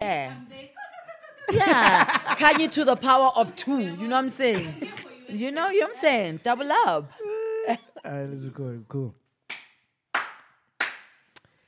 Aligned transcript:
Yeah. 0.00 0.34
Yeah. 1.50 2.04
Can 2.34 2.60
you 2.60 2.68
to 2.68 2.84
the 2.84 2.96
power 2.96 3.30
of 3.34 3.54
two? 3.56 3.78
You 3.80 3.96
know 4.08 4.16
what 4.16 4.24
I'm 4.24 4.28
saying? 4.28 4.66
You 5.28 5.50
know, 5.50 5.68
you 5.70 5.80
know 5.80 5.86
what 5.86 5.96
I'm 5.96 6.00
saying? 6.00 6.40
Double 6.42 6.70
up. 6.70 7.10
All 7.68 7.76
right, 8.04 8.28
let's 8.28 8.42
record. 8.42 8.84
Cool. 8.88 9.14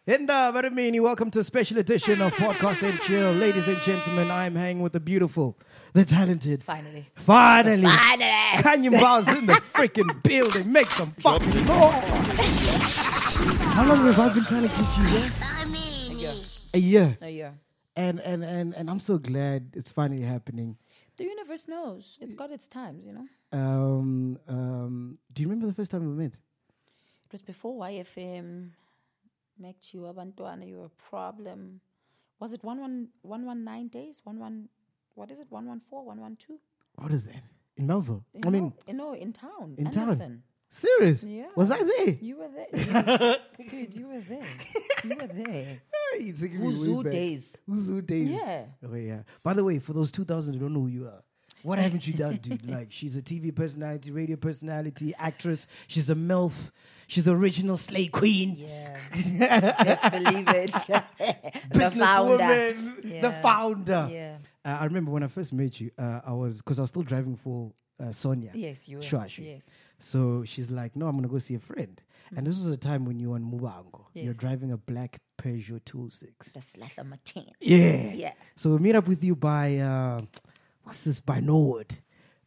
And 0.07 0.27
very 0.27 0.71
meany, 0.71 1.01
welcome 1.01 1.31
to 1.33 1.39
a 1.41 1.45
special 1.45 1.79
edition 1.79 2.21
of 2.21 2.33
Podcast 2.35 2.83
and 2.87 2.99
Chill. 3.01 3.33
Ladies 3.33 3.67
and 3.67 3.79
gentlemen, 3.79 4.31
I'm 4.31 4.55
hanging 4.55 4.83
with 4.83 4.93
the 4.93 5.01
beautiful, 5.01 5.59
the 5.95 6.05
talented. 6.05 6.65
Finally. 6.65 7.07
Finally. 7.17 7.83
Finally. 7.87 8.63
Khanyi 8.63 8.91
Mbau's 8.91 9.39
in 9.39 9.47
the 9.47 9.55
freaking 9.55 10.23
building. 10.23 10.71
Make 10.71 10.91
some 10.91 11.13
fucking 11.19 11.49
noise. 11.55 11.67
How 13.75 13.87
long 13.87 14.05
have 14.05 14.19
I 14.19 14.35
been 14.35 14.45
trying 14.45 14.63
to 14.63 14.69
get 14.69 14.99
you 14.99 15.05
here? 15.05 15.33
A 16.75 16.79
year. 16.79 17.17
A 17.23 17.29
year. 17.31 17.55
And, 17.99 18.21
and, 18.21 18.45
and, 18.45 18.75
and 18.77 18.89
I'm 18.89 19.01
so 19.01 19.19
glad 19.19 19.73
it's 19.75 19.91
finally 19.91 20.23
happening. 20.23 20.77
The 21.17 21.25
universe 21.25 21.67
knows. 21.67 22.17
It's 22.21 22.35
got 22.35 22.53
its 22.53 22.69
times, 22.69 23.05
you 23.05 23.13
know? 23.13 23.27
Um, 23.53 24.39
um, 24.47 25.19
do 25.33 25.43
you 25.43 25.49
remember 25.49 25.67
the 25.67 25.75
first 25.75 25.91
time 25.91 26.03
we 26.09 26.23
met? 26.23 26.35
It 26.35 27.33
was 27.33 27.43
before 27.43 27.75
YFM. 27.81 28.71
Make 29.59 29.93
you 29.93 30.03
abantwana, 30.03 30.69
you're 30.69 30.85
a 30.85 31.11
problem. 31.11 31.81
Was 32.39 32.53
it 32.53 32.63
119 32.63 33.89
days? 33.89 34.21
One 34.23 34.39
one, 34.39 34.69
what 35.17 35.33
is 35.33 35.41
it? 35.41 35.49
114, 35.51 36.07
112? 36.07 36.61
What 36.95 37.11
is 37.11 37.25
that? 37.25 37.43
In 37.77 37.89
Melville? 37.89 38.25
I 38.47 38.51
mean, 38.51 38.73
no, 38.87 38.95
no, 38.95 39.13
in 39.15 39.33
town. 39.33 39.75
in 39.77 39.89
Anderson. 39.89 40.19
town. 40.19 40.43
Serious? 40.71 41.25
Yeah. 41.25 41.47
Was 41.57 41.73
I 41.73 41.83
there? 41.83 42.17
You 42.21 42.37
were 42.39 42.49
there. 42.49 43.37
You- 43.59 43.69
dude, 43.71 43.95
you 43.95 44.07
were 44.07 44.21
there. 44.21 44.45
You 45.03 45.17
were 45.21 45.27
there. 45.27 45.81
You're 46.19 46.35
taking 46.35 46.61
me 46.61 46.67
way 46.69 46.75
Uzu 46.75 47.03
back. 47.05 47.13
days. 47.13 47.57
Uzu 47.69 48.07
days. 48.07 48.29
Yeah. 48.31 48.65
Oh, 48.91 48.95
yeah. 48.95 49.23
By 49.43 49.55
the 49.55 49.65
way, 49.65 49.79
for 49.79 49.93
those 49.93 50.11
2,000 50.13 50.55
who 50.55 50.61
don't 50.61 50.73
know 50.75 50.81
who 50.81 50.87
you 50.89 51.07
are, 51.07 51.23
what 51.63 51.79
haven't 51.79 52.07
you 52.07 52.15
done, 52.15 52.39
dude? 52.43 52.69
Like, 52.71 52.89
she's 52.91 53.17
a 53.17 53.23
TV 53.23 53.55
personality, 53.55 54.11
radio 54.13 54.37
personality, 54.37 55.15
actress. 55.19 55.67
She's 55.89 56.09
a 56.11 56.15
MILF. 56.15 56.71
She's 57.09 57.27
original 57.27 57.77
slay 57.77 58.07
queen. 58.09 58.57
Yeah. 58.57 58.97
Best 59.85 60.11
believe 60.13 60.49
it. 60.49 60.73
the 61.73 61.91
founder. 61.91 62.39
Businesswoman. 62.39 63.03
The 63.03 63.09
Yeah. 63.09 63.43
founder. 63.43 64.09
Yeah. 64.11 64.37
Uh, 64.65 64.79
I 64.81 64.85
remember 64.85 65.11
when 65.11 65.23
I 65.23 65.29
first 65.29 65.53
met 65.53 65.81
you, 65.81 65.91
uh, 65.99 66.21
I 66.27 66.33
was, 66.33 66.59
because 66.59 66.79
I 66.79 66.83
was 66.83 66.91
still 66.91 67.03
driving 67.03 67.37
for 67.37 67.73
uh, 68.01 68.13
Sonia. 68.13 68.51
Yes, 68.55 68.89
you 68.89 68.99
were. 68.99 69.27
Yes. 69.39 69.65
So 69.99 70.45
she's 70.45 70.71
like, 70.71 70.95
no, 70.95 71.07
I'm 71.07 71.13
going 71.13 71.23
to 71.25 71.29
go 71.29 71.39
see 71.39 71.55
a 71.55 71.59
friend. 71.61 72.01
And 72.37 72.47
this 72.47 72.57
was 72.57 72.67
a 72.71 72.77
time 72.77 73.05
when 73.05 73.19
you 73.19 73.31
were 73.31 73.37
on 73.37 73.45
Muvhango. 73.51 74.05
You're 74.15 74.35
driving 74.35 74.73
a 74.73 74.77
black 74.77 75.21
Peugeot 75.41 75.85
206. 75.85 76.53
The 76.53 76.61
slash 76.63 76.99
of 76.99 77.07
my 77.07 77.19
tent. 77.25 77.51
Yeah. 77.61 78.13
Yeah. 78.13 78.33
So 78.57 78.71
we 78.71 78.79
meet 78.79 78.95
up 78.97 79.07
with 79.09 79.23
you 79.25 79.35
by 79.37 79.77
uh, 79.79 80.21
what's 80.83 81.05
this? 81.05 81.21
By 81.21 81.41
Norwood, 81.41 81.97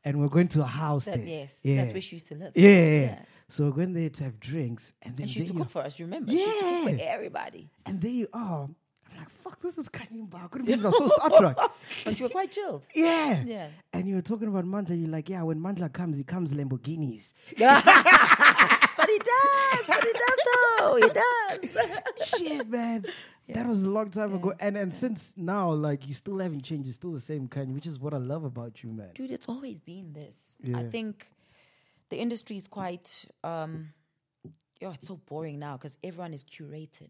and 0.04 0.20
we're 0.20 0.28
going 0.30 0.48
to 0.50 0.62
a 0.62 0.66
house 0.66 1.06
That, 1.06 1.16
there. 1.18 1.26
yes. 1.26 1.60
Yeah. 1.64 1.78
That's 1.78 1.94
where 1.94 2.02
she 2.02 2.16
used 2.18 2.28
to 2.28 2.36
live. 2.36 2.52
yeah, 2.56 2.70
yeah, 2.70 2.76
yeah. 2.84 3.02
Yeah. 3.02 3.20
So 3.50 3.66
we're 3.66 3.72
going 3.72 3.94
there 3.94 4.10
to 4.10 4.24
have 4.24 4.40
drinks, 4.40 4.94
and 5.02 5.16
then 5.18 5.24
And 5.24 5.30
she 5.32 5.40
used 5.42 5.52
to 5.52 5.58
cook 5.58 5.70
for 5.70 5.82
us, 5.82 5.98
you 6.00 6.06
remember? 6.06 6.32
She 6.32 6.40
used 6.40 6.60
to 6.60 6.64
cook 6.66 6.84
for 6.84 6.90
Yeah. 6.92 7.04
everybody. 7.04 7.70
And 7.86 8.00
there 8.02 8.12
you 8.12 8.28
are. 8.34 8.64
I'm 9.10 9.18
like, 9.18 9.30
fuck, 9.44 9.62
this 9.62 9.78
is 9.78 9.90
Khanyi 9.90 10.26
Mbau. 10.30 10.46
I 10.46 10.48
couldn't 10.48 10.68
believe 10.68 10.86
I 10.86 10.90
was 10.90 10.98
so 10.98 11.08
starstruck. 11.10 11.70
But 12.06 12.18
you 12.18 12.26
were 12.26 12.30
quite 12.30 12.50
chilled. 12.52 12.84
Yeah. 12.96 13.44
Yeah. 13.46 13.68
And 13.92 14.08
you 14.08 14.16
were 14.16 14.22
talking 14.22 14.48
about 14.48 14.64
Mandla. 14.66 14.98
You're 14.98 15.10
like, 15.10 15.28
yeah, 15.28 15.42
when 15.44 15.60
Mandla 15.60 15.92
comes, 15.92 16.16
he 16.16 16.24
comes 16.24 16.54
Lamborghinis. 16.54 17.34
Does. 19.20 19.86
But 19.88 20.04
he 20.04 20.14
does, 20.14 20.40
though. 20.80 20.96
He 20.96 21.10
does. 21.10 21.88
Shit, 22.40 22.70
man. 22.70 23.06
That 23.50 23.68
was 23.68 23.84
a 23.84 23.90
long 23.90 24.10
time 24.10 24.34
ago. 24.34 24.54
And 24.60 24.78
and 24.78 24.94
since 24.94 25.34
now, 25.36 25.72
like, 25.72 26.08
you 26.08 26.14
still 26.14 26.40
haven't 26.40 26.62
changed. 26.62 26.86
You're 26.86 26.94
still 26.94 27.12
the 27.12 27.20
same 27.20 27.48
kind, 27.48 27.74
which 27.74 27.86
is 27.86 28.00
what 28.00 28.14
I 28.14 28.18
love 28.18 28.44
about 28.46 28.84
you, 28.84 28.92
man. 28.92 29.10
Dude, 29.14 29.32
it's 29.32 29.50
always 29.50 29.80
been 29.80 30.14
this. 30.14 30.56
I 30.74 30.84
think 30.84 31.28
the 32.10 32.18
industry 32.18 32.58
is 32.58 32.68
quite, 32.68 33.26
um, 33.44 33.90
oh, 34.84 34.92
it's 34.92 35.08
so 35.08 35.20
boring 35.28 35.60
now 35.60 35.78
because 35.78 35.98
everyone 36.04 36.34
is 36.34 36.44
curated. 36.44 37.10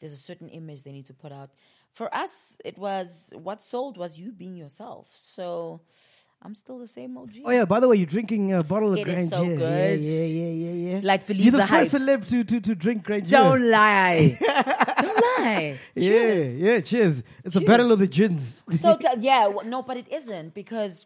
There's 0.00 0.12
a 0.12 0.16
certain 0.16 0.48
image 0.48 0.82
they 0.82 0.92
need 0.92 1.06
to 1.06 1.14
put 1.14 1.32
out. 1.32 1.50
For 1.92 2.12
us, 2.14 2.56
it 2.64 2.78
was 2.78 3.32
what 3.34 3.62
sold 3.62 3.96
was 3.96 4.18
you 4.18 4.32
being 4.32 4.56
yourself. 4.56 5.12
So 5.16 5.82
I'm 6.42 6.54
still 6.54 6.78
the 6.78 6.86
same 6.88 7.18
OG. 7.18 7.32
Oh 7.44 7.50
yeah. 7.50 7.64
By 7.66 7.80
the 7.80 7.88
way, 7.88 7.96
you're 7.96 8.06
drinking 8.06 8.52
a 8.54 8.62
bottle 8.64 8.92
of 8.94 8.98
It 8.98 9.06
is 9.08 9.14
Grand 9.14 9.28
so 9.28 9.42
yeah, 9.42 9.56
good. 9.56 10.00
Yeah, 10.00 10.24
yeah, 10.24 10.24
yeah, 10.24 10.70
yeah. 10.72 10.94
yeah. 10.94 11.00
Like, 11.02 11.26
believe 11.26 11.44
you're 11.44 11.52
the, 11.52 11.58
the 11.58 11.66
first 11.66 11.92
hype. 11.92 12.00
celeb 12.00 12.28
to 12.30 12.44
to 12.44 12.60
to 12.60 12.74
drink 12.74 13.04
Grand 13.04 13.28
Don't 13.28 13.68
lie. 13.70 14.38
Don't 15.02 15.22
lie. 15.38 15.78
Yeah, 15.94 16.32
yeah. 16.32 16.80
Cheers. 16.80 17.22
It's 17.44 17.56
a 17.56 17.60
battle 17.60 17.92
of 17.92 17.98
the 17.98 18.06
gins. 18.06 18.62
So 18.80 18.96
t- 19.00 19.06
yeah, 19.18 19.44
w- 19.44 19.68
no, 19.68 19.82
but 19.82 19.96
it 19.98 20.06
isn't 20.10 20.54
because, 20.54 21.04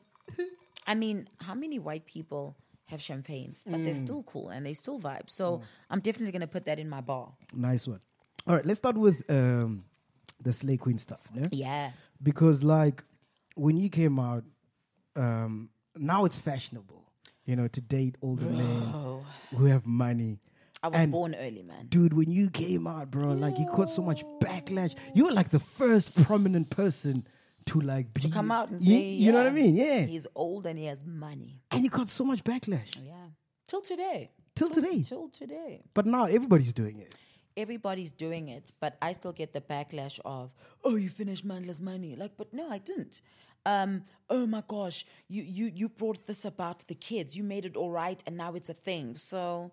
I 0.86 0.94
mean, 0.94 1.28
how 1.40 1.54
many 1.54 1.78
white 1.80 2.06
people 2.06 2.54
have 2.86 3.00
champagnes, 3.00 3.64
but 3.66 3.82
they're 3.84 3.94
still 3.94 4.22
cool 4.24 4.50
and 4.50 4.64
they 4.64 4.74
still 4.74 5.00
vibe. 5.00 5.28
So 5.30 5.62
I'm 5.90 6.00
definitely 6.00 6.32
gonna 6.32 6.46
put 6.46 6.64
that 6.66 6.78
in 6.78 6.88
my 6.88 7.00
bar. 7.00 7.32
nice 7.54 7.88
one. 7.88 8.00
All 8.46 8.54
right, 8.54 8.64
let's 8.66 8.78
start 8.78 8.96
with 8.96 9.28
um 9.28 9.84
the 10.40 10.52
Slay 10.52 10.76
Queen 10.76 10.98
stuff. 10.98 11.20
Yeah? 11.34 11.44
Yeah, 11.50 11.90
Because 12.22 12.62
like 12.62 13.02
when 13.56 13.76
you 13.76 13.88
came 13.88 14.18
out, 14.20 14.44
um, 15.16 15.68
now 15.96 16.24
it's 16.24 16.38
fashionable, 16.38 17.04
you 17.44 17.56
know, 17.56 17.68
to 17.68 17.80
date 17.80 18.16
older 18.22 18.44
men 18.46 19.22
who 19.56 19.66
have 19.66 19.86
money. 19.86 20.38
I 20.82 20.88
was 20.88 20.98
And- 21.00 21.12
born 21.12 21.34
early, 21.34 21.62
man. 21.62 21.86
Dude, 21.88 22.12
when 22.12 22.30
you 22.30 22.50
came 22.50 22.86
out, 22.86 23.10
bro, 23.10 23.32
like 23.32 23.58
you 23.58 23.66
caught 23.66 23.88
so 23.90 24.02
much 24.02 24.22
backlash. 24.42 24.94
You 25.14 25.24
were 25.26 25.32
like 25.32 25.50
the 25.50 25.60
first 25.60 26.14
prominent 26.24 26.68
person 26.70 27.26
to 27.66 27.80
like 27.80 28.12
be, 28.12 28.20
To 28.22 28.28
come 28.28 28.50
out 28.50 28.68
and 28.70 28.82
you, 28.82 28.92
say, 28.98 29.08
you 29.08 29.32
know 29.32 29.38
what 29.38 29.46
I 29.46 29.50
mean? 29.50 29.76
Yeah, 29.76 30.00
he's 30.02 30.26
old 30.34 30.66
and 30.66 30.78
he 30.78 30.84
has 30.86 30.98
money. 31.06 31.62
and 31.70 31.82
you 31.82 31.88
got 31.90 32.10
so 32.10 32.22
much 32.24 32.44
backlash 32.44 32.94
Yeah, 33.02 33.14
till 33.66 33.80
today. 33.80 34.30
till 34.54 34.68
today. 34.68 35.00
Till 35.02 35.28
today. 35.30 35.82
But 35.94 36.04
now 36.04 36.24
everybody's 36.26 36.74
doing 36.74 36.98
it. 36.98 37.14
Everybody's 37.56 38.12
doing 38.12 38.48
it, 38.48 38.72
but 38.80 38.96
I 39.00 39.12
still 39.12 39.32
get 39.32 39.52
the 39.52 39.60
backlash 39.60 40.18
of, 40.24 40.50
"Oh, 40.82 40.96
you 40.96 41.08
finished 41.08 41.46
Mandla's 41.46 41.80
money." 41.80 42.16
Like, 42.16 42.36
but 42.36 42.52
no, 42.52 42.68
I 42.70 42.78
didn't. 42.78 43.20
Um, 43.66 44.02
oh 44.28 44.46
my 44.46 44.62
gosh, 44.66 45.06
you 45.28 45.42
you 45.42 45.66
you 45.74 45.88
brought 45.88 46.26
this 46.26 46.44
about 46.44 46.86
the 46.88 46.94
kids. 46.94 47.36
You 47.36 47.44
made 47.44 47.64
it 47.64 47.76
all 47.76 47.90
right, 47.90 48.22
and 48.26 48.36
now 48.36 48.54
it's 48.54 48.68
a 48.68 48.74
thing. 48.74 49.16
So, 49.16 49.72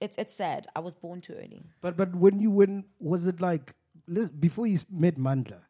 it's 0.00 0.16
it's 0.18 0.34
sad. 0.34 0.66
I 0.74 0.80
was 0.80 0.94
born 0.94 1.20
too 1.20 1.34
early. 1.34 1.62
But 1.80 1.96
but 1.96 2.14
when 2.14 2.40
you 2.40 2.50
when 2.50 2.84
was 2.98 3.26
it 3.26 3.40
like 3.40 3.74
before 4.38 4.66
you 4.66 4.78
met 4.90 5.16
Mandla? 5.16 5.60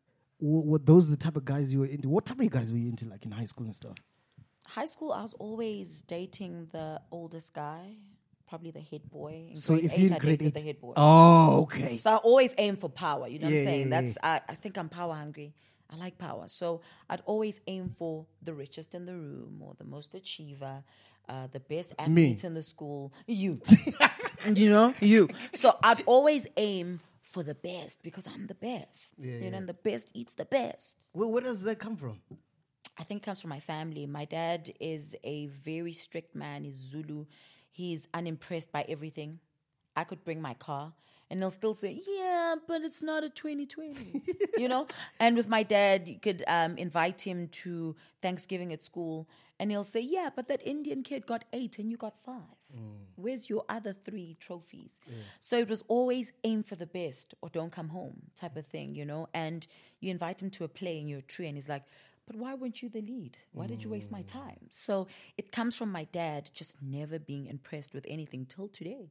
Were 0.41 0.78
those 0.78 1.08
the 1.08 1.16
type 1.16 1.36
of 1.36 1.44
guys 1.44 1.72
you 1.72 1.81
were 1.81 1.86
into? 1.86 2.08
What 2.08 2.26
type 2.26 2.41
of 2.41 2.50
guys 2.50 2.72
were 2.72 2.78
you 2.78 2.88
into, 2.88 3.04
like 3.04 3.25
in 3.25 3.31
high 3.31 3.44
school 3.44 3.64
and 3.64 3.76
stuff? 3.76 3.97
High 4.66 4.86
school, 4.86 5.12
I 5.12 5.22
was 5.22 5.34
always 5.34 6.02
dating 6.02 6.69
the 6.72 7.00
oldest 7.12 7.52
guy, 7.52 7.94
probably 8.52 8.70
the 8.70 8.80
head 8.80 9.00
boy. 9.10 9.48
In 9.52 9.56
So 9.56 9.72
grade 9.74 9.84
if 9.86 9.92
eight, 9.92 10.00
you're 10.00 10.14
I 10.14 10.18
grade 10.18 10.42
eight, 10.42 10.54
the 10.54 10.60
head 10.60 10.78
boy. 10.78 10.92
oh 10.96 11.62
okay. 11.62 11.96
So 11.96 12.12
I 12.12 12.16
always 12.16 12.54
aim 12.58 12.76
for 12.76 12.90
power. 12.90 13.26
You 13.26 13.38
know 13.38 13.46
what 13.46 13.54
I'm 13.54 13.64
saying? 13.64 13.88
yeah, 13.90 14.00
That's 14.00 14.18
I, 14.22 14.40
I 14.46 14.54
think 14.56 14.76
I'm 14.76 14.90
power 14.90 15.14
hungry. 15.14 15.54
I 15.90 15.96
like 15.96 16.18
power. 16.18 16.44
So 16.48 16.82
I'd 17.08 17.22
always 17.25 17.60
aim 17.66 17.94
for 17.99 18.26
the 18.43 18.52
richest 18.52 18.94
in 18.94 19.06
the 19.06 19.14
room 19.14 19.62
or 19.62 19.72
the 19.78 19.84
most 19.84 20.14
achiever, 20.14 20.84
uh, 21.31 21.46
the 21.50 21.60
best 21.60 21.94
athlete 21.99 22.44
in 22.44 22.52
the 22.52 22.62
school. 22.62 23.12
You. 23.26 23.62
you 24.54 24.69
know? 24.69 24.93
You. 25.00 25.28
So 25.54 25.76
I'd 25.82 26.02
always 26.04 26.46
aim 26.58 27.00
for 27.22 27.43
the 27.43 27.54
best 27.54 28.02
because 28.02 28.26
I'm 28.26 28.46
the 28.49 28.54
best. 28.54 29.08
you 29.19 29.50
know, 29.50 29.56
and 29.56 29.66
the 29.66 29.75
best 29.75 30.10
eats 30.12 30.34
the 30.34 30.44
best. 30.44 30.96
Where, 31.12 31.28
where 31.28 31.43
does 31.43 31.62
that 31.62 31.78
come 31.78 31.96
from? 31.96 32.20
I 32.99 33.04
think 33.04 33.22
it 33.22 33.25
comes 33.25 33.40
from 33.40 33.50
my 33.50 33.60
family. 33.60 34.04
My 34.06 34.26
dad 34.26 34.70
is 34.78 35.16
a 35.25 35.46
very 35.46 35.94
strict 35.94 36.34
man. 36.34 36.64
He's 36.64 36.75
Zulu. 36.76 37.25
He's 37.72 38.06
unimpressed 38.14 38.70
by 38.70 38.84
everything. 38.88 39.40
I 39.96 40.04
could 40.04 40.24
bring 40.24 40.40
my 40.40 40.54
car 40.54 40.92
and 41.30 41.40
they'll 41.40 41.50
still 41.50 41.74
say, 41.74 42.00
yeah, 42.06 42.56
but 42.69 42.82
it's 42.82 43.02
not 43.02 43.24
a 43.24 43.30
2020, 43.30 44.22
you 44.58 44.69
know? 44.69 44.86
And 45.19 45.34
with 45.34 45.48
my 45.48 45.62
dad, 45.62 46.06
you 46.06 46.19
could 46.19 46.44
um, 46.46 46.76
invite 46.76 47.22
him 47.22 47.48
to 47.62 47.96
Thanksgiving 48.20 48.72
at 48.72 48.82
school 48.82 49.26
and 49.58 49.70
he'll 49.70 49.82
say, 49.84 50.00
yeah, 50.00 50.28
but 50.34 50.48
that 50.48 50.60
Indian 50.66 51.02
kid 51.02 51.26
got 51.26 51.46
eight 51.54 51.78
and 51.78 51.90
you 51.90 51.96
got 51.96 52.14
five. 52.22 52.36
Where's 53.16 53.48
your 53.48 53.64
other 53.69 53.94
three 54.04 54.36
trophies? 54.40 55.00
So 55.40 55.58
it 55.58 55.68
was 55.68 55.84
always 55.88 56.32
aim 56.44 56.62
for 56.62 56.75
the 56.76 56.86
best 56.86 57.34
or 57.40 57.48
don't 57.48 57.72
come 57.72 57.88
home 57.88 58.22
type 58.38 58.56
of 58.56 58.66
thing, 58.66 58.94
you 58.94 59.04
know? 59.04 59.28
And 59.32 59.66
you 60.00 60.10
invite 60.10 60.42
him 60.42 60.50
to 60.50 60.64
a 60.64 60.68
play 60.68 60.98
and 60.98 61.08
you're 61.08 61.20
true, 61.22 61.46
and 61.46 61.56
he's 61.56 61.68
like, 61.68 61.84
but 62.26 62.36
why 62.36 62.54
weren't 62.54 62.82
you 62.82 62.88
the 62.88 63.00
lead? 63.02 63.36
Why 63.52 63.66
did 63.66 63.82
you 63.82 63.90
waste 63.90 64.10
my 64.10 64.22
mm. 64.22 64.26
time? 64.26 64.69
So 64.70 65.08
it 65.36 65.52
comes 65.52 65.76
from 65.76 65.90
my 65.90 66.04
dad 66.04 66.50
just 66.54 66.76
never 66.80 67.19
being 67.19 67.46
impressed 67.46 67.94
with 67.94 68.06
anything 68.08 68.46
till 68.46 68.69
today. 68.69 69.10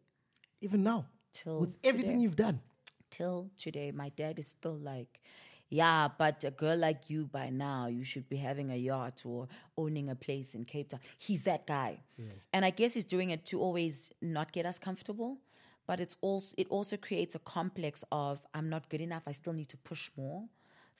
Even 0.61 0.83
now, 0.83 1.05
Till 1.33 1.59
with 1.61 1.73
everything 1.83 2.11
today. 2.11 2.23
you've 2.23 2.35
done. 2.35 2.61
till 3.09 3.49
today, 3.57 3.91
my 3.91 4.09
dad 4.09 4.39
is 4.39 4.47
still 4.47 4.77
like, 4.77 5.19
yeah, 5.69 6.07
but 6.17 6.43
a 6.43 6.51
girl 6.51 6.77
like 6.77 7.09
you 7.09 7.25
by 7.25 7.49
now, 7.49 7.87
you 7.87 8.03
should 8.03 8.27
be 8.29 8.37
having 8.37 8.71
a 8.71 8.75
yacht 8.75 9.21
or 9.25 9.47
owning 9.77 10.09
a 10.09 10.15
place 10.15 10.53
in 10.53 10.65
Cape 10.65 10.89
Town. 10.89 10.99
He's 11.17 11.43
that 11.43 11.65
guy. 11.65 11.99
And 12.53 12.65
I 12.65 12.69
guess 12.71 12.93
he's 12.93 13.05
doing 13.05 13.29
it 13.29 13.45
to 13.47 13.59
always 13.59 14.11
not 14.21 14.51
get 14.51 14.65
us 14.65 14.79
comfortable. 14.79 15.39
But 15.87 15.99
it's 15.99 16.15
also 16.21 16.53
it 16.57 16.67
also 16.69 16.95
creates 16.95 17.35
a 17.35 17.39
complex 17.39 18.03
of 18.11 18.39
I'm 18.53 18.69
not 18.69 18.87
good 18.89 19.01
enough, 19.01 19.23
I 19.27 19.33
still 19.33 19.53
need 19.53 19.69
to 19.69 19.77
push 19.77 20.09
more. 20.15 20.43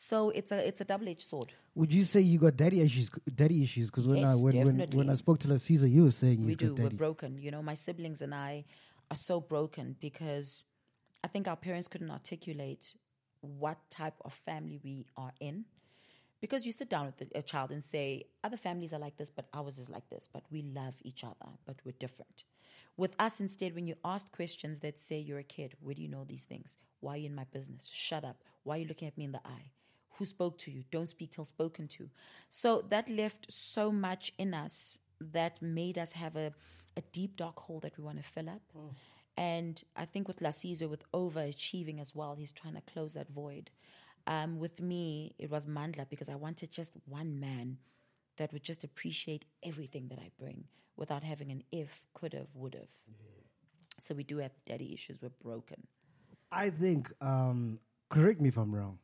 So 0.03 0.31
it's 0.31 0.51
a 0.51 0.67
it's 0.67 0.81
a 0.81 0.83
double 0.83 1.07
edged 1.09 1.21
sword. 1.29 1.53
Would 1.75 1.93
you 1.93 2.03
say 2.05 2.21
you 2.21 2.39
got 2.39 2.57
daddy 2.57 2.81
issues? 2.81 3.11
Daddy 3.35 3.61
issues? 3.61 3.91
Because 3.91 4.07
when 4.07 4.25
I 4.25 4.33
when, 4.33 4.55
when 4.65 4.89
when 4.93 5.09
I 5.11 5.13
spoke 5.13 5.37
to 5.41 5.47
Lasizo, 5.47 5.87
you 5.89 6.05
were 6.05 6.17
saying 6.23 6.43
we 6.43 6.55
do. 6.55 6.73
We're 6.73 6.89
broken. 6.89 7.37
You 7.37 7.51
know, 7.51 7.61
my 7.61 7.75
siblings 7.75 8.23
and 8.23 8.33
I 8.33 8.65
are 9.11 9.15
so 9.15 9.39
broken 9.39 9.95
because 9.99 10.63
I 11.23 11.27
think 11.27 11.47
our 11.47 11.55
parents 11.55 11.87
couldn't 11.87 12.09
articulate 12.09 12.95
what 13.41 13.77
type 13.91 14.15
of 14.25 14.33
family 14.33 14.79
we 14.83 15.05
are 15.17 15.33
in. 15.39 15.65
Because 16.39 16.65
you 16.65 16.71
sit 16.71 16.89
down 16.89 17.05
with 17.05 17.31
a 17.35 17.43
child 17.43 17.69
and 17.69 17.83
say, 17.83 18.25
other 18.43 18.57
families 18.57 18.93
are 18.93 18.99
like 18.99 19.17
this, 19.17 19.29
but 19.29 19.45
ours 19.53 19.77
is 19.77 19.87
like 19.87 20.09
this, 20.09 20.27
but 20.33 20.41
we 20.49 20.63
love 20.63 20.95
each 21.03 21.23
other, 21.23 21.51
but 21.67 21.75
we're 21.85 21.99
different. 21.99 22.45
With 22.97 23.13
us, 23.19 23.39
instead, 23.39 23.75
when 23.75 23.85
you 23.85 23.93
ask 24.03 24.31
questions 24.31 24.79
that 24.79 24.99
say 24.99 25.19
you're 25.19 25.37
a 25.37 25.43
kid, 25.43 25.75
where 25.79 25.93
do 25.93 26.01
you 26.01 26.07
know 26.07 26.25
these 26.27 26.41
things? 26.41 26.79
Why 27.01 27.13
are 27.13 27.17
you 27.17 27.27
in 27.27 27.35
my 27.35 27.45
business? 27.53 27.87
Shut 27.93 28.23
up. 28.25 28.37
Why 28.63 28.77
are 28.77 28.79
you 28.79 28.87
looking 28.87 29.07
at 29.07 29.15
me 29.15 29.25
in 29.25 29.33
the 29.33 29.45
eye? 29.45 29.69
Who 30.21 30.25
spoke 30.25 30.59
to 30.59 30.69
you? 30.69 30.83
Don't 30.91 31.09
speak 31.09 31.31
till 31.31 31.45
spoken 31.45 31.87
to. 31.87 32.07
So 32.47 32.85
that 32.89 33.09
left 33.09 33.51
so 33.51 33.91
much 33.91 34.31
in 34.37 34.53
us 34.53 34.99
that 35.19 35.59
made 35.63 35.97
us 35.97 36.11
have 36.11 36.35
a, 36.35 36.53
a 36.95 37.01
deep, 37.11 37.37
dark 37.37 37.59
hole 37.59 37.79
that 37.79 37.97
we 37.97 38.03
want 38.03 38.17
to 38.17 38.23
fill 38.23 38.47
up. 38.47 38.61
And 39.35 39.81
I 39.95 40.05
think 40.05 40.27
with 40.27 40.39
Lasizo, 40.39 40.87
with 40.87 41.11
overachieving 41.11 41.99
as 41.99 42.13
well, 42.13 42.35
he's 42.35 42.53
trying 42.53 42.75
to 42.75 42.81
close 42.81 43.13
that 43.13 43.29
void. 43.31 43.71
Um, 44.27 44.59
with 44.59 44.79
me, 44.79 45.33
it 45.39 45.49
was 45.49 45.65
Mandla 45.65 46.07
because 46.07 46.29
I 46.29 46.35
wanted 46.35 46.69
just 46.69 46.93
one 47.07 47.39
man 47.39 47.79
that 48.37 48.53
would 48.53 48.63
just 48.63 48.83
appreciate 48.83 49.45
everything 49.63 50.07
that 50.09 50.19
I 50.19 50.29
bring 50.37 50.65
without 50.97 51.23
having 51.23 51.49
an 51.51 51.63
if, 51.71 52.03
could 52.13 52.33
have, 52.33 52.49
would 52.53 52.75
have. 52.75 52.89
So 53.97 54.13
we 54.13 54.23
do 54.23 54.37
have 54.37 54.51
daddy 54.67 54.93
issues. 54.93 55.19
We're 55.19 55.29
broken. 55.43 55.87
I 56.51 56.69
think, 56.69 57.11
um, 57.21 57.79
correct 58.09 58.39
me 58.39 58.49
if 58.49 58.57
I'm 58.57 58.75
wrong. 58.75 58.99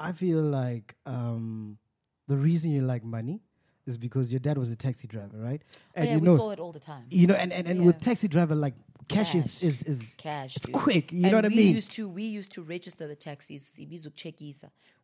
I 0.00 0.12
feel 0.12 0.40
like 0.40 0.94
um, 1.06 1.78
the 2.26 2.36
reason 2.36 2.70
you 2.70 2.80
like 2.82 3.04
money 3.04 3.42
is 3.86 3.98
because 3.98 4.32
your 4.32 4.40
dad 4.40 4.56
was 4.58 4.70
a 4.70 4.76
taxi 4.76 5.06
driver, 5.06 5.36
right? 5.38 5.62
Oh, 5.96 6.02
yeah, 6.02 6.14
you 6.14 6.20
we 6.20 6.28
saw 6.28 6.50
it 6.50 6.58
all 6.58 6.72
the 6.72 6.80
time. 6.80 7.04
you 7.10 7.26
know, 7.26 7.34
and, 7.34 7.52
and, 7.52 7.66
and 7.68 7.84
with 7.84 7.98
taxi 8.00 8.28
driver, 8.28 8.54
like 8.54 8.74
cash, 9.08 9.34
is 9.34 9.44
Cash. 9.44 9.62
is 9.62 9.82
is 9.82 10.14
cash. 10.16 10.56
It's 10.56 10.66
dude. 10.66 10.74
quick. 10.74 11.12
You 11.12 11.22
And 11.24 11.32
know 11.32 11.38
what 11.38 11.44
I 11.44 11.48
mean? 11.48 11.58
we? 11.58 11.64
Used 11.74 11.90
to 11.92 12.08
we 12.08 12.22
used 12.22 12.52
to 12.52 12.62
register 12.62 13.06
the 13.06 13.16
taxis. 13.16 13.78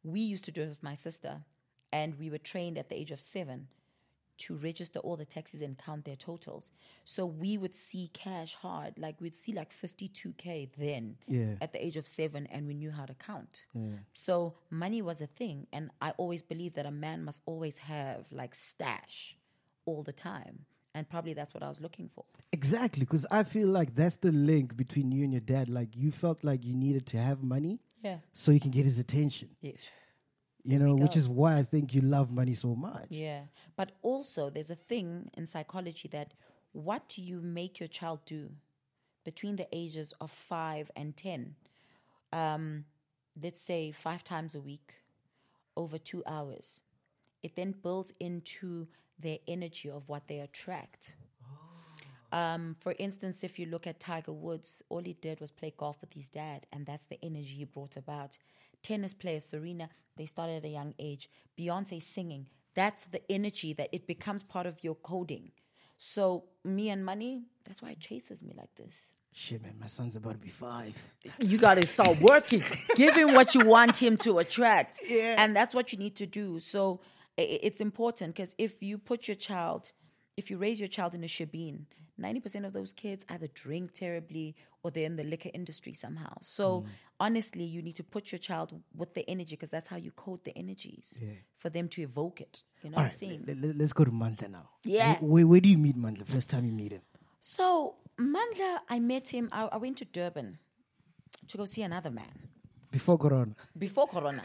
We 0.04 0.20
used 0.20 0.44
to 0.44 0.52
do 0.52 0.62
it 0.62 0.68
with 0.68 0.82
my 0.82 0.94
sister, 0.94 1.42
and 1.92 2.18
we 2.18 2.30
were 2.30 2.38
trained 2.38 2.78
at 2.78 2.88
the 2.88 2.96
age 2.96 3.10
of 3.10 3.20
seven 3.20 3.68
to 4.38 4.54
register 4.56 4.98
all 5.00 5.16
the 5.16 5.24
taxis 5.24 5.62
and 5.62 5.76
count 5.78 6.04
their 6.04 6.16
totals. 6.16 6.68
So 7.04 7.24
we 7.26 7.56
would 7.58 7.74
see 7.74 8.08
cash 8.12 8.54
hard, 8.54 8.98
like 8.98 9.20
we'd 9.20 9.36
see 9.36 9.52
like 9.52 9.72
fifty 9.72 10.08
two 10.08 10.32
k 10.36 10.68
then 10.78 11.16
Yeah. 11.26 11.54
at 11.60 11.72
the 11.72 11.84
age 11.84 11.96
of 11.96 12.06
seven, 12.06 12.46
and 12.48 12.66
we 12.66 12.74
knew 12.74 12.90
how 12.90 13.06
to 13.06 13.14
count. 13.14 13.64
So 14.14 14.54
money 14.70 15.02
was 15.02 15.20
a 15.20 15.26
thing, 15.26 15.66
and 15.72 15.90
I 16.00 16.10
always 16.18 16.42
believed 16.42 16.76
that 16.76 16.86
a 16.86 16.90
man 16.90 17.24
must 17.24 17.42
always 17.46 17.78
have 17.78 18.26
like 18.30 18.54
stash 18.54 19.36
all 19.84 20.02
the 20.02 20.12
time. 20.12 20.66
And 20.94 21.06
probably 21.08 21.34
that's 21.34 21.52
what 21.52 21.62
I 21.62 21.68
was 21.68 21.80
looking 21.80 22.08
for. 22.14 22.24
exactly 22.52 23.00
because 23.00 23.26
I 23.30 23.42
feel 23.42 23.68
like 23.68 23.94
that's 23.94 24.16
the 24.16 24.32
link 24.32 24.76
between 24.76 25.12
you 25.12 25.24
and 25.24 25.32
your 25.32 25.42
dad. 25.42 25.68
Like 25.68 25.94
you 25.94 26.10
felt 26.10 26.42
like 26.42 26.64
you 26.64 26.74
needed 26.74 27.04
to 27.08 27.18
have 27.18 27.42
money 27.42 27.80
Yeah. 28.02 28.18
so 28.32 28.50
you 28.50 28.60
can 28.60 28.70
get 28.70 28.84
his 28.86 28.98
attention. 28.98 29.50
Yes. 29.60 29.90
You 30.66 30.78
There 30.78 30.88
know, 30.88 30.94
which 30.96 31.16
is 31.16 31.28
why 31.28 31.56
I 31.56 31.62
think 31.62 31.94
you 31.94 32.00
love 32.00 32.32
money 32.32 32.54
so 32.54 32.74
much. 32.74 33.06
Yeah. 33.08 33.42
But 33.76 33.92
also, 34.02 34.50
there's 34.50 34.70
a 34.70 34.74
thing 34.74 35.30
in 35.36 35.46
psychology 35.46 36.08
that 36.08 36.34
what 36.72 37.08
do 37.08 37.22
you 37.22 37.40
make 37.40 37.78
your 37.78 37.88
child 37.88 38.20
do 38.26 38.50
between 39.24 39.56
the 39.56 39.68
ages 39.72 40.12
of 40.20 40.30
five 40.30 40.90
and 40.96 41.16
10? 41.16 41.54
Um, 42.32 42.84
let's 43.40 43.62
say 43.62 43.92
five 43.92 44.24
times 44.24 44.54
a 44.54 44.60
week 44.60 44.94
over 45.76 45.98
two 45.98 46.22
hours. 46.26 46.80
It 47.42 47.54
then 47.54 47.72
builds 47.82 48.12
into 48.18 48.88
their 49.18 49.38
energy 49.46 49.88
of 49.88 50.08
what 50.08 50.26
they 50.26 50.40
attract. 50.40 51.14
Um, 52.32 52.76
for 52.80 52.94
instance, 52.98 53.44
if 53.44 53.58
you 53.58 53.66
look 53.66 53.86
at 53.86 54.00
Tiger 54.00 54.32
Woods, 54.32 54.82
all 54.88 55.02
he 55.02 55.12
did 55.14 55.40
was 55.40 55.52
play 55.52 55.72
golf 55.76 56.00
with 56.00 56.12
his 56.12 56.28
dad, 56.28 56.66
and 56.72 56.84
that's 56.84 57.06
the 57.06 57.18
energy 57.22 57.54
he 57.58 57.64
brought 57.64 57.96
about. 57.96 58.36
Tennis 58.86 59.14
players, 59.14 59.44
Serena, 59.44 59.88
they 60.16 60.26
started 60.26 60.58
at 60.58 60.64
a 60.64 60.68
young 60.68 60.94
age. 61.00 61.28
Beyonce 61.58 62.00
singing, 62.00 62.46
that's 62.74 63.04
the 63.06 63.20
energy 63.30 63.72
that 63.72 63.88
it 63.92 64.06
becomes 64.06 64.44
part 64.44 64.66
of 64.66 64.84
your 64.84 64.94
coding. 64.94 65.50
So, 65.98 66.44
me 66.64 66.90
and 66.90 67.04
money, 67.04 67.42
that's 67.64 67.82
why 67.82 67.90
it 67.90 68.00
chases 68.00 68.42
me 68.42 68.54
like 68.56 68.72
this. 68.76 68.94
Shit, 69.32 69.62
man, 69.62 69.74
my 69.80 69.88
son's 69.88 70.14
about 70.14 70.34
to 70.34 70.38
be 70.38 70.50
five. 70.50 70.94
You 71.40 71.58
got 71.58 71.74
to 71.74 71.86
start 71.86 72.20
working. 72.20 72.62
Give 72.94 73.14
him 73.14 73.34
what 73.34 73.54
you 73.54 73.66
want 73.66 73.96
him 73.96 74.16
to 74.18 74.38
attract. 74.38 75.00
Yeah. 75.08 75.34
And 75.38 75.54
that's 75.54 75.74
what 75.74 75.92
you 75.92 75.98
need 75.98 76.16
to 76.16 76.26
do. 76.26 76.60
So 76.60 77.00
it's 77.36 77.80
important 77.80 78.34
because 78.34 78.54
if 78.56 78.82
you 78.82 78.98
put 78.98 79.28
your 79.28 79.34
child, 79.34 79.92
if 80.36 80.50
you 80.50 80.58
raise 80.58 80.78
your 80.78 80.88
child 80.88 81.14
in 81.14 81.24
a 81.24 81.26
shebeen, 81.26 81.86
90% 82.20 82.66
of 82.66 82.72
those 82.72 82.92
kids 82.92 83.24
either 83.28 83.46
drink 83.48 83.92
terribly 83.92 84.54
or 84.82 84.90
they're 84.90 85.04
in 85.04 85.16
the 85.16 85.24
liquor 85.24 85.50
industry 85.52 85.92
somehow. 85.92 86.32
So 86.40 86.82
mm. 86.82 86.86
honestly, 87.20 87.64
you 87.64 87.82
need 87.82 87.96
to 87.96 88.04
put 88.04 88.32
your 88.32 88.38
child 88.38 88.72
with 88.94 89.14
the 89.14 89.28
energy 89.28 89.50
because 89.56 89.70
that's 89.70 89.88
how 89.88 89.96
you 89.96 90.10
code 90.12 90.40
the 90.44 90.56
energies 90.56 91.18
for 91.58 91.70
them 91.70 91.88
to 91.90 92.02
evoke 92.02 92.40
it. 92.40 92.62
You 92.82 92.90
know 92.90 92.96
All 92.98 93.02
what 93.04 93.20
right, 93.20 93.30
I'm 93.30 93.46
saying? 93.46 93.74
let, 93.76 93.80
us 93.80 93.92
go 93.92 94.04
to 94.04 94.10
Mandla 94.10 94.50
now. 94.50 94.68
Yeah. 94.84 95.16
Wh- 95.16 95.24
Where, 95.24 95.46
where 95.46 95.60
do 95.60 95.68
you 95.68 95.78
meet 95.78 95.96
Mandla? 95.96 96.26
First 96.26 96.50
time 96.50 96.64
you 96.64 96.72
meet 96.72 96.92
him? 96.92 97.02
So 97.38 97.96
Mandla, 98.18 98.78
I 98.88 98.98
met 98.98 99.28
him, 99.28 99.48
I, 99.52 99.66
I 99.66 99.76
went 99.76 99.98
to 99.98 100.04
Durban 100.04 100.58
to 101.48 101.56
go 101.56 101.64
see 101.66 101.82
another 101.82 102.10
man. 102.10 102.48
Before 102.90 103.18
Corona. 103.18 103.54
before 103.76 104.06
Corona. 104.06 104.42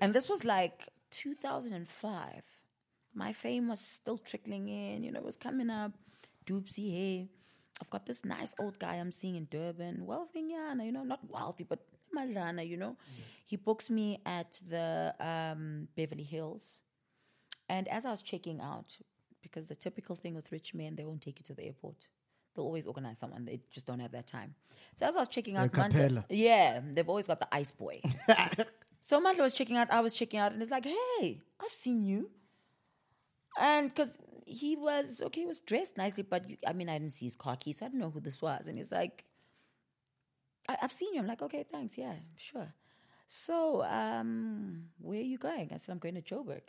and 0.00 0.12
this 0.12 0.28
was 0.28 0.44
like 0.44 0.88
2005. 1.10 2.42
My 3.14 3.32
fame 3.32 3.68
was 3.68 3.78
still 3.80 4.18
trickling 4.18 4.68
in, 4.68 5.04
you 5.04 5.12
know, 5.12 5.20
it 5.20 5.24
was 5.24 5.36
coming 5.36 5.70
up. 5.70 5.92
Doopsy, 6.46 6.92
hey. 6.92 7.28
I've 7.80 7.90
got 7.90 8.06
this 8.06 8.24
nice 8.24 8.54
old 8.58 8.78
guy 8.78 8.94
I'm 8.94 9.10
seeing 9.10 9.34
in 9.34 9.48
Durban, 9.50 10.06
wealthy, 10.06 10.42
Nyana, 10.42 10.86
you 10.86 10.92
know, 10.92 11.02
not 11.02 11.20
wealthy, 11.28 11.64
but 11.64 11.80
Malana, 12.16 12.66
you 12.66 12.76
know. 12.76 12.96
He 13.46 13.56
books 13.56 13.90
me 13.90 14.20
at 14.24 14.60
the 14.68 15.14
um, 15.20 15.88
Beverly 15.96 16.22
Hills. 16.22 16.80
And 17.68 17.88
as 17.88 18.04
I 18.04 18.10
was 18.10 18.22
checking 18.22 18.60
out, 18.60 18.96
because 19.42 19.66
the 19.66 19.74
typical 19.74 20.16
thing 20.16 20.34
with 20.34 20.52
rich 20.52 20.72
men, 20.72 20.94
they 20.96 21.04
won't 21.04 21.20
take 21.20 21.40
you 21.40 21.44
to 21.46 21.54
the 21.54 21.64
airport. 21.64 22.08
They'll 22.54 22.64
always 22.64 22.86
organize 22.86 23.18
someone. 23.18 23.44
They 23.44 23.60
just 23.72 23.86
don't 23.86 23.98
have 23.98 24.12
that 24.12 24.26
time. 24.28 24.54
So 24.94 25.06
as 25.06 25.16
I 25.16 25.18
was 25.18 25.28
checking 25.28 25.56
out, 25.56 25.72
Mandla- 25.72 26.24
yeah, 26.30 26.80
they've 26.92 27.08
always 27.08 27.26
got 27.26 27.40
the 27.40 27.52
ice 27.52 27.72
boy. 27.72 28.00
so 29.00 29.20
Mandla 29.20 29.40
was 29.40 29.52
checking 29.52 29.76
out, 29.76 29.90
I 29.90 30.00
was 30.00 30.14
checking 30.14 30.38
out, 30.38 30.52
and 30.52 30.62
it's 30.62 30.70
like, 30.70 30.84
hey, 30.84 31.40
I've 31.60 31.72
seen 31.72 32.00
you. 32.00 32.30
And 33.60 33.88
because 33.92 34.16
he 34.46 34.76
was, 34.76 35.22
okay, 35.22 35.40
he 35.42 35.46
was 35.46 35.60
dressed 35.60 35.96
nicely, 35.96 36.22
but 36.22 36.48
you, 36.48 36.56
I 36.66 36.72
mean, 36.72 36.88
I 36.88 36.98
didn't 36.98 37.12
see 37.12 37.26
his 37.26 37.36
car 37.36 37.56
keys, 37.56 37.78
so 37.78 37.86
I 37.86 37.88
didn't 37.88 38.00
know 38.00 38.10
who 38.10 38.20
this 38.20 38.40
was. 38.42 38.66
And 38.66 38.78
he's 38.78 38.92
like, 38.92 39.24
I, 40.68 40.76
I've 40.82 40.92
seen 40.92 41.14
you. 41.14 41.20
I'm 41.20 41.26
like, 41.26 41.42
okay, 41.42 41.64
thanks. 41.70 41.96
Yeah, 41.98 42.14
sure. 42.36 42.72
So, 43.26 43.82
um, 43.84 44.84
where 45.00 45.18
are 45.18 45.22
you 45.22 45.38
going? 45.38 45.70
I 45.72 45.78
said, 45.78 45.92
I'm 45.92 45.98
going 45.98 46.14
to 46.14 46.22
Joburg. 46.22 46.60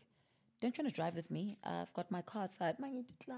Don't 0.62 0.76
you 0.78 0.84
want 0.84 0.94
to 0.94 0.96
drive 0.96 1.16
with 1.16 1.30
me? 1.30 1.58
Uh, 1.64 1.82
I've 1.82 1.94
got 1.94 2.10
my 2.10 2.22
car 2.22 2.44
outside. 2.44 2.80
My, 2.80 2.92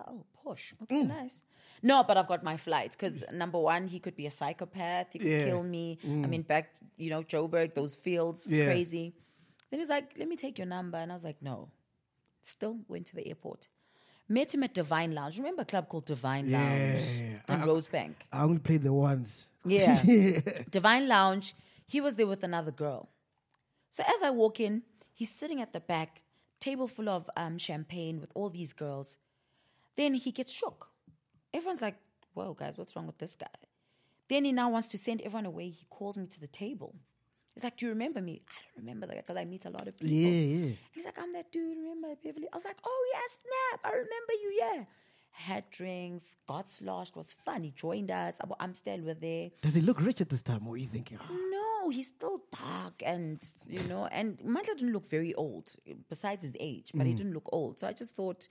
oh, 0.08 0.24
Porsche. 0.46 0.74
Okay, 0.84 1.04
nice. 1.04 1.44
No, 1.82 2.04
but 2.04 2.16
I've 2.16 2.28
got 2.28 2.44
my 2.44 2.58
flight 2.58 2.92
because 2.92 3.24
number 3.34 3.60
one, 3.60 3.88
he 3.88 4.00
could 4.00 4.16
be 4.16 4.28
a 4.28 4.32
psychopath. 4.32 5.08
He 5.14 5.20
could 5.20 5.28
Yeah. 5.28 5.44
kill 5.46 5.64
me. 5.64 5.98
I 6.06 6.28
mean, 6.28 6.44
back, 6.44 6.70
you 6.96 7.10
know, 7.10 7.24
Joburg, 7.24 7.74
those 7.74 7.96
fields, 7.96 8.48
Yeah. 8.50 8.66
crazy. 8.66 9.16
Then 9.72 9.80
he's 9.80 9.90
like, 9.90 10.14
let 10.18 10.28
me 10.30 10.38
take 10.38 10.58
your 10.58 10.68
number. 10.68 10.98
And 11.00 11.12
I 11.12 11.16
was 11.16 11.24
like, 11.24 11.42
no. 11.42 11.70
Still 12.44 12.78
went 12.88 13.08
to 13.08 13.16
the 13.16 13.28
airport. 13.28 13.68
Met 14.30 14.54
him 14.54 14.64
at 14.64 14.74
Divine 14.74 15.14
Lounge. 15.16 15.38
Remember 15.38 15.62
a 15.62 15.66
club 15.66 15.88
called 15.88 16.06
Divine 16.06 16.52
Lounge 16.52 17.00
Yeah. 17.00 17.56
in 17.56 17.62
Rosebank? 17.62 18.16
I 18.32 18.44
only 18.44 18.60
played 18.60 18.84
the 18.84 18.94
ones. 18.94 19.46
Yeah. 19.66 20.02
Divine 20.70 21.08
Lounge. 21.10 21.54
He 21.86 22.00
was 22.00 22.16
there 22.16 22.28
with 22.28 22.42
another 22.44 22.72
girl. 22.72 23.10
So 23.92 24.02
as 24.04 24.24
I 24.24 24.30
walk 24.30 24.60
in, 24.62 24.84
he's 25.14 25.30
sitting 25.30 25.62
at 25.62 25.74
the 25.74 25.82
back, 25.82 26.22
table 26.62 26.88
full 26.88 27.10
of 27.10 27.30
um, 27.36 27.58
champagne 27.58 28.22
with 28.22 28.32
all 28.34 28.50
these 28.50 28.72
girls. 28.72 29.18
Then 29.98 30.14
he 30.14 30.32
gets 30.32 30.54
shook. 30.54 30.90
Everyone's 31.54 31.82
like, 31.82 31.96
whoa, 32.34 32.54
guys, 32.54 32.78
what's 32.78 32.96
wrong 32.96 33.08
with 33.08 33.18
this 33.18 33.36
guy? 33.36 33.48
Then 34.30 34.46
he 34.46 34.52
now 34.54 34.70
wants 34.70 34.88
to 34.90 34.98
send 34.98 35.22
everyone 35.22 35.46
away. 35.46 35.70
He 35.70 35.86
calls 35.90 36.18
me 36.18 36.28
to 36.28 36.40
the 36.40 36.48
table. 36.48 36.96
He's 37.58 37.64
like, 37.64 37.78
Do 37.78 37.86
you 37.88 37.92
remember 37.92 38.22
me? 38.22 38.42
I 38.48 38.54
don't 38.76 38.86
remember 38.86 39.08
that 39.08 39.16
because 39.18 39.36
I 39.36 39.46
meet 39.46 39.66
a 39.66 39.72
lot 39.72 39.88
of 39.88 39.98
people. 39.98 40.16
Yeah, 40.16 40.30
yeah. 40.68 40.76
He's 40.94 41.06
like, 41.06 41.18
I'm 41.20 41.34
that 41.34 41.52
dude, 41.52 41.76
remember 41.78 42.10
Beverly? 42.24 42.48
I 42.54 42.56
was 42.56 42.66
like, 42.66 42.78
Oh, 42.86 43.06
yeah, 43.14 43.20
snap. 43.28 43.80
I 43.84 43.90
remember 43.96 44.34
you, 44.44 44.60
yeah. 44.60 44.84
Had 45.32 45.70
drinks, 45.72 46.36
got 46.48 46.70
sloshed, 46.70 47.16
was 47.16 47.28
fun. 47.46 47.64
He 47.64 47.72
joined 47.72 48.12
us. 48.12 48.38
I'm- 48.60 48.74
still 48.76 49.02
with 49.02 49.20
there. 49.22 49.50
Does 49.62 49.74
he 49.76 49.82
look 49.82 50.00
rich 50.02 50.22
at 50.22 50.30
this 50.30 50.42
time? 50.44 50.66
What 50.66 50.74
are 50.76 50.78
you 50.78 50.88
thinking, 50.88 51.18
No, 51.52 51.90
he's 51.90 52.08
still 52.08 52.42
dark 52.56 53.02
and, 53.06 53.40
you 53.68 53.82
know, 53.84 54.06
and 54.08 54.38
Mandla 54.40 54.76
didn't 54.78 54.94
look 54.94 55.08
very 55.08 55.34
old, 55.36 55.74
besides 56.10 56.44
his 56.44 56.54
age, 56.60 56.92
but 56.94 57.06
he 57.08 57.14
Mm. 57.14 57.18
didn't 57.18 57.34
look 57.34 57.50
old. 57.52 57.80
So 57.80 57.88
I 57.88 57.94
just 57.94 58.16
thought, 58.16 58.48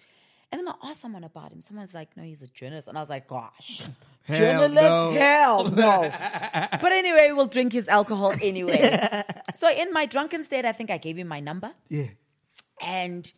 and 0.52 0.60
then 0.60 0.68
I 0.68 0.90
asked 0.90 1.00
someone 1.00 1.24
about 1.24 1.52
him. 1.52 1.60
Someone's 1.60 1.94
like, 1.94 2.16
no, 2.16 2.22
he's 2.22 2.42
a 2.42 2.46
journalist. 2.46 2.88
And 2.88 2.96
I 2.96 3.00
was 3.00 3.10
like, 3.10 3.26
gosh, 3.26 3.82
Hell 4.22 4.38
journalist? 4.38 4.74
no. 4.82 5.10
Hell 5.12 5.64
no. 5.70 6.12
but 6.80 6.92
anyway, 6.92 7.30
we'll 7.32 7.46
drink 7.46 7.72
his 7.72 7.88
alcohol 7.88 8.32
anyway. 8.42 9.22
so 9.56 9.70
in 9.70 9.92
my 9.92 10.06
drunken 10.06 10.42
state, 10.42 10.64
I 10.64 10.72
think 10.72 10.90
I 10.90 10.98
gave 10.98 11.16
him 11.18 11.28
my 11.28 11.40
number. 11.40 11.72
yeah. 11.88 12.08
And 12.80 13.32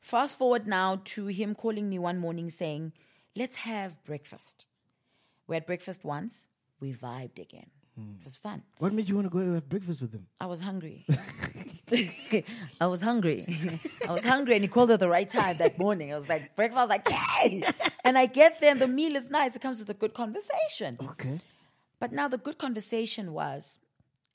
fast 0.00 0.36
forward 0.36 0.66
now 0.66 1.00
to 1.04 1.26
him 1.26 1.54
calling 1.54 1.88
me 1.88 1.98
one 1.98 2.18
morning 2.18 2.50
saying, 2.50 2.92
let's 3.36 3.56
have 3.58 4.02
breakfast. 4.04 4.66
We 5.46 5.54
had 5.56 5.66
breakfast 5.66 6.04
once, 6.04 6.48
we 6.80 6.92
vibed 6.92 7.38
again. 7.38 7.70
Mm. 7.98 8.20
It 8.20 8.24
was 8.24 8.36
fun. 8.36 8.62
What 8.78 8.92
made 8.92 9.08
you 9.08 9.14
want 9.14 9.26
to 9.26 9.30
go 9.30 9.54
have 9.54 9.68
breakfast 9.68 10.02
with 10.02 10.12
him? 10.12 10.26
I 10.40 10.46
was 10.46 10.60
hungry. 10.60 11.06
I 12.80 12.86
was 12.86 13.02
hungry. 13.02 13.46
I 14.08 14.12
was 14.12 14.24
hungry, 14.24 14.54
and 14.54 14.64
he 14.64 14.68
called 14.68 14.90
at 14.90 15.00
the 15.00 15.08
right 15.08 15.28
time 15.28 15.58
that 15.58 15.78
morning. 15.78 16.12
I 16.12 16.16
was 16.16 16.28
like, 16.28 16.56
breakfast. 16.56 16.78
I 16.78 16.82
was 16.82 16.88
like, 16.88 17.08
yay! 17.10 17.62
And 18.04 18.18
I 18.18 18.26
get 18.26 18.60
there, 18.60 18.72
and 18.72 18.80
the 18.80 18.88
meal 18.88 19.14
is 19.14 19.30
nice. 19.30 19.54
It 19.54 19.62
comes 19.62 19.78
with 19.78 19.88
a 19.90 19.94
good 19.94 20.14
conversation. 20.14 20.98
Okay. 21.00 21.40
But 22.00 22.12
now 22.12 22.26
the 22.26 22.38
good 22.38 22.58
conversation 22.58 23.32
was, 23.32 23.78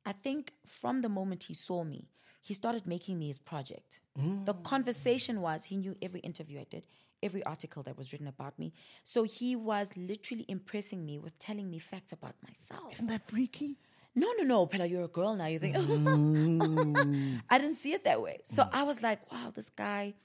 I 0.05 0.13
think 0.13 0.53
from 0.65 1.01
the 1.01 1.09
moment 1.09 1.43
he 1.43 1.53
saw 1.53 1.83
me, 1.83 2.07
he 2.41 2.53
started 2.53 2.87
making 2.87 3.19
me 3.19 3.27
his 3.27 3.39
project. 3.39 3.99
Mm. 4.17 4.45
The 4.45 4.53
conversation 4.53 5.41
was 5.41 5.65
he 5.65 5.75
knew 5.75 5.95
every 6.01 6.21
interview 6.21 6.59
I 6.61 6.67
did, 6.69 6.83
every 7.23 7.43
article 7.43 7.83
that 7.83 7.97
was 7.97 8.11
written 8.11 8.27
about 8.27 8.57
me. 8.59 8.73
So 9.03 9.23
he 9.23 9.55
was 9.55 9.89
literally 9.95 10.45
impressing 10.47 11.05
me 11.05 11.17
with 11.19 11.37
telling 11.39 11.69
me 11.69 11.79
facts 11.79 12.13
about 12.13 12.35
myself. 12.43 12.93
Isn't 12.93 13.07
that 13.07 13.27
freaky? 13.27 13.77
No, 14.15 14.31
no, 14.37 14.43
no, 14.43 14.65
Pella, 14.65 14.85
you're 14.85 15.03
a 15.03 15.07
girl 15.07 15.35
now. 15.35 15.45
You 15.45 15.59
think, 15.59 15.75
mm. 15.77 17.41
I 17.49 17.57
didn't 17.59 17.75
see 17.75 17.93
it 17.93 18.03
that 18.05 18.21
way. 18.21 18.39
So 18.45 18.67
I 18.71 18.83
was 18.83 19.01
like, 19.01 19.31
wow, 19.31 19.51
this 19.55 19.69
guy. 19.69 20.15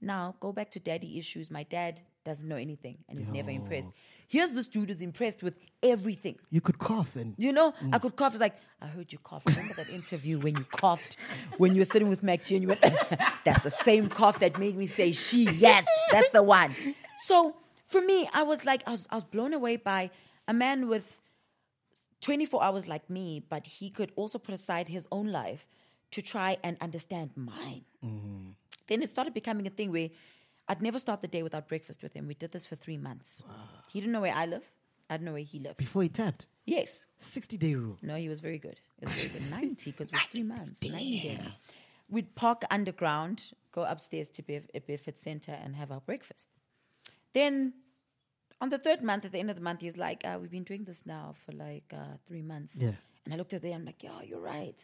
Now 0.00 0.34
go 0.40 0.52
back 0.52 0.70
to 0.72 0.80
daddy 0.80 1.18
issues. 1.18 1.50
My 1.50 1.62
dad 1.62 2.00
doesn't 2.24 2.48
know 2.48 2.56
anything 2.56 2.98
and 3.08 3.18
he's 3.18 3.28
never 3.28 3.50
impressed. 3.50 3.88
Here's 4.28 4.52
this 4.52 4.68
dude 4.68 4.88
who's 4.88 5.02
impressed 5.02 5.42
with 5.42 5.54
everything. 5.82 6.36
You 6.50 6.60
could 6.60 6.78
cough 6.78 7.16
and 7.16 7.34
You 7.36 7.52
know, 7.52 7.74
I 7.80 7.98
mm. 7.98 8.00
could 8.00 8.16
cough. 8.16 8.32
It's 8.32 8.40
like, 8.40 8.56
I 8.80 8.86
heard 8.86 9.12
you 9.12 9.18
cough. 9.18 9.42
Remember 9.46 9.74
that 9.74 9.90
interview 9.90 10.38
when 10.38 10.56
you 10.56 10.64
coughed 10.64 11.16
when 11.58 11.74
you 11.74 11.80
were 11.80 11.86
sitting 11.86 12.08
with 12.08 12.22
MacG 12.22 12.52
and 12.52 12.62
you 12.62 12.68
went, 12.68 12.80
that's 13.44 13.62
the 13.62 13.70
same 13.70 14.08
cough 14.08 14.38
that 14.38 14.58
made 14.58 14.76
me 14.76 14.86
say 14.86 15.12
she. 15.12 15.44
Yes, 15.50 15.86
that's 16.10 16.30
the 16.30 16.42
one. 16.42 16.74
So 17.26 17.56
for 17.86 18.00
me, 18.00 18.28
I 18.32 18.42
was 18.42 18.64
like, 18.64 18.82
I 18.86 18.92
was, 18.92 19.06
I 19.10 19.16
was 19.16 19.24
blown 19.24 19.52
away 19.52 19.76
by 19.76 20.10
a 20.48 20.54
man 20.54 20.88
with 20.88 21.20
24 22.22 22.62
hours 22.62 22.88
like 22.88 23.10
me, 23.10 23.44
but 23.48 23.66
he 23.66 23.90
could 23.90 24.12
also 24.16 24.38
put 24.38 24.54
aside 24.54 24.88
his 24.88 25.06
own 25.12 25.26
life 25.26 25.66
to 26.12 26.22
try 26.22 26.56
and 26.62 26.76
understand 26.80 27.30
mine. 27.36 27.84
Mm. 28.04 28.54
Then 28.86 29.02
it 29.02 29.10
started 29.10 29.34
becoming 29.34 29.66
a 29.66 29.70
thing 29.70 29.90
where 29.90 30.10
I'd 30.68 30.80
never 30.82 30.98
start 30.98 31.20
the 31.22 31.28
day 31.28 31.42
without 31.42 31.68
breakfast 31.68 32.02
with 32.02 32.12
him. 32.14 32.26
We 32.28 32.34
did 32.34 32.52
this 32.52 32.66
for 32.66 32.76
three 32.76 32.96
months. 32.98 33.42
He 33.92 34.00
didn't 34.00 34.12
know 34.12 34.20
where 34.20 34.34
I 34.34 34.46
live. 34.46 34.64
I 35.10 35.14
didn't 35.16 35.26
know 35.26 35.32
where 35.32 35.42
he 35.42 35.58
lived. 35.58 35.76
before 35.76 36.02
he 36.02 36.08
tapped. 36.08 36.46
Yes. 36.64 37.04
60 37.18 37.56
day 37.58 37.74
rule. 37.74 37.98
No, 38.02 38.14
he 38.16 38.28
was 38.28 38.40
very 38.40 38.58
good. 38.58 38.80
It 39.00 39.06
was 39.08 39.12
very 39.14 39.28
good. 39.28 39.50
90 39.50 39.90
because 39.90 40.12
we're 40.12 40.20
three 40.30 40.42
months. 40.54 40.82
90 40.82 41.20
days. 41.20 41.38
We'd 42.08 42.34
park 42.34 42.62
underground, 42.70 43.52
go 43.72 43.82
upstairs 43.82 44.28
to 44.30 44.42
Bef- 44.42 44.68
uh, 44.74 44.80
Bedford 44.86 45.18
Center 45.18 45.52
and 45.52 45.74
have 45.76 45.90
our 45.90 46.00
breakfast. 46.00 46.48
Then 47.32 47.72
on 48.60 48.68
the 48.68 48.78
third 48.78 49.02
month, 49.02 49.24
at 49.24 49.32
the 49.32 49.38
end 49.38 49.50
of 49.50 49.56
the 49.56 49.62
month, 49.62 49.80
he's 49.80 49.96
like, 49.96 50.22
uh, 50.24 50.38
We've 50.40 50.50
been 50.50 50.64
doing 50.64 50.84
this 50.84 51.04
now 51.04 51.34
for 51.44 51.52
like 51.52 51.92
uh, 51.92 52.16
three 52.26 52.42
months. 52.42 52.74
Yeah. 52.76 52.92
And 53.24 53.34
I 53.34 53.36
looked 53.36 53.52
at 53.54 53.64
it 53.64 53.68
and 53.68 53.74
I'm 53.76 53.84
like, 53.84 54.02
Yeah, 54.02 54.20
you're 54.24 54.40
right. 54.40 54.76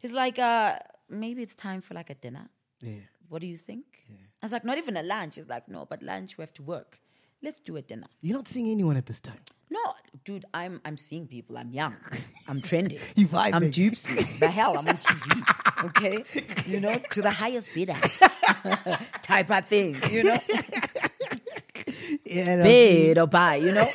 He's 0.00 0.12
like, 0.12 0.38
uh, 0.38 0.78
Maybe 1.08 1.42
it's 1.42 1.54
time 1.54 1.80
for 1.80 1.94
like 1.94 2.10
a 2.10 2.14
dinner. 2.14 2.48
Yeah. 2.82 3.00
What 3.28 3.40
do 3.40 3.46
you 3.46 3.56
think? 3.56 3.84
I 4.42 4.46
was 4.46 4.52
like, 4.52 4.64
Not 4.64 4.78
even 4.78 4.96
a 4.96 5.02
lunch. 5.02 5.36
He's 5.36 5.48
like, 5.48 5.68
No, 5.68 5.84
but 5.84 6.02
lunch, 6.02 6.36
we 6.38 6.42
have 6.42 6.52
to 6.54 6.62
work. 6.62 7.00
Let's 7.42 7.60
do 7.60 7.76
a 7.76 7.82
dinner. 7.82 8.06
You're 8.22 8.36
not 8.36 8.48
seeing 8.48 8.68
anyone 8.70 8.96
at 8.96 9.06
this 9.06 9.20
time. 9.20 9.38
No, 9.70 9.80
dude, 10.24 10.44
I'm 10.54 10.80
I'm 10.84 10.96
seeing 10.96 11.26
people. 11.26 11.58
I'm 11.58 11.70
young. 11.70 11.96
I'm 12.48 12.60
trending. 12.62 12.98
You 13.16 13.26
vibing. 13.28 13.54
I'm 13.54 13.70
dupsy. 13.70 14.38
The 14.38 14.48
hell, 14.48 14.78
I'm 14.78 14.86
on 14.88 14.96
TV. 14.96 15.84
Okay, 15.86 16.24
you 16.66 16.80
know, 16.80 16.94
to 17.10 17.20
the 17.22 17.30
highest 17.30 17.68
bidder, 17.74 17.94
type 19.22 19.50
of 19.50 19.66
thing. 19.66 19.96
You 20.10 20.22
know, 20.24 20.38
Yeah. 22.24 22.62
bid 22.62 23.18
or 23.18 23.26
buy. 23.26 23.56
You 23.56 23.72
know, 23.72 23.88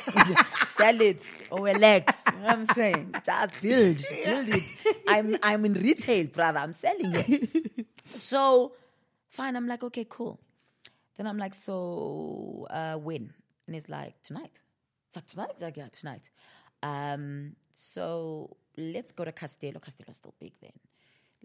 sell 0.64 1.00
it 1.00 1.26
or 1.50 1.64
relax. 1.64 2.22
You 2.26 2.32
know 2.38 2.44
what 2.44 2.50
I'm 2.52 2.64
saying? 2.66 3.14
Just 3.24 3.60
build, 3.60 3.96
build 4.24 4.50
it. 4.50 4.62
I'm 5.08 5.36
I'm 5.42 5.64
in 5.64 5.72
retail, 5.74 6.26
brother. 6.26 6.58
I'm 6.60 6.72
selling 6.72 7.12
it. 7.14 7.86
So, 8.06 8.72
fine. 9.32 9.56
I'm 9.56 9.66
like, 9.66 9.82
okay, 9.82 10.06
cool. 10.08 10.40
Then 11.16 11.26
I'm 11.26 11.38
like, 11.38 11.54
so 11.54 12.66
uh, 12.70 12.96
when? 12.96 13.32
And 13.66 13.74
he's 13.74 13.88
like, 13.88 14.22
tonight. 14.22 14.52
It's 15.08 15.16
like 15.16 15.26
tonight. 15.26 15.48
It's 15.52 15.62
like 15.62 15.76
yeah, 15.76 15.88
tonight. 15.92 16.30
Um, 16.82 17.56
so 17.72 18.56
let's 18.76 19.12
go 19.12 19.24
to 19.24 19.32
Castello. 19.32 19.78
Castello's 19.80 20.16
still 20.16 20.34
big 20.40 20.52
then. 20.60 20.72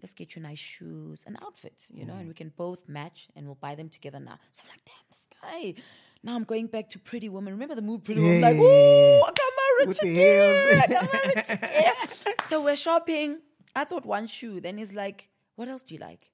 Let's 0.02 0.14
get 0.14 0.36
you 0.36 0.42
nice 0.42 0.58
shoes 0.60 1.24
and 1.26 1.36
outfits, 1.42 1.86
you 1.92 2.06
know, 2.06 2.14
and 2.14 2.28
we 2.28 2.34
can 2.34 2.52
both 2.56 2.88
match 2.88 3.28
and 3.34 3.46
we'll 3.46 3.56
buy 3.56 3.74
them 3.74 3.88
together 3.88 4.20
now. 4.20 4.38
So 4.52 4.62
I'm 4.64 4.70
like, 4.70 4.84
damn, 4.86 5.04
this 5.10 5.26
guy. 5.42 5.82
Now 6.22 6.36
I'm 6.36 6.44
going 6.44 6.68
back 6.68 6.88
to 6.90 6.98
Pretty 7.00 7.28
Woman. 7.28 7.52
Remember 7.52 7.74
the 7.74 7.82
movie 7.82 8.02
Pretty 8.04 8.20
Woman? 8.20 8.40
Like, 8.40 8.56
yeah, 8.56 8.62
yeah, 8.62 9.18
ooh, 9.18 9.22
I 9.22 9.26
got 9.26 9.52
my 9.56 9.76
With 9.80 9.88
Richard 9.88 10.06
the 10.06 10.14
heels. 10.14 10.68
Gere. 10.68 10.80
I 10.82 10.86
got 10.86 11.12
my 11.12 11.32
Richard 11.34 11.60
Gere. 11.60 12.34
So 12.44 12.62
we're 12.62 12.76
shopping. 12.76 13.40
I 13.74 13.84
thought 13.84 14.06
one 14.06 14.26
shoe. 14.28 14.60
Then 14.60 14.78
he's 14.78 14.94
like, 14.94 15.28
what 15.56 15.68
else 15.68 15.82
do 15.82 15.94
you 15.94 16.00
like? 16.00 16.30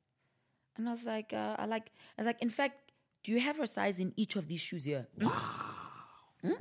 And 0.77 0.89
I 0.89 0.93
was 0.93 1.05
like, 1.05 1.33
uh, 1.33 1.57
I 1.59 1.67
like, 1.67 1.91
I 2.19 2.23
was 2.23 2.27
like, 2.27 2.43
in 2.43 2.51
fact, 2.51 2.93
do 3.23 3.33
you 3.33 3.41
have 3.41 3.61
a 3.61 3.67
size 3.67 4.01
in 4.01 4.13
each 4.17 4.37
of 4.37 4.49
these 4.49 4.61
shoes 4.61 4.85
here? 4.85 5.07
Hmm? 6.43 6.53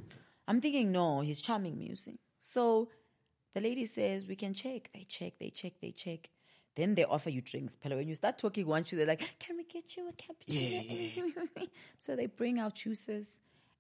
I'm 0.48 0.62
thinking, 0.62 0.91
no, 0.93 1.20
he's 1.20 1.41
charming 1.41 1.77
me, 1.77 1.88
you 1.88 1.96
see. 1.98 2.17
So 2.38 2.89
the 3.53 3.60
lady 3.60 3.86
says, 3.86 4.25
we 4.25 4.36
can 4.38 4.53
check. 4.53 4.89
They 4.93 5.03
check, 5.10 5.34
they 5.39 5.50
check, 5.50 5.74
they 5.82 5.91
check. 5.91 6.29
Then 6.75 6.96
they 6.96 7.03
offer 7.03 7.29
you 7.29 7.41
drinks. 7.41 7.75
Pella, 7.75 7.98
when 7.98 8.08
you 8.08 8.15
start 8.15 8.38
talking 8.38 8.65
one 8.65 8.84
shoe, 8.86 8.96
they're 8.96 9.05
like, 9.05 9.29
can 9.39 9.58
we 9.58 9.63
get 9.65 9.96
you 9.98 10.08
a 10.10 10.13
cappuccino? 10.13 11.67
so 11.98 12.15
they 12.15 12.27
bring 12.27 12.60
out 12.60 12.75
juices. 12.75 13.27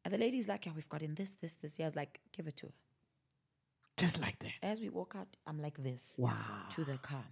And 0.05 0.13
the 0.13 0.17
lady's 0.17 0.47
like, 0.49 0.65
yeah, 0.65 0.73
we've 0.75 0.89
got 0.89 1.01
in 1.01 1.15
this, 1.15 1.35
this, 1.41 1.53
this. 1.55 1.79
Yeah, 1.79 1.85
I 1.85 1.87
was 1.87 1.95
like, 1.95 2.19
give 2.35 2.47
it 2.47 2.57
to 2.57 2.67
her. 2.67 2.73
Just 3.95 4.19
like 4.19 4.37
that. 4.39 4.51
As 4.61 4.79
we 4.81 4.89
walk 4.89 5.15
out, 5.17 5.27
I'm 5.47 5.61
like 5.61 5.81
this 5.81 6.13
Wow. 6.17 6.33
to 6.71 6.83
the 6.83 6.97
car. 6.97 7.23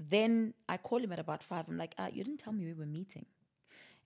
Then 0.00 0.54
I 0.68 0.78
call 0.78 0.98
him 0.98 1.12
at 1.12 1.18
about 1.18 1.42
five. 1.42 1.68
I'm 1.68 1.76
like, 1.76 1.94
ah, 1.98 2.08
you 2.10 2.24
didn't 2.24 2.40
tell 2.40 2.54
me 2.54 2.64
we 2.64 2.72
were 2.72 2.86
meeting. 2.86 3.26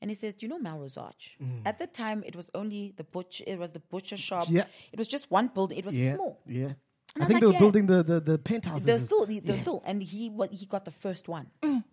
And 0.02 0.10
he 0.10 0.14
says, 0.14 0.34
Do 0.34 0.44
you 0.44 0.50
know 0.50 0.58
Melrose 0.58 0.96
Arch? 0.96 1.36
Mm. 1.42 1.62
At 1.64 1.78
the 1.78 1.86
time, 1.86 2.24
it 2.26 2.34
was 2.34 2.50
only 2.54 2.92
the 2.96 3.04
butcher. 3.04 3.44
It 3.46 3.58
was 3.58 3.72
the 3.72 3.78
butcher 3.78 4.16
shop. 4.16 4.48
Yeah. 4.50 4.64
It 4.92 4.98
was 4.98 5.06
just 5.06 5.30
one 5.30 5.48
building. 5.48 5.78
It 5.78 5.84
was 5.84 5.94
Yeah. 5.94 6.16
small. 6.16 6.40
Yeah. 6.46 6.64
And 6.64 6.74
I 7.16 7.20
I'm 7.22 7.26
think 7.28 7.34
like, 7.34 7.40
they 7.42 7.46
were 7.46 7.52
yeah. 7.52 7.58
building 7.60 7.86
the, 7.86 8.02
the, 8.02 8.20
the 8.20 8.38
penthouses. 8.38 8.84
There's 8.84 9.04
still, 9.04 9.24
there's 9.24 9.42
Yeah. 9.44 9.54
still, 9.54 9.82
and 9.86 10.02
he 10.02 10.30
what 10.30 10.52
he 10.52 10.66
got 10.66 10.84
the 10.84 10.90
first 10.90 11.28
one. 11.28 11.46
Mm. 11.62 11.84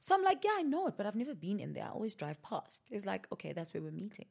So 0.00 0.14
I'm 0.14 0.24
like, 0.24 0.42
yeah, 0.42 0.56
I 0.56 0.62
know 0.62 0.86
it, 0.86 0.94
but 0.96 1.04
I've 1.04 1.14
never 1.14 1.34
been 1.34 1.60
in 1.60 1.74
there. 1.74 1.84
I 1.84 1.90
always 1.90 2.14
drive 2.14 2.40
past. 2.42 2.80
He's 2.88 3.04
like, 3.04 3.28
okay, 3.30 3.52
that's 3.52 3.74
where 3.74 3.82
we're 3.82 3.92
meeting. 3.92 4.26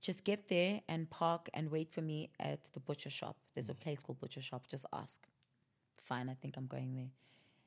Just 0.00 0.24
get 0.24 0.48
there 0.48 0.80
and 0.88 1.08
park 1.10 1.50
and 1.52 1.70
wait 1.70 1.90
for 1.92 2.00
me 2.00 2.30
at 2.40 2.60
the 2.72 2.80
butcher 2.80 3.10
shop. 3.10 3.36
There's 3.54 3.68
a 3.68 3.74
mm. 3.74 3.80
place 3.80 4.00
called 4.00 4.18
butcher 4.18 4.40
shop. 4.40 4.66
Just 4.68 4.86
ask. 4.94 5.20
Fine, 6.00 6.30
I 6.30 6.34
think 6.34 6.56
I'm 6.56 6.66
going 6.66 6.94
there. 6.94 7.10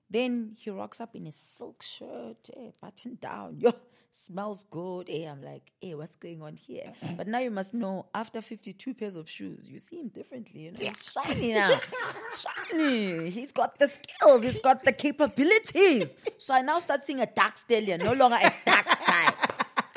Then 0.10 0.56
he 0.58 0.70
rocks 0.70 1.02
up 1.02 1.16
in 1.16 1.26
his 1.26 1.36
silk 1.36 1.82
shirt, 1.84 2.50
eh, 2.56 2.72
buttoned 2.82 3.20
down. 3.20 3.58
Yo, 3.60 3.74
smells 4.12 4.64
good. 4.72 5.10
Eh, 5.10 5.26
I'm 5.30 5.42
like, 5.44 5.64
hey, 5.82 5.96
what's 5.96 6.16
going 6.16 6.42
on 6.42 6.56
here? 6.56 6.94
But 7.18 7.28
now 7.28 7.40
you 7.40 7.52
must 7.52 7.74
know, 7.74 8.06
after 8.16 8.42
52 8.42 8.94
pairs 8.94 9.16
of 9.18 9.30
shoes, 9.30 9.68
you 9.68 9.80
see 9.80 10.00
him 10.00 10.08
differently. 10.08 10.62
You 10.62 10.72
know, 10.72 10.80
he's 10.80 11.12
shiny 11.12 11.54
now. 11.60 11.80
shiny. 12.72 13.30
He's 13.30 13.52
got 13.52 13.78
the 13.80 13.88
skills. 13.90 14.44
He's 14.44 14.60
got 14.60 14.84
the 14.84 14.94
capabilities. 14.94 16.14
So 16.40 16.54
I 16.54 16.62
now 16.62 16.80
start 16.80 17.04
seeing 17.04 17.20
a 17.20 17.26
dark 17.26 17.58
stallion, 17.58 18.00
no 18.00 18.14
longer 18.14 18.38
a 18.42 18.54
dark 18.66 18.86
guy. 19.06 19.34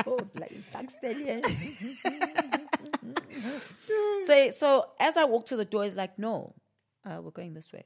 Oh, 0.06 0.16
bloody 0.34 0.60
dark 0.72 0.90
stallion. 0.90 1.42
so, 4.20 4.50
so 4.50 4.86
as 4.98 5.16
I 5.16 5.24
walk 5.26 5.46
to 5.46 5.56
the 5.56 5.64
door, 5.64 5.84
he's 5.84 5.94
like, 5.94 6.18
no, 6.18 6.54
uh, 7.04 7.20
we're 7.22 7.30
going 7.30 7.54
this 7.54 7.72
way. 7.72 7.84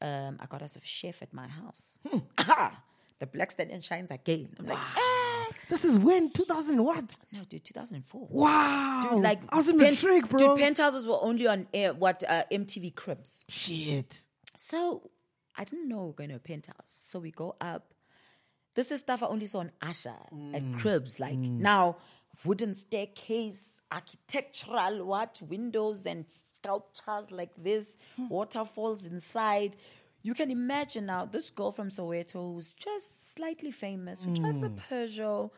Um, 0.00 0.38
I 0.40 0.46
got 0.46 0.62
us 0.62 0.76
a 0.76 0.80
chef 0.82 1.22
at 1.22 1.32
my 1.32 1.48
house. 1.48 1.98
Ah, 2.38 2.82
the 3.18 3.26
black 3.26 3.50
stallion 3.50 3.80
shines 3.80 4.10
again. 4.10 4.50
I'm 4.58 4.66
like, 4.66 4.78
ah. 4.78 5.46
This 5.68 5.84
is 5.84 5.98
when 5.98 6.30
2000 6.30 6.82
what? 6.82 7.04
No, 7.32 7.42
dude, 7.48 7.64
2004. 7.64 8.28
Wow. 8.30 9.08
Dude, 9.10 9.22
like 9.22 9.40
I 9.48 9.56
was 9.56 9.68
in 9.68 9.78
pen- 9.78 9.94
matric, 9.94 10.28
bro. 10.28 10.38
Dude, 10.38 10.58
penthouses 10.58 11.06
were 11.06 11.18
only 11.20 11.46
on 11.46 11.66
air, 11.74 11.92
what 11.94 12.22
uh, 12.28 12.44
MTV 12.52 12.94
Cribs. 12.94 13.44
Shit. 13.48 14.18
So 14.56 15.10
I 15.56 15.64
didn't 15.64 15.88
know 15.88 16.02
we 16.02 16.06
were 16.08 16.12
going 16.12 16.30
to 16.30 16.36
a 16.36 16.40
penthouse. 16.40 16.94
So 17.08 17.18
we 17.18 17.30
go 17.30 17.56
up. 17.60 17.92
This 18.74 18.90
is 18.90 19.00
stuff 19.00 19.22
I 19.22 19.26
only 19.26 19.46
saw 19.46 19.60
on 19.60 19.72
Asha 19.80 20.14
at 20.54 20.80
Cribs. 20.80 21.18
Like 21.18 21.36
now, 21.38 21.96
wooden 22.44 22.74
staircase, 22.74 23.80
architectural, 23.90 25.04
what 25.06 25.40
windows 25.42 26.06
and 26.06 26.26
sculptures 26.66 27.30
like 27.30 27.52
this, 27.56 27.96
hmm. 28.16 28.28
waterfalls 28.28 29.06
inside. 29.06 29.76
You 30.22 30.34
can 30.34 30.50
imagine 30.50 31.06
now 31.06 31.24
this 31.24 31.50
girl 31.50 31.72
from 31.72 31.90
Soweto 31.90 32.54
who's 32.54 32.72
just 32.72 33.34
slightly 33.34 33.70
famous, 33.70 34.22
who 34.22 34.34
drives 34.34 34.62
a 34.62 34.68
hmm. 34.68 34.78
Peugeot, 34.90 35.50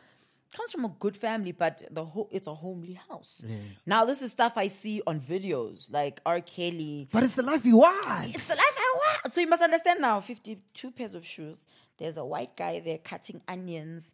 comes 0.55 0.71
from 0.71 0.85
a 0.85 0.89
good 0.99 1.15
family, 1.15 1.51
but 1.51 1.83
the 1.91 2.05
whole 2.05 2.27
it's 2.31 2.47
a 2.47 2.53
homely 2.53 2.93
house. 2.93 3.41
Now 3.85 4.05
this 4.05 4.21
is 4.21 4.31
stuff 4.31 4.53
I 4.55 4.67
see 4.67 5.01
on 5.05 5.19
videos 5.19 5.91
like 5.91 6.21
R. 6.25 6.41
Kelly, 6.41 7.07
But 7.11 7.23
it's 7.23 7.35
the 7.35 7.43
life 7.43 7.65
you 7.65 7.77
want. 7.77 8.35
it's 8.35 8.47
the 8.47 8.55
life 8.55 8.77
I 8.77 8.95
want. 8.97 9.33
So 9.33 9.41
you 9.41 9.47
must 9.47 9.61
understand 9.61 10.01
now 10.01 10.19
52 10.19 10.91
pairs 10.91 11.15
of 11.15 11.25
shoes. 11.25 11.65
There's 11.97 12.17
a 12.17 12.25
white 12.25 12.55
guy 12.55 12.79
there 12.79 12.97
cutting 12.97 13.41
onions, 13.47 14.13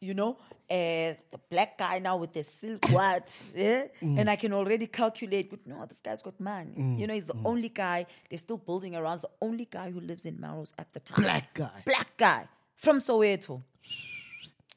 you 0.00 0.14
know, 0.14 0.36
uh, 0.70 1.14
the 1.30 1.38
black 1.50 1.78
guy 1.78 1.98
now 1.98 2.16
with 2.16 2.32
the 2.32 2.42
silk 2.42 2.86
what, 2.90 3.32
eh? 3.56 3.86
and 4.00 4.28
I 4.28 4.36
can 4.36 4.52
already 4.52 4.86
calculate. 4.86 5.50
But 5.50 5.66
no, 5.66 5.84
this 5.86 6.00
guy's 6.00 6.22
got 6.22 6.38
money. 6.38 6.72
You 6.98 7.06
know, 7.06 7.14
he's 7.14 7.26
the 7.26 7.36
only 7.44 7.68
guy. 7.68 8.06
They're 8.28 8.38
still 8.38 8.58
building 8.58 8.94
around. 8.96 9.20
The 9.22 9.30
only 9.40 9.66
guy 9.70 9.90
who 9.90 10.00
lives 10.00 10.24
in 10.26 10.40
Melrose 10.40 10.72
at 10.78 10.92
the 10.92 11.00
time. 11.00 11.22
Black 11.22 11.54
guy. 11.54 11.82
Black 11.84 12.16
guy 12.16 12.48
from 12.76 12.98
Soweto. 12.98 13.62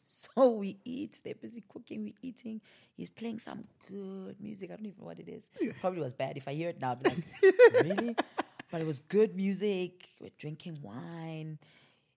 So 0.05 0.51
we 0.51 0.77
eat. 0.85 1.19
They're 1.23 1.35
busy 1.35 1.63
cooking. 1.67 2.03
We're 2.03 2.13
eating. 2.21 2.61
He's 2.95 3.09
playing 3.09 3.39
some 3.39 3.63
good 3.89 4.35
music. 4.39 4.71
I 4.71 4.75
don't 4.75 4.85
even 4.85 4.99
know 4.99 5.05
what 5.05 5.19
it 5.19 5.29
is. 5.29 5.49
Probably 5.81 6.01
was 6.01 6.13
bad. 6.13 6.37
If 6.37 6.47
I 6.47 6.53
hear 6.53 6.69
it 6.69 6.79
now, 6.81 6.91
I'd 6.91 7.03
be 7.03 7.09
like, 7.09 7.23
really? 7.83 8.15
But 8.71 8.81
it 8.81 8.87
was 8.87 8.99
good 8.99 9.35
music. 9.35 10.09
We're 10.19 10.31
drinking 10.37 10.79
wine. 10.81 11.59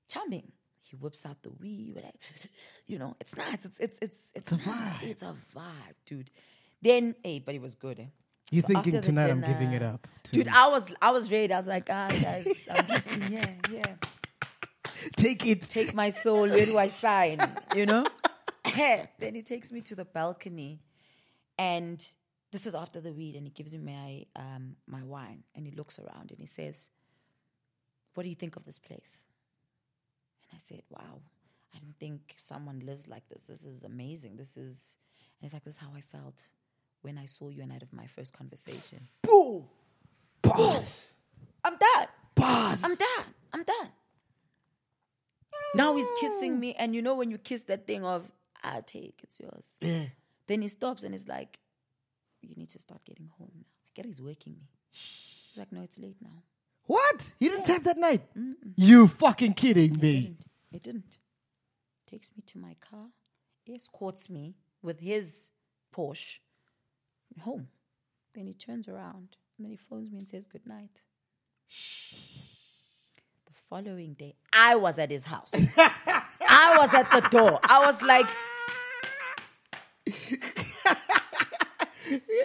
Charming. 0.08 0.52
He 0.92 0.96
whips 0.96 1.26
out 1.26 1.42
the 1.42 1.50
weed. 1.50 1.96
Like, 1.96 2.14
you 2.86 2.98
know, 3.00 3.16
it's 3.20 3.36
nice. 3.36 3.64
It's 3.64 3.80
it's 3.80 3.98
it's 4.00 4.20
it's, 4.34 4.52
a 4.52 4.56
nice. 4.56 4.66
vibe. 4.66 5.02
It's 5.02 5.22
a 5.22 5.34
vibe, 5.56 5.96
dude. 6.06 6.30
Then, 6.80 7.16
hey, 7.24 7.40
but 7.40 7.56
it 7.56 7.60
was 7.60 7.74
good. 7.74 7.98
Eh? 7.98 8.06
You 8.52 8.60
So 8.60 8.68
thinking 8.68 9.00
tonight 9.00 9.30
I'm 9.30 9.40
giving 9.40 9.72
it 9.72 9.82
up? 9.82 10.06
Dude, 10.30 10.48
I 10.48 10.68
was 10.68 10.86
I 11.00 11.10
was 11.10 11.32
ready. 11.32 11.52
I 11.52 11.56
was 11.56 11.66
like, 11.66 11.88
ah, 11.90 12.08
guys, 12.08 12.46
I'm 12.70 12.86
just 12.86 13.08
yeah, 13.30 13.54
yeah 13.72 13.94
take 15.16 15.46
it. 15.46 15.68
take 15.68 15.94
my 15.94 16.10
soul, 16.10 16.48
where 16.48 16.66
do 16.66 16.78
I 16.78 16.88
sign? 16.88 17.38
You 17.74 17.86
know? 17.86 18.06
then 18.76 19.34
he 19.34 19.42
takes 19.42 19.72
me 19.72 19.80
to 19.82 19.94
the 19.94 20.04
balcony 20.04 20.80
and 21.58 22.04
this 22.50 22.66
is 22.66 22.74
after 22.74 23.00
the 23.00 23.12
weed 23.12 23.34
and 23.34 23.46
he 23.46 23.50
gives 23.50 23.72
me 23.74 23.80
my 23.80 24.24
um, 24.36 24.76
my 24.86 25.02
wine 25.02 25.42
and 25.54 25.66
he 25.66 25.72
looks 25.72 25.98
around 25.98 26.30
and 26.30 26.38
he 26.38 26.46
says, 26.46 26.90
What 28.14 28.22
do 28.22 28.28
you 28.28 28.34
think 28.34 28.56
of 28.56 28.64
this 28.64 28.78
place? 28.78 29.18
I 30.54 30.58
said, 30.66 30.82
Wow, 30.90 31.20
I 31.74 31.78
didn't 31.78 31.98
think 31.98 32.34
someone 32.36 32.80
lives 32.84 33.08
like 33.08 33.28
this. 33.28 33.44
This 33.48 33.62
is 33.62 33.82
amazing. 33.82 34.36
This 34.36 34.56
is 34.56 34.94
and 35.40 35.50
he's 35.50 35.52
like, 35.52 35.64
This 35.64 35.74
is 35.74 35.80
how 35.80 35.90
I 35.96 36.00
felt 36.00 36.48
when 37.02 37.18
I 37.18 37.26
saw 37.26 37.48
you 37.48 37.62
and 37.62 37.70
night 37.70 37.82
of 37.82 37.92
my 37.92 38.06
first 38.06 38.32
conversation. 38.32 39.00
Boom. 39.22 39.64
Boss! 40.40 41.10
I'm 41.64 41.76
done. 41.76 42.08
Boss! 42.34 42.82
I'm 42.82 42.94
done. 42.94 43.34
I'm 43.52 43.62
done. 43.62 43.88
Now 45.74 45.96
he's 45.96 46.08
kissing 46.20 46.60
me, 46.60 46.74
and 46.74 46.94
you 46.94 47.00
know 47.00 47.14
when 47.14 47.30
you 47.30 47.38
kiss 47.38 47.62
that 47.62 47.86
thing 47.86 48.04
of 48.04 48.30
I 48.62 48.80
take 48.80 49.20
it's 49.22 49.40
yours. 49.40 49.64
Yeah. 49.80 50.06
Then 50.46 50.62
he 50.62 50.68
stops 50.68 51.02
and 51.02 51.14
he's 51.14 51.28
like, 51.28 51.58
"You 52.42 52.54
need 52.56 52.70
to 52.70 52.78
start 52.78 53.04
getting 53.04 53.30
home 53.38 53.52
now." 53.54 53.66
I 53.86 53.90
get 53.94 54.04
he's 54.04 54.20
working 54.20 54.54
me. 54.54 54.68
He's 54.90 55.56
like, 55.56 55.72
"No, 55.72 55.82
it's 55.82 55.98
late 55.98 56.16
now." 56.20 56.42
What? 56.86 57.32
He 57.38 57.48
didn't 57.48 57.64
tap 57.64 57.84
that 57.84 57.98
night? 57.98 58.22
You 58.76 59.08
fucking 59.08 59.54
kidding 59.54 59.98
me? 60.00 60.20
Didn't. 60.22 60.46
It 60.72 60.82
didn't. 60.82 61.18
Takes 62.10 62.30
me 62.36 62.42
to 62.46 62.58
my 62.58 62.76
car, 62.80 63.06
escorts 63.66 64.28
me 64.28 64.54
with 64.82 65.00
his 65.00 65.50
Porsche 65.94 66.38
home. 67.40 67.68
Then 68.34 68.46
he 68.46 68.54
turns 68.54 68.88
around 68.88 69.36
and 69.56 69.64
then 69.64 69.70
he 69.70 69.76
phones 69.76 70.10
me 70.10 70.18
and 70.18 70.28
says 70.28 70.46
good 70.46 70.66
night. 70.66 71.00
The 73.46 73.52
following 73.68 74.14
day, 74.14 74.34
I 74.52 74.76
was 74.76 74.98
at 74.98 75.10
his 75.10 75.24
house. 75.24 75.52
I 75.76 76.76
was 76.78 76.92
at 76.92 77.10
the 77.10 77.28
door. 77.28 77.58
I 77.62 77.84
was 77.84 78.02
like, 78.02 78.26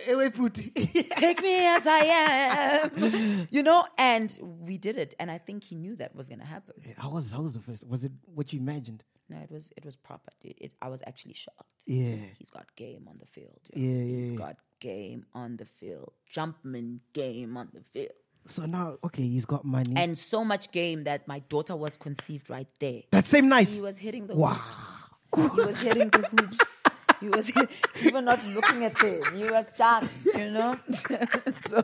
take 1.16 1.42
me 1.42 1.66
as 1.66 1.86
I 1.88 2.90
am. 2.94 3.48
You 3.52 3.64
know, 3.64 3.86
and 3.98 4.38
we 4.42 4.78
did 4.78 4.98
it. 4.98 5.16
And 5.20 5.30
I 5.32 5.38
think 5.38 5.64
he 5.64 5.76
knew 5.76 5.96
that 5.98 6.16
was 6.16 6.30
gonna 6.30 6.46
happen. 6.46 6.74
How 6.98 7.10
was 7.10 7.32
how 7.32 7.42
was 7.42 7.54
the 7.54 7.60
first? 7.60 7.86
Was 7.88 8.04
it 8.04 8.12
what 8.26 8.54
you 8.54 8.60
imagined? 8.60 9.04
No, 9.30 9.38
it 9.38 9.52
was 9.52 9.72
it 9.76 9.84
was 9.86 9.96
proper, 9.96 10.32
dude. 10.42 10.56
It, 10.58 10.72
I 10.82 10.88
was 10.90 11.02
actually 11.06 11.34
shocked. 11.34 11.64
Yeah. 11.86 12.16
He's 12.38 12.50
got 12.50 12.74
game 12.76 13.08
on 13.10 13.18
the 13.20 13.26
field. 13.26 13.60
yo. 13.74 13.82
Yeah, 13.82 14.04
yeah, 14.04 14.18
He's 14.22 14.32
yeah. 14.32 14.38
got 14.38 14.56
game 14.80 15.26
on 15.34 15.58
the 15.58 15.66
field. 15.66 16.14
Jumpman 16.34 17.00
game 17.14 17.58
on 17.58 17.70
the 17.74 17.82
field. 17.94 18.12
So 18.46 18.66
now, 18.66 18.98
okay, 19.04 19.24
he's 19.28 19.44
got 19.46 19.66
money. 19.66 19.94
And 19.98 20.18
so 20.18 20.46
much 20.46 20.72
game 20.72 21.04
that 21.04 21.28
my 21.28 21.40
daughter 21.40 21.76
was 21.76 21.98
conceived 21.98 22.50
right 22.50 22.68
there. 22.80 23.02
that 23.12 23.26
same 23.26 23.50
night. 23.50 23.68
He 23.68 23.82
was 23.82 23.98
hitting 23.98 24.28
the 24.28 24.36
Wow. 24.36 24.54
hoops. 24.54 25.56
He 25.56 25.62
was 25.62 25.78
hitting 25.80 26.10
the 26.10 26.20
hoops. 26.20 26.77
He 27.20 27.30
was 27.30 27.52
even 28.04 28.26
not 28.26 28.46
looking 28.48 28.84
at 28.86 28.98
them. 29.00 29.22
He 29.36 29.46
was 29.46 29.68
just, 29.78 30.10
you 30.36 30.52
know. 30.52 30.78
so 31.68 31.84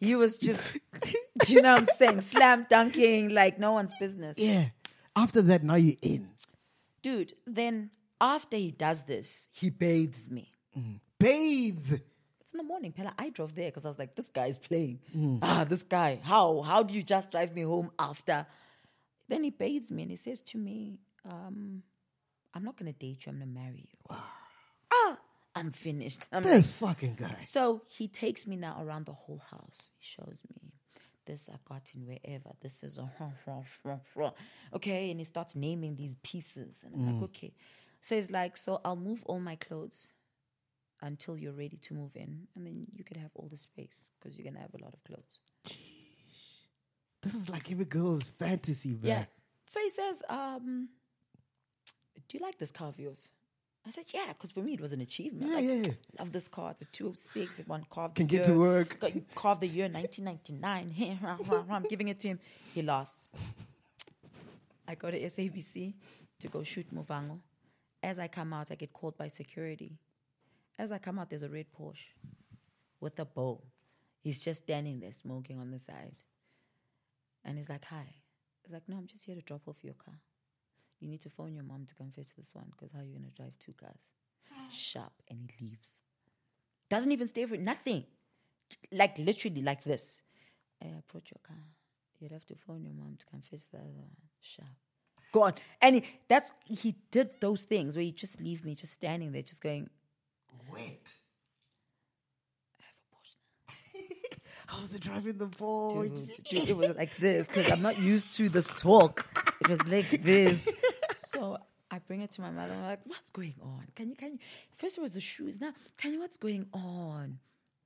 he 0.00 0.14
was 0.14 0.38
just, 0.38 0.78
you 1.46 1.62
know 1.62 1.72
what 1.74 1.80
I'm 1.82 1.86
saying, 1.96 2.20
slam 2.20 2.66
dunking 2.68 3.30
like 3.30 3.58
no 3.58 3.72
one's 3.72 3.92
business. 3.98 4.36
yeah. 4.38 4.66
After 5.18 5.40
that, 5.42 5.62
now 5.64 5.76
you're 5.76 5.96
in. 6.02 6.28
Dude, 7.02 7.32
then 7.46 7.90
after 8.20 8.58
he 8.58 8.70
does 8.70 9.04
this, 9.04 9.46
he 9.50 9.70
bathes 9.70 10.28
me. 10.28 10.52
Bathes. 11.18 11.92
It's 11.92 12.52
in 12.52 12.58
the 12.58 12.62
morning, 12.64 12.92
Pella. 12.92 13.14
I 13.18 13.30
drove 13.30 13.54
there 13.54 13.70
because 13.70 13.86
I 13.86 13.88
was 13.88 13.98
like, 13.98 14.14
this 14.14 14.28
guy's 14.28 14.58
playing. 14.58 15.00
Ah, 15.40 15.64
this 15.66 15.82
guy. 15.82 16.20
How? 16.22 16.60
How 16.60 16.82
do 16.82 16.92
you 16.92 17.02
just 17.02 17.30
drive 17.30 17.54
me 17.54 17.62
home 17.62 17.90
after? 17.98 18.46
Then 19.28 19.42
he 19.42 19.48
bathes 19.50 19.90
me 19.90 20.02
and 20.02 20.10
he 20.10 20.16
says 20.16 20.42
to 20.42 20.58
me, 20.58 20.98
um, 21.24 21.82
I'm 22.56 22.64
not 22.64 22.76
to 22.78 22.92
date 22.92 23.26
you. 23.26 23.32
I'm 23.32 23.40
to 23.40 23.46
marry 23.46 23.86
you. 23.90 23.98
Wow. 24.08 24.22
Ah, 24.90 25.18
I'm 25.54 25.70
finished. 25.70 26.22
I'm 26.32 26.42
like, 26.42 26.52
This 26.54 26.70
fucking 26.70 27.16
guy. 27.16 27.36
so 27.44 27.82
he 27.86 28.08
takes 28.08 28.46
me 28.46 28.56
now 28.56 28.82
around 28.82 29.06
the 29.06 29.12
whole 29.12 29.42
house. 29.50 29.90
He 29.98 30.06
shows 30.16 30.40
me 30.48 30.72
this 31.26 31.50
I 31.52 31.56
got 31.68 31.82
in 31.94 32.06
wherever. 32.06 32.50
This 32.62 32.82
is 32.82 32.98
a 32.98 33.10
okay, 34.74 35.10
and 35.10 35.20
he 35.20 35.24
starts 35.24 35.54
naming 35.54 35.96
these 35.96 36.16
pieces, 36.22 36.76
and 36.84 36.94
I'm 36.94 37.14
like, 37.14 37.22
okay. 37.24 37.52
So 38.00 38.14
he's 38.14 38.30
like, 38.30 38.56
so 38.56 38.80
I'll 38.84 38.96
move 38.96 39.22
all 39.26 39.40
my 39.40 39.56
clothes 39.56 40.12
until 41.02 41.36
you're 41.36 41.52
ready 41.52 41.76
to 41.76 41.94
move 41.94 42.12
in, 42.14 42.46
and 42.54 42.66
then 42.66 42.86
you 42.94 43.04
could 43.04 43.16
have 43.18 43.30
all 43.34 43.48
the 43.48 43.58
space 43.58 44.10
because 44.18 44.38
you're 44.38 44.50
gonna 44.50 44.62
have 44.62 44.74
a 44.80 44.82
lot 44.82 44.94
of 44.94 45.04
clothes. 45.04 45.40
Jeez. 45.66 45.76
This 47.22 47.34
is 47.34 47.48
like 47.50 47.70
every 47.70 47.84
girl's 47.84 48.28
fantasy, 48.38 48.90
man. 48.90 49.00
Yeah. 49.02 49.24
So 49.66 49.80
he 49.80 49.90
says, 49.90 50.22
um, 50.28 50.88
do 52.28 52.38
you 52.38 52.44
like 52.44 52.58
this 52.58 52.70
car 52.70 52.88
of 52.88 52.98
yours? 52.98 53.28
I 53.86 53.90
said, 53.90 54.06
yeah, 54.12 54.26
because 54.28 54.50
for 54.50 54.60
me 54.60 54.74
it 54.74 54.80
was 54.80 54.92
an 54.92 55.00
achievement. 55.00 55.48
Yeah, 55.48 55.56
like, 55.56 55.64
yeah, 55.64 55.74
yeah. 55.74 56.18
Love 56.18 56.32
this 56.32 56.48
car. 56.48 56.72
It's 56.72 56.82
a 56.82 56.86
206. 56.86 57.60
It 57.60 57.68
won 57.68 57.86
car 57.88 58.08
Can 58.08 58.26
the 58.26 58.36
get 58.36 58.46
to 58.46 58.58
work. 58.58 58.98
Got 58.98 59.12
car 59.34 59.52
of 59.52 59.60
the 59.60 59.68
year 59.68 59.88
1999. 59.88 61.66
I'm 61.70 61.82
giving 61.84 62.08
it 62.08 62.18
to 62.20 62.28
him. 62.28 62.40
He 62.74 62.82
laughs. 62.82 63.28
I 64.88 64.96
go 64.96 65.10
to 65.10 65.20
SABC 65.20 65.94
to 66.40 66.48
go 66.48 66.64
shoot 66.64 66.92
Muvhango. 66.92 67.38
As 68.02 68.18
I 68.18 68.26
come 68.28 68.52
out, 68.52 68.70
I 68.72 68.74
get 68.74 68.92
called 68.92 69.16
by 69.16 69.28
security. 69.28 69.98
As 70.78 70.90
I 70.90 70.98
come 70.98 71.18
out, 71.18 71.30
there's 71.30 71.42
a 71.42 71.48
red 71.48 71.66
Porsche 71.78 72.10
with 73.00 73.18
a 73.20 73.24
bow. 73.24 73.62
He's 74.20 74.42
just 74.42 74.64
standing 74.64 74.98
there 74.98 75.12
smoking 75.12 75.58
on 75.60 75.70
the 75.70 75.78
side. 75.78 76.16
And 77.44 77.56
he's 77.56 77.68
like, 77.68 77.84
hi. 77.84 78.16
He's 78.64 78.72
like, 78.72 78.88
no, 78.88 78.96
I'm 78.96 79.06
just 79.06 79.24
here 79.24 79.36
to 79.36 79.42
drop 79.42 79.62
off 79.68 79.76
your 79.82 79.94
car. 79.94 80.14
You 81.00 81.08
need 81.08 81.20
to 81.22 81.30
phone 81.30 81.54
your 81.54 81.64
mom 81.64 81.86
to 81.86 81.94
come 81.94 82.10
fetch 82.10 82.34
this 82.36 82.48
one 82.52 82.66
because 82.70 82.92
how 82.92 83.00
are 83.00 83.04
you 83.04 83.12
going 83.12 83.30
to 83.30 83.36
drive 83.36 83.52
two 83.58 83.72
cars? 83.72 83.98
Sharp. 84.72 85.12
And 85.28 85.38
he 85.40 85.66
leaves. 85.66 85.90
Doesn't 86.88 87.12
even 87.12 87.26
stay 87.26 87.44
for 87.46 87.56
nothing. 87.56 88.04
Like 88.92 89.18
literally 89.18 89.62
like 89.62 89.84
this. 89.84 90.22
I 90.82 90.86
approach 90.98 91.30
your 91.30 91.40
car. 91.46 91.62
You'd 92.20 92.32
have 92.32 92.46
to 92.46 92.54
phone 92.54 92.84
your 92.84 92.94
mom 92.94 93.16
to 93.18 93.26
come 93.30 93.42
fetch 93.42 93.62
the 93.70 93.78
other 93.78 93.86
one. 93.94 94.10
Sharp. 94.40 94.68
Go 95.32 95.42
on. 95.42 95.54
And 95.82 95.96
he, 95.96 96.04
that's 96.28 96.52
he 96.68 96.94
did 97.10 97.30
those 97.40 97.62
things 97.62 97.94
where 97.96 98.04
he 98.04 98.12
just 98.12 98.40
leave 98.40 98.64
me 98.64 98.74
just 98.74 98.92
standing 98.92 99.32
there, 99.32 99.42
just 99.42 99.62
going, 99.62 99.90
Wait. 100.72 101.02
I 102.80 102.84
have 102.84 102.96
a 103.02 104.55
Porsche 104.66 104.80
was 104.92 105.00
driving 105.00 105.38
the 105.38 105.46
ball? 105.46 106.02
Dude, 106.02 106.30
dude, 106.50 106.70
it 106.70 106.76
was 106.76 106.96
like 106.96 107.16
this 107.16 107.48
because 107.48 107.70
I'm 107.70 107.82
not 107.82 107.98
used 107.98 108.36
to 108.36 108.48
this 108.48 108.68
talk. 108.68 109.26
It 109.60 109.68
was 109.68 109.86
like 109.86 110.22
this. 110.22 110.68
So 111.18 111.58
I 111.90 111.98
bring 111.98 112.20
it 112.20 112.30
to 112.32 112.40
my 112.40 112.50
mother. 112.50 112.72
I'm 112.72 112.82
like, 112.82 113.00
what's 113.04 113.30
going 113.30 113.54
on? 113.60 113.86
Can 113.94 114.08
you, 114.10 114.16
can 114.16 114.32
you? 114.32 114.38
First 114.74 114.96
it 114.96 115.00
was 115.02 115.14
the 115.14 115.20
shoes. 115.20 115.60
Now, 115.60 115.72
can 115.98 116.12
you, 116.12 116.20
what's 116.20 116.36
going 116.38 116.66
on? 116.72 117.38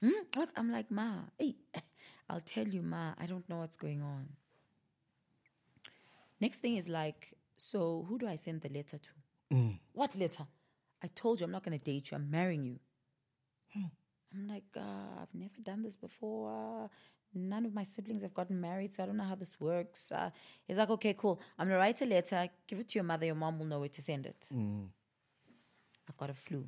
Hmm? 0.02 0.10
What's, 0.34 0.52
I'm 0.56 0.70
like, 0.70 0.90
Ma, 0.90 1.14
hey, 1.38 1.56
I'll 2.30 2.40
tell 2.40 2.68
you, 2.68 2.82
Ma, 2.82 3.14
I 3.18 3.26
don't 3.26 3.48
know 3.48 3.58
what's 3.58 3.76
going 3.76 4.02
on. 4.02 4.28
Next 6.40 6.58
thing 6.58 6.76
is 6.76 6.88
like, 6.88 7.32
so 7.56 8.06
who 8.08 8.18
do 8.18 8.28
I 8.28 8.36
send 8.36 8.60
the 8.60 8.68
letter 8.68 8.98
to? 8.98 9.10
What 9.94 10.16
letter? 10.16 10.44
I 11.02 11.08
told 11.08 11.40
you 11.40 11.44
I'm 11.46 11.52
not 11.52 11.64
going 11.64 11.78
to 11.78 11.84
date 11.84 12.10
you. 12.10 12.16
I'm 12.16 12.30
marrying 12.30 12.64
you. 12.64 12.78
I'm 14.34 14.48
like, 14.48 14.64
uh, 14.76 15.20
I've 15.22 15.34
never 15.34 15.60
done 15.62 15.82
this 15.82 15.96
before. 15.96 16.88
None 17.34 17.64
of 17.64 17.74
my 17.74 17.84
siblings 17.84 18.22
have 18.22 18.34
gotten 18.34 18.60
married, 18.60 18.94
so 18.94 19.02
I 19.02 19.06
don't 19.06 19.16
know 19.16 19.24
how 19.24 19.36
this 19.36 19.60
works. 19.60 20.10
Uh, 20.12 20.30
he's 20.66 20.78
like, 20.78 20.90
okay, 20.90 21.14
cool. 21.14 21.40
I'm 21.58 21.66
going 21.68 21.76
to 21.76 21.80
write 21.80 22.00
a 22.02 22.06
letter, 22.06 22.48
give 22.66 22.80
it 22.80 22.88
to 22.88 22.94
your 22.96 23.04
mother. 23.04 23.26
Your 23.26 23.36
mom 23.36 23.58
will 23.58 23.66
know 23.66 23.80
where 23.80 23.88
to 23.88 24.02
send 24.02 24.26
it. 24.26 24.44
I 26.08 26.12
got 26.16 26.30
a 26.30 26.34
flu 26.34 26.66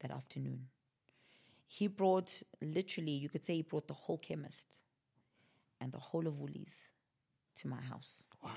that 0.00 0.10
afternoon. 0.10 0.66
He 1.66 1.88
brought, 1.88 2.42
literally, 2.60 3.12
you 3.12 3.28
could 3.28 3.44
say 3.44 3.54
he 3.56 3.62
brought 3.62 3.88
the 3.88 3.94
whole 3.94 4.18
chemist 4.18 4.64
and 5.80 5.90
the 5.90 5.98
whole 5.98 6.26
of 6.26 6.38
Woolies 6.38 6.74
to 7.56 7.68
my 7.68 7.80
house. 7.80 8.22
Wow. 8.42 8.50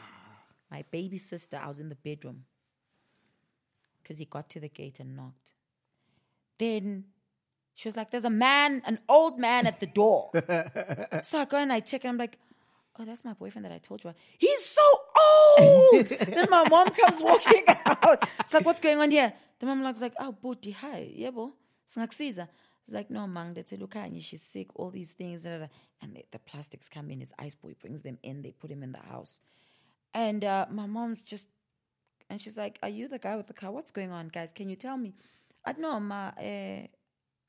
My 0.70 0.84
baby 0.92 1.18
sister, 1.18 1.60
I 1.62 1.68
was 1.68 1.80
in 1.80 1.90
the 1.90 1.96
bedroom 1.96 2.44
because 4.02 4.18
he 4.18 4.26
got 4.26 4.50
to 4.52 4.60
the 4.60 4.70
gate 4.70 5.00
and 5.00 5.16
knocked. 5.16 5.56
Then 6.58 7.06
she 7.80 7.88
was 7.88 7.96
like, 7.96 8.12
There's 8.12 8.26
a 8.26 8.30
man, 8.30 8.82
an 8.86 9.00
old 9.08 9.40
man 9.40 9.66
at 9.66 9.80
the 9.80 9.86
door. 9.86 10.32
so 11.24 11.40
I 11.40 11.46
go 11.46 11.56
and 11.56 11.72
I 11.72 11.80
check 11.80 12.04
and 12.04 12.12
I'm 12.12 12.18
like, 12.18 12.38
Oh, 13.00 13.06
that's 13.06 13.24
my 13.24 13.32
boyfriend 13.32 13.64
that 13.64 13.72
I 13.72 13.78
told 13.78 14.04
you 14.04 14.10
about. 14.10 14.20
He's 14.38 14.66
so 14.66 14.82
old. 15.58 16.08
then 16.08 16.48
my 16.50 16.68
mom 16.68 16.90
comes 16.90 17.22
walking 17.22 17.64
out. 17.86 18.28
It's 18.42 18.54
like, 18.54 18.66
What's 18.66 18.82
going 18.82 19.00
on 19.00 19.12
here? 19.12 19.32
The 19.60 19.66
mom 19.66 19.82
looks 19.82 20.02
like, 20.02 20.12
Oh, 20.20 20.34
Booty, 20.34 20.72
hi. 20.72 21.10
Yeah, 21.16 21.32
bo. 21.32 21.54
Singakusiza. 21.90 22.50
It's 22.86 22.94
like, 22.96 23.10
no, 23.10 23.26
mang, 23.28 23.54
that's 23.54 23.72
a 23.72 23.78
look 23.78 23.96
she's 24.20 24.42
sick, 24.42 24.68
all 24.76 24.90
these 24.90 25.12
things. 25.12 25.44
da, 25.44 25.52
da, 25.52 25.58
da." 25.60 25.68
And 26.02 26.18
the, 26.18 26.26
the 26.32 26.40
plastics 26.40 26.90
come 26.90 27.10
in, 27.12 27.22
his 27.22 27.34
ice 27.40 27.56
boy 27.56 27.76
brings 27.80 28.02
them 28.02 28.18
in, 28.24 28.42
they 28.42 28.52
put 28.52 28.72
him 28.72 28.84
in 28.84 28.92
the 28.92 29.00
house. 29.00 29.40
And 30.14 30.44
uh, 30.44 30.66
my 30.70 30.86
mom's 30.86 31.24
just, 31.24 31.48
and 32.30 32.42
she's 32.42 32.58
like, 32.58 32.78
Are 32.84 32.90
you 32.90 33.08
the 33.08 33.20
guy 33.20 33.38
with 33.38 33.48
the 33.48 33.54
car? 33.54 33.72
What's 33.72 33.92
going 33.92 34.12
on, 34.12 34.28
guys? 34.28 34.50
Can 34.54 34.70
you 34.70 34.76
tell 34.76 34.98
me? 34.98 35.14
I 35.64 35.72
don't 35.72 35.82
know, 35.82 36.00
ma, 36.02 36.32
uh, 36.38 36.88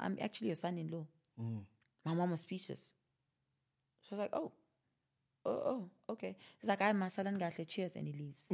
I'm 0.01 0.17
actually 0.21 0.49
your 0.49 0.57
son 0.57 0.79
in 0.79 0.89
law. 0.89 1.07
My 2.05 2.15
mom 2.15 2.31
was 2.31 2.41
speechless. 2.43 2.81
She 4.03 4.15
was 4.15 4.19
like, 4.21 4.31
Oh, 4.33 4.53
oh, 5.45 5.51
oh, 5.51 5.91
okay. 6.11 6.37
She's 6.61 6.69
like, 6.69 6.83
I'm 6.83 6.99
Masalan 7.01 7.39
Gatle, 7.39 7.65
cheers, 7.65 7.93
and 7.97 8.07
he 8.07 8.13
leaves. 8.13 8.45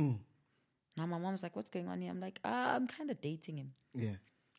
Now 0.97 1.07
my 1.07 1.19
mom's 1.19 1.43
like, 1.43 1.55
What's 1.57 1.71
going 1.71 1.89
on 1.89 2.01
here? 2.01 2.11
I'm 2.11 2.21
like, 2.21 2.39
ah, 2.45 2.75
I'm 2.75 2.87
kind 2.87 3.11
of 3.11 3.21
dating 3.21 3.59
him. 3.59 3.73
Yeah. 3.95 4.17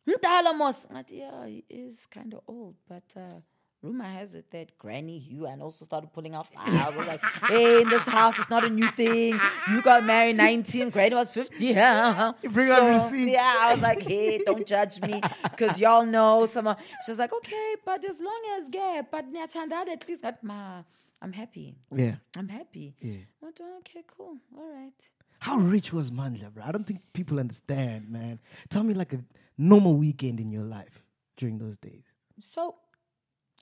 Mdala 0.07 0.55
mos. 0.57 0.85
Ngathi, 0.85 1.11
Yeah, 1.19 1.45
he 1.45 1.65
is 1.69 2.05
kind 2.05 2.33
of 2.33 2.41
old, 2.47 2.75
but 2.87 3.03
uh, 3.15 3.41
rumor 3.81 4.05
has 4.05 4.33
it 4.33 4.49
that 4.51 4.77
Granny 4.77 5.19
Hugh 5.19 5.45
and 5.45 5.61
also 5.61 5.85
started 5.85 6.11
pulling 6.13 6.35
out 6.35 6.47
files. 6.47 6.95
We're 6.95 7.05
like, 7.05 7.21
hey, 7.47 7.81
in 7.81 7.89
this 7.89 8.03
house, 8.03 8.37
it's 8.39 8.49
not 8.49 8.63
a 8.63 8.69
new 8.69 8.89
thing. 8.91 9.39
You 9.69 9.81
got 9.81 10.03
married 10.03 10.37
19, 10.37 10.89
Granny 10.89 11.15
was 11.15 11.29
50. 11.31 11.55
Yeah. 11.67 12.31
bring 12.51 12.69
out 12.69 12.87
receipts. 12.87 13.31
Yeah, 13.31 13.55
I 13.59 13.73
was 13.73 13.81
like, 13.81 14.01
hey, 14.01 14.39
don't 14.39 14.65
judge 14.65 15.01
me 15.01 15.21
because 15.43 15.79
y'all 15.79 16.05
know 16.05 16.45
someone. 16.45 16.77
She 17.05 17.11
was 17.11 17.19
like, 17.19 17.33
okay, 17.33 17.75
but 17.85 18.03
as 18.03 18.19
long 18.19 18.41
as 18.57 18.69
gay, 18.69 19.01
but 19.11 19.31
nyathandana 19.31 19.89
at 19.89 20.07
least 20.07 20.21
got 20.21 20.43
my. 20.43 20.83
I'm 21.21 21.33
happy. 21.33 21.75
Yeah. 21.95 22.15
I'm 22.37 22.47
happy. 22.47 22.95
Yeah. 23.01 23.17
I 23.41 23.45
went, 23.45 23.59
okay, 23.79 24.03
cool. 24.15 24.37
All 24.55 24.71
right. 24.71 24.93
How 25.39 25.57
rich 25.57 25.91
was 25.91 26.11
Mandla, 26.11 26.53
bro? 26.53 26.63
I 26.65 26.71
don't 26.71 26.85
think 26.85 27.01
people 27.13 27.39
understand, 27.39 28.09
man. 28.09 28.39
Tell 28.69 28.83
me 28.83 28.93
like 28.93 29.13
a 29.13 29.23
normal 29.57 29.95
weekend 29.95 30.39
in 30.39 30.51
your 30.51 30.63
life 30.63 31.03
during 31.35 31.57
those 31.57 31.77
days. 31.77 32.03
So 32.39 32.75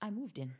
I 0.02 0.10
moved 0.10 0.38
in. 0.38 0.54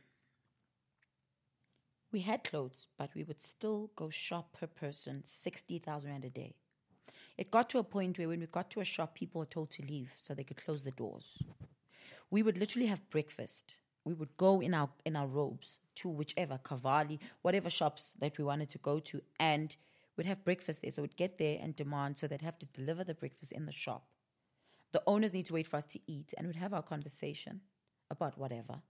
We 2.12 2.20
had 2.20 2.44
clothes, 2.44 2.86
but 2.96 3.10
we 3.14 3.24
would 3.24 3.42
still 3.42 3.90
go 3.96 4.08
shop 4.08 4.56
per 4.58 4.66
person, 4.66 5.24
60,000 5.26 6.08
Rand 6.08 6.24
a 6.24 6.30
day. 6.30 6.54
It 7.36 7.50
got 7.50 7.68
to 7.70 7.78
a 7.78 7.84
point 7.84 8.18
where 8.18 8.28
when 8.28 8.40
we 8.40 8.46
got 8.46 8.70
to 8.70 8.80
a 8.80 8.84
shop, 8.84 9.14
people 9.14 9.40
were 9.40 9.46
told 9.46 9.70
to 9.72 9.82
leave 9.84 10.12
so 10.18 10.32
they 10.32 10.44
could 10.44 10.56
close 10.56 10.82
the 10.82 10.92
doors. 10.92 11.36
We 12.30 12.42
would 12.42 12.56
literally 12.56 12.86
have 12.86 13.10
breakfast. 13.10 13.76
We 14.04 14.14
would 14.14 14.36
go 14.36 14.60
in 14.60 14.72
our 14.72 14.88
in 15.04 15.16
our 15.16 15.26
robes 15.26 15.78
to 15.96 16.08
whichever 16.08 16.58
Cavalli, 16.58 17.20
whatever 17.42 17.68
shops 17.68 18.14
that 18.18 18.38
we 18.38 18.44
wanted 18.44 18.68
to 18.70 18.78
go 18.78 18.98
to, 19.00 19.20
and 19.38 19.76
we'd 20.16 20.26
have 20.26 20.44
breakfast 20.44 20.80
there. 20.82 20.90
So 20.90 21.02
we'd 21.02 21.16
get 21.16 21.38
there 21.38 21.58
and 21.60 21.76
demand, 21.76 22.18
so 22.18 22.26
they'd 22.26 22.40
have 22.42 22.58
to 22.60 22.66
deliver 22.66 23.04
the 23.04 23.14
breakfast 23.14 23.52
in 23.52 23.66
the 23.66 23.72
shop. 23.72 24.06
The 24.92 25.02
owners 25.06 25.32
need 25.32 25.46
to 25.46 25.54
wait 25.54 25.66
for 25.66 25.76
us 25.76 25.84
to 25.86 26.00
eat, 26.06 26.32
and 26.38 26.46
we'd 26.46 26.56
have 26.56 26.72
our 26.72 26.82
conversation 26.82 27.60
about 28.10 28.38
whatever 28.38 28.80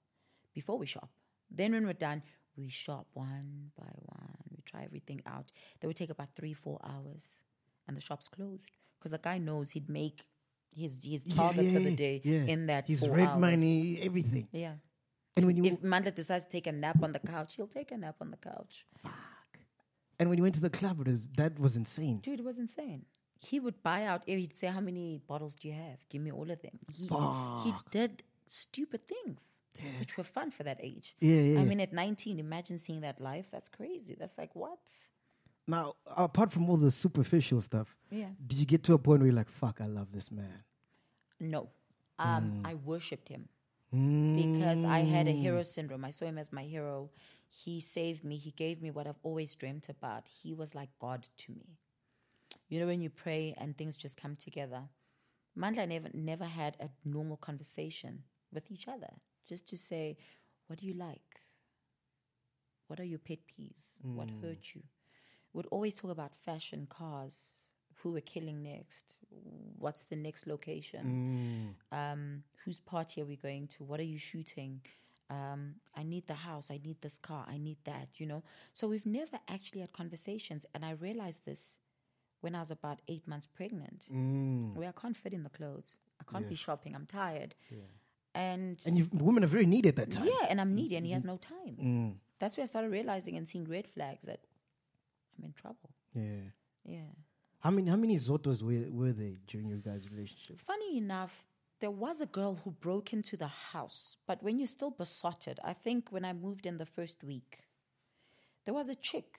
before 0.57 0.79
we 0.83 0.87
shop. 0.87 1.11
Then 1.59 1.71
when 1.75 1.85
we're 1.89 2.03
done, 2.09 2.21
we 2.57 2.67
shop 2.69 3.07
one 3.13 3.71
by 3.79 3.93
one. 4.17 4.39
We 4.55 4.63
try 4.71 4.83
everything 4.91 5.21
out. 5.35 5.49
That 5.79 5.87
would 5.89 6.01
take 6.03 6.11
about 6.17 6.31
three, 6.39 6.55
four 6.65 6.79
hours, 6.93 7.23
and 7.87 7.97
the 7.97 8.01
shop's 8.09 8.29
closed 8.37 8.65
because 8.99 9.13
the 9.17 9.23
guy 9.29 9.37
knows 9.49 9.71
he'd 9.71 9.91
make 10.03 10.19
his 10.83 10.93
his 11.13 11.25
target 11.25 11.67
for 11.75 11.83
the 11.89 11.97
day 12.07 12.17
yeah. 12.25 12.53
in 12.55 12.67
that 12.73 12.85
His 12.87 13.01
four 13.01 13.17
rent 13.19 13.31
hours. 13.31 13.41
money, 13.49 13.77
everything. 14.09 14.49
Yeah. 14.65 14.75
And 15.37 15.47
when 15.47 15.57
you 15.59 15.65
If 15.65 15.83
Mandla 15.93 16.13
decides 16.23 16.45
to 16.45 16.51
take 16.51 16.67
a 16.67 16.73
nap 16.73 17.03
on 17.03 17.13
the 17.13 17.19
couch, 17.35 17.51
he'll 17.57 17.75
take 17.81 17.91
a 17.93 17.99
nap 18.05 18.17
on 18.25 18.31
the 18.31 18.39
couch. 18.39 18.75
Fuck. 19.03 19.13
And 20.19 20.31
when 20.31 20.39
you 20.39 20.45
went 20.47 20.55
to 20.61 20.65
the 20.69 20.75
club, 20.81 20.97
it 21.03 21.09
was, 21.09 21.29
that 21.37 21.59
was 21.61 21.77
insane. 21.77 22.21
Dude, 22.27 22.41
it 22.41 22.47
was 22.53 22.59
insane. 22.59 23.05
He 23.39 23.61
would 23.61 23.79
buy 23.83 24.01
out. 24.11 24.23
Eh, 24.27 24.37
he'd 24.37 24.57
say, 24.59 24.69
"How 24.69 24.81
many 24.81 25.07
bottles 25.31 25.55
do 25.61 25.69
you 25.69 25.75
have? 25.75 25.99
Give 26.09 26.23
me 26.27 26.33
all 26.39 26.51
of 26.51 26.61
them." 26.67 26.77
He, 27.01 27.07
he 27.65 27.71
did 27.91 28.23
stupid 28.47 29.03
things, 29.15 29.43
which 29.99 30.17
were 30.17 30.25
fun 30.25 30.51
for 30.51 30.63
that 30.65 30.79
age. 30.81 31.15
Yeah, 31.21 31.41
yeah. 31.41 31.61
I 31.61 31.65
mean, 31.65 31.81
at 31.81 31.93
19, 31.93 32.39
imagine 32.39 32.79
seeing 32.79 33.01
that 33.01 33.21
life. 33.21 33.47
That's 33.51 33.69
crazy. 33.69 34.15
That's 34.19 34.37
like 34.39 34.55
what? 34.55 34.79
Now, 35.69 35.95
apart 36.07 36.53
from 36.53 36.71
all 36.71 36.77
the 36.77 36.91
superficial 36.91 37.61
stuff, 37.61 37.97
Yeah. 38.11 38.31
did 38.47 38.59
you 38.59 38.67
get 38.67 38.83
to 38.85 38.95
a 38.95 38.99
point 38.99 39.21
where 39.21 39.27
you're 39.29 39.37
like, 39.37 39.49
"Fuck, 39.49 39.81
I 39.81 39.87
love 39.87 40.13
this 40.13 40.31
man"? 40.31 40.63
No, 41.41 41.71
um, 42.19 42.63
I 42.65 42.75
worshipped 42.75 43.29
him 43.29 43.49
Mm. 43.93 44.37
because 44.55 44.85
I 44.85 45.01
had 45.01 45.27
a 45.29 45.33
hero 45.33 45.63
syndrome. 45.63 46.05
I 46.05 46.11
saw 46.11 46.25
him 46.27 46.39
as 46.39 46.53
my 46.53 46.65
hero. 46.65 47.11
He 47.49 47.81
saved 47.81 48.23
me. 48.25 48.37
He 48.37 48.51
gave 48.53 48.81
me 48.83 48.91
what 48.91 49.07
I've 49.07 49.21
always 49.23 49.55
dreamt 49.55 49.89
about. 49.89 50.29
He 50.29 50.53
was 50.55 50.75
like 50.75 50.91
God 50.99 51.29
to 51.39 51.53
me. 51.53 51.79
You 52.69 52.81
know 52.81 52.87
when 52.87 53.01
you 53.01 53.11
pray 53.11 53.55
and 53.59 53.77
things 53.77 53.97
just 53.97 54.17
come 54.17 54.37
together. 54.37 54.89
Mandla 55.57 55.89
never 55.89 56.11
never 56.13 56.45
had 56.45 56.77
a 56.81 56.91
normal 57.05 57.37
conversation 57.39 58.25
with 58.53 58.71
each 58.71 58.87
other, 58.89 59.15
just 59.47 59.67
to 59.69 59.77
say, 59.77 60.17
"What 60.67 60.79
do 60.81 60.87
you 60.87 60.95
like? 60.95 61.41
What 62.89 63.01
are 63.01 63.05
your 63.05 63.19
pet 63.19 63.39
peeves? 63.47 63.85
What 64.17 64.29
hurt 64.43 64.75
you?" 64.75 64.83
We'd 65.53 65.67
always 65.67 65.95
talk 65.95 66.11
about 66.11 66.35
fashion, 66.35 66.87
cars, 66.89 67.35
who 68.03 68.13
we're 68.13 68.21
killing 68.21 68.63
next, 68.63 69.17
what's 69.79 70.05
the 70.05 70.17
next 70.17 70.47
location, 70.47 71.07
um, 71.93 72.43
whose 72.65 72.79
party 72.81 73.23
are 73.23 73.25
we 73.25 73.37
going 73.37 73.67
to, 73.69 73.85
what 73.85 73.99
are 73.99 74.05
you 74.15 74.19
shooting? 74.19 74.83
Um, 75.31 75.77
I 75.95 76.03
need 76.03 76.27
the 76.27 76.35
house, 76.35 76.71
I 76.71 76.79
need 76.85 77.01
this 77.01 77.19
car, 77.19 77.47
I 77.49 77.57
need 77.57 77.79
that, 77.85 78.21
you 78.21 78.27
know. 78.27 78.43
So 78.75 78.87
we've 78.87 79.07
never 79.07 79.39
actually 79.49 79.81
had 79.81 79.93
conversations, 79.93 80.67
and 80.75 80.85
I 80.85 80.91
realized 80.93 81.45
this 81.47 81.79
when 82.43 82.55
I 82.55 82.61
was 82.61 82.71
about 82.71 83.01
eight 83.09 83.27
months 83.27 83.47
pregnant, 83.47 84.07
where 84.75 84.89
I 84.91 84.93
can't 84.93 85.17
fit 85.17 85.33
in 85.33 85.43
the 85.43 85.51
clothes, 85.51 85.95
I 86.21 86.25
can't 86.31 86.45
be 86.49 86.55
shopping, 86.55 86.95
I'm 86.95 87.07
tired, 87.07 87.55
and 88.37 88.79
And 88.85 88.99
you, 88.99 89.09
women 89.13 89.43
are 89.45 89.49
very 89.49 89.67
needy 89.67 89.89
at 89.89 89.97
that 89.97 90.11
time. 90.11 90.27
yeah, 90.27 90.47
and 90.49 90.61
I'm 90.61 90.75
needy, 90.75 90.97
and 90.97 91.07
he 91.07 91.13
has 91.13 91.23
mm-hmm. 91.23 91.33
no 91.33 91.39
time. 91.39 91.77
Mm. 91.83 92.15
That's 92.39 92.57
where 92.57 92.65
I 92.65 92.67
started 92.67 92.91
realizing 92.91 93.37
and 93.37 93.49
seeing 93.49 93.65
red 93.65 93.87
flags 93.89 94.23
that 94.25 94.41
I'm 95.37 95.45
in 95.45 95.53
trouble. 95.53 95.91
Yeah. 96.15 96.51
Yeah. 96.85 97.13
How 97.61 97.71
many 97.71 97.91
how 97.91 97.97
many 97.97 98.17
Zotos 98.19 98.63
were, 98.63 98.91
were 98.91 99.13
they 99.13 99.39
during 99.47 99.69
your 99.69 99.79
guys' 99.79 100.11
relationship? 100.11 100.61
Funny 100.61 100.99
enough, 100.99 101.47
there 101.81 101.91
was 101.91 102.21
a 102.21 102.27
girl 102.27 102.61
who 102.63 102.71
broke 102.71 103.13
into 103.13 103.37
the 103.37 103.49
house, 103.49 104.17
but 104.27 104.43
when 104.43 104.59
you're 104.59 104.67
still 104.67 104.91
besotted, 104.91 105.59
I 105.65 105.73
think 105.73 106.11
when 106.11 106.25
I 106.25 106.33
moved 106.33 106.67
in 106.67 106.77
the 106.79 106.87
first 106.87 107.25
week, 107.25 107.65
there 108.65 108.75
was 108.75 108.89
a 108.89 108.95
chick. 108.95 109.31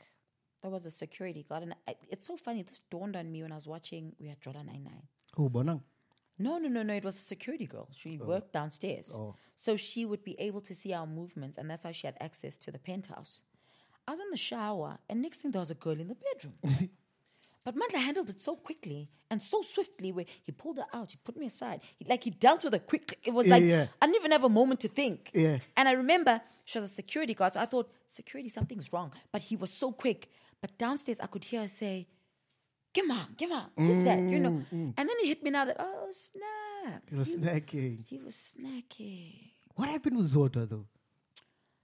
There 0.61 0.71
was 0.71 0.85
a 0.87 0.91
security 0.91 1.45
guard, 1.47 1.63
and 1.63 1.75
I, 1.87 1.95
it's 2.09 2.25
so 2.25 2.35
funny. 2.35 2.63
This 2.63 2.81
dawned 2.89 3.15
on 3.15 3.31
me 3.31 3.43
when 3.43 3.51
I 3.51 3.55
was 3.55 3.67
watching. 3.67 4.13
We 4.19 4.27
had 4.27 4.41
Jordan 4.41 4.65
Nine 4.65 4.83
Nine. 4.83 5.07
Oh, 5.37 5.49
Bonang. 5.49 5.81
No, 6.39 6.57
no, 6.57 6.69
no, 6.69 6.83
no. 6.83 6.93
It 6.93 7.03
was 7.03 7.15
a 7.15 7.19
security 7.19 7.65
girl. 7.65 7.89
She 7.97 8.19
oh. 8.21 8.25
worked 8.25 8.53
downstairs. 8.53 9.11
Oh. 9.13 9.35
So 9.55 9.75
she 9.75 10.05
would 10.05 10.23
be 10.23 10.39
able 10.39 10.61
to 10.61 10.75
see 10.75 10.93
our 10.93 11.07
movements, 11.07 11.57
and 11.57 11.69
that's 11.69 11.83
how 11.83 11.91
she 11.91 12.07
had 12.07 12.17
access 12.19 12.57
to 12.57 12.71
the 12.71 12.79
penthouse. 12.79 13.43
I 14.07 14.11
was 14.11 14.19
in 14.19 14.29
the 14.31 14.37
shower, 14.37 14.99
and 15.09 15.21
next 15.21 15.39
thing 15.39 15.51
there 15.51 15.59
was 15.59 15.71
a 15.71 15.75
girl 15.75 15.99
in 15.99 16.07
the 16.07 16.15
bedroom. 16.15 16.53
but 17.65 17.75
Mandla 17.75 17.97
handled 17.99 18.29
it 18.29 18.41
so 18.41 18.55
quickly 18.55 19.09
and 19.29 19.41
so 19.41 19.61
swiftly 19.61 20.11
where 20.11 20.25
he 20.43 20.51
pulled 20.51 20.77
her 20.77 20.85
out, 20.93 21.11
he 21.11 21.17
put 21.23 21.35
me 21.35 21.47
aside. 21.47 21.81
He, 21.97 22.05
like 22.05 22.23
he 22.23 22.29
dealt 22.29 22.63
with 22.63 22.73
her 22.73 22.79
quickly. 22.79 23.17
It 23.23 23.31
was 23.31 23.47
Yeah, 23.47 23.53
like, 23.53 23.63
yeah. 23.63 23.87
I 24.01 24.05
didn't 24.05 24.17
even 24.17 24.31
have 24.31 24.43
a 24.43 24.49
moment 24.49 24.79
to 24.81 24.87
think. 24.87 25.31
Yeah. 25.33 25.59
And 25.75 25.89
I 25.89 25.91
remember 25.93 26.41
she 26.65 26.79
was 26.79 26.91
a 26.91 26.93
security 26.93 27.33
guard, 27.33 27.53
so 27.53 27.59
I 27.59 27.65
thought, 27.65 27.91
security, 28.05 28.49
something's 28.49 28.93
wrong. 28.93 29.11
But 29.31 29.41
he 29.41 29.55
was 29.55 29.71
so 29.71 29.91
quick. 29.91 30.29
But 30.61 30.77
downstairs, 30.77 31.17
I 31.21 31.27
could 31.27 31.43
hear 31.43 31.61
her 31.61 31.67
say, 31.67 32.07
Gima, 32.97 33.69
on, 33.77 33.87
who's 33.87 34.03
that? 34.05 34.19
You 34.19 34.39
know. 34.39 34.63
And 34.71 34.93
then 34.97 35.09
it 35.21 35.27
hit 35.27 35.43
me 35.43 35.49
now 35.51 35.65
that, 35.65 35.77
oh, 35.79 36.07
snap. 36.11 37.03
He 37.09 37.15
was 37.15 37.35
snacking. 37.35 38.05
He 38.07 38.17
was 38.19 38.35
snacking. 38.35 39.33
What 39.75 39.89
happened 39.89 40.17
with 40.17 40.33
Zota 40.33 40.67
though? 40.67 40.85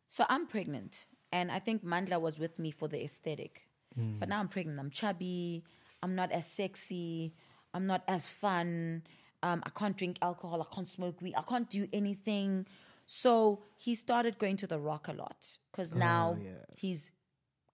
So 0.10 0.26
I'm 0.30 0.47
pregnant, 0.47 1.06
and 1.32 1.52
I 1.52 1.60
think 1.60 1.84
Mandla 1.84 2.19
was 2.21 2.38
with 2.39 2.58
me 2.60 2.71
for 2.71 2.88
the 2.88 3.04
aesthetic. 3.04 3.62
Hmm. 3.95 4.19
But 4.19 4.30
now 4.30 4.39
I'm 4.39 4.47
pregnant. 4.47 4.80
I'm 4.80 4.89
chubby. 4.91 5.63
I'm 6.02 6.15
not 6.15 6.32
as 6.32 6.45
sexy. 6.47 7.34
I'm 7.73 7.88
not 7.88 8.04
as 8.08 8.28
fun. 8.28 9.04
Um, 9.41 9.62
I 9.65 9.69
can't 9.69 9.97
drink 9.97 10.17
alcohol. 10.21 10.62
I 10.62 10.73
can't 10.76 10.88
smoke 10.88 11.21
weed. 11.21 11.36
I 11.38 11.41
can't 11.41 11.69
do 11.69 11.88
anything. 11.93 12.65
So 13.06 13.63
he 13.78 13.95
started 13.95 14.38
going 14.39 14.58
to 14.58 14.67
the 14.67 14.80
rock 14.80 15.08
a 15.08 15.13
lot 15.13 15.36
because 15.71 15.93
now 15.93 16.38
Oh, 16.39 16.43
yeah. 16.43 16.52
he's 16.76 17.12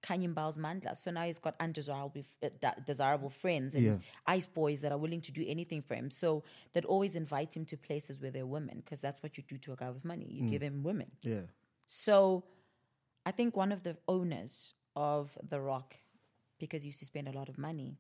Khanyi 0.02 0.34
Mbau's 0.34 0.58
Mandla. 0.58 0.96
So 0.98 1.12
now 1.12 1.24
he's 1.24 1.40
got 1.40 1.56
undesirable, 1.60 2.24
uh, 2.44 2.72
desirable 2.86 3.30
friends 3.30 3.76
and 3.76 3.84
Yeah. 3.86 3.98
ice 4.26 4.48
boys 4.48 4.82
that 4.82 4.92
are 4.92 4.98
willing 4.98 5.22
to 5.22 5.32
do 5.32 5.44
anything 5.48 5.82
for 5.82 5.96
him. 5.96 6.10
So 6.10 6.44
they'd 6.74 6.86
always 6.86 7.16
invite 7.16 7.56
him 7.56 7.66
to 7.66 7.78
places 7.78 8.20
where 8.20 8.32
there 8.32 8.44
are 8.44 8.48
women 8.48 8.80
because 8.80 9.02
that's 9.02 9.22
what 9.22 9.38
you 9.38 9.44
do 9.44 9.58
to 9.58 9.74
a 9.74 9.76
guy 9.76 9.90
with 9.90 10.06
money. 10.06 10.26
You 10.32 10.44
Mm. 10.44 10.50
give 10.50 10.64
him 10.64 10.84
women. 10.84 11.12
Yeah. 11.22 11.42
So 11.86 12.44
I 13.26 13.32
think 13.32 13.56
one 13.58 13.72
of 13.72 13.84
the 13.84 13.98
owners 14.08 14.74
of 14.96 15.38
The 15.48 15.60
Rock, 15.60 15.96
because 16.60 16.84
he 16.84 16.88
used 16.88 17.00
to 17.00 17.06
spend 17.06 17.28
a 17.28 17.32
lot 17.32 17.50
of 17.50 17.58
money, 17.58 17.98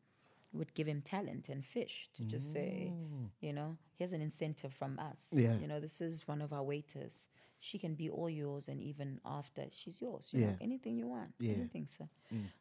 would 0.51 0.73
give 0.73 0.87
him 0.87 1.01
talent 1.01 1.47
and 1.49 1.63
fish 1.63 2.09
to 2.15 2.23
just 2.23 2.51
say, 2.51 2.91
you 3.39 3.53
know, 3.53 3.77
here's 3.97 4.13
an 4.13 4.21
incentive 4.21 4.73
from 4.73 4.97
us. 4.97 5.27
Mm. 5.33 5.41
Yeah. 5.43 5.57
You 5.59 5.67
know, 5.67 5.79
this 5.79 6.01
is 6.01 6.27
one 6.27 6.41
of 6.41 6.51
our 6.53 6.63
waiters. 6.63 7.25
She 7.61 7.77
can 7.77 7.93
be 7.95 8.09
all 8.09 8.29
yours 8.29 8.67
and 8.69 8.81
even 8.81 9.19
after 9.25 9.65
she's 9.71 10.01
yours. 10.01 10.29
You 10.31 10.39
Yeah. 10.41 10.47
know, 10.47 10.57
anything 10.61 10.97
you 10.97 11.07
want. 11.07 11.33
Yeah. 11.39 11.51
Mm. 11.53 11.59
Anything, 11.59 11.87
sir. 11.87 12.07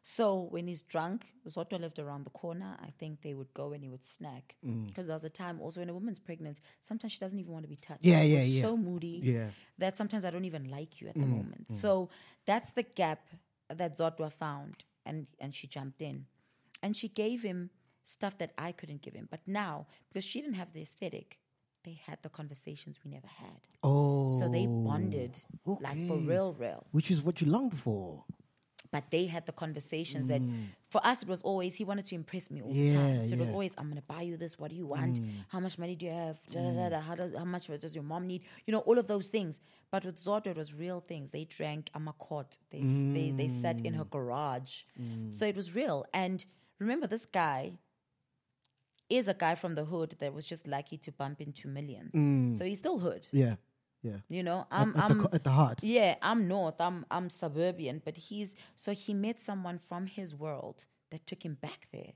So 0.01 0.47
when 0.49 0.67
he's 0.67 0.81
drunk, 0.81 1.27
Zotto 1.47 1.79
lived 1.79 1.99
around 1.99 2.25
the 2.25 2.31
corner. 2.31 2.77
I 2.81 2.91
think 2.99 3.21
they 3.21 3.33
would 3.33 3.53
go 3.53 3.71
and 3.73 3.83
he 3.83 3.89
would 3.89 4.05
snack. 4.05 4.55
Mm. 4.65 4.87
Because 4.87 5.07
there 5.07 5.15
was 5.15 5.23
a 5.23 5.29
time 5.29 5.61
also 5.61 5.79
when 5.79 5.89
a 5.89 5.93
woman's 5.93 6.19
pregnant, 6.19 6.59
sometimes 6.81 7.13
she 7.13 7.19
doesn't 7.19 7.39
even 7.39 7.51
want 7.53 7.63
to 7.63 7.69
be 7.69 7.75
touched. 7.77 8.03
Yeah, 8.05 8.21
yeah, 8.23 8.41
yeah. 8.43 8.61
So 8.61 8.75
moody 8.75 9.21
Yeah. 9.23 9.33
Mm, 9.47 9.53
that 9.77 9.95
sometimes 9.95 10.25
I 10.25 10.31
don't 10.31 10.45
even 10.45 10.69
like 10.69 10.99
you 11.01 11.07
at 11.07 11.15
the 11.15 11.25
moment. 11.25 11.67
So 11.69 12.09
that's 12.45 12.71
the 12.71 12.83
gap 12.83 13.21
that 13.69 13.97
Zodwa 13.97 14.31
found, 14.31 14.83
and 15.05 15.27
and 15.39 15.53
she 15.55 15.67
jumped 15.67 16.01
in, 16.01 16.25
and 16.83 16.95
she 16.95 17.07
gave 17.07 17.41
him 17.43 17.69
stuff 18.03 18.37
that 18.39 18.51
I 18.57 18.71
couldn't 18.71 19.01
give 19.01 19.13
him. 19.13 19.27
But 19.29 19.41
now, 19.47 19.85
because 20.07 20.25
she 20.25 20.41
didn't 20.41 20.55
have 20.55 20.73
the 20.73 20.81
aesthetic, 20.81 21.39
they 21.89 21.99
had 22.07 22.19
the 22.21 22.29
conversations 22.29 22.93
we 23.03 23.11
never 23.11 23.27
had. 23.27 23.59
Oh. 23.83 24.27
So 24.39 24.47
they 24.55 24.65
bonded 24.67 25.33
like 25.65 25.99
for 26.07 26.17
real, 26.17 26.53
real. 26.53 26.85
Which 26.91 27.09
is 27.11 27.21
what 27.25 27.35
you 27.41 27.47
longed 27.51 27.77
for. 27.79 28.23
But 28.91 29.03
they 29.11 29.25
had 29.27 29.45
the 29.45 29.51
conversations 29.51 30.25
that 30.27 30.41
for 30.89 30.99
us 31.05 31.21
it 31.23 31.29
was 31.29 31.41
always 31.43 31.75
he 31.75 31.83
wanted 31.91 32.05
to 32.05 32.15
impress 32.15 32.49
me 32.49 32.59
all 32.63 32.73
the 32.73 32.87
Mm. 32.89 32.93
Time. 32.93 33.25
So 33.27 33.33
it 33.35 33.39
was. 33.39 33.47
Mm. 33.49 33.53
always 33.53 33.73
I'm 33.77 33.89
gonna 33.91 34.07
buy 34.15 34.23
you 34.29 34.35
this. 34.43 34.57
What 34.59 34.69
do 34.71 34.75
you 34.75 34.87
want? 34.87 35.19
How 35.53 35.59
much 35.59 35.75
money 35.83 35.95
do 35.95 36.05
you 36.07 36.11
have? 36.11 36.37
Da, 36.53 36.59
da, 36.65 36.71
da, 36.79 36.89
da. 36.95 36.99
How 37.09 37.15
does 37.15 37.31
how 37.41 37.45
much 37.55 37.65
does 37.85 37.93
your 37.97 38.03
mom 38.13 38.23
need? 38.31 38.41
You 38.65 38.71
know 38.73 38.79
all 38.79 38.97
of 39.03 39.07
those 39.13 39.27
things. 39.27 39.53
But 39.91 40.01
with 40.05 40.17
Zordo 40.25 40.47
it 40.47 40.57
was 40.57 40.73
real 40.73 40.99
things. 41.11 41.25
They 41.31 41.45
drank 41.57 41.83
amakot. 41.97 42.49
They 42.71 42.81
s 42.81 42.93
they 43.15 43.27
they 43.39 43.49
sat 43.63 43.77
in 43.87 43.93
her 43.99 44.05
Mm. 44.05 44.13
garage. 44.17 44.71
So 45.37 45.43
it 45.51 45.55
was 45.61 45.67
real. 45.81 45.97
And 46.23 46.37
remember 46.79 47.05
this 47.15 47.25
guy 47.41 47.61
is 49.09 49.27
a 49.27 49.33
guy 49.33 49.55
from 49.55 49.75
the 49.75 49.85
hood 49.85 50.15
that 50.19 50.33
was 50.33 50.45
just 50.45 50.67
lucky 50.67 50.97
to 50.97 51.11
bump 51.11 51.41
into 51.41 51.67
millions. 51.67 52.57
So 52.57 52.65
he's 52.65 52.79
still 52.79 52.99
hood. 52.99 53.27
Yeah. 53.31 53.55
Yeah. 54.01 54.17
You 54.29 54.43
know, 54.43 54.65
I'm 54.71 54.93
Mm. 54.93 54.97
at, 54.97 55.03
I'm 55.11 55.17
the, 55.23 55.29
at 55.33 55.43
the 55.43 55.51
heart. 55.51 55.83
yeah, 55.83 56.15
I'm 56.21 56.47
north. 56.47 56.79
I'm 56.79 57.05
I'm 57.11 57.29
suburban, 57.29 58.01
but 58.05 58.15
he's 58.15 58.55
so 58.75 58.93
he 58.93 59.13
met 59.13 59.41
someone 59.41 59.77
from 59.77 60.05
his 60.07 60.33
world 60.33 60.85
that 61.11 61.25
took 61.27 61.43
him 61.43 61.55
back 61.55 61.87
there 61.91 62.13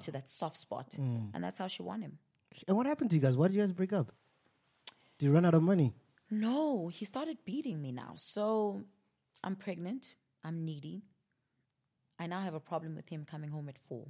to 0.00 0.10
that 0.10 0.28
soft 0.28 0.56
spot, 0.56 0.88
Mm. 0.98 1.30
and 1.34 1.44
that's 1.44 1.58
how 1.58 1.68
she 1.68 1.82
won 1.82 2.00
him. 2.02 2.18
And 2.66 2.76
what 2.76 2.86
happened 2.86 3.10
to 3.10 3.16
you 3.16 3.22
guys? 3.22 3.36
Why 3.36 3.46
did 3.46 3.54
you 3.54 3.62
guys 3.62 3.72
break 3.72 3.92
up? 3.92 4.10
Did 5.18 5.26
you 5.26 5.32
run 5.32 5.44
out 5.44 5.54
of 5.54 5.62
money? 5.62 5.94
No, 6.30 6.88
he 6.88 7.04
started 7.04 7.38
beating 7.44 7.80
me 7.80 7.92
now. 7.92 8.14
So 8.16 8.82
I'm 9.44 9.54
pregnant. 9.56 10.16
I'm 10.42 10.64
needy. 10.64 11.02
I 12.18 12.26
now 12.26 12.40
have 12.40 12.54
a 12.54 12.60
problem 12.60 12.96
with 12.96 13.08
him 13.08 13.24
coming 13.24 13.50
home 13.50 13.68
at 13.68 13.78
four. 13.88 14.06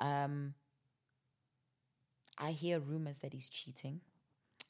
Um, 0.00 0.54
I 2.40 2.52
hear 2.52 2.80
rumors 2.80 3.18
that 3.18 3.32
he's 3.32 3.48
cheating. 3.48 4.00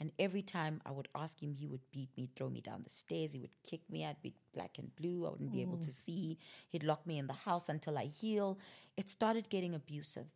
And 0.00 0.12
every 0.18 0.40
time 0.40 0.80
I 0.86 0.92
would 0.92 1.08
ask 1.14 1.42
him, 1.42 1.52
he 1.52 1.66
would 1.66 1.82
beat 1.92 2.08
me, 2.16 2.30
throw 2.34 2.48
me 2.48 2.62
down 2.62 2.82
the 2.82 2.90
stairs. 2.90 3.34
He 3.34 3.38
would 3.38 3.50
kick 3.68 3.82
me. 3.90 4.04
I'd 4.04 4.20
be 4.22 4.32
black 4.54 4.78
and 4.78 4.94
blue. 4.96 5.26
I 5.26 5.30
wouldn't 5.30 5.52
be 5.52 5.60
able 5.60 5.76
to 5.76 5.90
mm. 5.90 6.04
see. 6.04 6.38
He'd 6.70 6.84
lock 6.84 7.06
me 7.06 7.18
in 7.18 7.26
the 7.26 7.34
house 7.34 7.68
until 7.68 7.98
I 7.98 8.06
heal. 8.06 8.58
It 8.96 9.10
started 9.10 9.50
getting 9.50 9.74
abusive. 9.74 10.26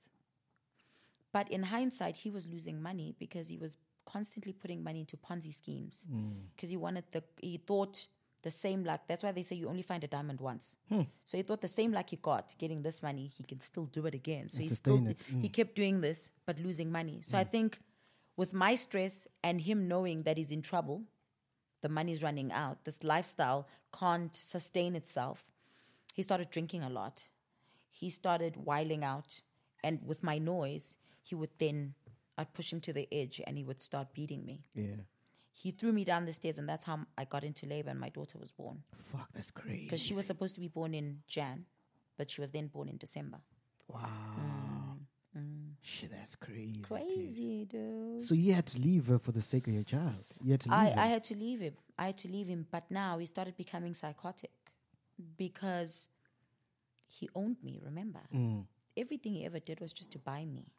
But 1.33 1.51
in 1.51 1.63
hindsight, 1.63 2.19
he 2.19 2.31
was 2.31 2.47
losing 2.47 2.83
money 2.83 3.15
because 3.19 3.49
he 3.49 3.57
was 3.57 3.79
constantly 4.05 4.53
putting 4.53 4.85
money 4.85 5.01
into 5.01 5.17
Ponzi 5.17 5.55
schemes. 5.55 6.01
Mm. 6.13 6.35
Because 6.55 6.69
he 6.69 6.77
wanted 6.77 7.05
the, 7.13 7.25
he 7.41 7.57
thought 7.57 8.07
the 8.45 8.51
same 8.51 8.85
luck. 8.85 9.01
That's 9.09 9.23
why 9.23 9.33
they 9.33 9.43
say 9.43 9.57
you 9.57 9.69
only 9.69 9.83
find 9.83 10.05
a 10.05 10.07
diamond 10.07 10.41
once. 10.41 10.77
Hmm. 10.89 11.03
So 11.25 11.37
he 11.37 11.43
thought 11.43 11.63
the 11.63 11.69
same 11.69 11.93
luck 11.93 12.11
he 12.11 12.17
got 12.17 12.55
getting 12.59 12.83
this 12.83 13.03
money, 13.03 13.33
he 13.37 13.43
can 13.43 13.61
still 13.61 13.87
do 13.87 14.07
it 14.07 14.15
again. 14.15 14.49
So 14.49 14.59
And 14.59 14.69
he 14.69 14.75
still 14.75 15.09
it. 15.09 15.17
he 15.27 15.35
hmm. 15.35 15.47
kept 15.47 15.75
doing 15.75 16.01
this 16.01 16.31
but 16.47 16.61
losing 16.61 16.93
money. 16.93 17.19
So 17.23 17.37
I 17.37 17.45
hmm. 17.45 17.51
think 17.51 17.81
with 18.37 18.53
my 18.53 18.75
stress 18.75 19.27
and 19.43 19.61
him 19.61 19.89
knowing 19.89 20.23
that 20.25 20.37
he's 20.37 20.51
in 20.51 20.63
trouble, 20.63 21.03
the 21.81 21.89
money's 21.89 22.23
running 22.23 22.53
out, 22.53 22.85
this 22.85 23.03
lifestyle 23.03 23.67
can't 23.99 24.35
sustain 24.35 24.95
itself. 24.95 25.51
He 26.15 26.23
started 26.23 26.51
drinking 26.51 26.83
a 26.83 26.91
lot. 26.91 27.25
He 27.91 28.11
started 28.11 28.57
whiling 28.57 29.05
out. 29.05 29.41
And 29.83 30.01
with 30.05 30.23
my 30.23 30.39
noise, 30.39 30.97
he 31.23 31.35
would 31.35 31.51
then, 31.59 31.95
I'd 32.39 32.53
push 32.53 32.73
him 32.73 32.81
to 32.83 32.93
the 32.93 33.09
edge 33.13 33.41
and 33.47 33.57
he 33.57 33.65
would 33.65 33.81
start 33.81 34.15
beating 34.15 34.45
me. 34.45 34.65
Yeah. 34.75 35.03
He 35.57 35.71
threw 35.71 35.93
me 35.93 36.05
down 36.05 36.27
the 36.27 36.33
stairs, 36.33 36.59
and 36.59 36.69
that's 36.69 36.85
how 36.85 37.01
I 37.17 37.25
got 37.25 37.45
into 37.45 37.65
labor 37.67 37.91
and 37.91 38.01
my 38.01 38.09
daughter 38.09 38.39
was 38.39 38.51
born. 38.51 38.83
Fuck, 39.13 39.29
that's 39.35 39.51
crazy. 39.51 39.85
Because 39.85 40.01
she 40.01 40.13
was 40.13 40.27
supposed 40.27 40.55
to 40.57 40.61
be 40.61 40.69
born 40.69 40.95
in 40.95 41.21
Jan, 41.29 41.65
but 42.19 42.31
she 42.31 42.41
was 42.41 42.51
then 42.51 42.67
born 42.67 42.89
in 42.89 42.97
December. 42.97 43.39
Wow. 43.89 44.45
Shit, 45.87 46.13
that's 46.13 46.35
crazy. 46.35 46.81
Mm, 46.81 46.89
Crazy, 46.89 47.65
dude. 47.67 48.23
So 48.25 48.35
you 48.35 48.55
had 48.55 48.65
to 48.69 48.79
leave 48.79 49.07
her 49.09 49.19
for 49.19 49.33
the 49.33 49.43
sake 49.43 49.69
of 49.69 49.75
your 49.75 49.83
child. 49.83 50.25
You 50.43 50.53
had 50.53 50.61
to 50.61 50.71
leave 50.71 50.79
I, 50.79 50.85
her. 50.87 51.01
I 51.01 51.07
had 51.07 51.25
to 51.25 51.35
leave 51.35 51.61
him. 51.61 51.75
I 51.99 52.07
had 52.07 52.19
to 52.19 52.29
leave 52.29 52.49
him, 52.49 52.67
but 52.71 52.91
now 52.91 53.19
he 53.19 53.27
started 53.27 53.55
becoming 53.55 53.93
psychotic 53.93 54.51
because 55.37 56.09
he 57.07 57.29
owned 57.35 57.59
me, 57.63 57.81
remember? 57.85 58.21
Mm. 58.35 58.65
Everything 58.97 59.35
he 59.35 59.45
ever 59.45 59.59
did 59.59 59.81
was 59.81 59.93
just 59.93 60.11
to 60.13 60.19
buy 60.19 60.47
me. 60.47 60.73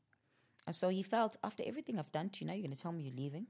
And 0.65 0.75
so 0.75 0.89
he 0.89 1.03
felt, 1.03 1.37
after 1.43 1.61
everything 1.67 1.99
I've 1.99 2.11
done 2.11 2.29
to 2.29 2.39
you, 2.41 2.47
now 2.47 2.53
you're 2.53 2.63
going 2.63 2.75
to 2.75 2.81
tell 2.81 2.91
me 2.91 3.03
you're 3.03 3.15
leaving? 3.15 3.45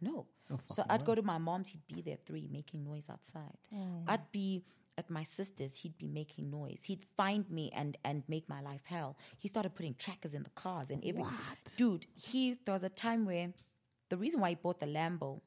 No. 0.00 0.26
Oh, 0.52 0.60
so 0.66 0.84
I'd 0.88 1.04
go 1.04 1.14
to 1.14 1.22
my 1.22 1.38
mom's, 1.38 1.68
he'd 1.68 1.86
be 1.86 2.02
there 2.02 2.18
three 2.24 2.48
making 2.50 2.84
noise 2.84 3.06
outside. 3.10 3.56
Mm. 3.74 4.04
I'd 4.06 4.30
be 4.32 4.64
at 4.98 5.08
my 5.08 5.22
sister's, 5.22 5.74
he'd 5.74 5.96
be 5.96 6.06
making 6.06 6.50
noise. 6.50 6.82
He'd 6.84 7.06
find 7.16 7.48
me 7.50 7.70
and, 7.74 7.96
and 8.04 8.22
make 8.28 8.48
my 8.48 8.60
life 8.60 8.82
hell. 8.84 9.16
He 9.38 9.48
started 9.48 9.74
putting 9.74 9.94
trackers 9.94 10.34
in 10.34 10.42
the 10.42 10.50
cars 10.50 10.90
and 10.90 11.02
everything. 11.04 11.32
Dude, 11.76 12.06
he, 12.14 12.58
there 12.64 12.74
was 12.74 12.84
a 12.84 12.90
time 12.90 13.24
where 13.24 13.52
the 14.10 14.16
reason 14.16 14.40
why 14.40 14.50
he 14.50 14.54
bought 14.56 14.80
the 14.80 14.86
Lambo 14.86 15.40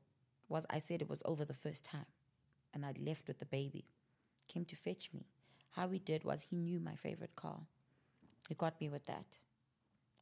was 0.50 0.66
I 0.70 0.80
said 0.80 1.02
it 1.02 1.10
was 1.10 1.22
over 1.26 1.46
the 1.46 1.54
first 1.54 1.86
time. 1.86 2.06
And 2.74 2.86
I'd 2.86 2.98
left 2.98 3.28
with 3.28 3.40
the 3.40 3.46
baby. 3.46 3.86
Came 4.48 4.66
to 4.66 4.76
fetch 4.76 5.10
me. 5.14 5.28
How 5.72 5.90
he 5.90 6.00
did 6.00 6.24
was 6.24 6.42
he 6.42 6.56
knew 6.56 6.80
my 6.80 6.96
favorite 6.96 7.36
car. 7.36 7.60
He 8.50 8.56
got 8.56 8.80
me 8.80 8.90
with 8.90 9.06
that. 9.06 9.38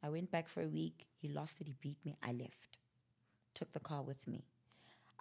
I 0.01 0.09
went 0.09 0.31
back 0.31 0.47
for 0.47 0.61
a 0.61 0.67
week. 0.67 1.07
He 1.15 1.29
lost 1.29 1.55
it. 1.61 1.67
He 1.67 1.75
beat 1.81 1.97
me. 2.05 2.15
I 2.21 2.31
left. 2.31 2.77
Took 3.53 3.71
the 3.71 3.79
car 3.79 4.01
with 4.01 4.27
me. 4.27 4.43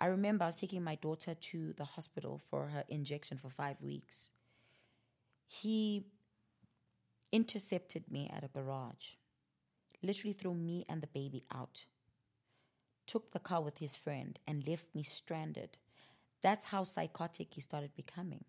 I 0.02 0.06
remember 0.06 0.42
I 0.42 0.48
was 0.48 0.56
taking 0.56 0.82
my 0.82 0.96
daughter 0.96 1.32
to 1.32 1.74
the 1.74 1.84
hospital 1.84 2.40
for 2.50 2.66
her 2.66 2.82
injection 2.88 3.38
for 3.38 3.48
five 3.48 3.76
weeks. 3.80 4.32
He 5.46 6.06
intercepted 7.30 8.10
me 8.10 8.28
at 8.36 8.42
a 8.42 8.48
garage, 8.48 9.14
literally 10.02 10.32
threw 10.32 10.54
me 10.54 10.84
and 10.88 11.02
the 11.02 11.06
baby 11.06 11.44
out, 11.54 11.84
took 13.06 13.30
the 13.30 13.38
car 13.38 13.60
with 13.62 13.78
his 13.78 13.94
friend, 13.94 14.40
and 14.44 14.66
left 14.66 14.86
me 14.92 15.04
stranded. 15.04 15.76
That's 16.42 16.64
how 16.64 16.82
psychotic 16.82 17.54
he 17.54 17.60
started 17.60 17.94
becoming. 17.94 18.44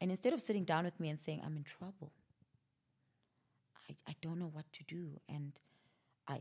And 0.00 0.10
instead 0.10 0.32
of 0.32 0.40
sitting 0.40 0.64
down 0.64 0.86
with 0.86 0.98
me 0.98 1.10
and 1.10 1.20
saying, 1.20 1.42
I'm 1.44 1.58
in 1.58 1.64
trouble, 1.64 2.10
I, 3.90 3.96
I 4.08 4.14
don't 4.22 4.38
know 4.38 4.50
what 4.50 4.72
to 4.72 4.84
do. 4.84 5.20
And 5.28 5.52
I 6.26 6.40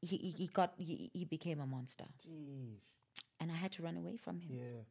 he, 0.00 0.16
he 0.16 0.50
got 0.52 0.74
he, 0.76 1.12
he 1.14 1.24
became 1.24 1.60
a 1.60 1.66
monster. 1.66 2.06
And 3.40 3.50
I 3.50 3.56
had 3.56 3.72
to 3.72 3.82
run 3.82 3.96
away 3.96 4.16
from 4.16 4.40
him. 4.40 4.56
Yeah. 4.58 4.82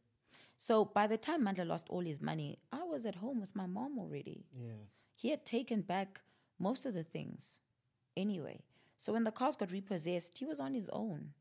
So 0.58 0.86
by 0.86 1.08
the 1.08 1.18
time 1.18 1.44
Mandla 1.46 1.66
lost 1.68 1.88
all 1.90 2.02
his 2.02 2.22
money, 2.22 2.60
I 2.72 2.84
was 2.84 3.06
at 3.06 3.16
home 3.16 3.40
with 3.42 3.56
my 3.56 3.66
mom 3.66 3.98
already. 4.00 4.46
Yeah. 4.56 4.74
He 5.16 5.30
had 5.30 5.46
taken 5.46 5.82
back 5.82 6.22
most 6.60 6.86
of 6.86 6.94
the 6.94 7.04
things 7.04 7.54
anyway. 8.16 8.62
So 8.98 9.14
when 9.14 9.24
the 9.24 9.32
cars 9.32 9.56
got 9.56 9.72
repossessed, 9.72 10.38
he 10.38 10.46
was 10.46 10.60
on 10.60 10.74
his 10.74 10.90
own. 10.90 11.34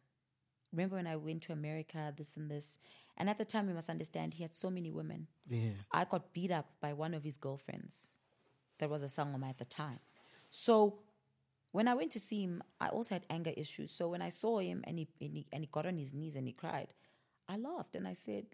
Remember 0.71 0.95
when 0.95 1.07
I 1.07 1.17
went 1.17 1.41
to 1.43 1.51
America, 1.51 2.13
this 2.15 2.37
and 2.37 2.49
this? 2.49 2.77
And 3.17 3.29
at 3.29 3.37
the 3.37 3.45
time, 3.45 3.67
you 3.67 3.75
must 3.75 3.89
understand, 3.89 4.35
he 4.35 4.43
had 4.43 4.55
so 4.55 4.69
many 4.69 4.89
women. 4.89 5.27
Yeah. 5.49 5.71
I 5.91 6.05
got 6.05 6.31
beat 6.31 6.51
up 6.51 6.69
by 6.79 6.93
one 6.93 7.13
of 7.13 7.23
his 7.23 7.35
girlfriends. 7.35 8.07
That 8.77 8.89
was 8.89 9.03
a 9.03 9.09
song 9.09 9.33
sangoma 9.33 9.49
at 9.49 9.57
the 9.57 9.65
time. 9.65 9.99
So 10.49 10.99
when 11.71 11.87
I 11.87 11.93
went 11.93 12.11
to 12.11 12.19
see 12.19 12.43
him, 12.43 12.61
I 12.79 12.87
also 12.87 13.15
had 13.15 13.25
anger 13.29 13.53
issues. 13.55 13.91
So 13.91 14.09
when 14.09 14.21
I 14.21 14.29
saw 14.29 14.59
him 14.59 14.83
and 14.85 14.99
he, 14.99 15.07
and 15.21 15.37
he, 15.37 15.47
and 15.51 15.63
he 15.63 15.69
got 15.71 15.85
on 15.85 15.97
his 15.97 16.13
knees 16.13 16.35
and 16.35 16.45
he 16.47 16.53
cried, 16.53 16.93
I 17.47 17.57
laughed 17.57 17.95
and 17.95 18.07
I 18.07 18.13
said, 18.13 18.45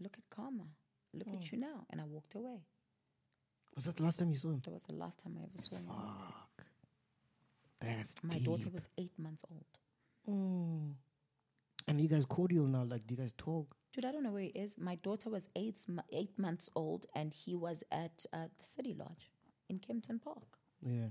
Look 0.00 0.14
at 0.16 0.24
karma. 0.34 0.64
Look 1.12 1.28
at 1.28 1.50
you 1.50 1.58
now. 1.58 1.84
And 1.90 2.00
I 2.00 2.04
walked 2.04 2.34
away. 2.34 2.62
Was 3.74 3.86
that 3.86 3.96
the 3.96 4.04
last 4.04 4.18
time 4.18 4.30
you 4.30 4.36
saw 4.36 4.48
him? 4.50 4.60
That 4.64 4.72
was 4.72 4.84
the 4.84 4.94
last 4.94 5.18
time 5.22 5.36
I 5.38 5.42
ever 5.42 5.60
saw 5.60 5.76
him. 5.76 5.86
Fuck. 5.86 6.66
That's 7.80 8.14
My 8.22 8.34
deep. 8.34 8.44
daughter 8.44 8.68
was 8.72 8.86
eight 8.96 9.12
months 9.18 9.44
old. 9.50 9.64
Mm. 10.28 10.92
And 11.88 12.00
you 12.00 12.08
guys 12.08 12.26
cordial 12.26 12.66
now? 12.66 12.84
Like, 12.84 13.06
do 13.06 13.14
you 13.14 13.20
guys 13.20 13.32
talk? 13.36 13.74
Dude, 13.92 14.04
I 14.04 14.12
don't 14.12 14.22
know 14.22 14.30
where 14.32 14.42
he 14.42 14.48
is. 14.48 14.76
My 14.78 14.96
daughter 14.96 15.30
was 15.30 15.48
eight, 15.56 15.80
eight 16.12 16.38
months 16.38 16.68
old 16.74 17.06
and 17.14 17.32
he 17.32 17.54
was 17.54 17.82
at 17.90 18.24
uh, 18.32 18.46
the 18.58 18.64
City 18.64 18.94
Lodge 18.96 19.30
in 19.68 19.78
Kempton 19.78 20.18
Park. 20.18 20.58
Yeah. 20.84 21.08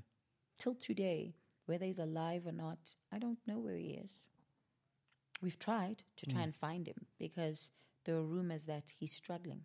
Till 0.58 0.76
today, 0.76 1.36
whether 1.66 1.86
he's 1.86 2.00
alive 2.00 2.48
or 2.48 2.52
not, 2.52 2.96
I 3.12 3.20
don't 3.20 3.40
know 3.46 3.60
where 3.60 3.76
he 3.76 4.00
is. 4.04 4.28
We've 5.42 5.60
tried 5.60 6.04
to 6.18 6.26
try 6.26 6.40
hmm. 6.40 6.46
and 6.46 6.56
find 6.56 6.88
him 6.88 7.06
because 7.20 7.70
there 8.06 8.16
are 8.16 8.24
rumors 8.24 8.66
that 8.66 8.94
he's 8.98 9.12
struggling. 9.12 9.62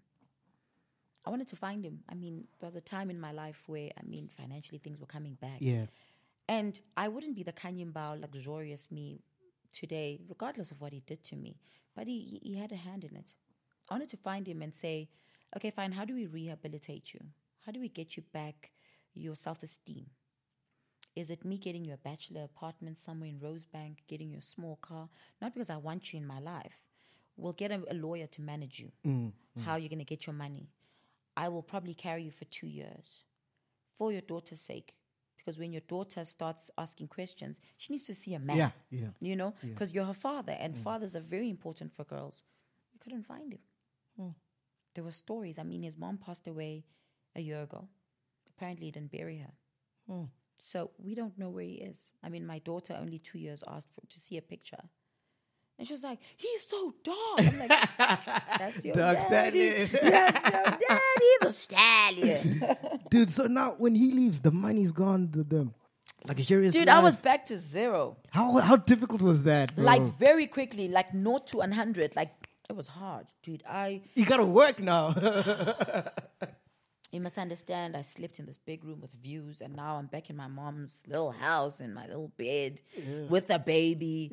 I 1.24 1.31
wanted 1.31 1.48
to 1.48 1.57
find 1.57 1.85
him. 1.85 2.00
I 2.09 2.14
mean, 2.14 2.44
there 2.61 2.66
was 2.66 2.76
a 2.76 2.81
time 2.81 3.09
in 3.09 3.20
my 3.20 3.33
life 3.33 3.62
where, 3.66 3.90
I 3.96 4.05
mean, 4.05 4.28
financially 4.37 4.78
things 4.78 4.98
were 4.98 5.07
coming 5.07 5.38
back. 5.40 5.59
Yeah. 5.61 5.87
And 6.48 6.78
I 6.96 7.09
wouldn't 7.09 7.37
be 7.37 7.44
the 7.44 7.52
Khanyi 7.52 7.90
Mbau 7.92 8.20
luxurious 8.20 8.90
me 8.90 9.20
today, 9.72 10.20
regardless 10.28 10.72
of 10.72 10.81
what 10.81 10.92
he 10.92 11.00
did 11.07 11.22
to 11.24 11.37
me. 11.37 11.61
But 11.94 12.09
he, 12.09 12.40
he 12.42 12.57
had 12.57 12.72
a 12.72 12.76
hand 12.76 13.05
in 13.05 13.16
it. 13.16 13.35
I 13.88 13.94
wanted 13.94 14.11
to 14.11 14.16
find 14.16 14.46
him 14.46 14.61
and 14.62 14.74
say, 14.74 15.09
okay, 15.57 15.70
fine, 15.70 15.92
how 15.92 16.05
do 16.05 16.14
we 16.14 16.26
rehabilitate 16.26 17.14
you? 17.14 17.20
How 17.64 17.72
do 17.72 17.81
we 17.81 17.88
get 17.88 18.16
you 18.16 18.24
back 18.33 18.72
your 19.14 19.37
self 19.37 19.62
esteem? 19.62 20.07
Is 21.14 21.31
it 21.31 21.44
me 21.44 21.59
getting 21.59 21.85
you 21.85 21.92
a 21.92 21.98
bachelor 21.98 22.44
apartment 22.44 22.98
somewhere 23.05 23.29
in 23.29 23.38
Rosebank, 23.38 23.98
getting 24.09 24.31
you 24.31 24.38
a 24.38 24.42
small 24.42 24.77
car? 24.77 25.09
Not 25.40 25.53
because 25.53 25.68
I 25.68 25.77
want 25.77 26.12
you 26.12 26.18
in 26.18 26.27
my 26.27 26.40
life. 26.40 26.81
We'll 27.37 27.53
get 27.53 27.70
a, 27.70 27.83
a 27.90 27.94
lawyer 27.94 28.27
to 28.29 28.40
manage 28.40 28.81
you. 28.81 28.92
Mm, 29.07 29.33
mm. 29.59 29.64
How 29.64 29.77
you're 29.77 29.88
going 29.88 29.98
to 29.98 30.05
get 30.05 30.27
your 30.27 30.35
money. 30.35 30.70
I 31.37 31.48
will 31.48 31.62
probably 31.62 31.94
carry 31.94 32.25
you 32.25 32.31
for 32.31 32.44
two 32.46 32.66
years 32.66 33.25
for 33.98 34.12
your 34.12 34.20
daughter's 34.22 34.61
sake. 34.61 34.94
Because 35.37 35.59
when 35.59 35.72
your 35.72 35.83
daughter 35.88 36.25
starts 36.25 36.70
asking 36.79 37.09
questions, 37.09 37.61
she 37.77 37.92
needs 37.92 38.05
to 38.05 38.14
see 38.14 38.35
a 38.35 38.38
man. 38.38 38.57
Yeah, 38.57 38.70
yeah. 38.90 39.09
You 39.20 39.35
know, 39.35 39.55
because 39.61 39.92
you're 39.92 40.05
her 40.05 40.14
father, 40.14 40.57
and 40.59 40.75
mm. 40.75 40.79
fathers 40.79 41.16
are 41.16 41.20
very 41.20 41.51
important 41.51 41.92
for 41.92 42.05
girls. 42.05 42.44
We 42.92 43.01
couldn't 43.01 43.27
find 43.27 43.53
him. 43.53 43.59
Hmm. 44.16 44.29
There 44.94 45.03
were 45.03 45.11
stories. 45.11 45.59
I 45.59 45.64
mean, 45.64 45.83
his 45.83 45.98
mom 45.98 46.18
passed 46.18 46.46
away 46.46 46.85
a 47.35 47.40
year 47.40 47.62
ago. 47.62 47.88
Apparently, 48.57 48.87
he 48.87 48.92
didn't 48.92 49.11
bury 49.11 49.38
her. 49.38 49.53
Hmm. 50.07 50.25
So 50.64 50.92
we 50.96 51.16
don't 51.16 51.37
know 51.37 51.51
where 51.51 51.64
he 51.64 51.72
is. 51.72 52.12
I 52.22 52.29
mean, 52.29 52.46
my 52.46 52.61
daughter, 52.61 52.96
only 52.98 53.18
two 53.18 53.37
years, 53.37 53.64
asked 53.66 53.88
for, 53.92 54.03
to 54.09 54.20
see 54.20 54.37
a 54.37 54.42
picture. 54.42 54.79
And 55.77 55.88
she 55.88 55.92
was 55.92 56.05
like, 56.05 56.20
he's 56.37 56.62
so 56.64 56.94
dark. 57.03 57.40
I'm 57.40 57.59
like, 57.59 57.68
that's 57.98 58.85
your 58.85 58.94
Dark 58.94 59.18
daddy. 59.29 59.88
stallion. 59.88 59.90
That's 59.90 60.81
your 60.81 60.88
daddy, 60.88 61.33
the 61.40 61.51
stallion. 61.51 62.77
Dude, 63.11 63.33
so 63.33 63.48
now 63.48 63.75
when 63.77 63.96
he 63.96 64.12
leaves, 64.12 64.38
the 64.38 64.53
money's 64.53 64.92
gone. 64.92 65.31
The, 65.33 65.42
the 65.42 65.68
luxurious 66.29 66.75
Dude, 66.75 66.88
I 66.88 67.01
was 67.01 67.16
back 67.16 67.44
to 67.46 67.59
zero. 67.59 68.16
How 68.31 68.59
how 68.59 68.77
difficult 68.77 69.20
was 69.20 69.42
that, 69.42 69.75
bro? 69.75 69.85
Like 69.85 70.03
very 70.03 70.46
quickly, 70.46 70.87
like 70.87 71.12
naught 71.12 71.48
to 71.48 71.57
100. 71.57 72.14
Like 72.14 72.31
it 72.70 72.77
was 72.77 72.87
hard, 72.87 73.27
dude. 73.42 73.64
I, 73.68 74.03
you 74.14 74.27
gotta 74.27 74.46
work 74.46 74.79
now. 74.79 75.12
you 77.12 77.20
must 77.20 77.37
understand, 77.38 77.96
I 77.96 78.01
slept 78.03 78.38
in 78.40 78.46
this 78.46 78.59
big 78.59 78.85
room 78.85 79.01
with 79.01 79.12
views, 79.12 79.61
and 79.61 79.77
now 79.77 79.96
I'm 79.96 80.07
back 80.07 80.31
in 80.31 80.37
my 80.37 80.48
mom's 80.48 81.03
little 81.07 81.31
house 81.31 81.79
in 81.81 81.92
my 81.94 82.07
little 82.07 82.33
bed 82.38 82.81
with 83.29 83.51
a 83.51 83.59
baby. 83.59 84.31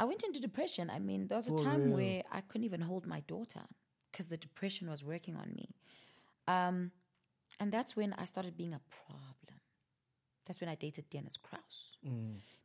I 0.00 0.04
went 0.04 0.22
into 0.22 0.40
depression. 0.40 0.90
I 0.90 0.98
mean, 0.98 1.28
there 1.28 1.36
was 1.36 1.48
a 1.48 1.52
time 1.62 1.90
where 1.92 2.22
I 2.32 2.40
couldn't 2.40 2.64
even 2.64 2.80
hold 2.80 3.06
my 3.06 3.20
daughter 3.20 3.60
because 4.10 4.26
the 4.28 4.36
depression 4.38 4.88
was 4.90 5.04
working 5.04 5.36
on 5.36 5.52
me. 5.54 5.68
Um, 6.48 6.90
and 7.60 7.70
that's 7.70 7.94
when 7.94 8.14
I 8.14 8.24
started 8.24 8.56
being 8.56 8.72
a 8.72 8.80
problem. 9.06 9.60
That's 10.46 10.60
when 10.60 10.70
I 10.70 10.74
dated 10.74 11.10
Thenues 11.10 11.38
Crouse. 11.40 11.92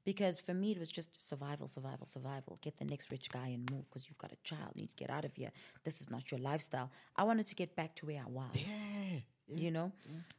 Because 0.07 0.39
for 0.39 0.53
me, 0.53 0.71
it 0.71 0.79
was 0.79 0.89
just 0.89 1.09
survival, 1.19 1.67
survival, 1.67 2.05
survival. 2.05 2.57
Get 2.61 2.77
the 2.77 2.85
next 2.85 3.11
rich 3.11 3.29
guy 3.29 3.47
and 3.47 3.69
move 3.69 3.83
because 3.89 4.07
you've 4.07 4.17
got 4.17 4.31
a 4.31 4.37
child. 4.41 4.71
You 4.73 4.83
need 4.83 4.91
to 4.91 4.95
get 4.95 5.09
out 5.09 5.25
of 5.25 5.33
here. 5.33 5.51
This 5.83 5.99
is 5.99 6.09
not 6.09 6.31
your 6.31 6.39
lifestyle. 6.39 6.89
I 7.17 7.25
wanted 7.25 7.45
to 7.47 7.55
get 7.55 7.75
back 7.75 7.93
to 7.97 8.05
where 8.05 8.23
I 8.25 8.29
was. 8.29 8.55
yeah. 8.55 9.19
You 9.53 9.69
know? 9.69 9.91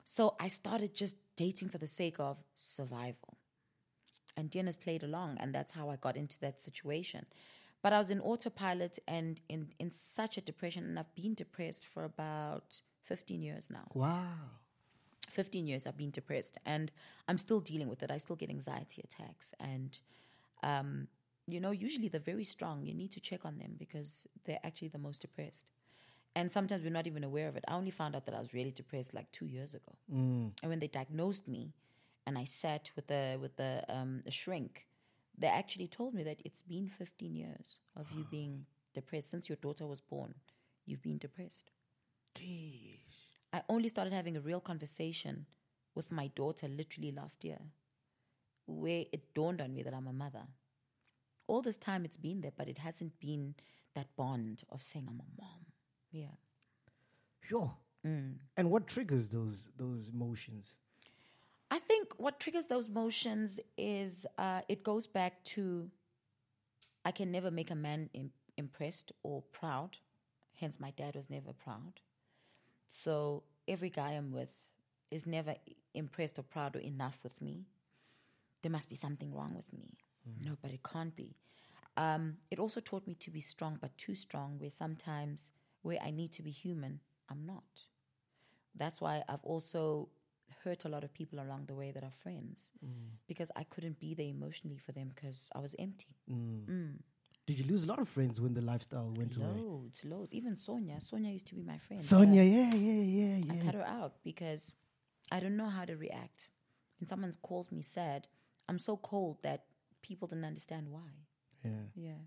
So 0.04 0.36
I 0.40 0.48
started 0.48 0.94
just 0.94 1.16
dating 1.36 1.68
for 1.68 1.76
the 1.76 1.86
sake 1.86 2.18
of 2.18 2.38
survival. 2.54 3.36
And 4.38 4.50
Thenues 4.50 4.80
played 4.80 5.02
along, 5.02 5.36
and 5.38 5.54
that's 5.54 5.72
how 5.72 5.90
I 5.90 5.96
got 5.96 6.16
into 6.16 6.40
that 6.40 6.62
situation. 6.62 7.26
But 7.82 7.92
I 7.92 7.98
was 7.98 8.08
in 8.08 8.20
autopilot 8.20 8.98
and 9.06 9.38
in, 9.50 9.68
in 9.78 9.90
such 9.90 10.38
a 10.38 10.40
depression, 10.40 10.84
and 10.84 10.98
I've 10.98 11.14
been 11.14 11.34
depressed 11.34 11.84
for 11.84 12.04
about 12.04 12.80
15 13.04 13.42
years 13.42 13.68
now. 13.70 13.90
Wow. 13.92 14.32
15 15.30 15.66
years 15.66 15.86
I've 15.86 15.96
been 15.96 16.10
depressed 16.10 16.58
and 16.64 16.90
I'm 17.26 17.38
still 17.38 17.60
dealing 17.60 17.88
with 17.88 18.02
it. 18.02 18.10
I 18.10 18.18
still 18.18 18.36
get 18.36 18.50
anxiety 18.50 19.02
attacks. 19.04 19.52
And, 19.60 19.98
um, 20.62 21.08
you 21.46 21.60
know, 21.60 21.70
usually 21.70 22.08
they're 22.08 22.20
very 22.20 22.44
strong. 22.44 22.84
You 22.84 22.94
need 22.94 23.12
to 23.12 23.20
check 23.20 23.44
on 23.44 23.58
them 23.58 23.74
because 23.78 24.26
they're 24.44 24.60
actually 24.64 24.88
the 24.88 24.98
most 24.98 25.22
depressed. 25.22 25.66
And 26.34 26.52
sometimes 26.52 26.84
we're 26.84 26.90
not 26.90 27.06
even 27.06 27.24
aware 27.24 27.48
of 27.48 27.56
it. 27.56 27.64
I 27.66 27.74
only 27.74 27.90
found 27.90 28.14
out 28.14 28.26
that 28.26 28.34
I 28.34 28.40
was 28.40 28.54
really 28.54 28.70
depressed 28.70 29.14
like 29.14 29.30
two 29.32 29.46
years 29.46 29.74
ago. 29.74 29.96
And 30.62 30.70
when 30.70 30.78
they 30.78 30.86
diagnosed 30.86 31.48
me 31.48 31.72
and 32.26 32.38
I 32.38 32.44
sat 32.44 32.90
with 32.94 33.06
the, 33.08 33.38
with 33.40 33.56
the 33.56 33.84
um, 33.88 34.22
a 34.26 34.30
shrink, 34.30 34.86
they 35.36 35.48
actually 35.48 35.88
told 35.88 36.14
me 36.14 36.22
that 36.24 36.40
it's 36.44 36.62
been 36.62 36.88
15 36.88 37.34
years 37.34 37.78
of 37.96 38.06
you 38.16 38.24
being 38.30 38.66
depressed. 38.94 39.30
Since 39.30 39.48
your 39.48 39.56
daughter 39.56 39.86
was 39.86 40.00
born, 40.00 40.34
you've 40.86 41.02
been 41.02 41.18
depressed. 41.18 41.70
I 43.58 43.62
only 43.68 43.88
started 43.88 44.12
having 44.12 44.36
a 44.36 44.40
real 44.40 44.60
conversation 44.60 45.46
with 45.96 46.12
my 46.12 46.28
daughter 46.36 46.68
literally 46.68 47.10
last 47.10 47.44
year, 47.44 47.58
where 48.66 49.04
it 49.12 49.34
dawned 49.34 49.60
on 49.60 49.74
me 49.74 49.82
that 49.82 49.92
I'm 49.92 50.06
a 50.06 50.12
mother. 50.12 50.46
All 51.48 51.60
this 51.60 51.76
time 51.76 52.04
it's 52.04 52.16
been 52.16 52.40
there, 52.40 52.52
but 52.56 52.68
it 52.68 52.78
hasn't 52.78 53.18
been 53.18 53.56
that 53.96 54.14
bond 54.16 54.62
of 54.70 54.80
saying 54.80 55.06
I'm 55.08 55.20
a 55.20 55.40
mom. 55.42 55.66
Yeah. 56.12 56.36
Sure. 57.40 57.74
And 58.04 58.70
what 58.70 58.86
triggers 58.86 59.28
those 59.28 59.68
those 59.76 60.10
emotions? 60.14 60.74
I 61.70 61.80
think 61.80 62.12
what 62.16 62.38
triggers 62.38 62.66
those 62.66 62.88
motions 62.88 63.58
is 63.76 64.24
uh, 64.38 64.60
it 64.68 64.84
goes 64.84 65.08
back 65.08 65.42
to 65.54 65.90
I 67.04 67.10
can 67.10 67.32
never 67.32 67.50
make 67.50 67.70
a 67.72 67.74
man 67.74 68.08
Im- 68.14 68.32
impressed 68.56 69.10
or 69.24 69.42
proud. 69.42 69.96
Hence, 70.54 70.78
my 70.78 70.92
dad 70.92 71.16
was 71.16 71.28
never 71.28 71.52
proud. 71.52 72.00
So 72.88 73.44
every 73.66 73.90
guy 73.90 74.12
I'm 74.12 74.32
with 74.32 74.54
is 75.10 75.26
never 75.26 75.54
impressed 75.94 76.38
or 76.38 76.42
proud 76.42 76.76
or 76.76 76.80
enough 76.80 77.18
with 77.22 77.40
me. 77.40 77.66
There 78.62 78.72
must 78.72 78.88
be 78.88 78.96
something 78.96 79.32
wrong 79.34 79.54
with 79.54 79.72
me. 79.72 79.96
Mm-hmm. 80.28 80.50
No, 80.50 80.56
but 80.60 80.72
it 80.72 80.80
can't 80.82 81.14
be. 81.14 81.36
Um, 81.96 82.38
it 82.50 82.58
also 82.58 82.80
taught 82.80 83.06
me 83.06 83.14
to 83.14 83.30
be 83.30 83.40
strong, 83.40 83.78
but 83.80 83.96
too 83.98 84.14
strong, 84.14 84.58
where 84.58 84.70
sometimes 84.70 85.50
where 85.82 85.98
I 86.02 86.10
need 86.10 86.32
to 86.32 86.42
be 86.42 86.50
human, 86.50 87.00
I'm 87.28 87.44
not. 87.46 87.64
That's 88.74 89.00
why 89.00 89.24
I've 89.28 89.44
also 89.44 90.08
hurt 90.64 90.84
a 90.84 90.88
lot 90.88 91.04
of 91.04 91.12
people 91.12 91.40
along 91.40 91.66
the 91.66 91.74
way 91.74 91.90
that 91.90 92.02
are 92.02 92.12
friends 92.22 92.60
mm. 92.84 93.10
because 93.26 93.50
I 93.54 93.64
couldn't 93.64 93.98
be 93.98 94.14
there 94.14 94.26
emotionally 94.26 94.78
for 94.78 94.92
them 94.92 95.10
because 95.14 95.48
I 95.54 95.60
was 95.60 95.74
empty. 95.78 96.16
Mm. 96.30 96.66
Mm. 96.66 96.92
Did 97.48 97.60
you 97.60 97.64
lose 97.64 97.84
a 97.84 97.86
lot 97.86 97.98
of 97.98 98.06
friends 98.10 98.42
when 98.42 98.52
the 98.52 98.60
lifestyle 98.60 99.10
went 99.16 99.34
away? 99.36 99.46
Loads, 99.46 100.04
loads. 100.04 100.34
Even 100.34 100.54
Sonia. 100.58 101.00
Sonia 101.00 101.32
used 101.32 101.46
to 101.46 101.54
be 101.54 101.62
my 101.62 101.78
friend. 101.78 102.02
Sonia, 102.02 102.42
yeah, 102.42 102.74
yeah, 102.74 103.02
yeah, 103.02 103.36
yeah, 103.46 103.52
I 103.62 103.64
cut 103.64 103.74
her 103.74 103.86
out 103.86 104.16
because 104.22 104.74
I 105.32 105.40
don't 105.40 105.56
know 105.56 105.70
how 105.70 105.86
to 105.86 105.96
react. 105.96 106.50
When 107.00 107.08
someone 107.08 107.32
calls 107.40 107.72
me 107.72 107.80
sad, 107.80 108.28
I'm 108.68 108.78
so 108.78 108.98
cold 108.98 109.38
that 109.44 109.64
people 110.02 110.28
didn't 110.28 110.44
understand 110.44 110.88
why. 110.90 111.08
yeah. 111.64 111.70
Yeah. 111.94 112.20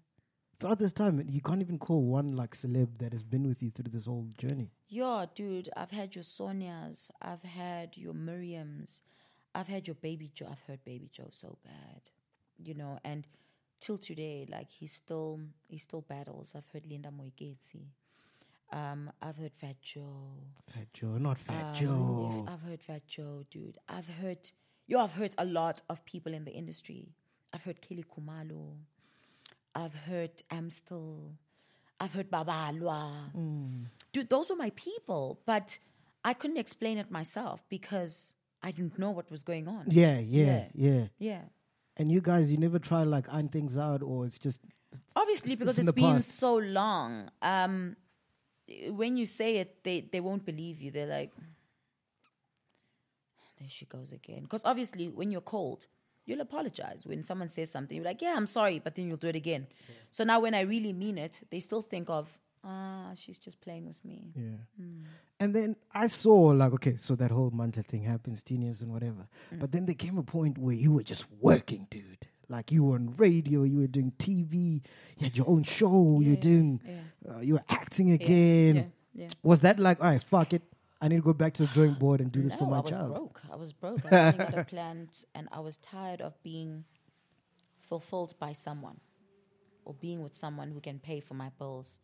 throughout 0.60 0.80
this 0.80 0.94
time, 0.94 1.24
you 1.30 1.42
can't 1.42 1.62
even 1.62 1.78
call 1.78 2.02
one 2.02 2.36
like 2.36 2.56
celeb 2.56 2.98
that 2.98 3.14
has 3.14 3.24
been 3.24 3.48
with 3.48 3.62
you 3.62 3.70
through 3.70 3.92
this 3.92 4.08
whole 4.08 4.28
journey. 4.40 4.72
Yeah, 4.90 5.26
dude, 5.36 5.70
I've 5.78 5.92
had 5.92 6.16
your 6.16 6.24
Sonias, 6.24 7.10
I've 7.22 7.44
had 7.44 7.96
your 7.96 8.14
Miriams, 8.14 9.02
I've 9.54 9.68
had 9.68 9.88
your 9.88 9.96
Baby 9.96 10.32
Joe. 10.34 10.48
I've 10.52 10.64
heard 10.68 10.84
Baby 10.84 11.10
Joe 11.14 11.30
so 11.30 11.58
bad, 11.64 12.02
you 12.58 12.74
know, 12.74 12.98
and 13.04 13.28
till 13.82 13.98
today, 13.98 14.48
like 14.50 14.70
he 14.70 14.88
still 14.88 15.42
he 15.68 15.78
still 15.78 16.02
battles. 16.02 16.54
I've 16.56 16.68
heard 16.72 16.86
Linda 16.90 17.10
Moiketsi. 17.10 17.84
Um, 18.72 19.12
I've 19.22 19.36
heard 19.36 19.52
Fat 19.54 19.76
Joe. 19.82 20.32
Fat 20.74 20.88
Joe, 20.94 21.18
not 21.18 21.38
Fat 21.38 21.66
Um, 21.66 21.76
Joe. 21.76 22.46
I've 22.48 22.62
heard 22.62 22.82
Fat 22.82 23.06
Joe, 23.06 23.44
dude. 23.52 23.78
I've 23.90 24.08
heard, 24.22 24.50
yo, 24.88 25.00
I've 25.00 25.12
heard 25.12 25.34
a 25.38 25.44
lot 25.44 25.82
of 25.90 26.06
people 26.06 26.34
in 26.34 26.46
the 26.46 26.54
industry. 26.54 27.10
I've 27.52 27.64
heard 27.64 27.82
Kelly 27.82 28.06
Khumalo. 28.10 28.76
I've 29.76 29.94
heard 29.94 30.32
Amstel. 30.50 31.34
I've 32.00 32.14
heard 32.14 32.32
Babalwa. 32.32 33.12
Mm. 33.38 33.88
Dude, 34.14 34.30
those 34.30 34.50
were 34.50 34.56
my 34.56 34.72
people, 34.78 35.42
but 35.46 35.78
I 36.24 36.34
couldn't 36.34 36.58
explain 36.58 36.98
it 36.98 37.12
myself 37.12 37.64
because 37.68 38.34
I 38.64 38.72
didn't 38.72 38.98
know 38.98 39.12
what 39.12 39.30
was 39.30 39.44
going 39.44 39.68
on. 39.68 39.86
Yeah, 39.90 40.18
yeah, 40.20 40.68
yeah, 40.74 41.08
Yeah. 41.20 41.42
And 41.98 42.12
you 42.12 42.22
guys, 42.22 42.52
you 42.52 42.58
never 42.58 42.80
try 42.80 43.04
like 43.04 43.28
iron 43.32 43.50
things 43.50 43.78
out, 43.78 44.02
or 44.02 44.26
it's 44.26 44.38
just 44.40 44.62
Obviously, 45.16 45.54
It's- 45.54 45.60
because 45.60 45.78
it's 45.78 45.80
in 45.80 45.88
it's 45.88 45.96
the 45.96 46.02
been 46.02 46.14
past. 46.16 46.38
so 46.38 46.56
long. 46.58 47.30
Um, 47.42 47.96
when 48.90 49.16
you 49.18 49.26
say 49.26 49.58
it, 49.58 49.84
they, 49.84 50.02
they 50.02 50.20
won't 50.20 50.46
believe 50.46 50.82
you. 50.82 50.92
They're 50.92 51.08
like, 51.08 51.32
there 53.60 53.70
she 53.70 53.86
goes 53.86 54.12
again. 54.12 54.44
Because 54.44 54.64
obviously, 54.66 55.08
when 55.10 55.32
you're 55.32 55.42
cold, 55.42 55.88
you'll 56.26 56.42
apologize. 56.42 57.06
When 57.06 57.24
someone 57.24 57.50
says 57.50 57.70
something, 57.72 57.96
you're 57.96 58.06
like, 58.06 58.22
yeah, 58.22 58.34
I'm 58.36 58.48
sorry, 58.48 58.80
but 58.80 58.96
then 58.96 59.08
you'll 59.08 59.18
do 59.18 59.28
it 59.28 59.36
again. 59.36 59.68
So 60.10 60.24
now 60.24 60.40
when 60.40 60.54
I 60.54 60.62
really 60.62 60.94
mean 60.94 61.18
it, 61.18 61.42
they 61.52 61.60
still 61.60 61.82
think 61.82 62.10
of, 62.10 62.38
ah, 62.64 63.12
she's 63.16 63.38
just 63.38 63.60
playing 63.62 63.86
with 63.88 64.04
me. 64.06 64.32
yeah. 64.36 64.58
Hmm. 64.80 65.04
And 65.40 65.56
then 65.56 65.76
I 65.94 66.08
saw 66.08 66.36
like, 66.36 66.72
okay, 66.74 66.96
so 66.98 67.16
that 67.16 67.32
whole 67.32 67.50
monthly 67.52 67.82
thing 67.84 68.04
happens, 68.04 68.44
teen 68.44 68.62
years 68.62 68.82
and 68.82 68.92
whatever. 68.92 69.28
Hmm. 69.50 69.60
But 69.60 69.72
then 69.72 69.86
there 69.86 69.96
came 69.96 70.18
a 70.18 70.24
point 70.24 70.58
where 70.58 70.76
you 70.76 70.92
were 70.94 71.04
just 71.04 71.26
working, 71.40 71.88
dude. 71.90 72.28
Like 72.50 72.72
you 72.72 72.84
were 72.84 72.96
on 72.96 73.16
radio, 73.18 73.64
you 73.64 73.80
were 73.80 73.88
doing 73.88 74.12
TV, 74.20 74.82
you 75.18 75.24
had 75.24 75.38
your 75.38 75.50
own 75.50 75.64
show, 75.64 76.20
you 76.22 76.32
were 76.32 76.36
Yeah, 76.36 76.40
doing, 76.40 76.82
yeah. 76.86 77.34
uh, 77.36 77.40
you 77.40 77.54
were 77.54 77.64
acting 77.70 78.12
again. 78.12 78.76
Yeah, 78.76 78.84
yeah. 79.24 79.28
Was 79.42 79.62
that 79.62 79.80
like, 79.80 80.00
all 80.02 80.08
right, 80.12 80.22
fuck 80.24 80.52
it, 80.54 80.62
I 81.02 81.08
need 81.08 81.16
to 81.16 81.22
go 81.22 81.34
back 81.34 81.54
to 81.56 81.64
the 81.66 81.74
drawing 81.74 81.94
board 81.94 82.20
and 82.22 82.30
do 82.32 82.42
this 82.42 82.52
no, 82.52 82.58
for 82.60 82.66
my 82.68 82.78
I 82.78 82.82
was 82.82 82.92
child? 82.92 83.16
broke. 83.16 83.42
I 83.52 83.56
was 83.56 83.74
broke. 83.74 84.06
I 84.06 84.32
got 84.38 84.58
a 84.58 84.64
plant, 84.66 85.24
and 85.34 85.48
I 85.52 85.62
was 85.62 85.78
tired 85.78 86.22
of 86.22 86.34
being 86.44 86.84
fulfilled 87.82 88.36
by 88.38 88.52
someone 88.54 89.00
or 89.86 89.94
being 89.96 90.22
with 90.22 90.36
someone 90.38 90.72
who 90.72 90.80
can 90.80 91.00
pay 91.00 91.20
for 91.20 91.34
my 91.34 91.50
bills. 91.58 91.98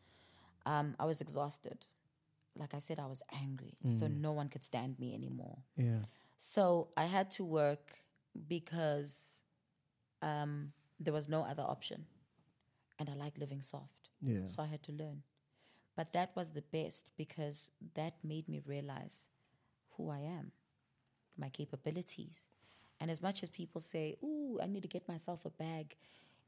Um, 0.68 0.95
I 0.99 1.05
was 1.05 1.22
exhausted. 1.22 1.78
Like 2.55 2.74
I 2.74 2.80
said, 2.80 2.99
I 2.99 3.05
was 3.05 3.22
angry, 3.43 3.78
so 3.99 4.07
no 4.07 4.32
one 4.32 4.49
could 4.49 4.65
stand 4.65 4.99
me 4.99 5.13
anymore. 5.13 5.59
Yeah. 5.78 6.03
So 6.39 6.89
I 6.97 7.05
had 7.05 7.30
to 7.38 7.43
work 7.45 7.86
because 8.47 9.15
um, 10.22 10.74
there 10.99 11.13
was 11.13 11.30
no 11.30 11.43
other 11.43 11.63
option, 11.63 12.05
and 12.99 13.09
I 13.09 13.13
like 13.13 13.38
living 13.38 13.61
soft. 13.61 14.09
Yeah. 14.22 14.45
So 14.45 14.63
I 14.63 14.65
had 14.65 14.82
to 14.84 14.91
learn. 14.91 15.22
But 15.95 16.13
that 16.13 16.32
was 16.36 16.51
the 16.51 16.61
best 16.61 17.05
because 17.15 17.72
that 17.95 18.13
made 18.24 18.49
me 18.49 18.61
realize 18.65 19.26
who 19.95 20.09
I 20.09 20.20
am, 20.20 20.51
my 21.38 21.49
capabilities. 21.49 22.41
And 22.99 23.09
as 23.11 23.22
much 23.22 23.43
as 23.43 23.49
people 23.49 23.82
say, 23.82 24.15
Ooh, 24.24 24.59
I 24.61 24.68
need 24.68 24.82
to 24.82 24.88
get 24.88 25.07
myself 25.07 25.45
a 25.45 25.49
bag, 25.49 25.95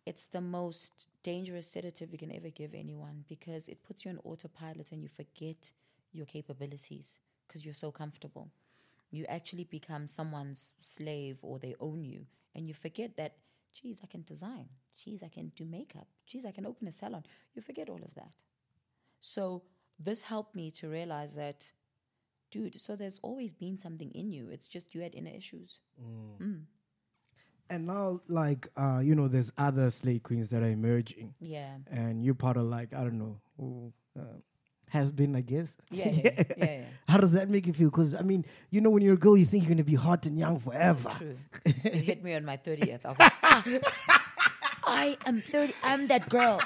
it's 0.06 0.26
the 0.28 0.42
most 0.42 1.08
dangerous 1.24 1.68
sedative 1.68 2.12
you 2.12 2.18
can 2.18 2.36
ever 2.36 2.50
give 2.50 2.74
anyone 2.74 3.26
because 3.28 3.68
it 3.68 3.84
puts 3.84 4.06
you 4.06 4.12
on 4.12 4.20
autopilot 4.24 4.92
and 4.92 5.02
you 5.04 5.10
forget 5.10 5.72
your 6.12 6.26
capabilities 6.26 7.10
because 7.48 7.66
you're 7.66 7.74
so 7.74 7.92
comfortable. 7.92 8.50
You 9.12 9.26
actually 9.28 9.64
become 9.66 10.08
someone's 10.08 10.74
slave 10.80 11.38
or 11.42 11.60
they 11.60 11.76
own 11.80 12.04
you. 12.04 12.26
And 12.56 12.68
you 12.68 12.74
forget 12.74 13.18
that, 13.18 13.36
geez, 13.74 14.02
I 14.04 14.08
can 14.08 14.24
design. 14.24 14.70
Geez, 15.04 15.24
I 15.24 15.30
can 15.30 15.52
do 15.56 15.66
makeup. 15.66 16.08
Geez, 16.26 16.46
I 16.46 16.52
can 16.52 16.66
open 16.66 16.88
a 16.88 16.92
salon. 16.92 17.24
You 17.56 17.62
forget 17.62 17.90
all 17.90 18.02
of 18.04 18.14
that. 18.16 18.32
So 19.20 19.64
this 20.00 20.24
helped 20.24 20.56
me 20.56 20.72
to 20.72 20.88
realize 20.90 21.34
that, 21.36 21.72
dude, 22.52 22.80
so 22.80 22.96
there's 22.96 23.20
always 23.22 23.54
been 23.54 23.78
something 23.78 24.12
in 24.12 24.32
you. 24.32 24.50
It's 24.50 24.68
just 24.68 24.94
you 24.94 25.02
had 25.02 25.16
inner 25.16 25.32
issues. 25.36 25.80
Mm. 26.02 26.46
Mm. 26.46 26.62
And 27.70 27.86
now, 27.86 28.22
like, 28.28 28.68
uh, 28.76 29.00
you 29.04 29.14
know, 29.16 29.28
there's 29.28 29.52
other 29.58 29.90
slay 29.92 30.18
queens 30.20 30.50
that 30.50 30.64
are 30.64 30.70
emerging, 30.70 31.36
Yeah. 31.40 31.76
and 31.92 32.24
you're 32.26 32.34
part 32.34 32.58
of, 32.58 32.64
like, 32.64 32.94
I 32.94 33.04
don't 33.04 33.20
know, 33.20 33.38
who 33.58 33.94
uh, 34.20 34.24
has 34.90 35.12
been, 35.12 35.36
I 35.36 35.42
guess. 35.42 35.78
Yeah, 35.92 36.10
yeah, 36.10 36.32
yeah, 36.36 36.44
yeah. 36.58 36.82
How 37.08 37.18
does 37.20 37.32
that 37.34 37.48
make 37.50 37.68
you 37.68 37.74
feel? 37.74 37.90
Because, 37.92 38.16
I 38.16 38.22
mean, 38.22 38.44
you 38.72 38.82
know, 38.82 38.90
when 38.90 39.04
you're 39.04 39.14
a 39.14 39.18
girl, 39.18 39.38
you 39.38 39.46
think 39.46 39.64
you're 39.64 39.70
going 39.70 39.78
to 39.78 39.84
be 39.84 39.94
hot 39.94 40.26
and 40.26 40.38
young 40.38 40.60
forever. 40.60 41.12
True. 41.18 41.38
it 41.66 41.94
hit 41.94 42.24
me 42.24 42.34
on 42.34 42.44
my 42.44 42.58
30th. 42.58 43.06
I 43.06 43.08
was 43.10 43.20
like, 43.20 43.34
ah, 43.44 43.64
I 44.86 45.16
am 45.28 45.42
30. 45.42 45.74
I'm 45.84 46.08
that 46.08 46.28
girl. 46.30 46.60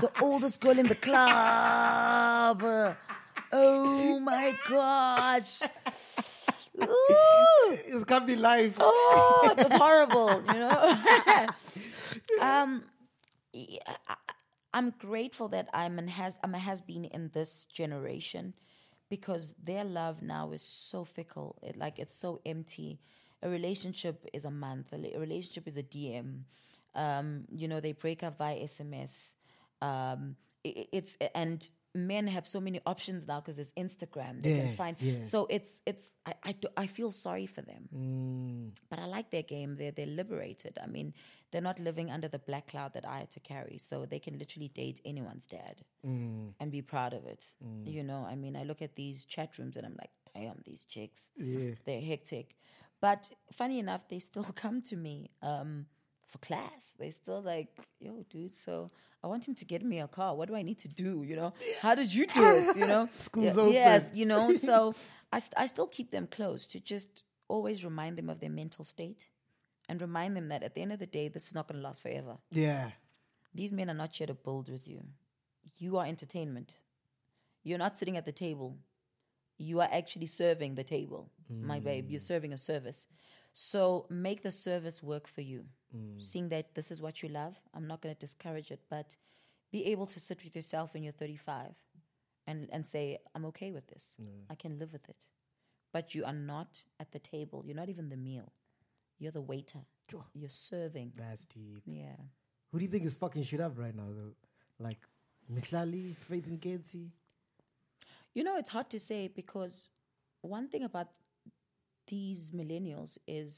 The 0.00 0.10
oldest 0.20 0.60
girl 0.60 0.76
in 0.76 0.88
the 0.88 0.96
club. 0.96 2.62
Oh 3.52 4.18
my 4.18 4.54
gosh. 4.68 5.60
Ooh. 6.80 7.78
It's 7.86 8.04
got 8.04 8.20
to 8.20 8.26
be 8.26 8.36
life. 8.36 8.74
oh, 8.78 9.54
it 9.56 9.62
was 9.62 9.72
horrible, 9.72 10.42
you 10.52 10.58
know. 10.58 11.48
um, 12.40 12.84
yeah, 13.52 13.80
I, 14.08 14.14
I'm 14.74 14.90
grateful 14.98 15.48
that 15.48 15.68
I'm 15.74 15.98
an 15.98 16.08
has 16.08 16.38
I'm 16.42 16.54
a 16.54 16.58
has 16.58 16.80
been 16.80 17.04
in 17.04 17.30
this 17.32 17.66
generation 17.66 18.54
because 19.10 19.54
their 19.62 19.84
love 19.84 20.22
now 20.22 20.52
is 20.52 20.62
so 20.62 21.04
fickle. 21.04 21.56
It, 21.62 21.76
like 21.76 21.98
it's 21.98 22.14
so 22.14 22.40
empty. 22.46 22.98
A 23.42 23.48
relationship 23.48 24.26
is 24.32 24.44
a 24.44 24.50
month. 24.50 24.92
A, 24.92 25.16
a 25.16 25.18
relationship 25.18 25.66
is 25.68 25.76
a 25.76 25.82
DM. 25.82 26.42
Um, 26.94 27.44
you 27.50 27.68
know, 27.68 27.80
they 27.80 27.92
break 27.92 28.22
up 28.22 28.38
via 28.38 28.56
SMS. 28.64 29.32
Um, 29.80 30.36
i- 30.66 30.86
it's 30.92 31.16
and 31.34 31.68
men 31.94 32.26
have 32.26 32.46
so 32.46 32.60
many 32.60 32.80
options 32.86 33.26
now 33.26 33.40
because 33.40 33.56
there's 33.56 33.72
Instagram. 33.76 34.42
They 34.42 34.50
Yeah, 34.56 34.62
can 34.64 34.72
find. 34.72 34.96
yeah. 35.00 35.24
So 35.24 35.46
it's 35.50 35.80
it's 35.86 36.06
I 36.24 36.34
I, 36.42 36.52
do, 36.52 36.68
I 36.76 36.86
feel 36.86 37.10
sorry 37.12 37.46
for 37.46 37.62
them 37.62 37.88
Mm, 37.94 38.70
but 38.90 38.98
I 38.98 39.06
like 39.06 39.30
their 39.30 39.42
game. 39.42 39.76
They're 39.76 39.90
they're 39.92 40.06
liberated. 40.06 40.78
I 40.82 40.86
mean, 40.86 41.12
they're 41.50 41.60
not 41.70 41.78
living 41.78 42.10
under 42.10 42.28
the 42.28 42.38
black 42.38 42.68
cloud 42.68 42.94
that 42.94 43.06
I 43.06 43.18
had 43.18 43.30
to 43.32 43.40
carry. 43.40 43.78
So 43.78 44.06
they 44.06 44.18
can 44.18 44.38
literally 44.38 44.68
date 44.68 45.00
anyone's 45.04 45.46
dad 45.46 45.82
mm, 46.06 46.52
and 46.60 46.70
be 46.70 46.82
proud 46.82 47.12
of 47.12 47.26
it. 47.26 47.44
You 47.84 48.02
know, 48.02 48.26
I 48.28 48.34
mean, 48.36 48.56
I 48.56 48.64
look 48.64 48.80
at 48.82 48.94
these 48.96 49.24
chat 49.24 49.58
rooms 49.58 49.76
and 49.76 49.84
I'm 49.86 49.96
like, 49.98 50.10
damn, 50.34 50.62
these 50.64 50.84
chicks, 50.84 51.28
yeah. 51.36 51.74
they're 51.84 52.00
hectic. 52.00 52.56
But 53.00 53.30
funny 53.52 53.78
enough, 53.78 54.08
they 54.08 54.18
still 54.20 54.44
come 54.54 54.80
to 54.82 54.96
me 54.96 55.30
um, 55.42 55.86
for 56.32 56.38
class. 56.38 56.94
They 56.98 57.10
still 57.10 57.42
like, 57.42 57.68
yo, 58.00 58.24
dude. 58.30 58.56
So 58.56 58.90
I 59.22 59.26
want 59.26 59.46
him 59.46 59.54
to 59.54 59.64
get 59.64 59.84
me 59.84 60.00
a 60.00 60.08
car. 60.08 60.34
What 60.34 60.48
do 60.48 60.56
I 60.56 60.62
need 60.62 60.78
to 60.80 60.88
do? 60.88 61.22
You 61.22 61.36
know, 61.36 61.54
how 61.80 61.94
did 61.94 62.12
you 62.12 62.26
do 62.26 62.44
it? 62.56 62.76
You 62.76 62.86
know, 62.86 63.08
School's 63.18 63.56
Yeah, 63.56 63.62
open. 63.62 63.72
Yes, 63.74 64.10
you 64.14 64.26
know. 64.26 64.52
So 64.62 64.94
I 65.32 65.38
st- 65.38 65.54
I 65.56 65.66
still 65.66 65.86
keep 65.86 66.10
them 66.10 66.26
close 66.26 66.66
to 66.68 66.80
just 66.80 67.24
always 67.48 67.84
remind 67.84 68.16
them 68.16 68.30
of 68.30 68.40
their 68.40 68.50
mental 68.50 68.84
state 68.84 69.28
and 69.88 70.00
remind 70.00 70.36
them 70.36 70.48
that 70.48 70.62
at 70.62 70.74
the 70.74 70.82
end 70.82 70.92
of 70.92 70.98
the 70.98 71.06
day, 71.06 71.28
this 71.28 71.46
is 71.48 71.54
not 71.54 71.68
going 71.68 71.80
to 71.80 71.86
last 71.86 72.02
forever. 72.02 72.38
Yeah. 72.50 72.90
These 73.54 73.72
men 73.72 73.90
are 73.90 73.94
not 73.94 74.14
here 74.16 74.26
to 74.26 74.34
build 74.34 74.70
with 74.70 74.88
you. 74.88 75.02
You 75.76 75.98
are 75.98 76.06
entertainment. 76.06 76.72
You're 77.62 77.78
not 77.78 77.98
sitting 77.98 78.16
at 78.16 78.24
the 78.24 78.32
table. 78.32 78.78
You 79.58 79.80
are 79.80 79.88
actually 79.92 80.26
serving 80.26 80.74
the 80.74 80.84
table, 80.84 81.30
my 81.48 81.78
babe. 81.78 82.10
You're 82.10 82.20
mm. 82.20 82.32
serving 82.34 82.52
a 82.52 82.58
service. 82.58 83.06
So 83.52 84.06
make 84.08 84.42
the 84.42 84.50
service 84.50 85.02
work 85.02 85.28
for 85.28 85.42
you. 85.42 85.64
Mm. 85.94 86.22
Seeing 86.22 86.48
that 86.48 86.74
this 86.74 86.90
is 86.90 87.02
what 87.02 87.22
you 87.22 87.28
love, 87.28 87.54
I'm 87.74 87.86
not 87.86 88.00
going 88.00 88.14
to 88.14 88.18
discourage 88.18 88.70
it, 88.70 88.80
but 88.88 89.16
be 89.70 89.86
able 89.86 90.06
to 90.06 90.20
sit 90.20 90.42
with 90.42 90.56
yourself 90.56 90.94
when 90.94 91.02
you're 91.02 91.12
35 91.12 91.74
and, 92.46 92.68
and 92.72 92.86
say, 92.86 93.18
I'm 93.34 93.44
okay 93.46 93.72
with 93.72 93.86
this. 93.88 94.10
I 94.50 94.54
can 94.54 94.78
live 94.78 94.92
with 94.92 95.08
it. 95.08 95.16
But 95.92 96.14
you 96.14 96.24
are 96.24 96.32
not 96.32 96.82
at 96.98 97.12
the 97.12 97.18
table. 97.18 97.62
You're 97.66 97.76
not 97.76 97.88
even 97.90 98.08
the 98.08 98.16
meal. 98.16 98.52
You're 99.18 99.32
the 99.32 99.42
waiter. 99.42 99.80
Sure. 100.10 100.24
You're 100.34 100.48
serving. 100.48 101.12
That's 101.16 101.46
deep. 101.46 101.82
Yeah. 101.86 102.16
Who 102.70 102.78
do 102.78 102.84
you 102.84 102.90
think 102.90 103.04
is 103.04 103.14
fucking 103.14 103.44
shit 103.44 103.60
up 103.60 103.78
right 103.78 103.94
now, 103.94 104.08
though? 104.08 104.32
Like, 104.78 104.98
Mihlali, 105.52 106.16
Faith 106.16 106.46
and 106.46 106.60
Kenzie? 106.60 107.10
You 108.34 108.44
know, 108.44 108.56
it's 108.56 108.70
hard 108.70 108.88
to 108.90 108.98
say 108.98 109.28
because 109.28 109.90
one 110.40 110.68
thing 110.68 110.84
about 110.84 111.08
these 112.14 112.50
millennials 112.60 113.12
is 113.26 113.52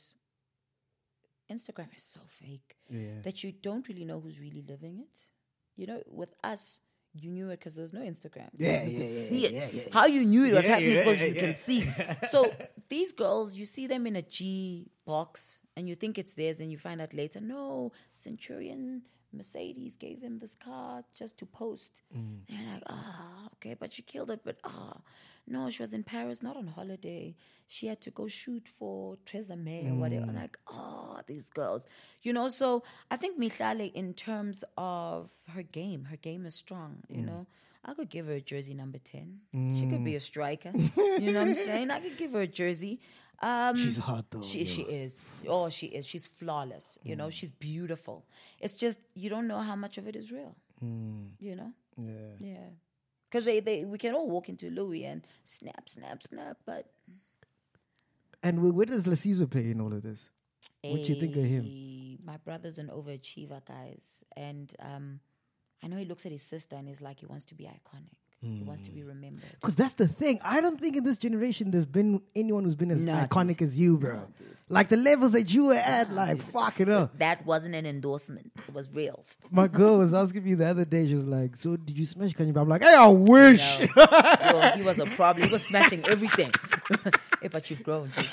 Instagram 1.51 1.91
is 1.99 2.03
so 2.17 2.21
fake 2.41 2.71
Yeah. 2.89 3.21
that 3.27 3.37
you 3.43 3.51
don't 3.69 3.87
really 3.89 4.05
know 4.11 4.21
who's 4.21 4.39
really 4.47 4.65
living 4.73 4.97
it. 5.07 5.17
You 5.77 5.87
know, 5.89 6.01
with 6.21 6.33
us, 6.53 6.81
you 7.23 7.31
knew 7.37 7.49
it 7.51 7.59
because 7.59 7.75
there 7.77 7.83
was 7.89 7.93
no 8.01 8.01
Instagram. 8.13 8.51
Yeah, 8.57 8.83
you 8.85 8.93
yeah, 8.93 8.99
could 9.01 9.15
yeah, 9.17 9.29
see 9.31 9.43
it. 9.47 9.53
yeah, 9.53 9.69
yeah. 9.79 9.83
How 9.93 10.07
you 10.07 10.23
knew 10.33 10.45
it 10.51 10.55
was 10.55 10.65
happening 10.73 10.97
because 10.99 11.21
you 11.21 11.35
can 11.45 11.55
see. 11.67 11.81
So 12.35 12.39
these 12.89 13.11
girls, 13.13 13.49
you 13.61 13.67
see 13.77 13.87
them 13.93 14.07
in 14.07 14.17
a 14.17 14.23
G 14.37 14.91
box 15.05 15.59
and 15.77 15.89
you 15.89 15.97
think 15.97 16.19
it's 16.19 16.35
theirs, 16.35 16.61
and 16.61 16.71
you 16.73 16.79
find 16.79 17.01
out 17.01 17.13
later, 17.13 17.41
no, 17.41 17.91
Centurion 18.13 19.03
Mercedes 19.37 19.97
gave 19.97 20.20
them 20.20 20.39
this 20.39 20.55
car 20.64 21.05
just 21.18 21.39
to 21.39 21.47
post. 21.47 21.93
Mm. 22.16 22.39
You're 22.49 22.72
like, 22.72 22.82
oh, 22.89 23.49
okay, 23.55 23.74
but 23.78 23.93
she 23.93 24.03
killed 24.03 24.30
it. 24.30 24.41
But 24.45 24.59
oh, 24.64 24.95
no, 25.47 25.70
she 25.70 25.82
was 25.82 25.93
in 25.95 26.03
Paris, 26.05 26.43
not 26.43 26.57
on 26.57 26.66
holiday. 26.66 27.35
She 27.68 27.87
had 27.87 28.01
to 28.03 28.11
go 28.11 28.28
shoot 28.28 28.68
for 28.78 29.16
Theresa 29.26 29.57
May 29.57 29.89
or 29.89 29.95
whatever. 29.95 30.26
Mm. 30.26 30.28
I'm 30.30 30.37
like, 30.37 30.59
oh, 30.72 31.20
these 31.26 31.51
girls. 31.51 31.85
You 32.22 32.32
know, 32.32 32.49
so 32.49 32.82
I 33.11 33.16
think 33.16 33.39
Michale, 33.39 33.91
in 33.95 34.14
terms 34.14 34.64
of 34.78 35.30
her 35.55 35.62
game, 35.62 36.05
her 36.05 36.16
game 36.16 36.47
is 36.47 36.55
strong, 36.55 37.03
you 37.09 37.22
Mm. 37.22 37.26
know. 37.26 37.47
I 37.87 37.93
could 37.93 38.09
give 38.09 38.26
her 38.28 38.32
a 38.32 38.41
jersey 38.41 38.72
number 38.72 38.97
10. 38.97 39.41
She 39.78 39.87
could 39.87 40.03
be 40.05 40.14
a 40.14 40.20
striker. 40.20 40.72
you 40.97 41.32
know 41.32 41.41
what 41.41 41.49
I'm 41.49 41.55
saying? 41.55 41.91
I 41.91 42.01
could 42.01 42.16
give 42.16 42.32
her 42.32 42.41
a 42.41 42.47
jersey. 42.47 42.99
Um, 43.43 43.76
She's 43.76 43.99
hot 43.99 44.26
though. 44.30 44.43
she 44.43 44.64
she 44.64 44.82
is. 44.82 45.20
Oh, 45.47 45.68
she 45.68 45.87
is. 45.87 46.07
She's 46.07 46.24
flawless. 46.26 46.99
You 47.03 47.14
Mm. 47.14 47.18
know, 47.18 47.30
she's 47.30 47.51
beautiful. 47.51 48.24
It's 48.61 48.74
just 48.74 48.99
you 49.14 49.28
don't 49.28 49.47
know 49.49 49.61
how 49.61 49.76
much 49.76 49.99
of 49.99 50.07
it 50.09 50.16
is 50.16 50.30
real. 50.32 50.55
You 50.80 51.57
know, 51.57 51.72
Mm. 52.01 52.09
Yeah. 52.41 52.53
yeah. 52.53 52.68
Because 53.30 53.45
they, 53.47 53.61
they 53.61 53.85
we 53.85 53.99
can 53.99 54.14
all 54.14 54.28
walk 54.30 54.49
into 54.49 54.70
Louis 54.70 55.05
and 55.05 55.26
snap, 55.45 55.89
snap, 55.89 56.22
snap. 56.22 56.57
But 56.64 56.91
And 58.43 58.59
wh- 58.59 58.74
where 58.76 58.87
does 58.87 59.05
Lasizo 59.05 59.51
play 59.51 59.70
in 59.70 59.80
all 59.80 59.93
of 59.93 60.03
this? 60.03 60.30
What 60.82 61.03
do 61.05 61.12
you 61.12 61.18
think 61.20 61.35
of 61.37 61.45
him? 61.45 61.64
eh, 61.66 62.16
My 62.24 62.37
brother's 62.39 62.78
an 62.78 62.89
overachiever, 62.89 63.64
guys, 63.66 64.22
and 64.37 64.72
um, 64.80 65.20
I 65.82 65.89
know 65.89 65.97
he 65.97 66.05
looks 66.05 66.24
at 66.26 66.32
his 66.32 66.43
sister 66.43 66.76
and 66.76 66.87
he's 66.89 67.01
like 67.01 67.20
he 67.20 67.26
wants 67.26 67.45
to 67.47 67.55
be 67.55 67.64
iconic. 67.64 68.16
He 68.45 68.62
wants 68.62 68.82
to 68.82 68.90
be 68.90 69.01
Mm. 69.01 69.09
remembered. 69.09 69.45
Because 69.61 69.74
that's 69.76 69.95
the 69.95 70.07
thing. 70.07 70.38
I 70.42 70.61
don't 70.61 70.78
think 70.80 70.97
in 70.97 71.05
this 71.05 71.18
generation 71.18 71.70
there's 71.70 71.86
been 71.86 72.20
anyone 72.36 72.64
who's 72.64 72.74
been 72.74 72.90
as 72.90 73.03
No, 73.03 73.12
iconic 73.14 73.62
as 73.62 73.78
you, 73.78 73.97
bro. 73.99 74.20
like 74.68 74.88
the 74.90 74.97
levels 74.97 75.32
that 75.32 75.53
you 75.53 75.66
were 75.66 75.74
at, 75.74 76.12
like 76.12 76.40
fuck 76.42 76.80
it 76.80 76.88
up. 76.88 77.18
That 77.18 77.45
wasn't 77.47 77.74
an 77.74 77.86
endorsement. 77.86 78.53
It 78.68 78.74
was 78.74 78.88
real. 78.90 79.22
My 79.51 79.66
girl 79.80 79.99
was 79.99 80.12
asking 80.14 80.45
me 80.45 80.55
the 80.55 80.66
other 80.66 80.84
day. 80.84 81.07
She 81.09 81.14
was 81.14 81.26
like, 81.26 81.57
"So 81.57 81.76
did 81.76 81.99
you 81.99 82.07
smash 82.07 82.32
Khanyi?" 82.34 82.57
I'm 82.57 82.68
like, 82.68 82.82
"Hey, 82.82 82.95
I 82.95 83.07
wish." 83.09 83.78
No. 83.97 84.07
Yo, 84.53 84.70
he 84.76 84.82
was 84.82 84.99
a 84.99 85.07
problem. 85.07 85.47
He 85.47 85.53
was 85.53 85.64
smashing 85.70 86.05
everything. 86.09 86.53
But 87.53 87.68
you've 87.70 87.82
grown. 87.82 88.11
dude. 88.16 88.26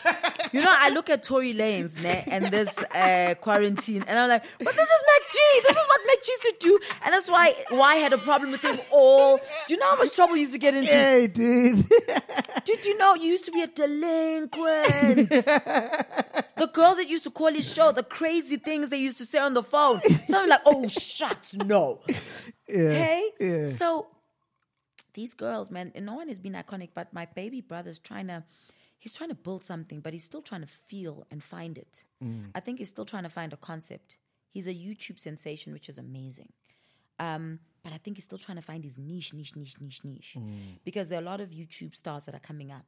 You 0.52 0.62
know, 0.62 0.74
I 0.74 0.90
look 0.90 1.10
at 1.10 1.24
Tory 1.24 1.54
Lanez 1.54 2.02
ne, 2.02 2.24
and 2.28 2.46
this 2.46 2.78
uh, 2.78 3.36
quarantine, 3.40 4.04
and 4.08 4.20
I'm 4.20 4.30
like, 4.30 4.44
but 4.60 4.76
this 4.76 4.90
is 4.90 5.02
MacG. 5.12 5.64
This 5.68 5.78
is 5.78 5.86
what 5.88 6.02
MacG 6.02 6.28
used 6.28 6.44
to 6.44 6.56
do. 6.60 6.80
And 7.04 7.14
that's 7.14 7.30
why 7.30 7.54
why 7.70 7.94
I 7.94 7.96
had 7.96 8.14
a 8.14 8.18
problem 8.18 8.52
with 8.52 8.62
him 8.62 8.80
all. 8.92 9.38
Do 9.38 9.74
you 9.74 9.78
know 9.78 9.90
how 9.90 9.98
much 9.98 10.14
trouble 10.14 10.36
you 10.36 10.42
used 10.42 10.54
to 10.54 10.60
get 10.60 10.76
into? 10.76 10.92
hey, 10.92 11.28
dude. 11.28 11.90
Did 12.66 12.86
you 12.86 12.98
know 12.98 13.16
you 13.16 13.30
used 13.30 13.46
to 13.46 13.52
be 13.52 13.62
a 13.62 13.68
delinquent? 13.68 15.30
the 15.30 16.70
girls 16.74 16.98
that 16.98 17.10
used 17.10 17.24
to 17.24 17.32
call 17.32 17.52
his 17.52 17.72
show, 17.72 17.92
the 17.92 18.04
crazy 18.04 18.58
things 18.58 18.90
they 18.90 18.98
used 18.98 19.18
to 19.20 19.26
say 19.26 19.40
on 19.40 19.54
the 19.54 19.64
phone. 19.64 20.02
Something 20.02 20.50
like, 20.50 20.62
oh, 20.66 20.88
shucks, 20.88 21.54
no. 21.54 22.02
yeah. 22.68 22.92
Hey? 22.92 23.30
Yeah. 23.40 23.66
So 23.68 24.08
these 25.14 25.34
girls, 25.34 25.72
man, 25.72 25.92
and 25.96 26.06
no 26.06 26.16
one 26.16 26.28
has 26.28 26.40
been 26.40 26.54
iconic, 26.54 26.90
but 26.94 27.14
my 27.14 27.26
baby 27.36 27.62
brother's 27.62 28.00
trying 28.00 28.28
to 28.28 28.44
he's 29.02 29.14
trying 29.14 29.30
to 29.30 29.36
build 29.36 29.66
something, 29.66 30.00
but 30.00 30.14
he's 30.14 30.24
still 30.24 30.44
trying 30.44 30.62
to 30.62 30.68
feel 30.68 31.26
and 31.32 31.42
find 31.44 31.76
it. 31.76 32.04
Mm. 32.24 32.52
I 32.54 32.60
think 32.60 32.78
he's 32.78 32.90
still 32.90 33.04
trying 33.04 33.24
to 33.24 33.30
find 33.30 33.52
a 33.52 33.58
concept. 33.58 34.18
He's 34.52 34.68
a 34.68 34.74
YouTube 34.74 35.20
sensation, 35.20 35.74
which 35.74 35.90
is 35.90 35.98
amazing. 35.98 36.54
Um, 37.18 37.60
but 37.84 37.94
I 37.94 37.98
think 37.98 38.18
he's 38.18 38.26
still 38.26 38.38
trying 38.38 38.58
to 38.58 38.62
find 38.62 38.84
his 38.84 39.00
niche, 39.00 39.34
niche, 39.34 39.56
niche, 39.56 39.82
niche, 39.82 40.02
niche. 40.04 40.36
Mm. 40.38 40.78
Because 40.86 41.10
there 41.10 41.18
are 41.18 41.22
a 41.24 41.26
lot 41.26 41.42
of 41.42 41.50
YouTube 41.50 41.96
stars 41.96 42.26
that 42.26 42.36
are 42.36 42.46
coming 42.52 42.72
up. 42.72 42.86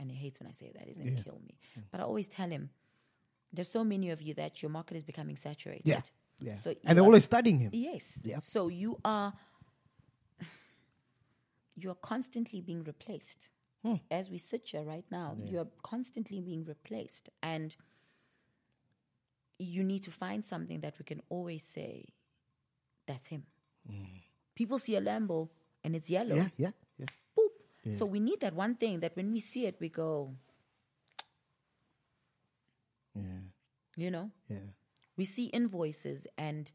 And 0.00 0.10
he 0.10 0.16
hates 0.16 0.40
when 0.40 0.48
I 0.48 0.52
say 0.52 0.72
that. 0.74 0.88
He's 0.88 0.96
gonna 0.96 1.22
kill 1.22 1.38
me. 1.46 1.58
Mm. 1.78 1.82
But 1.90 2.00
I 2.00 2.04
always 2.04 2.26
tell 2.26 2.48
him, 2.48 2.70
there's 3.52 3.70
so 3.70 3.84
many 3.84 4.08
of 4.08 4.22
you 4.22 4.32
that 4.34 4.62
your 4.62 4.70
market 4.70 4.96
is 4.96 5.04
becoming 5.04 5.36
saturated. 5.36 5.82
Yeah. 5.84 6.00
Yeah. 6.40 6.54
So 6.54 6.74
and 6.84 6.96
they're 6.96 7.04
always 7.04 7.24
studying 7.24 7.58
him. 7.58 7.70
Yes. 7.74 8.18
Yep. 8.24 8.40
So 8.40 8.68
you 8.68 8.98
are 9.04 9.34
you 11.76 11.90
are 11.90 11.96
constantly 11.96 12.62
being 12.62 12.82
replaced. 12.84 13.50
Hmm. 13.82 13.94
As 14.10 14.30
we 14.30 14.38
sit 14.38 14.68
here 14.68 14.82
right 14.82 15.04
now, 15.10 15.36
you 15.42 15.58
are 15.58 15.66
constantly 15.82 16.40
being 16.40 16.64
replaced. 16.64 17.30
And 17.42 17.74
you 19.58 19.82
need 19.84 20.02
to 20.02 20.10
find 20.10 20.44
something 20.44 20.80
that 20.80 20.98
we 20.98 21.04
can 21.04 21.22
always 21.28 21.62
say, 21.62 22.06
that's 23.06 23.26
him. 23.28 23.44
People 24.54 24.78
see 24.78 24.96
a 24.96 25.00
Lambo 25.00 25.48
and 25.82 25.96
it's 25.96 26.10
yellow. 26.10 26.36
Yeah, 26.36 26.48
yeah, 26.58 26.70
yeah. 26.98 27.06
Boop. 27.38 27.94
So 27.96 28.04
we 28.04 28.20
need 28.20 28.40
that 28.40 28.54
one 28.54 28.74
thing 28.74 29.00
that 29.00 29.16
when 29.16 29.32
we 29.32 29.40
see 29.40 29.66
it, 29.66 29.76
we 29.80 29.88
go, 29.88 30.34
Yeah, 33.14 33.22
you 33.96 34.10
know, 34.10 34.30
yeah. 34.48 34.58
we 35.16 35.24
see 35.24 35.46
invoices 35.46 36.26
and 36.38 36.70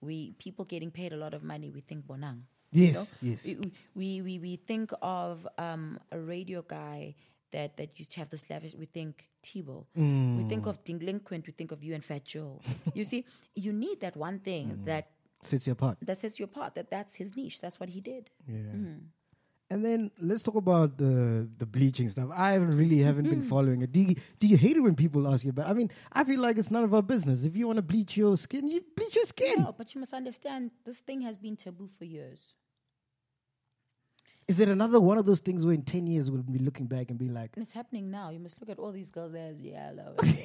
we 0.00 0.32
people 0.38 0.64
getting 0.64 0.90
paid 0.90 1.12
a 1.12 1.16
lot 1.16 1.34
of 1.34 1.42
money. 1.42 1.70
We 1.70 1.80
think 1.80 2.06
bonang. 2.06 2.42
Yes, 2.74 2.94
know? 2.94 3.06
yes. 3.22 3.46
We, 3.94 4.20
we 4.22 4.38
we 4.38 4.56
think 4.56 4.92
of 5.00 5.46
um, 5.58 5.98
a 6.10 6.18
radio 6.18 6.62
guy 6.62 7.14
that 7.52 7.76
that 7.76 7.98
used 7.98 8.12
to 8.12 8.18
have 8.18 8.30
this 8.30 8.50
lavish. 8.50 8.74
We 8.74 8.86
think 8.86 9.28
Tebow. 9.44 9.84
We 9.94 10.44
think 10.48 10.66
of 10.66 10.82
delinquent. 10.84 11.46
We 11.46 11.52
think 11.52 11.70
of 11.70 11.82
you 11.84 11.94
and 11.94 12.04
Fat 12.04 12.24
Joe. 12.24 12.60
you 12.94 13.04
see, 13.04 13.24
you 13.54 13.72
need 13.72 14.00
that 14.00 14.16
one 14.16 14.38
thing 14.40 14.80
that 14.84 15.10
Sets 15.42 15.66
you 15.66 15.72
apart. 15.74 15.98
that 16.02 16.20
sets 16.20 16.38
you 16.38 16.46
apart. 16.46 16.74
That 16.74 16.90
that's 16.90 17.14
his 17.14 17.36
niche. 17.36 17.60
That's 17.60 17.78
what 17.78 17.90
he 17.90 18.00
did. 18.00 18.30
Yeah. 18.48 18.56
Mm-hmm. 18.56 18.98
And 19.70 19.84
then 19.84 20.10
let's 20.20 20.42
talk 20.42 20.56
about 20.56 20.96
the 20.98 21.48
the 21.58 21.66
bleaching 21.66 22.08
stuff. 22.08 22.30
I 22.34 22.52
haven't 22.52 22.76
really 22.76 22.98
haven't 22.98 23.28
been 23.28 23.42
following 23.42 23.82
it. 23.82 23.92
Do 23.92 24.00
you, 24.00 24.14
do 24.40 24.46
you 24.46 24.56
hate 24.56 24.76
it 24.76 24.80
when 24.80 24.94
people 24.94 25.26
ask 25.32 25.44
you 25.44 25.50
about? 25.50 25.68
I 25.68 25.74
mean, 25.74 25.90
I 26.12 26.24
feel 26.24 26.40
like 26.40 26.56
it's 26.58 26.70
none 26.70 26.84
of 26.84 26.92
our 26.94 27.02
business. 27.02 27.44
If 27.44 27.56
you 27.56 27.66
want 27.66 27.76
to 27.78 27.82
bleach 27.82 28.16
your 28.16 28.36
skin, 28.36 28.68
you 28.68 28.82
bleach 28.96 29.16
your 29.16 29.24
skin. 29.26 29.62
No, 29.62 29.74
but 29.76 29.94
you 29.94 30.00
must 30.00 30.14
understand 30.14 30.70
this 30.84 30.98
thing 30.98 31.20
has 31.22 31.36
been 31.38 31.56
taboo 31.56 31.88
for 31.88 32.04
years. 32.04 32.54
Is 34.46 34.60
it 34.60 34.68
another 34.68 35.00
one 35.00 35.16
of 35.16 35.24
those 35.24 35.40
things 35.40 35.64
where 35.64 35.74
in 35.74 35.82
ten 35.82 36.06
years 36.06 36.30
we'll 36.30 36.42
be 36.42 36.58
looking 36.58 36.86
back 36.86 37.08
and 37.10 37.18
be 37.18 37.28
like, 37.28 37.52
it's 37.56 37.72
happening 37.72 38.10
now. 38.10 38.30
You 38.30 38.40
must 38.40 38.60
look 38.60 38.68
at 38.68 38.78
all 38.78 38.92
these 38.92 39.10
girls 39.10 39.32
there's 39.32 39.60
yellow. 39.62 40.14
yellow. 40.22 40.36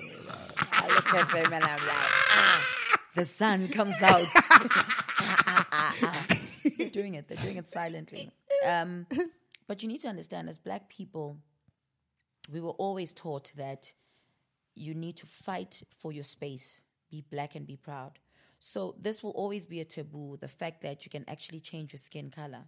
I 0.71 0.87
look 0.87 1.13
at 1.13 1.33
them 1.33 1.53
and 1.53 1.63
I'm 1.63 1.81
like, 1.85 2.11
ah, 2.31 2.69
the 3.15 3.25
sun 3.25 3.67
comes 3.67 3.95
out. 4.01 4.25
They're 6.77 6.89
doing 6.89 7.15
it. 7.15 7.27
They're 7.27 7.37
doing 7.37 7.57
it 7.57 7.69
silently. 7.69 8.31
Um, 8.65 9.05
but 9.67 9.83
you 9.83 9.89
need 9.89 10.01
to 10.01 10.07
understand, 10.07 10.49
as 10.49 10.57
black 10.57 10.89
people, 10.89 11.37
we 12.51 12.61
were 12.61 12.71
always 12.71 13.13
taught 13.13 13.51
that 13.57 13.91
you 14.75 14.93
need 14.93 15.17
to 15.17 15.25
fight 15.25 15.83
for 15.99 16.11
your 16.11 16.23
space, 16.23 16.81
be 17.11 17.23
black 17.29 17.55
and 17.55 17.67
be 17.67 17.75
proud. 17.75 18.19
So 18.59 18.95
this 18.99 19.21
will 19.23 19.31
always 19.31 19.65
be 19.65 19.79
a 19.81 19.85
taboo. 19.85 20.37
The 20.39 20.47
fact 20.47 20.81
that 20.81 21.05
you 21.05 21.09
can 21.09 21.25
actually 21.27 21.59
change 21.59 21.93
your 21.93 21.99
skin 21.99 22.29
color. 22.29 22.63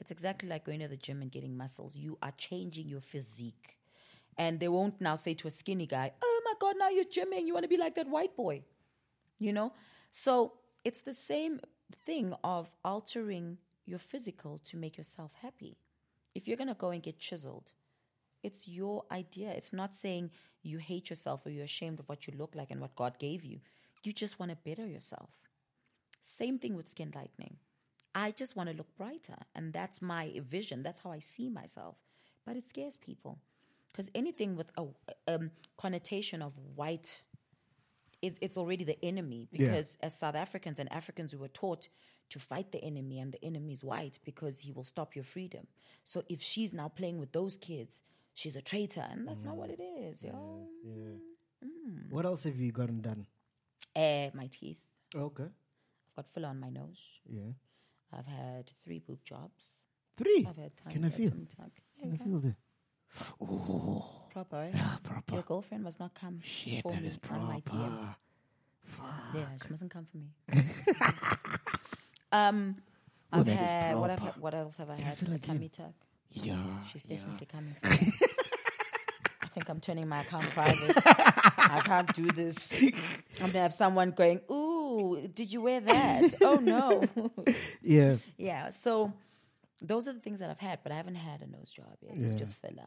It's 0.00 0.10
exactly 0.10 0.48
like 0.48 0.64
going 0.64 0.80
to 0.80 0.88
the 0.88 0.96
gym 0.96 1.20
and 1.22 1.30
getting 1.30 1.56
muscles. 1.56 1.96
You 1.96 2.18
are 2.22 2.32
changing 2.38 2.88
your 2.88 3.00
physique. 3.00 3.76
And 4.38 4.58
they 4.58 4.68
won't 4.68 5.00
now 5.00 5.16
say 5.16 5.34
to 5.34 5.48
a 5.48 5.50
skinny 5.50 5.86
guy, 5.86 6.12
Oh 6.22 6.42
my 6.44 6.54
God, 6.58 6.76
now 6.78 6.88
you're 6.88 7.04
gymming. 7.04 7.46
You 7.46 7.52
want 7.52 7.64
to 7.64 7.68
be 7.68 7.76
like 7.76 7.96
that 7.96 8.08
white 8.08 8.34
boy. 8.36 8.62
You 9.38 9.52
know? 9.52 9.72
So 10.10 10.54
it's 10.84 11.02
the 11.02 11.12
same 11.12 11.60
thing 12.06 12.34
of 12.42 12.68
altering 12.84 13.58
your 13.84 13.98
physical 13.98 14.60
to 14.64 14.76
make 14.76 14.96
yourself 14.96 15.32
happy. 15.42 15.76
If 16.34 16.48
you're 16.48 16.56
going 16.56 16.68
to 16.68 16.74
go 16.74 16.90
and 16.90 17.02
get 17.02 17.18
chiseled, 17.18 17.70
it's 18.42 18.66
your 18.66 19.04
idea. 19.10 19.50
It's 19.50 19.72
not 19.72 19.94
saying 19.94 20.30
you 20.62 20.78
hate 20.78 21.10
yourself 21.10 21.44
or 21.44 21.50
you're 21.50 21.64
ashamed 21.64 22.00
of 22.00 22.08
what 22.08 22.26
you 22.26 22.32
look 22.36 22.54
like 22.54 22.70
and 22.70 22.80
what 22.80 22.96
God 22.96 23.18
gave 23.18 23.44
you. 23.44 23.60
You 24.02 24.12
just 24.12 24.38
want 24.38 24.50
to 24.50 24.56
better 24.56 24.86
yourself. 24.86 25.30
Same 26.22 26.58
thing 26.58 26.76
with 26.76 26.88
skin 26.88 27.12
lightening. 27.14 27.56
I 28.14 28.32
just 28.32 28.56
want 28.56 28.70
to 28.70 28.76
look 28.76 28.94
brighter, 28.96 29.36
and 29.54 29.72
that's 29.72 30.02
my 30.02 30.40
vision. 30.48 30.82
That's 30.82 31.00
how 31.00 31.12
I 31.12 31.20
see 31.20 31.48
myself. 31.48 31.96
But 32.44 32.56
it 32.56 32.66
scares 32.66 32.96
people 32.96 33.38
because 33.92 34.10
anything 34.14 34.56
with 34.56 34.70
a 34.76 34.86
um, 35.28 35.50
connotation 35.76 36.42
of 36.42 36.52
white, 36.74 37.20
it, 38.22 38.36
it's 38.40 38.56
already 38.56 38.84
the 38.84 39.02
enemy. 39.04 39.48
Because 39.50 39.96
as 40.02 40.18
South 40.18 40.34
Africans 40.34 40.78
and 40.78 40.90
Africans, 40.92 41.32
we 41.32 41.38
were 41.38 41.48
taught 41.48 41.88
to 42.30 42.38
fight 42.38 42.72
the 42.72 42.82
enemy, 42.82 43.18
and 43.18 43.32
the 43.32 43.44
enemy 43.44 43.72
is 43.72 43.84
white 43.84 44.18
because 44.24 44.60
he 44.60 44.72
will 44.72 44.84
stop 44.84 45.14
your 45.14 45.24
freedom. 45.24 45.66
So 46.04 46.22
if 46.28 46.40
she's 46.40 46.72
now 46.72 46.88
playing 46.88 47.18
with 47.18 47.32
those 47.32 47.56
kids, 47.56 48.00
she's 48.34 48.56
a 48.56 48.62
traitor, 48.62 49.04
and 49.10 49.26
that's 49.26 49.44
not 49.44 49.56
what 49.56 49.70
it 49.70 49.80
is, 49.80 50.22
yo. 50.22 50.68
what 52.10 52.24
else 52.24 52.44
have 52.44 52.56
you 52.56 52.72
gotten 52.72 53.00
done? 53.00 53.26
Eh, 53.96 54.30
my 54.34 54.46
teeth. 54.46 54.78
Okay. 55.14 55.44
I've 55.44 56.16
got 56.16 56.26
filler 56.32 56.48
on 56.48 56.60
my 56.60 56.70
nose. 56.70 57.02
Yeah. 57.28 57.52
I've 58.12 58.26
had 58.26 58.70
three 58.84 58.98
boob 58.98 59.24
jobs. 59.24 59.62
Three. 60.16 60.46
I've 60.48 60.56
had 60.56 60.76
time. 60.76 60.92
Can 60.92 61.04
I 61.04 61.10
feel? 61.10 61.30
tummy 61.30 61.46
Can 62.00 62.12
I 62.12 62.16
feel 62.24 62.38
the 62.38 62.54
Oh. 63.40 64.04
Proper, 64.32 64.56
right? 64.56 64.70
Yeah, 64.74 64.96
proper. 65.02 65.34
Your 65.34 65.42
girlfriend 65.42 65.82
must 65.84 65.98
not 65.98 66.14
come 66.14 66.40
shit? 66.42 66.82
for 66.82 66.92
That 66.92 67.02
me 67.02 67.08
is 67.08 67.16
proper. 67.16 68.14
Yeah, 69.34 69.46
she 69.62 69.68
mustn't 69.70 69.90
come 69.90 70.06
for 70.06 70.16
me. 70.18 70.30
um, 72.32 72.76
Oh, 73.32 73.40
I've 73.40 73.46
had 73.46 73.96
what, 73.96 74.10
I've 74.10 74.18
had, 74.18 74.36
what 74.38 74.54
else 74.54 74.76
have 74.78 74.90
I 74.90 74.96
had? 74.96 75.16
feel 75.16 75.28
A 75.28 75.32
like 75.32 75.40
tummy 75.42 75.68
tuck. 75.68 75.92
Yeah. 76.32 76.56
She's 76.90 77.04
yeah. 77.06 77.16
definitely 77.16 77.46
coming. 77.46 77.76
For 77.80 77.90
me. 77.90 78.12
I 79.42 79.46
think 79.52 79.68
I'm 79.68 79.78
turning 79.80 80.08
my 80.08 80.22
account 80.22 80.46
private. 80.50 81.00
I 81.06 81.80
can't 81.84 82.12
do 82.12 82.26
this. 82.32 82.72
I'm 83.40 83.46
gonna 83.52 83.60
have 83.60 83.72
someone 83.72 84.10
going, 84.10 84.40
"Ooh, 84.50 84.59
oh, 85.02 85.16
did 85.34 85.52
you 85.52 85.60
wear 85.62 85.80
that? 85.80 86.34
oh 86.42 86.56
no. 86.56 87.02
Yeah. 87.82 88.16
yeah. 88.36 88.70
So 88.70 89.12
those 89.82 90.06
are 90.08 90.12
the 90.12 90.20
things 90.20 90.40
that 90.40 90.50
I've 90.50 90.58
had, 90.58 90.80
but 90.82 90.92
I 90.92 90.96
haven't 90.96 91.14
had 91.14 91.40
a 91.42 91.46
nose 91.46 91.70
job 91.70 91.96
yet. 92.02 92.12
It's 92.16 92.32
Yeah. 92.32 92.38
just 92.38 92.52
filler. 92.60 92.82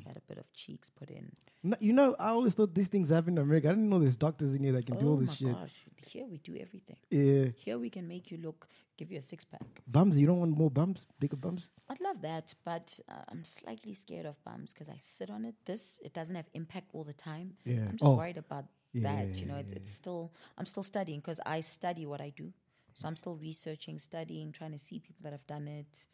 I've 0.00 0.06
had 0.06 0.16
a 0.16 0.22
bit 0.26 0.38
of 0.38 0.50
cheeks 0.54 0.90
put 0.90 1.10
in. 1.10 1.30
No, 1.62 1.76
you 1.80 1.92
know, 1.92 2.16
I 2.18 2.28
always 2.30 2.54
thought 2.54 2.74
these 2.74 2.88
things 2.88 3.10
happen 3.10 3.34
in 3.36 3.42
America. 3.42 3.68
I 3.68 3.72
didn't 3.72 3.90
know 3.90 3.98
there's 3.98 4.16
doctors 4.16 4.54
in 4.54 4.62
here 4.64 4.72
that 4.72 4.86
can 4.86 4.96
do 4.98 5.06
oh 5.08 5.10
all 5.10 5.16
this 5.16 5.34
shit. 5.34 5.52
gosh. 5.52 5.74
Here 6.06 6.26
we 6.26 6.38
do 6.38 6.56
everything. 6.56 6.96
Yeah. 7.10 7.50
Here 7.54 7.78
we 7.78 7.90
can 7.90 8.08
make 8.08 8.30
you 8.30 8.38
look, 8.38 8.66
give 8.96 9.12
you 9.12 9.18
a 9.18 9.22
six 9.22 9.44
pack. 9.44 9.82
Bums, 9.86 10.18
you 10.18 10.26
don't 10.26 10.40
want 10.40 10.56
more 10.56 10.70
bumps? 10.70 11.04
Bigger 11.18 11.36
bumps? 11.36 11.68
I'd 11.90 12.00
love 12.00 12.22
that, 12.22 12.54
but 12.64 12.98
uh, 13.06 13.12
I'm 13.28 13.44
slightly 13.44 13.92
scared 13.92 14.24
of 14.24 14.42
bums 14.42 14.72
because 14.72 14.88
I 14.88 14.96
sit 14.96 15.28
on 15.28 15.44
it. 15.44 15.56
This 15.66 15.98
it 16.02 16.14
doesn't 16.14 16.34
have 16.36 16.48
impact 16.54 16.88
all 16.94 17.04
the 17.04 17.12
time. 17.12 17.52
Yeah. 17.66 17.80
I'm 17.82 17.98
just 17.98 18.04
Oh. 18.04 18.14
worried 18.16 18.38
about 18.38 18.64
Yeah, 18.92 19.02
that. 19.26 19.38
You 19.38 19.46
know, 19.46 19.56
it's, 19.56 19.72
it's 19.72 19.92
still 19.94 20.32
I'm 20.58 20.66
still 20.66 20.82
studying 20.82 21.20
because 21.20 21.40
I 21.46 21.60
study 21.60 22.06
what 22.06 22.20
I 22.20 22.30
do. 22.36 22.52
So 22.94 23.06
I'm 23.08 23.16
still 23.16 23.36
researching, 23.36 23.98
studying, 23.98 24.52
trying 24.52 24.72
to 24.72 24.78
see 24.78 24.98
people 24.98 25.20
that 25.22 25.32
have 25.32 25.46
done 25.46 25.68
it. 25.68 26.06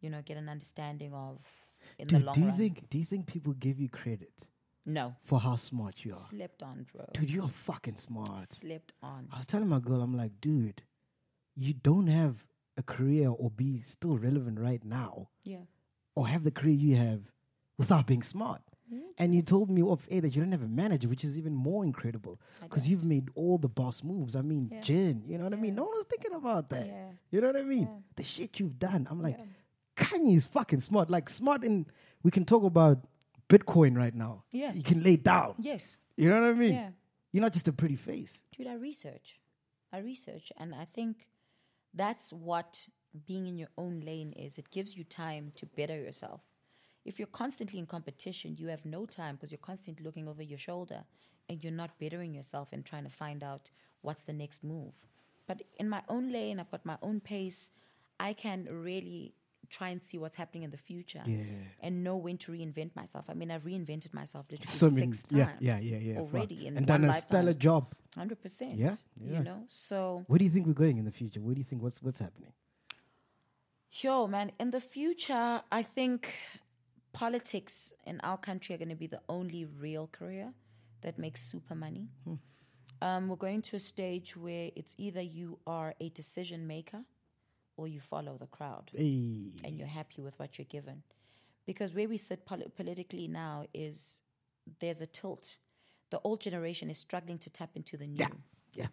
You 0.00 0.10
know, 0.10 0.20
get 0.22 0.36
an 0.36 0.48
understanding 0.48 1.12
of 1.14 1.38
in 1.98 2.08
the 2.08 2.14
Dude, 2.16 2.24
long 2.24 2.34
do 2.34 2.40
you 2.42 2.48
run. 2.48 2.58
think 2.58 2.90
do 2.90 2.98
you 2.98 3.04
think 3.04 3.26
people 3.26 3.52
give 3.54 3.78
you 3.80 3.88
credit 3.88 4.32
no, 4.86 5.14
for 5.22 5.40
how 5.40 5.56
smart 5.56 6.04
you 6.04 6.12
are? 6.12 6.18
slept 6.18 6.62
on, 6.62 6.86
bro. 6.92 7.06
Dude, 7.14 7.30
you're 7.30 7.48
fucking 7.48 7.96
smart. 7.96 8.46
Slept 8.48 8.92
on. 9.02 9.28
I 9.32 9.36
was 9.38 9.46
telling 9.46 9.68
my 9.68 9.78
girl, 9.80 10.02
I'm 10.02 10.16
like, 10.16 10.32
dude, 10.42 10.82
you 11.56 11.72
don't 11.72 12.06
have 12.08 12.44
a 12.76 12.82
career 12.82 13.28
or 13.30 13.50
be 13.50 13.80
still 13.82 14.18
relevant 14.18 14.58
right 14.58 14.84
now 14.84 15.28
Yeah. 15.44 15.58
or 16.14 16.26
have 16.28 16.42
the 16.44 16.50
career 16.50 16.74
you 16.74 16.96
have 16.96 17.20
without 17.78 18.06
being 18.06 18.22
smart. 18.22 18.60
And 19.18 19.34
you 19.34 19.42
told 19.42 19.70
me 19.70 19.82
off 19.82 20.06
air 20.10 20.20
that 20.20 20.34
you 20.36 20.42
don't 20.42 20.52
have 20.52 20.62
a 20.62 20.68
manager, 20.68 21.08
which 21.08 21.24
is 21.24 21.36
even 21.38 21.54
more 21.54 21.84
incredible 21.84 22.40
because 22.62 22.86
you've 22.86 23.04
made 23.04 23.28
all 23.34 23.58
the 23.58 23.68
boss 23.68 24.02
moves. 24.04 24.36
I 24.36 24.42
mean, 24.42 24.68
Yeah. 24.72 24.80
Jen, 24.82 25.22
you 25.26 25.38
know 25.38 25.44
what 25.44 25.52
I 25.52 25.56
mean? 25.56 25.74
No 25.74 25.84
one 25.84 25.92
was 25.92 26.06
thinking 26.08 26.34
about 26.34 26.68
that. 26.70 26.86
Yeah. 26.86 27.08
You 27.30 27.40
know 27.40 27.48
what 27.48 27.56
I 27.56 27.62
mean? 27.62 27.88
The 28.16 28.22
shit 28.24 28.60
you've 28.60 28.78
done. 28.78 29.06
I'm 29.10 29.22
like, 29.22 29.38
Khanyi 29.96 30.36
is 30.36 30.46
fucking 30.46 30.80
smart. 30.80 31.10
Like, 31.10 31.28
smart 31.28 31.64
in, 31.64 31.86
we 32.22 32.30
can 32.30 32.44
talk 32.44 32.62
about 32.62 32.98
Bitcoin 33.48 33.96
right 33.96 34.14
now. 34.14 34.44
Yeah. 34.52 34.72
You 34.72 34.82
can 34.82 35.02
lay 35.02 35.16
down. 35.16 35.54
Yes. 35.58 35.96
You 36.16 36.28
know 36.28 36.40
what 36.40 36.50
I 36.50 36.54
mean? 36.54 36.74
Yeah. 36.74 36.90
You're 37.32 37.42
not 37.42 37.52
just 37.52 37.68
a 37.68 37.72
pretty 37.72 37.96
face. 37.96 38.42
dude, 38.56 38.66
I 38.68 38.74
research. 38.74 39.40
I 39.92 39.98
research. 39.98 40.52
And 40.56 40.74
I 40.74 40.84
think 40.84 41.26
that's 41.92 42.32
what 42.32 42.86
being 43.26 43.46
in 43.46 43.56
your 43.58 43.68
own 43.78 44.00
lane 44.00 44.32
is. 44.32 44.58
It 44.58 44.70
gives 44.70 44.96
you 44.96 45.04
time 45.04 45.52
to 45.56 45.66
better 45.66 45.96
yourself. 45.98 46.40
If 47.04 47.18
you're 47.18 47.28
constantly 47.28 47.78
in 47.78 47.86
competition, 47.86 48.56
you 48.58 48.68
have 48.68 48.84
no 48.84 49.04
time 49.06 49.34
because 49.36 49.50
you're 49.52 49.58
constantly 49.58 50.04
looking 50.04 50.26
over 50.28 50.42
your 50.42 50.58
shoulder 50.58 51.04
and 51.48 51.62
you're 51.62 51.72
not 51.72 51.98
bettering 51.98 52.34
yourself 52.34 52.68
and 52.72 52.84
trying 52.84 53.04
to 53.04 53.10
find 53.10 53.42
out 53.44 53.70
what's 54.00 54.22
the 54.22 54.32
next 54.32 54.64
move. 54.64 54.94
But 55.46 55.62
in 55.78 55.88
my 55.90 56.02
own 56.08 56.32
lane, 56.32 56.58
I've 56.58 56.70
got 56.70 56.86
my 56.86 56.96
own 57.02 57.20
pace. 57.20 57.70
I 58.18 58.32
can 58.32 58.66
really 58.70 59.34
try 59.68 59.88
and 59.88 60.00
see 60.00 60.16
what's 60.18 60.36
happening 60.36 60.62
in 60.62 60.70
the 60.70 60.76
future 60.78 61.22
Yeah. 61.26 61.42
and 61.80 62.04
know 62.04 62.16
when 62.16 62.38
to 62.38 62.52
reinvent 62.52 62.94
myself. 62.94 63.24
I 63.28 63.34
mean, 63.34 63.50
I've 63.50 63.64
reinvented 63.64 64.12
myself 64.14 64.46
literally 64.50 64.76
So 64.78 64.88
many- 64.90 65.12
six 65.12 65.24
yeah, 65.30 65.44
times 65.46 65.60
yeah, 65.60 65.78
yeah, 65.78 65.96
yeah. 65.98 66.14
fuck. 66.14 66.22
already 66.34 66.66
in 66.66 66.76
and 66.76 66.88
one 66.88 67.00
done 67.00 67.04
a 67.04 67.12
lifetime. 67.12 67.28
stellar 67.28 67.54
job. 67.54 67.94
Hundred 68.14 68.40
percent. 68.40 68.76
Yeah, 68.76 68.96
yeah. 69.20 69.38
You 69.38 69.44
know, 69.44 69.64
so 69.68 70.24
Where 70.28 70.38
do 70.38 70.44
you 70.44 70.50
think 70.50 70.66
we're 70.66 70.72
going 70.74 70.98
in 70.98 71.04
the 71.04 71.10
future? 71.10 71.40
Where 71.40 71.54
do 71.54 71.60
you 71.60 71.64
think 71.64 71.82
what's 71.82 72.00
what's 72.02 72.18
happening? 72.18 72.52
yo, 74.02 74.26
man, 74.26 74.52
in 74.58 74.70
the 74.70 74.80
future, 74.80 75.62
I 75.70 75.82
think 75.82 76.34
politics 77.14 77.92
in 78.04 78.20
our 78.22 78.36
country 78.36 78.74
are 78.74 78.78
going 78.78 78.90
to 78.90 78.94
be 78.96 79.06
the 79.06 79.22
only 79.28 79.64
real 79.64 80.08
career 80.12 80.52
that 81.02 81.18
makes 81.18 81.40
super 81.42 81.74
money. 81.74 82.08
Hmm. 82.24 82.34
Um, 83.00 83.28
we're 83.28 83.36
going 83.36 83.62
to 83.62 83.76
a 83.76 83.80
stage 83.80 84.36
where 84.36 84.70
it's 84.76 84.94
either 84.98 85.22
you 85.22 85.58
are 85.66 85.94
a 86.00 86.08
decision 86.10 86.66
maker 86.66 87.02
or 87.76 87.88
you 87.88 88.00
follow 88.00 88.36
the 88.38 88.46
crowd 88.46 88.90
Hey, 88.94 89.52
and 89.64 89.76
you're 89.78 89.86
happy 89.86 90.22
with 90.22 90.38
what 90.38 90.58
you're 90.58 90.64
given. 90.66 91.02
Because 91.66 91.94
where 91.94 92.08
we 92.08 92.16
sit 92.18 92.44
poli- 92.46 92.70
politically 92.76 93.26
now 93.28 93.64
is 93.74 94.18
there's 94.80 95.00
a 95.00 95.06
tilt. 95.06 95.56
The 96.10 96.20
old 96.24 96.40
generation 96.40 96.90
is 96.90 96.98
struggling 96.98 97.38
to 97.38 97.50
tap 97.50 97.70
into 97.74 97.96
the 97.96 98.06
new. 98.06 98.18
yeah, 98.20 98.28
yeah. 98.74 98.86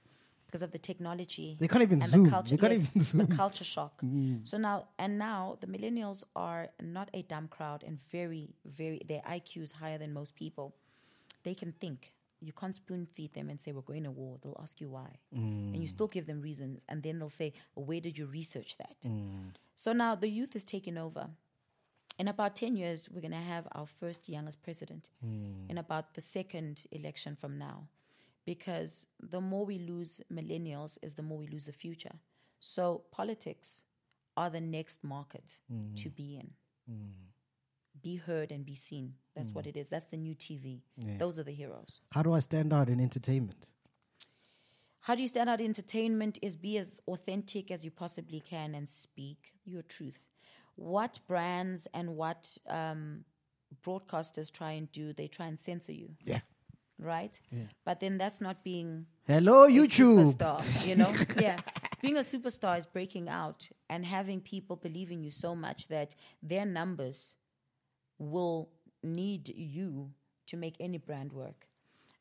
Because 0.52 0.62
of 0.62 0.72
the 0.72 0.78
technology. 0.78 1.56
They 1.60 1.68
can't 1.68 1.82
even 1.82 2.02
and 2.02 2.12
Zoom. 2.12 2.24
The 2.26 2.30
culture, 2.30 2.50
They 2.50 2.58
can't 2.58 2.74
yes, 2.74 2.90
even 2.90 3.02
Zoom. 3.02 3.26
The 3.26 3.36
culture 3.36 3.64
shock. 3.64 4.02
Mm. 4.12 4.46
So 4.46 4.58
now, 4.58 4.88
and 5.00 5.18
now, 5.18 5.58
the 5.62 5.68
millennials 5.68 6.24
are 6.36 6.68
not 6.82 7.10
a 7.14 7.22
dumb 7.22 7.48
crowd 7.48 7.84
and 7.88 7.98
very, 8.12 8.50
very, 8.66 9.02
their 9.08 9.22
IQ 9.22 9.64
is 9.64 9.72
higher 9.72 9.98
than 9.98 10.12
most 10.12 10.36
people. 10.36 10.76
They 11.44 11.54
can 11.54 11.72
think. 11.72 12.12
You 12.42 12.52
can't 12.52 12.76
spoon 12.76 13.06
feed 13.06 13.34
them 13.34 13.50
and 13.50 13.62
say, 13.62 13.72
We're 13.72 13.82
going 13.94 14.04
to 14.04 14.12
war. 14.12 14.38
They'll 14.42 14.60
ask 14.62 14.82
you 14.82 14.90
why. 14.90 15.10
And 15.32 15.78
you 15.78 15.88
mm. 15.88 15.90
still 15.90 16.08
give 16.08 16.26
them 16.26 16.42
reasons. 16.42 16.80
And 16.90 17.02
then 17.04 17.20
they'll 17.20 17.30
say, 17.30 17.54
Where 17.76 18.02
did 18.02 18.18
you 18.18 18.26
research 18.26 18.76
that? 18.80 18.98
Mm. 19.08 19.54
So 19.76 19.94
now 19.94 20.16
the 20.16 20.28
youth 20.30 20.56
is 20.56 20.66
taking 20.66 20.98
over. 20.98 21.30
In 22.20 22.28
about 22.28 22.56
10 22.56 22.76
years, 22.76 23.08
we're 23.10 23.22
going 23.22 23.32
to 23.32 23.38
have 23.54 23.68
our 23.72 23.88
first 23.88 24.28
youngest 24.28 24.62
president 24.62 25.10
in 25.70 25.78
about 25.78 26.16
the 26.16 26.22
second 26.22 26.84
election 26.92 27.38
from 27.40 27.58
now. 27.58 27.88
Because 28.46 29.06
the 29.20 29.42
more 29.42 29.66
we 29.66 29.80
lose 29.80 30.20
millennials, 30.34 30.98
is 31.02 31.14
the 31.14 31.22
more 31.22 31.38
we 31.38 31.48
lose 31.48 31.66
the 31.66 31.72
future. 31.72 32.16
So 32.60 33.04
politics 33.12 33.84
are 34.38 34.50
the 34.50 34.62
next 34.62 35.04
market 35.04 35.58
mm. 35.72 35.96
to 36.02 36.10
be 36.10 36.36
in. 36.36 36.50
Mm. 36.92 37.12
Be 38.02 38.16
heard 38.16 38.52
and 38.52 38.66
be 38.66 38.76
seen. 38.76 39.14
That's 39.36 39.52
mm. 39.52 39.56
what 39.56 39.68
it 39.68 39.78
is. 39.78 39.90
That's 39.90 40.08
the 40.08 40.18
new 40.18 40.36
TV. 40.36 40.82
Those 41.18 41.38
are 41.38 41.44
the 41.44 41.52
heroes. 41.52 42.02
How 42.12 42.24
do 42.24 42.34
I 42.34 42.40
stand 42.40 42.74
out 42.74 42.90
in 42.90 43.00
entertainment? 43.00 43.68
How 45.02 45.16
do 45.16 45.22
you 45.22 45.28
stand 45.28 45.50
out 45.50 45.60
in 45.60 45.66
entertainment 45.66 46.38
is 46.42 46.56
be 46.56 46.78
as 46.78 47.00
authentic 47.08 47.72
as 47.72 47.84
you 47.84 47.92
possibly 47.92 48.40
can 48.40 48.76
and 48.76 48.88
speak 48.88 49.52
your 49.66 49.82
truth. 49.82 50.26
What 50.76 51.20
brands 51.28 51.88
and 51.94 52.16
what 52.16 52.58
um, 52.70 53.26
broadcasters 53.84 54.52
try 54.52 54.72
and 54.72 54.92
do, 54.92 55.12
they 55.14 55.28
try 55.28 55.48
and 55.48 55.60
censor 55.60 55.92
you, 55.92 56.10
Yeah. 56.24 56.40
Right? 57.02 57.40
But 57.84 58.00
then 58.00 58.18
that's 58.20 58.40
not 58.40 58.64
being 58.64 59.08
Hello, 59.26 59.66
a 59.66 59.68
YouTube. 59.70 60.36
superstar, 60.36 60.88
you 60.88 60.96
know? 60.96 61.12
yeah. 61.42 61.60
Being 62.02 62.18
a 62.18 62.22
superstar 62.22 62.78
is 62.78 62.86
breaking 62.86 63.28
out 63.28 63.70
and 63.90 64.06
having 64.06 64.40
people 64.40 64.76
believe 64.76 65.12
in 65.12 65.24
you 65.24 65.32
so 65.32 65.56
much 65.56 65.88
that 65.88 66.16
their 66.44 66.66
numbers 66.66 67.34
will 68.20 68.70
need 69.04 69.52
you 69.56 70.12
to 70.48 70.58
make 70.58 70.76
any 70.80 71.00
brand 71.00 71.34
work. 71.34 71.68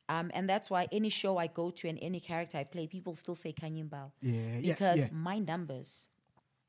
Um, 0.08 0.30
and 0.34 0.48
that's 0.48 0.70
why 0.70 0.88
any 0.90 1.08
show 1.08 1.36
I 1.36 1.46
go 1.46 1.70
to 1.70 1.88
and 1.88 1.98
any 2.02 2.20
character 2.20 2.58
I 2.58 2.64
play, 2.64 2.86
people 2.86 3.14
still 3.14 3.34
say 3.36 3.52
Khanyi 3.52 3.88
Mbau. 3.88 4.10
Yeah, 4.22 4.32
yeah, 4.60 4.72
Because 4.72 5.00
yeah. 5.00 5.08
my 5.12 5.38
numbers 5.38 6.06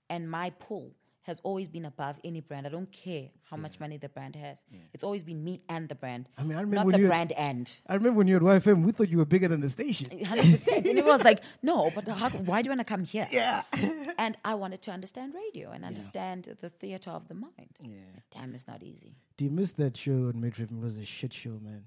and 0.09 0.29
my 0.29 0.49
pull 0.51 0.91
has 1.23 1.39
always 1.43 1.67
been 1.67 1.85
above 1.85 2.15
any 2.23 2.39
brand. 2.41 2.65
I 2.65 2.69
don't 2.69 2.91
care 2.91 3.29
how 3.43 3.55
much 3.55 3.79
money 3.79 3.97
the 3.97 4.09
brand 4.09 4.35
has. 4.35 4.63
It's 4.93 5.03
always 5.03 5.23
been 5.23 5.43
me 5.43 5.61
and 5.69 5.87
the 5.87 5.93
brand. 5.95 6.27
I 6.37 6.41
mean, 6.43 6.57
I 6.57 6.61
remember 6.61 6.75
not 6.77 6.85
when 6.87 6.93
the 6.93 7.01
you- 7.01 7.07
brand 7.07 7.31
and. 7.33 7.69
I 7.87 7.93
remember 7.93 8.17
when 8.17 8.27
you 8.27 8.39
were 8.39 8.51
at 8.53 8.63
YFM, 8.63 8.83
we 8.83 8.91
thought 8.91 9.09
you 9.09 9.17
were 9.19 9.25
bigger 9.25 9.47
than 9.47 9.61
the 9.61 9.69
station. 9.69 10.09
Hundred 10.25 10.51
percent. 10.51 10.87
And 10.87 10.97
everyone's 10.97 11.23
like, 11.23 11.41
"No, 11.61 11.91
but 11.93 12.07
how, 12.07 12.29
why 12.29 12.61
do 12.61 12.67
you 12.67 12.71
want 12.71 12.79
to 12.79 12.85
come 12.85 13.03
here?" 13.03 13.27
Yeah. 13.31 13.63
And 14.17 14.37
I 14.45 14.53
wanted 14.55 14.81
to 14.83 14.91
understand 14.91 15.33
radio 15.33 15.71
and 15.71 15.83
understand 15.85 16.55
the 16.61 16.69
theater 16.69 17.09
of 17.11 17.27
the 17.27 17.33
mind. 17.33 17.69
Yeah. 17.81 17.97
Damn, 18.33 18.53
it's 18.53 18.67
not 18.67 18.83
easy. 18.83 19.15
Do 19.37 19.45
you 19.45 19.51
miss 19.51 19.71
that 19.73 19.97
show 19.97 20.29
on 20.29 20.39
Metro 20.39 20.65
It 20.65 20.71
was 20.71 20.97
a 20.97 21.05
shit 21.05 21.33
show, 21.33 21.57
man. 21.61 21.85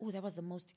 Oh, 0.00 0.10
that 0.10 0.22
was 0.22 0.34
the 0.34 0.42
most 0.42 0.74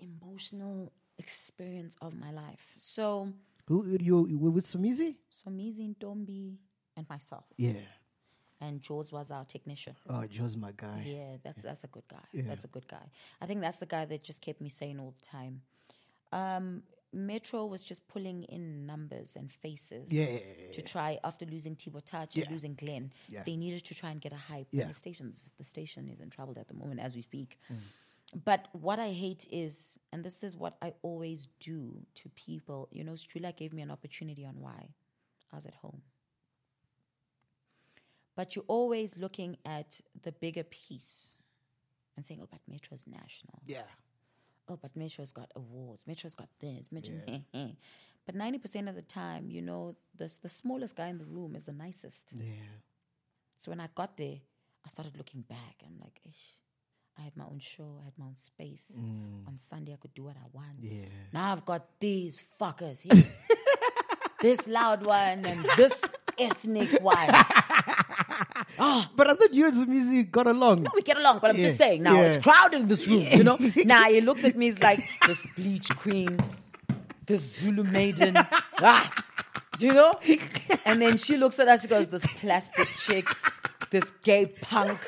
emotional 0.00 0.92
experience 1.18 1.96
of 2.02 2.14
my 2.14 2.30
life. 2.32 2.74
So, 2.78 3.28
Who 3.66 3.86
you, 4.00 4.26
you 4.28 4.38
were 4.38 4.50
with 4.50 4.66
Somizi? 4.66 5.16
so 5.30 5.50
Mizi 5.50 5.94
Ndombi 5.94 6.56
and 6.96 7.08
myself, 7.08 7.44
Yeah. 7.56 7.80
and 8.60 8.80
Jaws 8.80 9.12
was 9.12 9.30
our 9.30 9.44
technician. 9.44 9.96
Oh, 10.08 10.24
Joe's 10.26 10.56
my 10.56 10.72
guy. 10.76 11.02
Yeah, 11.06 11.36
that's 11.42 11.62
that's 11.62 11.84
a 11.84 11.88
good 11.88 12.06
guy. 12.08 12.24
Yeah. 12.32 12.42
That's 12.46 12.64
a 12.64 12.68
good 12.68 12.86
guy. 12.88 13.06
I 13.40 13.46
think 13.46 13.60
that's 13.60 13.78
the 13.78 13.86
guy 13.86 14.04
that 14.04 14.22
just 14.22 14.40
kept 14.40 14.60
me 14.60 14.68
sane 14.68 14.98
all 15.00 15.14
the 15.18 15.24
time. 15.26 15.62
Um, 16.32 16.82
Metro 17.12 17.64
was 17.66 17.84
just 17.84 18.08
pulling 18.08 18.42
in 18.44 18.86
numbers 18.86 19.36
and 19.36 19.50
faces. 19.52 20.10
Yeah. 20.10 20.38
to 20.72 20.82
try 20.82 21.18
after 21.22 21.46
losing 21.46 21.76
Tbo 21.76 22.04
Touch 22.04 22.34
Yeah. 22.36 22.44
and 22.44 22.52
losing 22.52 22.74
Glenn. 22.74 23.12
Yeah. 23.28 23.44
They 23.44 23.56
needed 23.56 23.84
to 23.84 23.94
try 23.94 24.10
and 24.10 24.20
get 24.20 24.32
a 24.32 24.36
hype. 24.52 24.66
Yeah. 24.72 24.88
The 24.88 24.94
stations 24.94 25.50
the 25.56 25.64
station 25.64 26.08
is 26.08 26.20
in 26.20 26.30
trouble 26.30 26.58
at 26.58 26.66
the 26.68 26.74
moment 26.74 26.98
as 27.00 27.14
we 27.14 27.22
speak. 27.22 27.58
Mm. 27.72 27.78
But 28.44 28.66
what 28.72 28.98
I 28.98 29.10
hate 29.12 29.46
is, 29.52 29.96
and 30.12 30.24
this 30.24 30.42
is 30.42 30.56
what 30.56 30.76
I 30.82 30.94
always 31.02 31.46
do 31.60 32.04
to 32.16 32.28
people, 32.30 32.88
you 32.90 33.04
know, 33.04 33.12
Strula 33.12 33.54
gave 33.56 33.72
me 33.72 33.80
an 33.82 33.92
opportunity 33.92 34.44
on 34.44 34.60
why. 34.60 34.88
I 35.52 35.56
was 35.56 35.66
at 35.66 35.74
home. 35.74 36.02
But 38.36 38.54
you're 38.56 38.64
always 38.68 39.16
looking 39.16 39.56
at 39.64 40.00
the 40.22 40.32
bigger 40.32 40.64
piece 40.64 41.28
and 42.16 42.26
saying, 42.26 42.40
oh, 42.42 42.48
but 42.50 42.60
Metro's 42.68 43.06
national 43.06 43.62
Yeah. 43.66 43.82
oh, 44.68 44.76
but 44.80 44.96
Metro's 44.96 45.32
got 45.32 45.50
awards. 45.54 46.02
Metro's 46.06 46.34
got 46.34 46.48
this. 46.60 46.90
Metro, 46.90 47.14
but 48.26 48.34
ninety 48.34 48.58
percent 48.58 48.88
of 48.88 48.94
the 48.96 49.02
time, 49.02 49.50
you 49.50 49.62
know, 49.62 49.94
the 50.16 50.32
the 50.42 50.48
smallest 50.48 50.96
guy 50.96 51.08
in 51.08 51.18
the 51.18 51.24
room 51.26 51.54
is 51.56 51.64
the 51.66 51.72
nicest. 51.72 52.22
Yeah. 52.34 52.44
So 53.60 53.70
when 53.70 53.80
I 53.80 53.88
got 53.94 54.16
there, 54.16 54.36
I 54.84 54.88
started 54.88 55.16
looking 55.16 55.42
back. 55.42 55.76
I'm 55.86 55.98
like, 56.00 56.20
Ish, 56.28 56.58
I 57.18 57.22
had 57.22 57.36
my 57.36 57.44
own 57.44 57.60
show. 57.60 57.98
I 58.02 58.04
had 58.06 58.14
my 58.18 58.26
own 58.26 58.36
space. 58.36 58.86
On 59.48 59.58
Sunday, 59.58 59.92
I 59.92 59.96
could 59.96 60.14
do 60.14 60.24
what 60.24 60.36
I 60.36 60.46
want. 60.52 60.80
Mm. 60.82 60.90
Yeah. 61.02 61.08
Now 61.32 61.52
I've 61.52 61.64
got 61.64 61.86
these 62.00 62.40
fuckers 62.60 63.00
here. 63.02 63.24
this 64.42 64.66
loud 64.66 65.04
one 65.06 65.44
and 65.46 65.64
this 65.76 66.02
ethnic 66.38 67.00
one. 67.00 67.28
But 69.16 69.30
I 69.30 69.34
thought 69.34 69.52
you 69.52 69.66
and 69.66 69.76
Somizi 69.76 70.30
got 70.30 70.46
along. 70.46 70.82
No, 70.82 70.90
we 70.94 71.02
get 71.02 71.16
along, 71.16 71.38
but 71.40 71.50
I'm 71.50 71.56
just 71.56 71.78
saying 71.78 72.02
now 72.02 72.20
it's 72.20 72.38
crowded 72.38 72.82
in 72.82 72.88
this 72.88 73.06
room, 73.06 73.26
you 73.30 73.44
know? 73.44 73.56
now 73.84 74.04
he 74.04 74.20
looks 74.20 74.44
at 74.44 74.56
me, 74.56 74.66
he's 74.66 74.80
like, 74.80 75.00
this 75.26 75.42
bleach 75.56 75.88
queen, 75.96 76.38
this 77.26 77.56
Zulu 77.56 77.84
maiden. 77.84 78.36
ah, 78.78 79.24
do 79.78 79.86
you 79.86 79.92
know? 79.92 80.18
And 80.84 81.00
then 81.00 81.16
she 81.16 81.36
looks 81.36 81.58
at 81.58 81.68
us, 81.68 81.82
she 81.82 81.88
goes, 81.88 82.08
this 82.08 82.26
plastic 82.26 82.88
chick, 82.96 83.26
this 83.90 84.10
gay 84.22 84.46
punk. 84.46 84.98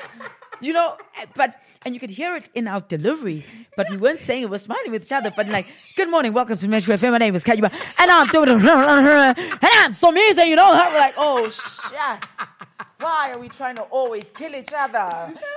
You 0.59 0.73
know, 0.73 0.97
but 1.35 1.55
and 1.85 1.93
you 1.93 1.99
could 1.99 2.09
hear 2.09 2.35
it 2.35 2.49
in 2.55 2.67
our 2.67 2.81
delivery, 2.81 3.45
but 3.75 3.89
we 3.89 3.97
weren't 3.97 4.19
saying 4.19 4.43
it. 4.43 4.49
We're 4.49 4.57
smiling 4.57 4.91
with 4.91 5.05
each 5.05 5.11
other, 5.11 5.31
but 5.35 5.47
like, 5.47 5.67
"Good 5.95 6.09
morning, 6.09 6.33
welcome 6.33 6.57
to 6.57 6.67
Metro 6.67 6.95
FM. 6.95 7.11
My 7.11 7.19
name 7.19 7.35
is 7.35 7.43
Khanyi 7.43 7.61
Mbau, 7.61 7.71
and 7.99 8.11
I'm 8.11 8.27
doing, 8.27 8.49
it. 8.49 8.65
and 9.37 9.63
I'm 9.63 9.93
so 9.93 10.09
amazing, 10.09 10.47
you 10.47 10.55
know." 10.55 10.67
We're 10.67 10.99
like, 10.99 11.13
"Oh 11.15 11.49
shucks, 11.49 12.35
why 13.07 13.31
are 13.33 13.39
we 13.39 13.49
trying 13.59 13.75
to 13.81 13.83
always 13.99 14.25
kill 14.39 14.53
each 14.61 14.73
other 14.85 15.09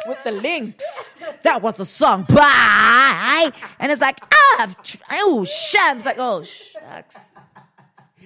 with 0.08 0.20
the 0.24 0.32
links?" 0.48 1.16
That 1.42 1.58
was 1.62 1.80
a 1.80 1.84
song, 2.00 2.18
bye, 2.28 3.50
and 3.80 3.90
it's 3.92 4.00
like, 4.08 4.18
"Ah, 4.32 4.74
oh 5.22 5.44
shams, 5.44 6.04
like, 6.04 6.18
"Oh 6.18 6.44
shucks." 6.44 7.16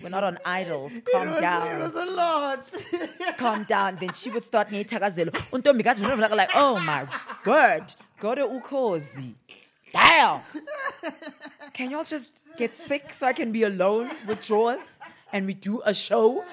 We're 0.02 0.10
not 0.10 0.24
on 0.24 0.36
idols. 0.44 0.92
Calm 1.10 1.28
down 1.40 1.76
It 1.76 1.82
was 1.82 1.94
a 1.94 2.10
lot. 2.22 2.62
calm 3.38 3.64
down. 3.64 3.96
Then 4.00 4.12
she 4.12 4.28
would 4.34 4.44
start 4.44 4.68
ngiyithakazelo. 4.68 5.30
Untombi 5.54 5.82
kathi 5.82 6.02
like, 6.42 6.50
oh 6.54 6.78
my 6.78 7.06
word, 7.46 7.86
go 8.20 8.34
to 8.34 8.44
ukhozi. 8.56 9.32
Damn. 9.94 10.40
Can 11.72 11.90
y'all 11.90 12.04
just 12.04 12.28
get 12.58 12.74
sick 12.74 13.14
so 13.14 13.26
I 13.26 13.32
can 13.32 13.50
be 13.50 13.62
alone 13.62 14.10
with 14.26 14.44
drawers 14.46 14.98
and 15.32 15.46
we 15.46 15.54
do 15.54 15.80
a 15.86 15.94
show? 15.94 16.44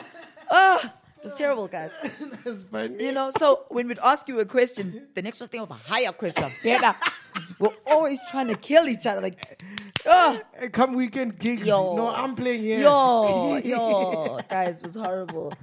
Oh, 0.49 0.79
it 1.21 1.25
was 1.25 1.33
terrible, 1.35 1.67
guys. 1.67 1.91
That's 2.43 2.63
funny. 2.63 3.05
You 3.05 3.11
know, 3.11 3.31
so 3.37 3.65
when 3.69 3.87
we'd 3.87 3.99
ask 3.99 4.27
you 4.27 4.39
a 4.39 4.45
question, 4.45 5.07
the 5.13 5.21
next 5.21 5.39
one 5.39 5.49
think 5.49 5.61
of 5.61 5.69
a 5.69 5.75
higher 5.75 6.11
question, 6.11 6.49
better. 6.63 6.97
We're 7.59 7.69
always 7.85 8.19
trying 8.31 8.47
to 8.47 8.55
kill 8.55 8.89
each 8.89 9.05
other. 9.05 9.21
Like, 9.21 9.61
oh, 10.07 10.41
Hey, 10.59 10.69
Come 10.69 10.95
weekend 10.95 11.37
gigs. 11.37 11.67
Yo. 11.67 11.95
No, 11.95 12.09
I'm 12.09 12.35
playing 12.35 12.63
here. 12.63 12.79
Yo, 12.81 13.57
yo, 13.63 14.39
guys, 14.49 14.77
it 14.79 14.83
was 14.83 14.95
horrible. 14.95 15.53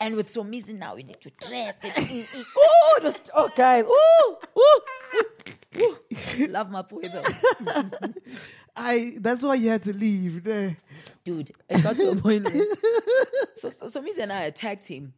And 0.00 0.16
with 0.16 0.26
Somizi 0.26 0.76
now, 0.76 0.96
we 0.96 1.04
need 1.04 1.20
to 1.20 1.30
dress 1.46 1.74
it. 1.84 2.26
Oh, 2.58 2.94
it 2.98 3.04
was, 3.04 3.16
oh, 3.36 3.48
guys. 3.54 3.84
Ooh, 3.84 4.36
ooh, 4.58 5.80
ooh, 5.80 5.96
ooh. 6.40 6.46
Love 6.48 6.70
my 6.72 6.82
boy 6.82 7.02
though. 7.02 7.82
I. 8.76 9.14
That's 9.18 9.42
why 9.42 9.54
you 9.54 9.70
had 9.70 9.84
to 9.84 9.92
leave. 9.92 10.42
Eh. 11.26 11.30
Dude, 11.30 11.50
it 11.68 11.82
got 11.82 11.96
to 11.96 12.10
a 12.10 12.16
point 12.20 12.44
where. 12.44 12.64
So, 13.56 13.68
so 13.68 13.86
Somizi 13.86 14.18
and 14.18 14.32
I 14.32 14.44
are 14.44 14.46
a 14.48 14.52
tag 14.52 14.82
team. 14.82 15.14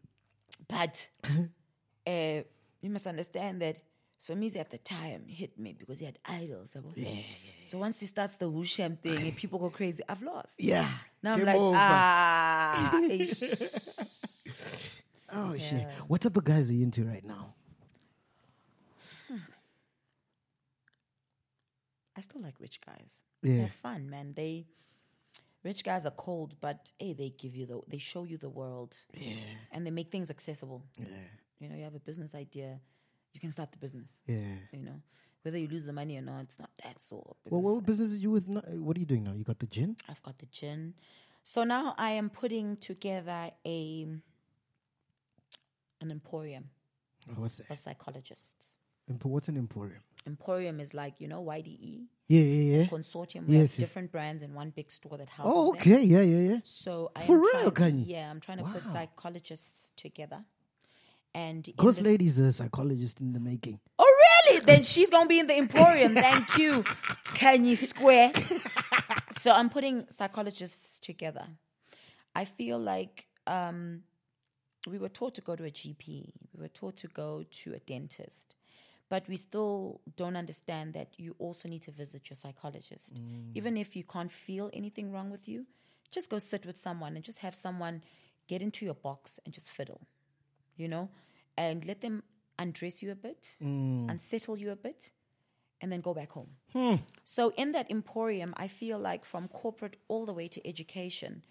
But 0.68 1.08
uh, 1.24 1.30
you 2.80 2.90
must 2.90 3.06
understand 3.06 3.60
that 3.62 3.78
Somizi 4.22 4.56
at 4.56 4.70
the 4.70 4.78
time 4.78 5.24
hit 5.26 5.58
me 5.58 5.74
because 5.76 5.98
he 6.00 6.06
had 6.06 6.18
idols. 6.24 6.76
Yeah, 6.94 7.08
So 7.64 7.78
once 7.78 7.98
he 8.00 8.06
starts 8.06 8.36
the 8.36 8.46
Wusham 8.50 8.98
thing 8.98 9.16
and 9.18 9.36
people 9.36 9.58
go 9.58 9.70
crazy, 9.70 10.02
I've 10.08 10.22
lost. 10.22 10.60
Yeah. 10.60 10.88
Now 11.22 11.34
I'm 11.34 11.44
like, 11.44 11.56
over. 11.56 11.76
ah. 11.78 13.00
ish. 13.02 13.42
Oh 15.32 15.56
shit! 15.58 15.86
What 16.06 16.20
type 16.20 16.36
of 16.36 16.44
guys 16.44 16.70
are 16.70 16.72
you 16.72 16.84
into 16.84 17.04
right 17.04 17.24
now? 17.24 17.54
I 22.16 22.20
still 22.22 22.40
like 22.40 22.54
rich 22.60 22.80
guys. 22.84 23.20
Yeah. 23.42 23.56
They're 23.58 23.68
fun, 23.82 24.08
man. 24.08 24.32
They 24.34 24.66
rich 25.70 25.82
guys 25.90 26.02
are 26.06 26.16
cold, 26.26 26.50
but 26.66 26.78
hey, 26.98 27.12
they 27.20 27.30
give 27.42 27.54
you 27.58 27.66
the 27.66 27.78
they 27.92 27.98
show 27.98 28.22
you 28.30 28.36
the 28.38 28.48
world. 28.60 28.92
Yeah. 29.14 29.34
And 29.72 29.80
they 29.84 29.90
make 30.00 30.10
things 30.10 30.28
accessible. 30.36 30.80
Yeah. 30.98 31.06
You 31.60 31.68
know, 31.68 31.76
you 31.80 31.84
have 31.84 31.94
a 32.02 32.04
business 32.10 32.34
idea, 32.34 32.70
you 33.32 33.40
can 33.40 33.50
start 33.56 33.72
the 33.72 33.78
business. 33.86 34.08
Yeah. 34.26 34.56
You 34.72 34.82
know. 34.88 35.00
Whether 35.42 35.58
you 35.58 35.68
lose 35.68 35.84
the 35.84 35.92
money 35.92 36.16
or 36.20 36.22
not, 36.22 36.40
it's 36.48 36.58
not 36.58 36.70
that 36.82 37.00
sore. 37.00 37.36
Well, 37.48 37.60
what 37.62 37.86
business 37.86 38.10
are 38.14 38.22
you 38.24 38.32
with? 38.32 38.48
Now? 38.48 38.62
What 38.86 38.96
are 38.96 39.00
you 39.00 39.06
doing 39.06 39.22
now? 39.28 39.32
You 39.38 39.44
got 39.44 39.60
the 39.60 39.66
gin? 39.76 39.94
I've 40.08 40.22
got 40.28 40.36
the 40.38 40.46
gin. 40.46 40.94
So 41.44 41.62
now 41.62 41.94
I 41.96 42.10
am 42.20 42.28
putting 42.30 42.76
together 42.78 43.40
a 43.64 44.06
an 46.00 46.10
emporium 46.10 46.64
Oh, 47.30 47.40
what's 47.42 47.56
that? 47.58 47.70
of 47.70 47.78
psychologists. 47.78 48.66
Empo- 49.10 49.26
What's 49.34 49.48
an 49.48 49.56
emporium? 49.56 50.02
Emporium 50.26 50.80
is 50.80 50.92
like, 50.94 51.20
you 51.20 51.28
know, 51.28 51.42
YDE 51.44 52.06
Yeah, 52.28 52.40
yeah, 52.40 52.78
yeah. 52.78 52.86
consortium. 52.86 53.46
We 53.46 53.54
Yes, 53.58 53.60
have 53.60 53.70
yes. 53.70 53.76
different 53.76 54.10
brands 54.12 54.42
in 54.42 54.54
one 54.54 54.70
big 54.70 54.90
store 54.90 55.16
that 55.18 55.28
houses 55.28 55.52
Oh, 55.54 55.72
them. 55.72 55.80
okay. 55.80 56.02
Yeah, 56.02 56.20
yeah, 56.22 56.50
yeah. 56.50 56.58
So 56.64 57.10
I 57.14 57.24
For 57.26 57.38
real, 57.38 57.70
trying, 57.70 57.94
Khanyi? 57.94 58.04
Yeah, 58.08 58.30
I'm 58.30 58.40
trying 58.40 58.58
to 58.58 58.64
put 58.64 58.82
psychologists 58.88 59.92
together. 59.96 60.44
And 61.34 61.64
this- 61.78 62.00
Lady's 62.00 62.38
a 62.38 62.50
psychologist 62.52 63.20
in 63.20 63.32
the 63.32 63.40
making. 63.40 63.78
Oh 63.98 64.12
really? 64.48 64.60
Then 64.60 64.82
she's 64.82 65.10
gonna 65.10 65.28
be 65.28 65.38
in 65.38 65.46
the 65.46 65.56
Emporium. 65.56 66.14
Thank 66.14 66.56
you, 66.58 66.82
Kanye 67.34 67.76
Square. 67.76 68.32
so 69.38 69.52
I'm 69.52 69.68
putting 69.70 70.06
psychologists 70.10 70.98
together. 70.98 71.46
I 72.34 72.44
feel 72.46 72.78
like 72.78 73.26
um, 73.46 74.02
we 74.88 74.98
were 74.98 75.08
taught 75.10 75.34
to 75.34 75.40
go 75.42 75.54
to 75.56 75.64
a 75.64 75.70
GP. 75.70 76.32
We 76.54 76.62
were 76.62 76.68
taught 76.68 76.96
to 76.98 77.08
go 77.08 77.44
to 77.62 77.74
a 77.74 77.78
dentist. 77.80 78.55
But 79.08 79.28
we 79.28 79.36
still 79.36 80.00
don't 80.16 80.36
understand 80.36 80.94
that 80.94 81.08
you 81.16 81.36
also 81.38 81.68
need 81.68 81.82
to 81.82 81.92
visit 81.92 82.28
your 82.28 82.36
psychologist. 82.36 83.14
Mm. 83.14 83.52
Even 83.54 83.76
if 83.76 83.94
you 83.94 84.02
can't 84.02 84.32
feel 84.32 84.68
anything 84.72 85.12
wrong 85.12 85.30
with 85.30 85.46
you, 85.46 85.66
just 86.10 86.28
go 86.28 86.38
sit 86.38 86.66
with 86.66 86.78
someone 86.78 87.14
and 87.14 87.24
just 87.24 87.38
have 87.38 87.54
someone 87.54 88.02
get 88.48 88.62
into 88.62 88.84
your 88.84 88.94
box 88.94 89.38
and 89.44 89.54
just 89.54 89.68
fiddle, 89.68 90.00
you 90.76 90.88
know, 90.88 91.08
and 91.56 91.84
let 91.84 92.00
them 92.00 92.22
undress 92.58 93.02
you 93.02 93.10
a 93.12 93.14
bit, 93.14 93.48
mm. 93.62 94.10
unsettle 94.10 94.56
you 94.56 94.70
a 94.70 94.76
bit, 94.76 95.10
and 95.80 95.92
then 95.92 96.00
go 96.00 96.14
back 96.14 96.30
home. 96.30 96.48
Hmm. 96.72 96.94
So, 97.24 97.52
in 97.56 97.72
that 97.72 97.90
emporium, 97.90 98.54
I 98.56 98.68
feel 98.68 98.98
like 98.98 99.24
from 99.24 99.48
corporate 99.48 99.96
all 100.08 100.26
the 100.26 100.32
way 100.32 100.48
to 100.48 100.66
education, 100.66 101.42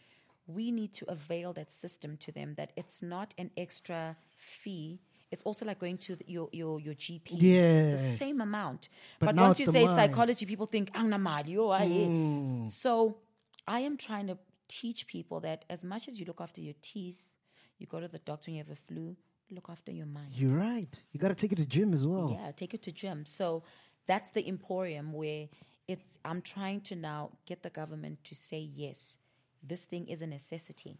we 0.47 0.71
need 0.71 0.93
to 0.93 1.09
avail 1.09 1.53
that 1.53 1.71
system 1.71 2.17
to 2.17 2.31
them 2.31 2.55
that 2.55 2.71
it's 2.75 3.01
not 3.01 3.33
an 3.37 3.51
extra 3.57 4.17
fee. 4.37 4.99
It's 5.35 5.43
also 5.43 5.65
like 5.65 5.79
going 5.85 5.97
to 6.07 6.15
the, 6.15 6.25
your, 6.35 6.47
your 6.59 6.79
your 6.79 6.95
GP. 7.03 7.29
It's 7.43 8.01
the 8.01 8.17
same 8.23 8.39
amount. 8.49 8.81
But 9.19 9.25
But, 9.27 9.35
once 9.45 9.59
you 9.59 9.67
say 9.77 9.83
mind. 9.83 9.97
psychology, 9.97 10.45
people 10.53 10.67
think, 10.75 10.85
"Ang 10.99 11.09
na 11.09 11.17
mali, 11.17 11.57
oh, 11.57 11.71
aye." 11.81 12.07
Mm. 12.07 12.71
So 12.71 13.17
I 13.67 13.79
am 13.89 13.95
trying 14.07 14.27
to 14.31 14.37
teach 14.67 14.99
people 15.15 15.37
that 15.47 15.59
as 15.75 15.83
much 15.83 16.03
as 16.07 16.13
you 16.19 16.25
look 16.25 16.41
after 16.45 16.61
your 16.61 16.77
teeth, 16.81 17.19
you 17.79 17.85
go 17.95 17.99
to 17.99 18.07
the 18.07 18.21
doctor 18.29 18.45
and 18.49 18.55
you 18.57 18.63
have 18.65 18.71
a 18.79 18.81
flu, 18.87 19.05
look 19.51 19.67
after 19.75 19.91
your 19.91 20.09
mind. 20.17 20.31
You're 20.33 20.57
right. 20.71 20.93
You 21.11 21.19
got 21.19 21.31
to 21.35 21.35
take 21.35 21.51
it 21.51 21.57
to 21.63 21.67
gym 21.67 21.93
as 21.93 22.03
well. 22.11 22.29
Yeah, 22.39 22.51
take 22.51 22.73
it 22.73 22.81
to 22.87 22.91
gym. 22.91 23.25
So 23.25 23.63
that's 24.07 24.29
the 24.31 24.43
emporium 24.47 25.07
where 25.21 25.49
it's 25.87 26.09
I'm 26.23 26.41
trying 26.41 26.81
to 26.89 26.95
now 26.95 27.21
get 27.45 27.61
the 27.67 27.69
government 27.81 28.23
to 28.29 28.35
say 28.35 28.61
yes, 28.85 29.17
this 29.71 29.83
thing 29.83 30.07
is 30.07 30.21
a 30.21 30.27
necessity. 30.27 30.93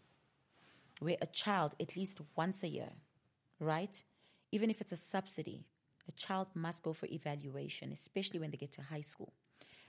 Where 1.00 1.16
a 1.20 1.26
child, 1.26 1.74
at 1.80 1.96
least 1.96 2.20
once 2.36 2.62
a 2.62 2.68
year, 2.68 2.92
right? 3.60 4.02
Even 4.52 4.70
if 4.70 4.80
it's 4.80 4.92
a 4.92 4.96
subsidy, 4.96 5.64
a 6.08 6.12
child 6.12 6.48
must 6.54 6.82
go 6.82 6.92
for 6.92 7.06
evaluation, 7.06 7.92
especially 7.92 8.38
when 8.38 8.50
they 8.50 8.56
get 8.56 8.72
to 8.72 8.82
high 8.82 9.00
school. 9.00 9.32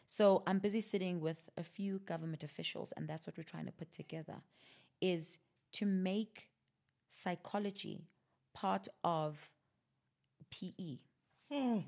So 0.06 0.42
I'm 0.48 0.60
busy 0.60 0.82
sitting 0.82 1.20
with 1.20 1.50
a 1.58 1.64
few 1.64 2.00
government 2.00 2.44
officials, 2.44 2.94
and 2.96 3.08
that's 3.08 3.28
what 3.28 3.38
we're 3.38 3.44
trying 3.44 3.66
to 3.66 3.72
put 3.72 3.92
together, 3.92 4.36
is 5.02 5.38
to 5.74 5.86
make 5.86 6.50
psychology 7.10 8.06
part 8.54 8.88
of 9.04 9.52
PE. 10.50 11.00
Hmm. 11.52 11.80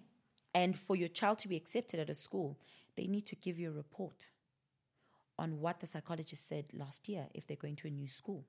And 0.54 0.78
for 0.78 0.96
your 0.96 1.08
child 1.08 1.38
to 1.40 1.48
be 1.48 1.56
accepted 1.56 2.00
at 2.00 2.10
a 2.10 2.16
school, 2.16 2.60
they 2.96 3.08
need 3.08 3.26
to 3.28 3.36
give 3.36 3.58
you 3.58 3.70
a 3.70 3.74
report 3.74 4.28
on 5.38 5.62
what 5.62 5.80
the 5.80 5.88
psychologist 5.88 6.48
said 6.48 6.66
last 6.74 7.08
year 7.08 7.28
if 7.34 7.48
they're 7.48 7.56
going 7.56 7.78
to 7.78 7.88
a 7.88 7.92
new 7.92 8.10
school, 8.10 8.44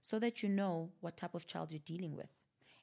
so 0.00 0.18
that 0.18 0.42
you 0.42 0.48
know 0.48 0.90
what 1.00 1.16
type 1.16 1.34
of 1.34 1.46
child 1.46 1.70
you're 1.70 1.80
dealing 1.84 2.16
with 2.16 2.30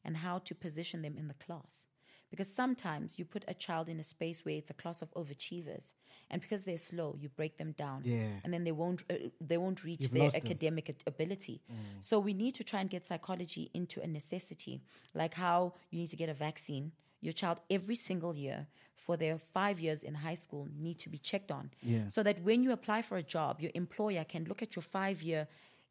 and 0.03 0.17
how 0.17 0.39
to 0.39 0.55
position 0.55 1.01
them 1.01 1.15
in 1.17 1.27
the 1.27 1.33
class. 1.45 1.87
Because 2.29 2.47
sometimes 2.53 3.17
you 3.17 3.25
put 3.25 3.43
a 3.47 3.55
child 3.55 3.89
in 3.89 3.99
a 3.99 4.03
space 4.03 4.45
where 4.45 4.53
it's 4.55 4.69
a 4.69 4.73
class 4.75 5.01
of 5.01 5.11
overachievers, 5.15 5.93
and 6.29 6.39
because 6.43 6.63
they're 6.63 6.77
slow, 6.77 7.15
you 7.19 7.27
break 7.29 7.57
them 7.57 7.71
down, 7.71 8.03
Yeah. 8.05 8.39
and 8.43 8.53
then 8.53 8.63
they 8.65 8.71
won't 8.71 9.03
uh, 9.09 9.15
they 9.41 9.57
won't 9.57 9.83
reach 9.83 10.01
You've 10.01 10.11
their 10.11 10.29
them. 10.29 10.41
academic 10.45 10.95
ability. 11.07 11.61
So 12.01 12.19
we 12.19 12.33
need 12.35 12.53
to 12.55 12.63
try 12.63 12.81
and 12.81 12.89
get 12.89 13.03
psychology 13.03 13.71
into 13.73 13.99
a 14.01 14.07
necessity, 14.07 14.81
like 15.15 15.33
how 15.33 15.73
you 15.89 15.97
need 16.01 16.09
to 16.11 16.15
get 16.17 16.29
a 16.29 16.35
vaccine. 16.35 16.91
Your 17.21 17.33
child 17.33 17.61
every 17.69 17.95
single 17.95 18.35
year 18.35 18.67
for 18.95 19.17
their 19.17 19.39
five 19.39 19.79
years 19.79 20.03
in 20.03 20.13
high 20.13 20.35
school 20.35 20.67
need 20.77 20.99
to 20.99 21.09
be 21.09 21.17
checked 21.17 21.51
on, 21.51 21.71
Yeah. 21.81 22.07
so 22.09 22.21
that 22.21 22.43
when 22.43 22.61
you 22.63 22.71
apply 22.71 23.01
for 23.01 23.17
a 23.17 23.23
job, 23.23 23.59
your 23.59 23.71
employer 23.73 24.23
can 24.23 24.43
look 24.45 24.61
at 24.61 24.75
your 24.75 24.83
five 24.83 25.23
year 25.23 25.47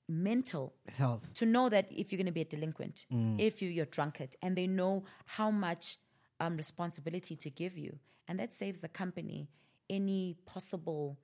mental 0.08 0.74
Health. 0.96 1.22
to 1.34 1.44
know 1.46 1.68
that 1.68 1.86
if 1.90 2.10
you're 2.12 2.16
going 2.18 2.26
to 2.26 2.32
be 2.32 2.40
a 2.40 2.44
delinquent, 2.44 3.04
Mm. 3.12 3.38
if 3.38 3.60
you, 3.62 3.68
you're 3.68 3.86
drunkard, 3.86 4.36
and 4.42 4.56
they 4.56 4.66
know 4.66 5.04
how 5.26 5.50
much 5.50 5.98
um, 6.40 6.56
responsibility 6.56 7.36
to 7.36 7.50
give 7.50 7.76
you. 7.76 7.98
and 8.30 8.38
that 8.38 8.52
saves 8.52 8.80
the 8.80 8.88
company 8.88 9.48
any 9.88 10.36
possible 10.44 11.16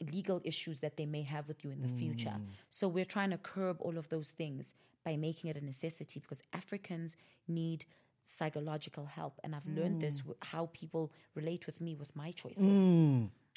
legal 0.00 0.40
issues 0.44 0.80
that 0.80 0.96
they 0.96 1.04
may 1.04 1.20
have 1.22 1.46
with 1.46 1.62
you 1.64 1.70
in 1.70 1.82
the 1.82 1.88
future. 1.88 2.36
So 2.70 2.88
we're 2.88 3.04
trying 3.04 3.30
to 3.30 3.36
curb 3.38 3.76
all 3.80 3.98
of 3.98 4.08
those 4.08 4.30
things 4.30 4.72
by 5.04 5.16
making 5.16 5.50
it 5.50 5.56
a 5.58 5.64
necessity 5.64 6.18
because 6.20 6.40
Africans 6.54 7.16
need 7.46 7.84
psychological 8.24 9.04
help 9.04 9.38
and 9.44 9.54
I've 9.54 9.66
learned 9.66 10.00
this 10.00 10.22
how 10.40 10.70
people 10.72 11.12
relate 11.34 11.66
with 11.66 11.80
me 11.82 11.94
with 11.94 12.14
my 12.16 12.30
choices. 12.32 12.62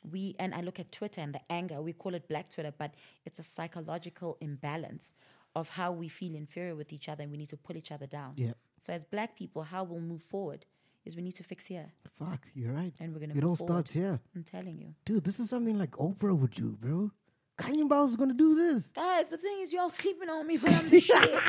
We 0.09 0.35
and 0.39 0.53
I 0.55 0.61
look 0.61 0.79
at 0.79 0.91
Twitter 0.91 1.21
and 1.21 1.33
the 1.33 1.41
anger, 1.49 1.81
we 1.81 1.93
call 1.93 2.15
it 2.15 2.27
black 2.27 2.49
Twitter, 2.49 2.73
but 2.77 2.93
it's 3.25 3.39
a 3.39 3.43
psychological 3.43 4.37
imbalance 4.41 5.13
of 5.55 5.69
how 5.69 5.91
we 5.91 6.07
feel 6.07 6.33
inferior 6.33 6.75
with 6.75 6.91
each 6.93 7.09
other 7.09 7.23
and 7.23 7.31
we 7.31 7.37
need 7.37 7.49
to 7.49 7.57
pull 7.57 7.75
each 7.77 7.91
other 7.91 8.07
down. 8.07 8.33
Yeah. 8.37 8.53
So 8.77 8.93
as 8.93 9.03
black 9.03 9.35
people, 9.35 9.63
how 9.63 9.83
we'll 9.83 9.99
move 9.99 10.21
forward 10.23 10.65
is 11.05 11.15
we 11.15 11.21
need 11.21 11.35
to 11.35 11.43
fix 11.43 11.65
here. 11.65 11.87
Fuck, 12.17 12.47
you're 12.55 12.71
right. 12.73 12.93
And 12.99 13.13
we're 13.13 13.19
gonna 13.19 13.35
It 13.35 13.43
all 13.43 13.55
starts 13.55 13.91
here. 13.91 14.19
I'm 14.35 14.43
telling 14.43 14.79
you. 14.79 14.95
Dude, 15.05 15.23
this 15.23 15.39
is 15.39 15.49
something 15.49 15.77
like 15.77 15.91
Oprah 15.91 16.35
would 16.37 16.51
do, 16.51 16.77
bro. 16.79 17.11
Khanyi 17.59 17.83
Mbau's 17.87 18.15
gonna 18.15 18.33
do 18.33 18.55
this. 18.55 18.87
Guys, 18.91 19.29
the 19.29 19.37
thing 19.37 19.59
is, 19.61 19.71
y'all 19.73 19.89
sleeping 19.89 20.29
on 20.29 20.47
me, 20.47 20.57
but 20.57 20.71
I'm 20.73 20.89
the 20.89 20.99
shit. 21.09 21.39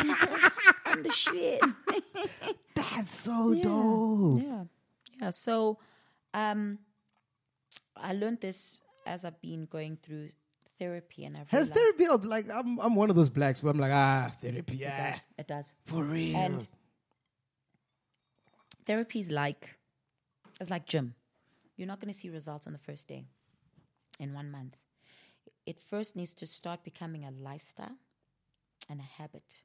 I'm 0.85 1.03
the 1.03 1.11
shit. 1.11 1.61
That's 2.75 3.15
so 3.19 3.53
Yeah. 3.53 3.63
dope. 3.63 4.43
Yeah, 4.43 4.65
yeah. 5.21 5.31
So, 5.31 5.79
um, 6.35 6.79
I 7.97 8.13
learned 8.13 8.41
this 8.41 8.81
as 9.07 9.25
I've 9.25 9.41
been 9.41 9.67
going 9.67 9.99
through 10.03 10.31
therapy, 10.79 11.25
and 11.25 11.37
I've 11.37 11.49
Has 11.51 11.69
realized 11.69 11.75
therapy 11.75 12.05
helped? 12.05 12.25
Like 12.27 12.51
I'm 12.51 12.79
I'm 12.81 12.95
one 12.95 13.11
of 13.11 13.17
those 13.17 13.31
blacks 13.31 13.63
where 13.63 13.71
I'm 13.71 13.79
like, 13.79 13.93
ah, 13.93 14.33
therapy, 14.41 14.75
It 14.75 14.81
yeah. 14.81 15.13
does. 15.13 15.21
It 15.39 15.49
does. 15.49 15.73
For 15.85 16.03
real. 16.03 16.37
And 16.37 16.67
therapy 18.87 19.21
is 19.21 19.31
like 19.31 19.77
it's 20.61 20.71
like 20.71 20.87
gym. 20.87 21.15
You're 21.77 21.89
not 21.89 22.01
going 22.01 22.13
to 22.13 22.19
see 22.19 22.29
results 22.29 22.67
on 22.67 22.73
the 22.73 22.79
first 22.79 23.09
day 23.09 23.25
in 24.21 24.35
one 24.35 24.51
month. 24.51 24.77
It 25.67 25.79
first 25.81 26.17
needs 26.17 26.35
to 26.35 26.47
start 26.47 26.85
becoming 26.85 27.25
a 27.25 27.31
lifestyle 27.31 27.97
and 28.91 29.01
a 29.01 29.23
habit. 29.23 29.63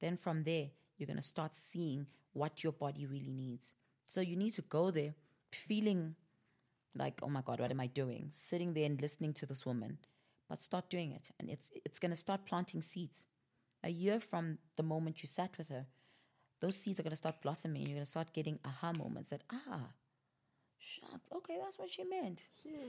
Then 0.00 0.16
from 0.16 0.44
there, 0.44 0.68
you're 0.96 1.06
going 1.06 1.16
to 1.18 1.22
start 1.22 1.56
seeing 1.56 2.06
what 2.32 2.62
your 2.62 2.72
body 2.72 3.06
really 3.06 3.32
needs. 3.32 3.72
So 4.06 4.20
you 4.20 4.36
need 4.36 4.54
to 4.54 4.62
go 4.62 4.90
there 4.90 5.14
feeling 5.50 6.14
like, 6.94 7.20
oh 7.22 7.28
my 7.28 7.42
God, 7.42 7.60
what 7.60 7.70
am 7.70 7.80
I 7.80 7.86
doing? 7.86 8.30
Sitting 8.34 8.74
there 8.74 8.84
and 8.84 9.00
listening 9.00 9.32
to 9.34 9.46
this 9.46 9.66
woman. 9.66 9.98
But 10.48 10.62
start 10.62 10.90
doing 10.90 11.12
it. 11.12 11.30
And 11.40 11.50
it's 11.50 11.70
it's 11.84 11.98
gonna 11.98 12.16
start 12.16 12.44
planting 12.46 12.82
seeds. 12.82 13.26
A 13.82 13.90
year 13.90 14.20
from 14.20 14.58
the 14.76 14.82
moment 14.82 15.22
you 15.22 15.26
sat 15.26 15.56
with 15.58 15.68
her, 15.68 15.86
those 16.60 16.76
seeds 16.76 17.00
are 17.00 17.02
gonna 17.02 17.16
start 17.16 17.42
blossoming. 17.42 17.82
And 17.82 17.88
you're 17.90 17.98
gonna 17.98 18.06
start 18.06 18.32
getting 18.32 18.58
aha 18.64 18.92
moments 18.92 19.30
that, 19.30 19.42
ah, 19.52 19.88
shucks, 20.78 21.28
okay, 21.34 21.56
that's 21.62 21.78
what 21.78 21.90
she 21.90 22.04
meant. 22.04 22.42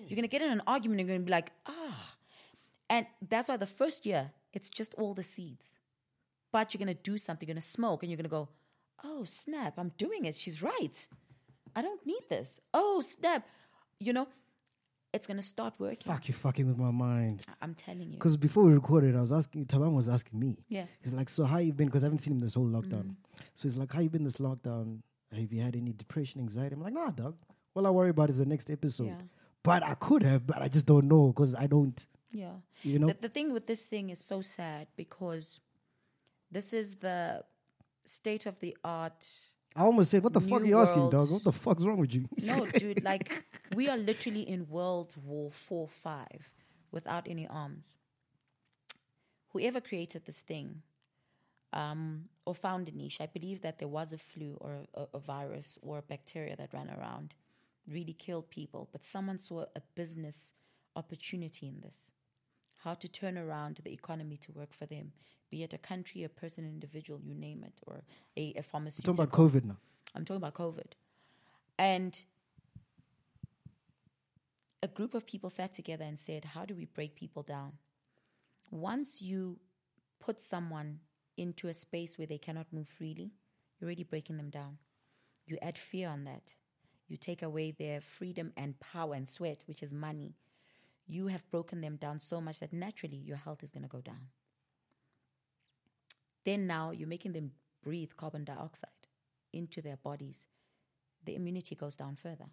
You're 0.08 0.16
gonna 0.16 0.28
get 0.28 0.42
in 0.42 0.52
an 0.52 0.62
argument 0.68 1.00
and 1.02 1.10
you're 1.10 1.18
gonna 1.18 1.26
be 1.26 1.32
like, 1.32 1.52
ah. 1.66 2.16
And 2.90 3.08
that's 3.28 3.50
why 3.50 3.58
the 3.58 3.66
first 3.66 4.06
year, 4.06 4.32
it's 4.54 4.70
just 4.70 4.94
all 4.96 5.14
the 5.14 5.24
seeds. 5.24 5.66
But 6.52 6.74
you're 6.74 6.80
gonna 6.80 6.94
do 6.94 7.18
something, 7.18 7.48
you're 7.48 7.54
gonna 7.54 7.62
smoke, 7.62 8.04
and 8.04 8.12
you're 8.12 8.18
gonna 8.18 8.30
go, 8.30 8.50
oh 9.04 9.24
snap, 9.26 9.74
I'm 9.78 9.92
doing 9.98 10.26
it. 10.26 10.36
She's 10.36 10.62
right. 10.62 11.08
I 11.76 11.82
don't 11.82 12.06
need 12.06 12.24
this. 12.30 12.60
Oh 12.74 13.02
snap. 13.02 13.48
You 14.00 14.14
know, 14.14 14.28
it's 15.14 15.28
gonna 15.28 15.42
start 15.42 15.74
working. 15.80 16.12
Fuck, 16.12 16.28
you're 16.28 16.38
fucking 16.38 16.68
with 16.68 16.78
my 16.78 16.92
mind. 16.92 17.46
I'm 17.62 17.74
telling 17.74 18.12
you. 18.12 18.18
Because 18.18 18.36
before 18.36 18.64
we 18.64 18.74
recorded, 18.74 19.16
I 19.16 19.22
was 19.22 19.32
asking, 19.32 19.66
Taban 19.66 19.94
was 19.94 20.10
asking 20.10 20.40
me. 20.40 20.58
Yeah. 20.68 20.86
He's 21.02 21.14
like, 21.14 21.30
so 21.30 21.46
how 21.46 21.58
you 21.58 21.72
been? 21.72 21.88
Because 21.88 22.04
I 22.04 22.08
haven't 22.08 22.20
seen 22.20 22.34
him 22.34 22.40
this 22.40 22.56
whole 22.56 22.66
lockdown. 22.66 23.06
Mm. 23.06 23.16
So 23.54 23.64
he's 23.64 23.78
like, 23.78 23.94
how 23.94 24.02
you 24.02 24.10
been 24.10 24.26
this 24.26 24.38
lockdown? 24.38 25.00
Have 25.34 25.52
you 25.52 25.62
had 25.62 25.76
any 25.76 25.94
depression, 25.94 26.42
anxiety? 26.42 26.76
I'm 26.76 26.84
like, 26.84 26.94
nah, 26.94 27.12
dog. 27.12 27.36
All 27.76 27.88
I 27.88 27.90
worry 27.90 28.10
about 28.10 28.30
is 28.30 28.38
the 28.38 28.46
next 28.46 28.70
episode. 28.70 29.08
Yeah. 29.08 29.22
But 29.64 29.84
I 29.84 29.96
could 29.96 30.24
have, 30.24 30.46
but 30.46 30.62
I 30.62 30.68
just 30.68 30.86
don't 30.86 31.08
know 31.08 31.28
because 31.28 31.56
I 31.56 31.68
don't. 31.68 32.06
Yeah. 32.32 32.52
You 32.84 33.00
know? 33.00 33.08
The, 33.08 33.18
the 33.22 33.30
thing 33.30 33.54
with 33.54 33.68
this 33.68 33.86
thing 33.86 34.10
is 34.10 34.20
so 34.20 34.42
sad 34.42 34.88
because 34.96 35.60
this 36.52 36.74
is 36.74 36.96
the 36.96 37.44
state 38.06 38.46
of 38.46 38.60
the 38.60 38.78
art. 38.84 39.26
I 39.76 39.82
almost 39.82 40.12
said, 40.12 40.24
what 40.24 40.34
the 40.34 40.42
fuck 40.42 40.62
are 40.62 40.66
you 40.66 40.80
asking, 40.80 41.00
world. 41.00 41.12
dog? 41.12 41.32
What 41.32 41.44
the 41.44 41.52
fuck's 41.52 41.84
wrong 41.84 41.98
with 41.98 42.14
you? 42.14 42.28
No, 42.42 42.66
dude, 42.78 43.04
like 43.04 43.44
we 43.76 43.90
are 43.90 43.98
literally 43.98 44.48
in 44.48 44.70
World 44.70 45.16
War 45.24 45.52
Four, 45.52 45.88
five, 45.88 46.50
without 46.92 47.28
any 47.28 47.48
arms. 47.48 47.98
Whoever 49.50 49.82
created 49.82 50.26
this 50.26 50.40
thing, 50.40 50.82
um, 51.74 52.26
or 52.46 52.56
found 52.56 52.88
a 52.90 52.92
niche, 52.92 53.20
I 53.20 53.26
believe 53.28 53.62
that 53.62 53.80
there 53.80 53.88
was 53.88 54.14
a 54.14 54.18
flu 54.18 54.58
or 54.62 54.72
a, 54.94 55.08
a 55.14 55.20
virus 55.20 55.78
or 55.82 55.98
a 55.98 56.02
bacteria 56.02 56.56
that 56.56 56.74
ran 56.74 56.90
around, 56.90 57.36
really 57.88 58.14
killed 58.14 58.50
people. 58.50 58.88
But 58.92 59.06
someone 59.06 59.40
saw 59.40 59.66
a 59.76 59.82
business 59.96 60.54
opportunity 60.96 61.68
in 61.68 61.82
this. 61.82 62.12
How 62.84 62.94
to 62.94 63.08
turn 63.08 63.38
around 63.38 63.82
the 63.84 63.92
economy 63.92 64.38
to 64.38 64.52
work 64.52 64.74
for 64.74 64.86
them, 64.86 65.12
be 65.50 65.64
it 65.64 65.74
a 65.74 65.78
country, 65.78 66.24
a 66.24 66.30
person, 66.30 66.64
an 66.64 66.70
individual, 66.70 67.20
you 67.22 67.36
name 67.36 67.64
it, 67.64 67.80
or 67.86 68.04
a, 68.38 68.54
a 68.58 68.62
pharmaceutical. 68.62 69.16
talking 69.16 69.26
about 69.26 69.52
COVID 69.52 69.66
now. 69.66 69.78
I'm 70.14 70.24
talking 70.24 70.38
about 70.38 70.54
COVID. 70.54 70.92
And 71.78 72.24
a 74.86 74.88
group 74.88 75.16
of 75.16 75.26
people 75.26 75.50
sat 75.50 75.74
together 75.74 76.06
and 76.06 76.18
said, 76.18 76.46
How 76.46 76.64
do 76.64 76.76
we 76.76 76.86
break 76.86 77.16
people 77.16 77.42
down? 77.42 77.72
Once 78.70 79.20
you 79.20 79.58
put 80.20 80.44
someone 80.44 81.00
into 81.38 81.68
a 81.68 81.74
space 81.74 82.20
where 82.20 82.28
they 82.28 82.38
cannot 82.38 82.72
move 82.72 82.88
freely, 82.88 83.32
you're 83.80 83.88
already 83.88 84.04
breaking 84.04 84.38
them 84.38 84.52
down. 84.52 84.78
You 85.48 85.58
add 85.60 85.76
fear 85.76 86.08
on 86.08 86.24
that. 86.26 86.54
You 87.08 87.18
take 87.18 87.42
away 87.42 87.72
their 87.72 88.00
freedom 88.00 88.54
and 88.56 88.80
power 88.80 89.16
and 89.16 89.28
sweat, 89.28 89.64
which 89.66 89.82
is 89.82 89.92
money. 89.92 90.36
You 91.08 91.28
have 91.28 91.50
broken 91.50 91.82
them 91.82 91.96
down 91.96 92.20
so 92.20 92.40
much 92.40 92.60
that 92.60 92.72
naturally 92.72 93.18
your 93.18 93.38
health 93.38 93.64
is 93.64 93.72
going 93.72 93.84
to 93.84 93.90
go 93.90 94.02
down. 94.02 94.28
Then 96.46 96.68
now 96.68 96.92
you're 96.92 97.08
making 97.08 97.34
them 97.34 97.54
breathe 97.84 98.12
carbon 98.18 98.44
dioxide 98.44 98.90
into 99.52 99.82
their 99.82 99.98
bodies. 99.98 100.46
The 101.24 101.36
immunity 101.36 101.74
goes 101.74 101.96
down 101.96 102.18
further. 102.18 102.50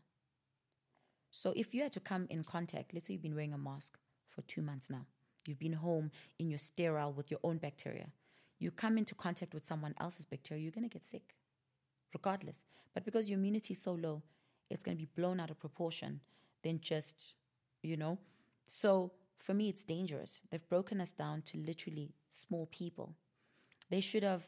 So 1.32 1.54
if 1.56 1.74
you 1.74 1.82
had 1.82 1.92
to 1.92 2.00
come 2.00 2.26
in 2.28 2.44
contact, 2.44 2.92
let's 2.92 3.08
say 3.08 3.14
you've 3.14 3.22
been 3.22 3.34
wearing 3.34 3.54
a 3.54 3.58
mask 3.58 3.98
for 4.28 4.42
two 4.42 4.60
months 4.60 4.90
now, 4.90 5.06
you've 5.46 5.58
been 5.58 5.72
home 5.72 6.10
in 6.38 6.50
your 6.50 6.58
sterile 6.58 7.12
with 7.12 7.30
your 7.30 7.40
own 7.42 7.56
bacteria, 7.56 8.06
you 8.58 8.70
come 8.70 8.98
into 8.98 9.14
contact 9.14 9.54
with 9.54 9.66
someone 9.66 9.94
else's 9.98 10.26
bacteria, 10.26 10.62
you're 10.62 10.72
going 10.72 10.88
to 10.88 10.92
get 10.92 11.04
sick, 11.04 11.34
regardless. 12.12 12.64
But 12.94 13.04
because 13.04 13.30
your 13.30 13.38
immunity 13.38 13.72
is 13.72 13.82
so 13.82 13.94
low, 13.94 14.22
it's 14.68 14.82
going 14.82 14.96
to 14.96 15.02
be 15.02 15.08
blown 15.16 15.40
out 15.40 15.50
of 15.50 15.58
proportion 15.58 16.20
than 16.62 16.80
just, 16.80 17.32
you 17.82 17.96
know. 17.96 18.18
So 18.66 19.12
for 19.38 19.54
me, 19.54 19.70
it's 19.70 19.84
dangerous. 19.84 20.42
They've 20.50 20.68
broken 20.68 21.00
us 21.00 21.12
down 21.12 21.42
to 21.46 21.58
literally 21.58 22.12
small 22.30 22.66
people. 22.70 23.14
They 23.90 24.00
should 24.00 24.22
have, 24.22 24.44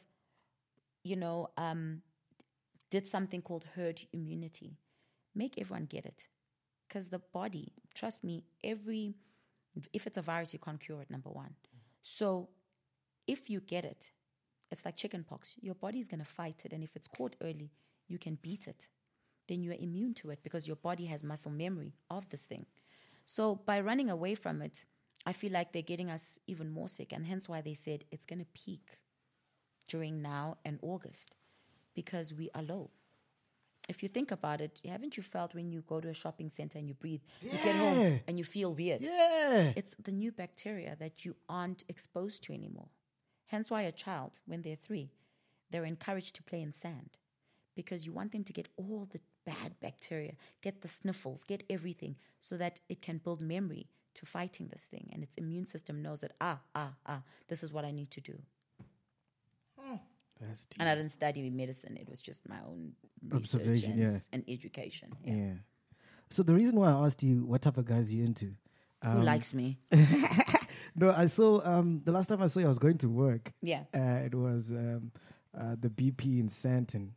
you 1.03 1.15
know, 1.15 1.49
um, 1.57 2.03
did 2.91 3.07
something 3.07 3.41
called 3.41 3.65
herd 3.75 4.01
immunity. 4.13 4.77
Make 5.33 5.59
everyone 5.59 5.85
get 5.85 6.05
it. 6.05 6.27
Because 6.87 7.09
the 7.09 7.19
body, 7.19 7.73
trust 7.93 8.23
me, 8.23 8.43
every, 8.63 9.15
if 9.93 10.07
it's 10.07 10.17
a 10.17 10.21
virus, 10.21 10.53
you 10.53 10.59
can't 10.59 10.79
cure 10.79 11.01
it, 11.01 11.09
number 11.09 11.29
one. 11.29 11.55
So 12.03 12.49
if 13.27 13.49
you 13.49 13.59
get 13.59 13.85
it, 13.85 14.11
it's 14.71 14.85
like 14.85 14.97
chickenpox. 14.97 15.55
Your 15.61 15.75
body's 15.75 16.07
going 16.07 16.19
to 16.19 16.25
fight 16.25 16.61
it. 16.65 16.73
And 16.73 16.83
if 16.83 16.95
it's 16.95 17.07
caught 17.07 17.35
early, 17.41 17.71
you 18.07 18.17
can 18.17 18.37
beat 18.41 18.67
it. 18.67 18.87
Then 19.47 19.61
you 19.61 19.71
are 19.71 19.77
immune 19.79 20.13
to 20.15 20.31
it 20.31 20.39
because 20.43 20.67
your 20.67 20.75
body 20.75 21.05
has 21.05 21.23
muscle 21.23 21.51
memory 21.51 21.93
of 22.09 22.29
this 22.29 22.43
thing. 22.43 22.65
So 23.25 23.55
by 23.65 23.79
running 23.81 24.09
away 24.09 24.35
from 24.35 24.61
it, 24.61 24.85
I 25.25 25.33
feel 25.33 25.51
like 25.51 25.71
they're 25.71 25.81
getting 25.81 26.09
us 26.09 26.39
even 26.47 26.69
more 26.69 26.87
sick. 26.87 27.11
And 27.11 27.25
hence 27.25 27.49
why 27.49 27.61
they 27.61 27.73
said 27.73 28.03
it's 28.11 28.25
going 28.25 28.39
to 28.39 28.45
peak 28.53 28.99
during 29.87 30.21
now 30.21 30.57
and 30.65 30.79
August 30.81 31.35
because 31.93 32.33
we 32.33 32.49
are 32.53 32.63
low. 32.63 32.89
If 33.87 34.01
you 34.01 34.09
think 34.09 34.31
about 34.31 34.61
it, 34.61 34.81
haven't 34.87 35.15
you 35.15 35.23
felt 35.23 35.53
when 35.53 35.71
you 35.71 35.81
go 35.81 35.99
to 36.01 36.09
a 36.09 36.13
shopping 36.13 36.49
center 36.49 36.79
and 36.79 36.87
you 36.87 36.95
breathe, 36.95 37.21
you 37.41 37.51
get 37.51 37.75
home 37.75 38.19
and 38.27 38.37
you 38.37 38.43
feel 38.43 38.73
weird? 38.73 39.01
Yeah. 39.01 39.73
It's 39.75 39.95
the 40.01 40.11
new 40.11 40.31
bacteria 40.31 40.95
that 40.99 41.23
you 41.23 41.35
aren't 41.47 41.83
exposed 41.87 42.43
to 42.45 42.53
anymore. 42.53 42.89
Hence 43.45 43.69
why 43.69 43.83
a 43.83 43.91
child, 43.91 44.31
when 44.45 44.63
they're 44.63 44.75
three, 44.75 45.11
they're 45.69 45.85
encouraged 45.85 46.35
to 46.35 46.43
play 46.43 46.61
in 46.61 46.73
sand 46.73 47.17
because 47.75 48.05
you 48.05 48.11
want 48.11 48.31
them 48.31 48.43
to 48.43 48.53
get 48.53 48.69
all 48.77 49.07
the 49.11 49.19
bad 49.45 49.75
bacteria, 49.81 50.33
get 50.61 50.81
the 50.81 50.87
sniffles, 50.87 51.43
get 51.43 51.63
everything 51.69 52.15
so 52.39 52.57
that 52.57 52.79
it 52.89 53.01
can 53.01 53.19
build 53.19 53.41
memory 53.41 53.87
to 54.15 54.25
fighting 54.25 54.69
this 54.71 54.83
thing. 54.83 55.09
And 55.13 55.21
its 55.21 55.35
immune 55.35 55.67
system 55.67 56.01
knows 56.01 56.21
that, 56.21 56.31
ah, 56.41 56.59
ah, 56.73 56.93
ah, 57.05 57.21
this 57.49 57.61
is 57.61 57.71
what 57.71 57.85
I 57.85 57.91
need 57.91 58.09
to 58.11 58.21
do. 58.21 58.41
That's 60.41 60.65
deep. 60.65 60.79
And 60.79 60.89
I 60.89 60.95
didn't 60.95 61.11
study 61.11 61.49
medicine, 61.49 61.97
it 61.97 62.09
was 62.09 62.21
just 62.21 62.47
my 62.47 62.57
own 62.67 62.91
research 63.29 63.61
Observation, 63.61 63.91
and, 63.91 63.99
yeah. 64.01 64.17
and 64.33 64.43
education. 64.47 65.09
Yeah. 65.23 65.33
Yeah. 65.35 65.53
So 66.29 66.43
the 66.43 66.53
reason 66.53 66.75
why 66.75 66.89
I 66.91 67.05
asked 67.05 67.23
you 67.23 67.45
what 67.45 67.61
type 67.61 67.77
of 67.77 67.85
guys 67.85 68.11
you 68.11 68.23
into, 68.23 68.53
Who 69.03 69.09
um, 69.09 69.23
likes 69.23 69.53
me? 69.53 69.77
no, 70.95 71.11
I 71.11 71.27
saw 71.27 71.61
um 71.65 72.01
the 72.03 72.11
last 72.11 72.27
time 72.27 72.41
I 72.41 72.47
saw 72.47 72.59
you, 72.59 72.65
I 72.65 72.69
was 72.69 72.79
going 72.79 72.97
to 72.99 73.07
work. 73.09 73.51
Yeah. 73.61 73.83
Uh, 73.93 74.25
it 74.25 74.33
was 74.35 74.69
um 74.71 75.11
uh, 75.57 75.75
the 75.79 75.87
BP 75.89 76.39
in 76.41 76.49
Sandton, 76.49 77.11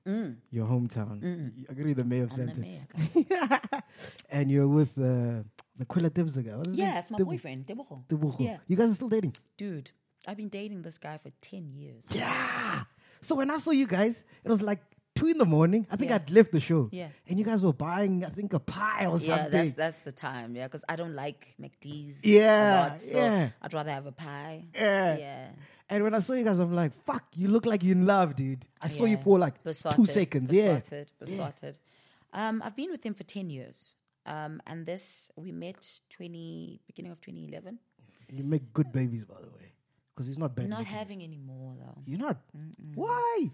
your 0.53 0.67
hometown. 0.67 1.21
Y- 1.21 1.65
I 1.69 1.73
agree, 1.73 1.93
the 1.93 2.05
mayor 2.05 2.23
of 2.25 2.31
Mm. 2.31 2.39
I'm 2.39 2.49
Sandton. 2.49 2.61
mayor, 2.61 3.83
and 4.31 4.49
you're 4.49 4.69
with 4.69 4.97
uh, 4.97 5.43
the 5.77 5.85
Quilla 5.87 6.09
name? 6.15 6.75
Yeah, 6.75 6.99
it's 7.01 7.11
my 7.11 7.17
Tib- 7.19 7.27
boyfriend, 7.27 7.67
Tebogo. 7.67 8.05
Tebogo. 8.07 8.39
Yeah. 8.39 8.59
You 8.69 8.77
guys 8.77 8.91
are 8.93 8.95
still 8.95 9.09
dating? 9.09 9.35
Dude, 9.57 9.91
I've 10.27 10.37
been 10.37 10.49
dating 10.51 10.83
this 10.83 10.99
guy 10.99 11.19
for 11.19 11.31
10 11.43 11.73
years. 11.75 12.05
Yeah. 12.11 12.85
So 13.21 13.35
when 13.35 13.51
I 13.51 13.59
saw 13.59 13.71
you 13.71 13.87
guys, 13.87 14.25
it 14.45 14.49
was 14.49 14.63
like 14.63 14.81
two 15.15 15.27
in 15.27 15.39
the 15.39 15.45
morning. 15.45 15.87
I 15.91 15.97
think 15.97 16.11
Yeah. 16.11 16.17
I'd 16.17 16.31
left 16.31 16.53
the 16.53 16.61
show. 16.61 16.89
Yeah. 16.93 17.09
And 17.27 17.39
you 17.39 17.45
guys 17.45 17.63
were 17.63 17.73
buying, 17.73 18.25
I 18.25 18.29
think, 18.31 18.53
a 18.53 18.61
pie 18.61 19.07
or 19.07 19.19
Yeah, 19.19 19.27
something. 19.37 19.51
that's 19.53 19.73
that's 19.73 19.99
the 20.01 20.13
time. 20.13 20.55
Yeah, 20.57 20.67
because 20.69 20.85
I 20.89 20.97
don't 20.97 21.15
like 21.15 21.55
McD's. 21.61 22.23
a 22.25 22.29
Yeah, 22.29 22.89
lot, 22.93 23.03
so 23.03 23.09
yeah. 23.17 23.51
I'd 23.63 23.75
rather 23.75 23.91
have 23.91 24.07
a 24.07 24.13
pie. 24.13 24.65
Yeah. 24.75 25.19
Yeah. 25.19 25.49
And 25.91 26.05
when 26.05 26.15
I 26.15 26.19
saw 26.21 26.35
you 26.35 26.45
guys, 26.45 26.59
I'm 26.61 26.75
like, 26.75 26.93
fuck, 27.07 27.25
you 27.35 27.49
look 27.49 27.65
like 27.65 27.83
you're 27.83 27.97
in 27.97 28.05
love, 28.07 28.37
dude. 28.37 28.65
I 28.83 28.89
saw 28.89 29.07
you 29.07 29.17
for 29.17 29.39
like 29.39 29.55
two 29.55 29.71
Besotted, 29.71 30.11
seconds. 30.11 30.53
Yeah. 30.53 30.79
Besotted, 30.81 31.11
besotted. 31.19 31.79
Um, 32.33 32.63
I've 32.65 32.77
been 32.77 32.91
with 32.91 33.03
him 33.05 33.15
for 33.15 33.25
10 33.25 33.49
years. 33.49 33.95
Um, 34.27 34.61
and 34.67 34.85
this, 34.85 35.31
we 35.37 35.51
met 35.51 35.91
20, 36.11 36.81
beginning 36.87 37.13
of 37.13 37.21
2011. 37.23 37.79
You 38.31 38.45
make 38.45 38.71
good 38.75 38.93
babies, 38.93 39.25
by 39.25 39.37
the 39.41 39.47
way. 39.49 39.68
Because 40.19 40.27
he's 40.27 40.39
not 40.39 40.57
bad. 40.57 40.69
Not 40.69 40.81
looking. 40.81 40.93
having 40.93 41.23
any 41.23 41.37
more, 41.39 41.77
though. 41.79 42.03
You're 42.05 42.19
not. 42.19 42.39
Why? 42.97 43.51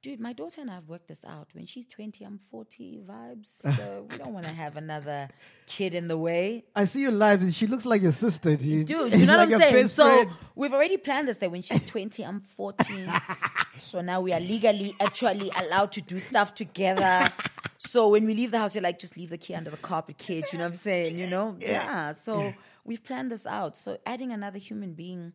Dude, 0.00 0.18
my 0.18 0.32
daughter 0.32 0.62
and 0.62 0.70
I 0.70 0.74
have 0.76 0.88
worked 0.88 1.08
this 1.08 1.22
out. 1.26 1.48
When 1.52 1.66
she's 1.66 1.86
20, 1.86 2.24
I'm 2.24 2.38
40 2.38 3.00
vibes. 3.06 3.48
So 3.76 4.06
we 4.10 4.16
don't 4.16 4.32
want 4.32 4.46
to 4.46 4.52
have 4.52 4.76
another 4.76 5.28
kid 5.66 5.92
in 5.92 6.08
the 6.08 6.16
way. 6.16 6.64
I 6.74 6.86
see 6.86 7.02
your 7.02 7.12
lives. 7.12 7.44
and 7.44 7.54
She 7.54 7.66
looks 7.66 7.84
like 7.84 8.00
your 8.00 8.12
sister, 8.12 8.56
dude. 8.56 8.86
Dude, 8.86 9.12
you 9.12 9.26
know 9.26 9.36
like 9.36 9.50
what 9.50 9.60
I'm 9.62 9.72
saying? 9.72 9.88
So 9.88 10.04
friend. 10.04 10.30
we've 10.54 10.72
already 10.72 10.96
planned 10.96 11.28
this 11.28 11.36
that 11.36 11.50
when 11.50 11.60
she's 11.60 11.82
20, 11.82 12.24
I'm 12.24 12.40
14. 12.40 13.12
so 13.82 14.00
now 14.00 14.22
we 14.22 14.32
are 14.32 14.40
legally 14.40 14.96
actually 15.00 15.50
allowed 15.54 15.92
to 15.92 16.00
do 16.00 16.18
stuff 16.18 16.54
together. 16.54 17.30
So 17.76 18.08
when 18.08 18.24
we 18.24 18.34
leave 18.34 18.52
the 18.52 18.58
house, 18.58 18.74
you're 18.74 18.82
like, 18.82 18.98
just 18.98 19.18
leave 19.18 19.28
the 19.28 19.38
key 19.38 19.54
under 19.54 19.68
the 19.68 19.76
carpet, 19.76 20.16
kid. 20.16 20.46
You 20.50 20.60
know 20.60 20.64
what 20.64 20.74
I'm 20.74 20.80
saying? 20.80 21.18
You 21.18 21.26
know? 21.26 21.56
Yeah. 21.60 22.12
So 22.12 22.54
we've 22.86 23.04
planned 23.04 23.30
this 23.30 23.46
out. 23.46 23.76
So 23.76 23.98
adding 24.06 24.32
another 24.32 24.58
human 24.58 24.94
being, 24.94 25.32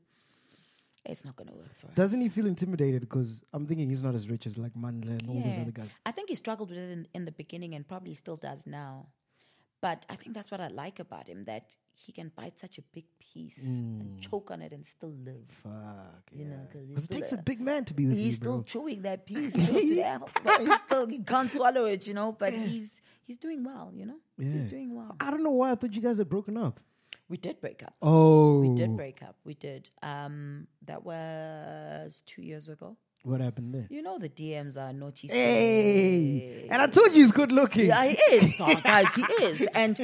it's 1.05 1.25
not 1.25 1.35
going 1.35 1.47
to 1.47 1.53
work 1.55 1.73
for 1.75 1.87
us. 1.87 1.93
Doesn't 1.95 2.21
he 2.21 2.29
feel 2.29 2.45
intimidated? 2.45 3.01
Because 3.01 3.41
I'm 3.53 3.65
thinking 3.65 3.89
he's 3.89 4.03
not 4.03 4.15
as 4.15 4.29
rich 4.29 4.45
as 4.45 4.57
like 4.57 4.73
Mandla 4.73 5.19
and 5.19 5.29
all 5.29 5.41
those 5.41 5.55
Yeah. 5.55 5.61
other 5.61 5.71
guys. 5.71 5.89
I 6.05 6.11
think 6.11 6.29
he 6.29 6.35
struggled 6.35 6.69
with 6.69 6.77
it 6.77 6.91
in, 6.91 7.07
in 7.13 7.25
the 7.25 7.31
beginning 7.31 7.73
and 7.75 7.87
probably 7.87 8.13
still 8.13 8.37
does 8.37 8.67
now. 8.67 9.07
But 9.81 10.05
I 10.11 10.15
think 10.15 10.35
that's 10.35 10.51
what 10.51 10.61
I 10.61 10.67
like 10.67 10.99
about 10.99 11.27
him 11.27 11.45
that 11.45 11.75
he 11.93 12.11
can 12.11 12.31
bite 12.35 12.59
such 12.59 12.77
a 12.77 12.83
big 12.93 13.05
piece 13.19 13.57
and 13.57 14.11
hmm. 14.11 14.19
choke 14.19 14.51
on 14.51 14.61
it 14.61 14.73
and 14.73 14.85
still 14.85 15.13
live. 15.25 15.49
Fuck. 15.63 16.29
You 16.31 16.45
know, 16.45 16.59
yeah. 16.71 16.81
he's 16.81 16.87
Because 16.89 17.05
it 17.05 17.11
takes 17.11 17.31
a 17.31 17.35
a- 17.35 17.41
big 17.41 17.59
man 17.59 17.85
to 17.85 17.95
be 17.95 18.05
with 18.05 18.15
He's 18.15 18.25
you, 18.25 18.31
still 18.33 18.63
chewing 18.63 19.01
that 19.01 19.25
piece. 19.31 19.53
Still 19.53 19.79
to 19.79 19.95
death, 19.95 20.21
but 20.43 20.61
he 20.61 20.71
still 20.85 21.07
he 21.07 21.19
can't 21.23 21.49
swallow 21.49 21.85
it, 21.85 22.05
you 22.05 22.13
know. 22.13 22.31
But 22.31 22.53
he's 22.67 23.01
he's 23.23 23.37
doing 23.37 23.63
well, 23.63 23.91
you 23.95 24.05
know. 24.05 24.19
He's 24.37 24.65
doing 24.65 24.93
well. 24.95 25.15
I 25.19 25.31
don't 25.31 25.41
know 25.43 25.49
why 25.51 25.71
I 25.71 25.75
thought 25.75 25.93
you 25.93 26.01
guys 26.01 26.19
had 26.19 26.29
broken 26.29 26.57
up. 26.57 26.79
We 27.31 27.37
did 27.37 27.61
break 27.61 27.81
up. 27.81 27.93
Oh. 28.01 28.59
We 28.59 28.75
did 28.75 28.97
break 28.97 29.23
up. 29.23 29.37
We 29.45 29.53
did. 29.53 29.89
Um, 30.03 30.67
that 30.85 31.01
was 31.05 32.21
two 32.25 32.41
years 32.41 32.67
ago. 32.67 32.97
What 33.23 33.39
happened 33.39 33.73
there? 33.73 33.87
You 33.89 34.01
know 34.01 34.17
the 34.19 34.27
DMs 34.27 34.75
are 34.75 34.91
naughty. 34.91 35.27
Hey! 35.29 36.67
And 36.69 36.81
I 36.81 36.87
told 36.87 37.13
you 37.13 37.21
he's 37.21 37.31
good 37.31 37.51
looking. 37.53 37.85
Yeah, 37.87 38.03
he 38.05 38.17
is, 38.35 38.55
oh, 38.59 38.75
guys. 38.83 39.07
He 39.13 39.21
is, 39.45 39.61
and 39.73 39.95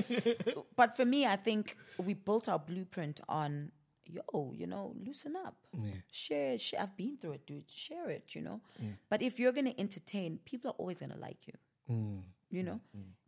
but 0.77 0.95
for 0.95 1.03
me, 1.03 1.25
I 1.25 1.35
think 1.35 1.75
we 1.97 2.13
built 2.13 2.47
our 2.47 2.59
blueprint 2.59 3.19
on 3.27 3.71
yo, 4.05 4.53
you 4.55 4.67
know, 4.67 4.93
loosen 5.05 5.35
up, 5.35 5.55
Yeah. 5.73 5.91
share, 6.11 6.57
share. 6.57 6.79
I've 6.81 6.95
been 6.95 7.17
through 7.17 7.33
it, 7.33 7.45
dude. 7.45 7.69
Share 7.69 8.09
it, 8.09 8.35
you 8.35 8.41
know. 8.41 8.61
But 9.09 9.21
if 9.21 9.37
you're 9.39 9.51
gonna 9.51 9.73
entertain, 9.77 10.39
people 10.45 10.71
are 10.71 10.75
always 10.77 11.01
gonna 11.01 11.17
like 11.19 11.41
you, 11.47 11.53
Mm. 11.91 12.21
you 12.51 12.63
know. 12.63 12.79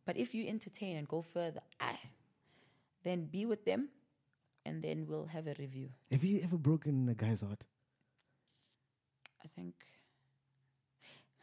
But 0.05 0.15
if 0.17 0.33
you 0.33 0.47
entertain 0.47 0.95
and 0.97 1.05
go 1.07 1.21
further, 1.21 1.61
ah, 1.81 1.99
then 3.03 3.25
be 3.25 3.45
with 3.45 3.65
them, 3.65 3.89
and 4.65 4.83
then 4.83 5.05
we'll 5.07 5.25
have 5.25 5.47
a 5.47 5.55
review. 5.59 5.89
Have 6.11 6.23
you 6.23 6.41
ever 6.43 6.57
broken 6.57 7.07
a 7.09 7.13
guy's 7.13 7.41
heart? 7.41 7.63
I 9.43 9.47
think. 9.55 9.73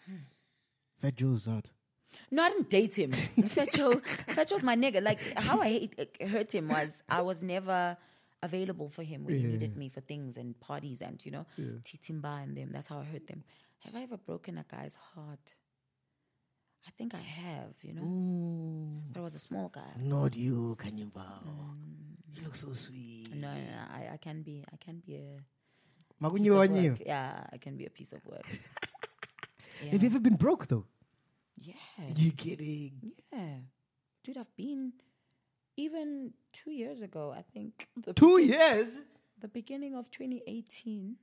Hmm. 0.06 0.16
Fat 1.00 1.16
Joe's 1.16 1.46
heart. 1.46 1.70
No, 2.30 2.42
I 2.42 2.50
didn't 2.50 2.70
date 2.70 2.96
him. 2.98 3.10
Fetcho, 3.38 4.00
Fetcho's 4.28 4.62
my 4.62 4.76
nigga. 4.76 5.02
Like 5.02 5.20
how 5.36 5.60
I 5.60 5.68
hate, 5.68 6.16
hurt 6.28 6.54
him 6.54 6.68
was 6.68 6.96
I 7.08 7.22
was 7.22 7.42
never 7.42 7.96
available 8.42 8.88
for 8.88 9.02
him 9.02 9.24
when 9.24 9.38
he 9.38 9.44
needed 9.44 9.76
me 9.76 9.88
for 9.88 10.00
things 10.00 10.36
and 10.36 10.58
parties 10.60 11.00
and 11.00 11.24
you 11.24 11.32
know 11.32 11.46
Titimba 11.58 12.42
and 12.42 12.56
them. 12.56 12.70
That's 12.72 12.88
how 12.88 13.00
I 13.00 13.04
hurt 13.04 13.26
them. 13.26 13.44
Have 13.84 13.94
I 13.94 14.02
ever 14.02 14.16
broken 14.16 14.58
a 14.58 14.64
guy's 14.68 14.96
heart? 15.14 15.40
I 16.86 16.90
think 16.96 17.14
I 17.14 17.18
have. 17.18 17.74
You 17.82 17.94
know, 17.94 18.02
Mm. 18.02 19.12
but 19.12 19.20
I 19.20 19.22
was 19.22 19.34
a 19.34 19.38
small 19.38 19.68
guy. 19.68 19.92
Not 19.98 20.36
you, 20.36 20.76
Khanyi 20.80 21.10
Mbau. 21.10 21.76
You 22.34 22.42
look 22.42 22.54
so 22.56 22.72
sweet. 22.72 23.34
No, 23.34 23.52
no, 23.54 23.60
no 23.60 23.84
I, 23.90 24.10
I 24.14 24.16
can 24.18 24.42
be. 24.42 24.64
I 24.72 24.76
can 24.76 25.00
be 25.06 25.16
a 25.16 25.40
Magunyo 26.22 26.52
of 26.62 26.70
wanyo. 26.70 26.90
work. 26.90 27.02
Yeah, 27.04 27.44
I 27.52 27.58
can 27.58 27.76
be 27.76 27.86
a 27.86 27.90
piece 27.90 28.12
of 28.12 28.24
work. 28.26 28.46
Have 29.90 30.02
you 30.02 30.08
ever 30.08 30.20
been 30.20 30.36
broke 30.36 30.68
though? 30.68 30.84
Yeah. 31.58 31.74
You 32.14 32.32
kidding? 32.32 33.12
Yeah. 33.32 33.56
Dude, 34.24 34.36
I've 34.38 34.54
been 34.56 34.92
even 35.76 36.32
two 36.52 36.70
years 36.70 37.00
ago, 37.02 37.32
I 37.36 37.42
think. 37.42 37.88
Two 38.14 38.36
begin- 38.36 38.50
years? 38.58 38.98
The 39.40 39.48
beginning 39.48 39.94
of 39.94 40.10
2018. 40.10 41.16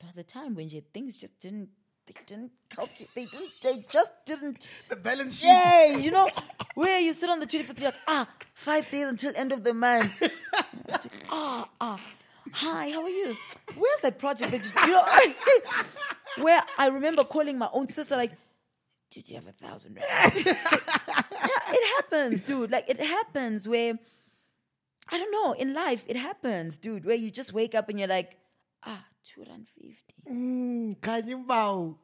There 0.00 0.06
was 0.08 0.18
a 0.18 0.22
time 0.24 0.54
when 0.54 0.68
things 0.92 1.16
just 1.16 1.38
didn't, 1.40 1.70
they 2.06 2.14
didn't 2.26 2.52
calculate, 2.68 3.10
they 3.14 3.24
didn't, 3.26 3.50
they 3.62 3.84
just 3.88 4.12
didn't. 4.26 4.58
The 4.88 4.96
balance 4.96 5.36
sheet. 5.36 5.46
Yeah, 5.46 5.96
you 5.96 6.10
know, 6.10 6.28
where 6.74 6.98
you 7.00 7.12
sit 7.12 7.30
on 7.30 7.38
the 7.40 7.46
24th, 7.46 7.78
you're 7.78 7.90
like, 7.90 8.00
ah, 8.08 8.28
five 8.54 8.90
days 8.90 9.06
until 9.06 9.32
end 9.36 9.52
of 9.52 9.62
the 9.64 9.74
month. 9.74 10.10
ah, 11.30 11.68
ah. 11.80 12.00
Hi, 12.52 12.90
how 12.90 13.02
are 13.02 13.08
you? 13.08 13.36
Where's 13.76 14.00
that 14.02 14.18
project 14.18 14.50
that 14.52 14.64
you, 14.64 14.70
you 14.86 14.92
know, 14.92 15.34
where 16.44 16.62
I 16.76 16.88
remember 16.88 17.24
calling 17.24 17.56
my 17.56 17.68
own 17.72 17.88
sister, 17.88 18.16
like, 18.16 18.32
did 19.10 19.28
you 19.30 19.36
have 19.36 19.46
a 19.46 19.52
thousand 19.52 19.94
rand? 19.96 20.32
yeah, 20.46 20.54
it 21.30 21.94
happens, 21.96 22.42
dude. 22.42 22.70
Like, 22.70 22.88
it 22.88 23.00
happens 23.00 23.68
where, 23.68 23.98
I 25.10 25.18
don't 25.18 25.30
know, 25.30 25.52
in 25.52 25.72
life, 25.72 26.04
it 26.08 26.16
happens, 26.16 26.78
dude, 26.78 27.04
where 27.04 27.16
you 27.16 27.30
just 27.30 27.52
wake 27.52 27.74
up 27.74 27.88
and 27.88 27.98
you're 27.98 28.08
like, 28.08 28.36
ah, 28.84 29.04
250. 29.24 30.14
Mm, 30.30 30.96
Khanyi 31.00 31.44
Mbau. 31.44 31.96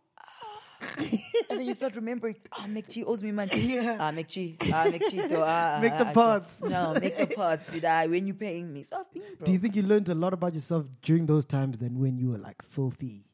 And 1.51 1.59
then 1.59 1.67
you 1.67 1.75
start 1.75 1.97
remembering, 1.97 2.37
ah, 2.53 2.67
MacG 2.69 3.05
owes 3.05 3.23
me 3.23 3.33
money. 3.33 3.51
Yeah. 3.59 3.97
Ah, 3.99 4.13
MacG, 4.13 4.57
ah, 4.73 4.85
MacG, 4.87 5.29
though, 5.29 5.43
ah, 5.45 5.79
Make 5.83 5.93
ah, 5.95 5.99
the 5.99 6.07
ah, 6.07 6.13
parts. 6.13 6.61
No, 6.61 6.95
make 7.01 7.17
the 7.17 7.27
parts, 7.27 7.71
did 7.73 7.85
I? 7.85 8.07
When 8.07 8.27
you 8.29 8.35
paying 8.35 8.73
me. 8.73 8.85
So 8.85 8.99
I've 8.99 9.13
been, 9.13 9.23
bro. 9.39 9.47
Do 9.47 9.53
you 9.53 9.59
think 9.59 9.75
you 9.75 9.83
learned 9.83 10.09
a 10.09 10.15
lot 10.15 10.33
about 10.33 10.55
yourself 10.55 10.87
during 11.03 11.27
those 11.27 11.45
times 11.47 11.79
than 11.79 11.99
when 11.99 12.17
you 12.17 12.31
were 12.31 12.39
like 12.39 12.63
filthy, 12.63 13.25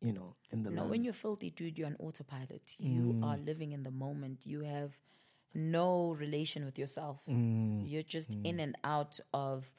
you 0.00 0.12
know, 0.12 0.36
in 0.52 0.62
the 0.62 0.70
No, 0.70 0.82
land? 0.82 0.90
when 0.90 1.02
you're 1.04 1.12
filthy, 1.12 1.50
dude, 1.50 1.76
you're 1.76 1.88
on 1.88 1.96
autopilot. 1.98 2.62
You 2.78 3.18
are 3.24 3.36
living 3.36 3.72
in 3.72 3.82
the 3.82 3.90
moment. 3.90 4.46
You 4.46 4.60
have 4.60 4.92
no 5.54 6.12
relation 6.12 6.64
with 6.64 6.78
yourself. 6.78 7.18
You're 7.26 8.02
just 8.04 8.30
in 8.44 8.60
and 8.60 8.76
out 8.84 9.18
of 9.34 9.72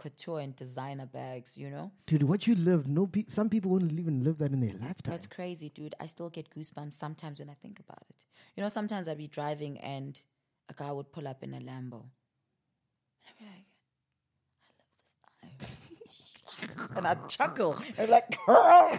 couture 0.00 0.40
and 0.40 0.56
designer 0.56 1.04
bags, 1.04 1.52
you 1.56 1.68
know? 1.68 1.92
Dude, 2.06 2.22
what 2.22 2.46
you 2.46 2.54
lived, 2.54 2.88
no, 2.88 3.06
pe- 3.06 3.26
some 3.28 3.50
people 3.50 3.70
wouldn't 3.70 3.92
even 3.92 4.24
live 4.24 4.38
that 4.38 4.50
in 4.52 4.60
their 4.60 4.70
lifetime. 4.80 5.12
That's 5.12 5.26
crazy, 5.26 5.68
dude. 5.68 5.94
I 6.00 6.06
still 6.06 6.30
get 6.30 6.48
goosebumps 6.50 6.94
sometimes 6.94 7.38
when 7.38 7.50
I 7.50 7.54
think 7.60 7.78
about 7.80 8.02
it. 8.08 8.16
You 8.56 8.62
know, 8.62 8.70
sometimes 8.70 9.08
I'd 9.08 9.18
be 9.18 9.28
driving 9.28 9.78
and 9.78 10.18
a 10.70 10.74
guy 10.74 10.90
would 10.90 11.12
pull 11.12 11.28
up 11.28 11.42
in 11.42 11.52
a 11.52 11.58
Lambo. 11.58 12.00
And 13.22 13.28
I'd 13.28 13.38
be 13.38 13.44
like, 13.44 13.66
I 15.42 15.46
love 15.46 15.58
this 15.58 15.80
and 16.96 17.06
I'd 17.06 17.28
chuckle. 17.28 17.76
I'm 17.98 18.08
like, 18.10 18.38
girl, 18.46 18.96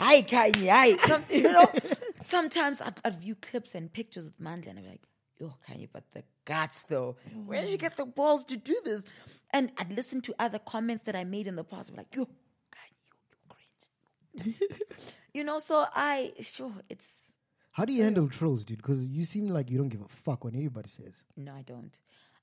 hi, 0.00 0.22
Khanyi, 0.22 0.68
hi. 0.70 0.96
Some, 1.06 1.24
you 1.28 1.42
know, 1.42 1.70
sometimes 2.24 2.80
I'd, 2.80 2.94
I'd 3.04 3.20
view 3.20 3.34
clips 3.34 3.74
and 3.74 3.92
pictures 3.92 4.24
with 4.24 4.40
Mandla 4.40 4.68
and 4.68 4.78
I'd 4.78 4.84
be 4.84 4.88
like, 4.88 5.02
yo, 5.38 5.54
Khanyi, 5.68 5.88
but 5.92 6.04
the 6.12 6.22
guts 6.44 6.84
though. 6.84 7.16
Where 7.46 7.60
did 7.62 7.70
you 7.70 7.78
get 7.78 7.96
the 7.96 8.06
balls 8.06 8.44
to 8.46 8.56
do 8.56 8.76
this? 8.84 9.04
And 9.54 9.70
I'd 9.78 9.92
listen 9.92 10.20
to 10.22 10.34
other 10.40 10.58
comments 10.58 11.04
that 11.04 11.14
I 11.14 11.22
made 11.22 11.46
in 11.46 11.54
the 11.54 11.62
past. 11.62 11.88
I'm 11.90 11.96
like, 11.96 12.14
yo, 12.14 12.24
Khanyi, 12.24 12.98
you, 13.06 14.44
you 14.44 14.52
cringe. 14.52 14.56
you 15.32 15.44
know, 15.44 15.60
so 15.60 15.86
I, 15.94 16.32
sure, 16.40 16.72
it's, 16.90 17.06
How 17.70 17.84
do 17.84 17.92
you 17.92 18.02
handle 18.02 18.28
trolls, 18.28 18.64
dude? 18.64 18.78
Because 18.78 19.06
you 19.06 19.24
seem 19.24 19.46
like 19.46 19.70
you 19.70 19.78
don't 19.78 19.88
give 19.90 20.00
a 20.02 20.08
fuck 20.08 20.42
when 20.44 20.56
anybody 20.56 20.88
says. 20.88 21.22
No, 21.36 21.52
I 21.54 21.62
don't. 21.62 21.96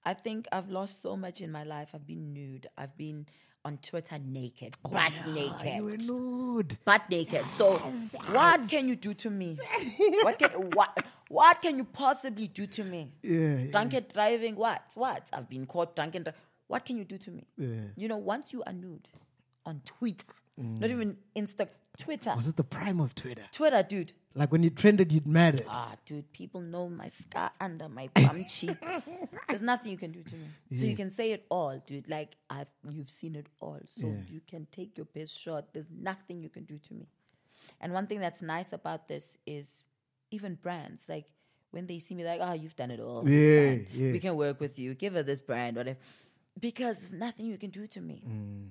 I 0.06 0.14
think 0.14 0.48
I've 0.54 0.70
lost 0.70 1.02
so 1.02 1.18
much 1.18 1.42
in 1.42 1.52
my 1.52 1.64
life. 1.64 1.90
I've 1.94 2.08
been 2.08 2.34
nude. 2.34 2.68
I've 2.78 2.96
been 2.98 3.28
on 3.64 3.78
Twitter 3.78 4.18
naked, 4.18 4.76
oh, 4.86 4.90
butt 4.90 5.12
naked, 5.28 5.76
You 5.76 5.84
were 5.84 5.98
nude. 5.98 6.78
butt 6.84 7.04
naked. 7.12 7.46
So, 7.56 7.78
what 8.32 8.68
can 8.68 8.88
you 8.88 8.96
do 8.96 9.14
to 9.14 9.30
me? 9.30 9.60
what 10.24 10.40
can 10.40 10.50
what 10.72 11.06
what 11.30 11.62
can 11.62 11.78
you 11.78 11.84
possibly 11.84 12.48
do 12.48 12.66
to 12.68 12.84
me? 12.84 13.14
Yeah. 13.22 13.40
yeah. 13.58 13.72
Drunken 13.72 14.06
driving. 14.12 14.56
What? 14.56 14.82
What? 14.96 15.28
I've 15.32 15.48
been 15.48 15.68
caught 15.68 15.96
drunken. 15.96 16.24
Dri- 16.24 16.34
what 16.72 16.86
can 16.86 16.98
you 16.98 17.04
do 17.06 17.18
to 17.18 17.32
me? 17.32 17.48
Yeah. 17.58 17.68
You 17.96 18.08
know, 18.08 18.18
once 18.18 18.54
you 18.54 18.64
are 18.66 18.74
nude 18.74 19.08
on 19.66 19.82
Twitter, 19.86 20.26
not 20.58 20.90
even 20.90 21.18
Insta, 21.36 21.68
Twitter. 21.98 22.34
Was 22.36 22.48
it 22.48 22.56
the 22.56 22.64
prime 22.64 23.00
of 23.00 23.14
Twitter? 23.16 23.44
Twitter, 23.52 23.84
dude. 23.84 24.14
Like 24.34 24.52
when 24.54 24.64
you 24.64 24.70
trended, 24.70 25.12
you'd 25.12 25.28
matter. 25.28 25.64
Ah, 25.68 25.94
dude, 26.06 26.32
people 26.32 26.62
know 26.62 26.88
my 26.88 27.10
scar 27.10 27.52
under 27.60 27.90
my 27.90 28.08
bum 28.16 28.46
cheek. 28.50 28.78
There's 29.50 29.62
nothing 29.62 29.92
you 29.92 29.98
can 29.98 30.12
do 30.12 30.24
to 30.24 30.36
me. 30.36 30.78
So 30.78 30.86
you 30.86 30.96
can 30.96 31.10
say 31.10 31.32
it 31.34 31.46
all, 31.50 31.82
dude. 31.86 32.10
Like 32.10 32.36
I've 32.50 32.72
you've 32.90 33.10
seen 33.10 33.36
it 33.36 33.48
all. 33.60 33.80
So 33.90 34.08
Yeah. 34.08 34.14
you 34.30 34.42
can 34.48 34.68
take 34.72 34.96
your 34.98 35.08
best 35.14 35.38
shot. 35.38 35.74
There's 35.74 35.90
nothing 36.12 36.42
you 36.42 36.50
can 36.50 36.64
do 36.64 36.78
to 36.78 36.94
me. 36.94 37.08
And 37.82 37.92
one 37.94 38.08
thing 38.08 38.20
that's 38.22 38.42
nice 38.42 38.72
about 38.72 39.08
this 39.10 39.38
is 39.46 39.84
even 40.30 40.56
brands, 40.56 41.10
like 41.10 41.26
when 41.72 41.88
they 41.88 42.00
see 42.00 42.16
me 42.16 42.24
like, 42.24 42.40
oh, 42.42 42.54
you've 42.54 42.76
done 42.78 42.92
it 42.92 43.00
all. 43.02 43.28
Yeah, 43.28 43.78
yeah. 43.94 44.12
We 44.14 44.20
can 44.20 44.36
work 44.38 44.60
with 44.62 44.80
you. 44.80 44.94
Give 44.94 45.14
her 45.14 45.24
this 45.24 45.42
brand, 45.42 45.76
whatever. 45.78 46.00
Because 46.60 47.00
there's 47.00 47.14
nothing 47.14 47.46
you 47.46 47.58
can 47.58 47.70
do 47.70 47.88
to 47.88 48.02
me. 48.02 48.24
Mm. 48.28 48.70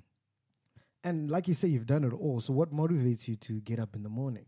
And 1.03 1.31
like 1.31 1.49
you 1.49 1.55
say, 1.55 1.68
you've 1.68 1.87
done 1.87 2.05
it 2.05 2.12
all. 2.12 2.41
So 2.41 2.53
what 2.53 2.72
motivates 2.74 3.26
you 3.26 3.37
to 3.37 3.61
get 3.61 3.78
up 3.81 3.97
in 3.97 4.03
the 4.03 4.09
morning? 4.11 4.47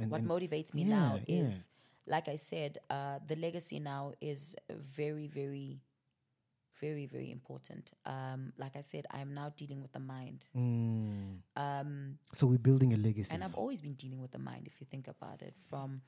And, 0.00 0.10
what 0.10 0.20
and- 0.20 0.30
motivates 0.30 0.72
me 0.72 0.82
Yeah, 0.84 0.88
now 0.98 1.20
yeah. 1.26 1.42
is 1.42 1.68
like 2.06 2.28
i 2.28 2.34
said 2.36 2.78
uh, 2.88 3.18
the 3.26 3.36
legacy 3.36 3.78
now 3.78 4.12
is 4.20 4.56
very 4.70 5.26
very 5.26 5.80
very 6.80 7.04
very 7.06 7.30
important 7.30 7.92
um, 8.06 8.52
like 8.56 8.74
i 8.76 8.80
said 8.80 9.04
i'm 9.10 9.34
now 9.34 9.52
dealing 9.56 9.82
with 9.82 9.92
the 9.92 10.00
mind 10.00 10.44
Mm. 10.56 11.38
um, 11.56 12.18
So 12.32 12.46
we're 12.46 12.58
building 12.58 12.94
a 12.94 12.96
legacy. 12.96 13.30
and 13.34 13.44
i've 13.44 13.54
always 13.54 13.80
been 13.82 13.94
dealing 13.94 14.20
with 14.22 14.30
the 14.32 14.38
mind 14.38 14.66
if 14.66 14.80
you 14.80 14.86
think 14.90 15.06
about 15.08 15.42
it 15.42 15.54
from 15.68 16.00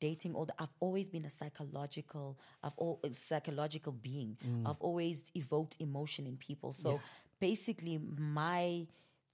dating 0.00 0.34
all 0.34 0.44
the 0.44 0.54
i've 0.58 0.74
always 0.80 1.08
been 1.08 1.24
a 1.24 1.30
psychological 1.30 2.38
i've 2.62 2.76
all 2.76 3.00
a 3.04 3.14
psychological 3.14 3.92
being. 3.92 4.36
Mm. 4.46 4.68
I've 4.68 4.80
always 4.80 5.30
evoked 5.34 5.76
emotion 5.80 6.26
in 6.26 6.36
people. 6.36 6.72
So 6.72 7.00
basically 7.40 7.98
my 8.18 8.86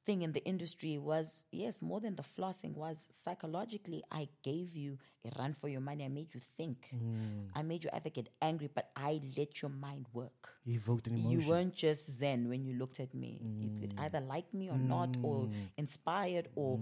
thing 0.05 0.23
in 0.23 0.33
the 0.33 0.45
industry 0.45 0.99
was 0.99 1.45
yes 1.53 1.81
more 1.81 2.01
than 2.01 2.17
the 2.17 2.25
flossing 2.25 2.75
was 2.75 3.07
psychologically 3.11 4.03
i 4.11 4.27
gave 4.43 4.75
you 4.75 4.99
a 5.25 5.39
run 5.39 5.55
for 5.55 5.69
your 5.69 5.81
money. 5.81 6.05
I 6.05 6.09
made 6.09 6.35
you 6.35 6.41
think. 6.57 6.91
Mm. 6.93 7.47
I 7.55 7.63
made 7.63 7.85
you 7.85 7.91
either 7.93 8.11
get 8.11 8.29
angry 8.41 8.69
but 8.75 8.91
i 8.97 9.21
let 9.37 9.63
your 9.63 9.71
mind 9.71 10.07
work. 10.13 10.55
You 10.65 10.75
evoked 10.75 11.07
an 11.07 11.15
emotion. 11.15 11.41
you 11.41 11.49
weren't 11.49 11.75
just 11.75 12.19
zen 12.19 12.49
when 12.49 12.65
you 12.65 12.75
looked 12.75 12.99
at 12.99 13.15
me. 13.15 13.41
You 13.61 13.71
could 13.81 13.95
mm. 13.95 14.03
either 14.03 14.21
like 14.21 14.53
me 14.53 14.69
or 14.69 14.79
not, 14.79 15.17
or 15.23 15.49
inspired 15.77 16.49
or, 16.57 16.81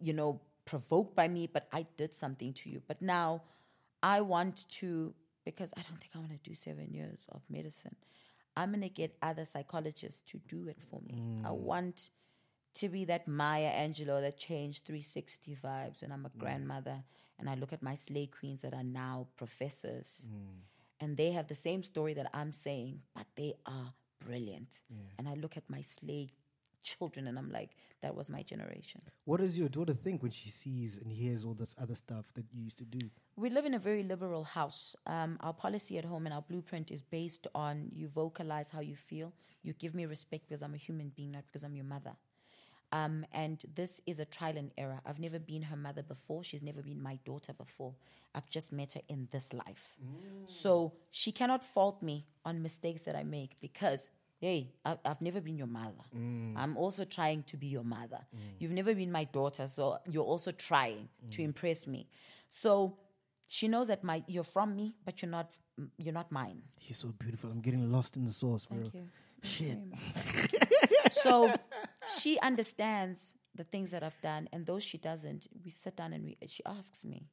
you 0.00 0.14
know, 0.14 0.40
provoked 0.66 1.16
by 1.16 1.28
me, 1.28 1.48
but 1.50 1.68
I 1.72 1.86
did 1.96 2.14
something 2.14 2.52
to 2.52 2.68
you. 2.68 2.82
But 2.86 3.00
now 3.00 3.42
I 4.02 4.20
want 4.20 4.68
to, 4.80 5.14
because 5.44 5.72
I 5.76 5.82
don't 5.88 5.98
think 5.98 6.12
I 6.14 6.18
want 6.18 6.32
to 6.32 6.48
do 6.50 6.54
seven 6.54 6.92
years 6.92 7.26
of 7.32 7.40
medicine. 7.48 7.96
I'm 8.56 8.70
going 8.70 8.82
to 8.82 8.88
get 8.88 9.16
other 9.22 9.46
psychologists 9.46 10.20
to 10.32 10.38
do 10.48 10.68
it 10.68 10.78
for 10.90 11.00
me. 11.00 11.22
I 11.44 11.48
mm. 11.48 11.54
want 11.56 12.10
to 12.74 12.88
be 12.88 13.04
that 13.06 13.26
Maya 13.26 13.70
Angelou 13.70 14.20
that 14.20 14.38
changed 14.38 14.84
360 14.84 15.56
vibes 15.62 16.02
when 16.02 16.12
I'm 16.12 16.26
a 16.26 16.30
mm. 16.30 16.38
grandmother 16.38 17.02
and 17.38 17.48
I 17.48 17.54
look 17.54 17.72
at 17.72 17.82
my 17.82 17.94
slay 17.94 18.26
queens 18.26 18.62
that 18.62 18.74
are 18.74 18.82
now 18.82 19.28
professors 19.36 20.20
mm. 20.26 20.60
and 21.00 21.16
they 21.16 21.32
have 21.32 21.48
the 21.48 21.54
same 21.54 21.82
story 21.82 22.14
that 22.14 22.30
I'm 22.34 22.52
saying, 22.52 23.00
but 23.14 23.26
they 23.36 23.54
are 23.66 23.92
brilliant. 24.24 24.80
And 25.18 25.28
I 25.28 25.34
look 25.34 25.56
at 25.56 25.68
my 25.68 25.80
slay 25.80 26.28
children 26.86 27.26
and 27.26 27.36
I'm 27.38 27.50
like, 27.50 27.70
that 28.02 28.14
was 28.14 28.28
my 28.36 28.42
generation. 28.42 29.00
What 29.24 29.40
does 29.40 29.58
your 29.58 29.68
daughter 29.68 29.94
think 29.94 30.22
when 30.22 30.30
she 30.30 30.50
sees 30.50 30.96
and 30.96 31.10
hears 31.12 31.44
all 31.44 31.54
this 31.54 31.74
other 31.82 31.96
stuff 32.04 32.26
that 32.34 32.44
you 32.52 32.62
used 32.62 32.78
to 32.78 32.84
do? 32.84 33.10
We 33.36 33.50
live 33.50 33.66
in 33.66 33.74
a 33.74 33.78
very 33.78 34.02
liberal 34.02 34.44
house. 34.44 34.94
Um, 35.06 35.36
our 35.40 35.52
policy 35.52 35.98
at 35.98 36.04
home 36.04 36.26
and 36.26 36.34
our 36.34 36.42
blueprint 36.42 36.90
is 36.90 37.02
based 37.02 37.46
on 37.54 37.90
you 37.92 38.08
vocalize 38.08 38.70
how 38.70 38.80
you 38.80 38.96
feel. 38.96 39.32
You 39.62 39.72
give 39.74 39.94
me 39.94 40.06
respect 40.06 40.48
because 40.48 40.62
I'm 40.62 40.74
a 40.74 40.82
human 40.88 41.12
being, 41.16 41.32
not 41.32 41.44
because 41.46 41.64
I'm 41.64 41.74
your 41.74 41.90
mother. 41.96 42.12
Um, 42.92 43.26
and 43.32 43.62
this 43.74 44.00
is 44.06 44.20
a 44.20 44.24
trial 44.24 44.56
and 44.56 44.70
error. 44.78 45.00
I've 45.04 45.18
never 45.18 45.40
been 45.40 45.62
her 45.62 45.76
mother 45.76 46.02
before. 46.02 46.44
She's 46.44 46.62
never 46.62 46.82
been 46.82 47.02
my 47.02 47.18
daughter 47.24 47.52
before. 47.52 47.94
I've 48.34 48.48
just 48.48 48.70
met 48.72 48.92
her 48.92 49.00
in 49.08 49.28
this 49.32 49.52
life. 49.52 49.96
So 50.46 50.92
she 51.10 51.32
cannot 51.32 51.64
fault 51.64 52.02
me 52.02 52.26
on 52.44 52.62
mistakes 52.62 53.02
that 53.02 53.16
I 53.16 53.24
make 53.24 53.56
because, 53.60 54.08
hey, 54.38 54.72
I, 54.84 54.98
I've 55.04 55.20
never 55.20 55.40
been 55.40 55.56
your 55.56 55.66
mother. 55.66 56.04
Mm. 56.14 56.54
I'm 56.56 56.76
also 56.76 57.04
trying 57.04 57.42
to 57.44 57.56
be 57.56 57.66
your 57.66 57.84
mother. 57.84 58.20
Mm. 58.34 58.40
You've 58.58 58.72
never 58.72 58.94
been 58.94 59.10
my 59.10 59.24
daughter, 59.24 59.68
so 59.68 59.98
you're 60.10 60.24
also 60.24 60.52
trying 60.52 61.08
to 61.30 61.42
mm. 61.42 61.44
impress 61.44 61.86
me. 61.86 62.08
So 62.48 62.98
she 63.48 63.68
knows 63.68 63.88
that 63.88 64.04
my 64.04 64.22
you're 64.26 64.44
from 64.44 64.76
me, 64.76 64.94
but 65.04 65.22
you're 65.22 65.30
not 65.30 65.50
you're 65.98 66.14
not 66.14 66.30
mine. 66.32 66.62
You're 66.82 66.96
so 66.96 67.08
beautiful. 67.18 67.50
I'm 67.50 67.60
getting 67.60 67.90
lost 67.90 68.16
in 68.16 68.24
the 68.24 68.32
sauce, 68.32 68.66
bro. 68.66 68.78
Thank 68.78 68.94
you. 68.94 69.08
Shit. 69.42 69.78
so 71.12 71.52
she 72.18 72.38
understands 72.40 73.34
the 73.54 73.64
things 73.64 73.90
that 73.90 74.02
I've 74.02 74.20
done, 74.20 74.48
and 74.52 74.66
those 74.66 74.82
she 74.82 74.98
doesn't, 74.98 75.46
we 75.64 75.70
sit 75.70 75.96
down 75.96 76.12
and 76.12 76.24
we, 76.24 76.36
she 76.46 76.62
asks 76.66 77.04
me. 77.04 77.26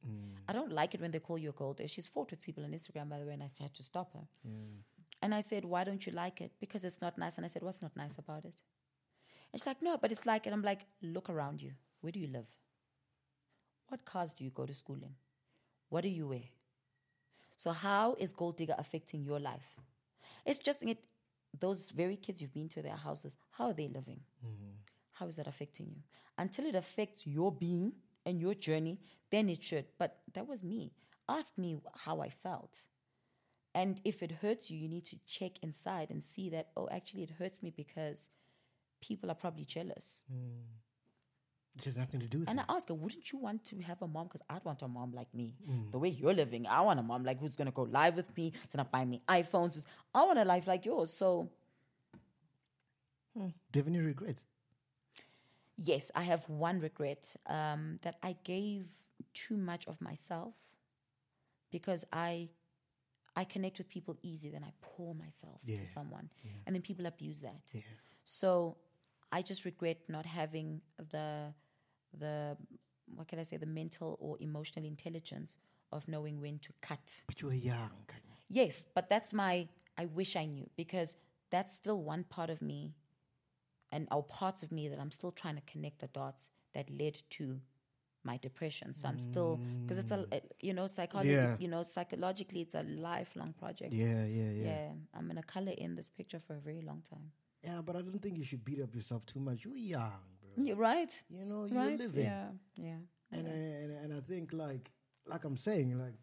I 0.48 0.52
don't 0.52 0.72
like 0.72 0.94
it 0.94 1.00
when 1.00 1.10
they 1.10 1.18
call 1.18 1.36
you 1.36 1.50
a 1.50 1.52
gold. 1.52 1.80
She's 1.86 2.06
fought 2.06 2.30
with 2.30 2.40
people 2.40 2.64
on 2.64 2.70
Instagram, 2.70 3.10
by 3.10 3.18
the 3.18 3.26
way, 3.26 3.34
and 3.34 3.42
I 3.42 3.48
had 3.60 3.74
to 3.74 3.82
stop 3.82 4.12
her. 4.14 4.26
And 5.24 5.34
I 5.34 5.40
said, 5.40 5.64
Why 5.64 5.84
don't 5.84 6.04
you 6.06 6.12
like 6.12 6.42
it? 6.42 6.52
Because 6.60 6.84
it's 6.84 7.00
not 7.00 7.16
nice. 7.16 7.38
And 7.38 7.46
I 7.46 7.48
said, 7.48 7.62
What's 7.62 7.80
not 7.80 7.96
nice 7.96 8.18
about 8.18 8.44
it? 8.44 8.52
And 9.50 9.58
she's 9.58 9.66
like, 9.66 9.80
No, 9.80 9.96
but 9.96 10.12
it's 10.12 10.26
like, 10.26 10.44
and 10.44 10.54
I'm 10.54 10.60
like, 10.60 10.80
Look 11.00 11.30
around 11.30 11.62
you. 11.62 11.70
Where 12.02 12.12
do 12.12 12.20
you 12.20 12.26
live? 12.26 12.46
What 13.88 14.04
cars 14.04 14.34
do 14.34 14.44
you 14.44 14.50
go 14.50 14.66
to 14.66 14.74
school 14.74 14.96
in? 14.96 15.14
What 15.88 16.02
do 16.02 16.10
you 16.10 16.28
wear? 16.28 16.42
So, 17.56 17.72
how 17.72 18.16
is 18.18 18.34
gold 18.34 18.58
digger 18.58 18.74
affecting 18.76 19.24
your 19.24 19.40
life? 19.40 19.80
It's 20.44 20.58
just 20.58 20.82
it, 20.82 20.98
those 21.58 21.88
very 21.88 22.16
kids 22.16 22.42
you've 22.42 22.52
been 22.52 22.68
to 22.68 22.82
their 22.82 22.96
houses, 22.96 23.32
how 23.52 23.68
are 23.68 23.72
they 23.72 23.88
living? 23.88 24.20
Mm-hmm. 24.44 24.72
How 25.12 25.26
is 25.28 25.36
that 25.36 25.46
affecting 25.46 25.86
you? 25.86 26.02
Until 26.36 26.66
it 26.66 26.74
affects 26.74 27.26
your 27.26 27.50
being 27.50 27.92
and 28.26 28.38
your 28.38 28.52
journey, 28.52 29.00
then 29.30 29.48
it 29.48 29.62
should. 29.62 29.86
But 29.98 30.18
that 30.34 30.46
was 30.46 30.62
me. 30.62 30.92
Ask 31.30 31.56
me 31.56 31.78
how 31.96 32.20
I 32.20 32.28
felt. 32.28 32.76
And 33.74 34.00
if 34.04 34.22
it 34.22 34.30
hurts 34.30 34.70
you, 34.70 34.78
you 34.78 34.88
need 34.88 35.04
to 35.06 35.16
check 35.26 35.52
inside 35.62 36.10
and 36.10 36.22
see 36.22 36.48
that, 36.50 36.68
oh, 36.76 36.88
actually, 36.90 37.24
it 37.24 37.30
hurts 37.38 37.62
me 37.62 37.72
because 37.76 38.30
people 39.00 39.30
are 39.30 39.34
probably 39.34 39.64
jealous. 39.64 40.04
Hmm. 40.30 40.60
It 41.76 41.84
has 41.86 41.98
nothing 41.98 42.20
to 42.20 42.28
do 42.28 42.38
with 42.38 42.48
And 42.48 42.60
it. 42.60 42.66
I 42.68 42.74
ask 42.76 42.86
her, 42.88 42.94
wouldn't 42.94 43.32
you 43.32 43.38
want 43.38 43.64
to 43.64 43.80
have 43.80 44.00
a 44.00 44.06
mom? 44.06 44.28
Because 44.28 44.42
I'd 44.48 44.64
want 44.64 44.82
a 44.82 44.86
mom 44.88 45.10
like 45.12 45.34
me. 45.34 45.54
Hmm. 45.66 45.90
The 45.90 45.98
way 45.98 46.08
you're 46.10 46.32
living, 46.32 46.68
I 46.68 46.80
want 46.82 47.00
a 47.00 47.02
mom 47.02 47.24
like 47.24 47.40
who's 47.40 47.56
going 47.56 47.66
to 47.66 47.72
go 47.72 47.82
live 47.82 48.14
with 48.14 48.34
me, 48.36 48.52
who's 48.52 48.72
going 48.72 48.84
to 48.84 48.90
buy 48.90 49.04
me 49.04 49.22
iPhones. 49.28 49.84
I 50.14 50.24
want 50.24 50.38
a 50.38 50.44
life 50.44 50.68
like 50.68 50.84
yours. 50.86 51.12
So, 51.12 51.50
hmm. 53.36 53.48
Do 53.72 53.78
you 53.78 53.80
have 53.80 53.88
any 53.88 53.98
regrets? 53.98 54.44
yes, 55.76 56.12
I 56.14 56.22
have 56.22 56.48
one 56.48 56.78
regret 56.78 57.34
um, 57.46 57.98
that 58.02 58.14
I 58.22 58.36
gave 58.44 58.86
too 59.32 59.56
much 59.56 59.86
of 59.88 60.00
myself 60.00 60.54
because 61.72 62.04
I. 62.12 62.50
I 63.36 63.44
connect 63.44 63.78
with 63.78 63.88
people 63.88 64.16
easy, 64.22 64.48
then 64.50 64.64
I 64.64 64.72
pour 64.80 65.14
myself 65.14 65.60
Yeah. 65.64 65.78
to 65.80 65.86
someone, 65.88 66.30
and 66.66 66.74
then 66.74 66.82
people 66.82 67.06
abuse 67.06 67.40
that. 67.40 67.62
Yeah. 67.72 67.80
So 68.24 68.76
I 69.32 69.42
just 69.42 69.64
regret 69.64 69.98
not 70.08 70.26
having 70.26 70.80
the 71.10 71.52
the 72.18 72.56
what 73.16 73.28
can 73.28 73.38
I 73.38 73.42
say 73.42 73.56
the 73.58 73.66
mental 73.66 74.16
or 74.20 74.36
emotional 74.40 74.86
intelligence 74.86 75.56
of 75.92 76.06
knowing 76.08 76.40
when 76.40 76.58
to 76.60 76.72
cut. 76.80 77.22
But 77.26 77.40
you 77.42 77.48
were 77.48 77.54
young. 77.54 77.90
Yes, 78.48 78.84
but 78.94 79.08
that's 79.10 79.32
my 79.32 79.68
I 79.98 80.06
wish 80.06 80.36
I 80.36 80.46
knew 80.46 80.68
because 80.76 81.16
that's 81.50 81.74
still 81.74 82.02
one 82.02 82.24
part 82.24 82.50
of 82.50 82.60
me 82.62 82.94
and 83.92 84.08
or 84.10 84.22
parts 84.24 84.62
of 84.62 84.72
me 84.72 84.88
that 84.88 84.98
I'm 84.98 85.10
still 85.10 85.32
trying 85.32 85.56
to 85.56 85.62
connect 85.62 86.00
the 86.00 86.08
dots 86.08 86.48
that 86.72 86.88
led 86.90 87.18
to 87.30 87.60
my 88.24 88.36
depression. 88.38 88.94
So 88.94 89.08
I'm 89.08 89.18
still 89.18 89.60
because 89.82 89.98
it's 89.98 90.10
a 90.10 90.16
mm. 90.16 90.40
you 90.60 90.74
know 90.74 90.86
psychology 90.86 91.30
Yeah. 91.30 91.56
you 91.58 91.68
know 91.68 91.82
psychologically 91.82 92.62
it's 92.62 92.74
a 92.74 92.82
lifelong 92.82 93.52
project. 93.52 93.92
Yeah, 93.92 94.24
yeah, 94.24 94.50
yeah, 94.50 94.64
Yeah, 94.64 94.88
I'm 95.14 95.26
gonna 95.28 95.42
color 95.42 95.72
in 95.76 95.94
this 95.94 96.08
picture 96.08 96.40
for 96.40 96.54
a 96.56 96.60
very 96.60 96.82
long 96.82 97.02
time. 97.10 97.30
Yeah, 97.62 97.80
but 97.84 97.96
I 97.96 98.02
don't 98.02 98.20
think 98.20 98.36
you 98.36 98.44
should 98.44 98.64
beat 98.64 98.80
up 98.82 98.94
yourself 98.94 99.24
too 99.26 99.40
much. 99.40 99.64
You're 99.64 99.76
young, 99.76 100.20
bro. 100.40 100.64
You're 100.64 100.76
right. 100.76 101.12
You 101.30 101.44
know, 101.46 101.64
you're 101.64 101.78
right? 101.78 101.98
living. 101.98 102.24
Yeah, 102.24 102.48
yeah. 102.76 102.98
And, 103.32 103.48
I, 103.48 103.50
and 103.50 103.90
and 104.04 104.12
I 104.12 104.20
think 104.20 104.52
like 104.52 104.90
like 105.26 105.44
I'm 105.44 105.56
saying, 105.56 105.98
like, 105.98 106.14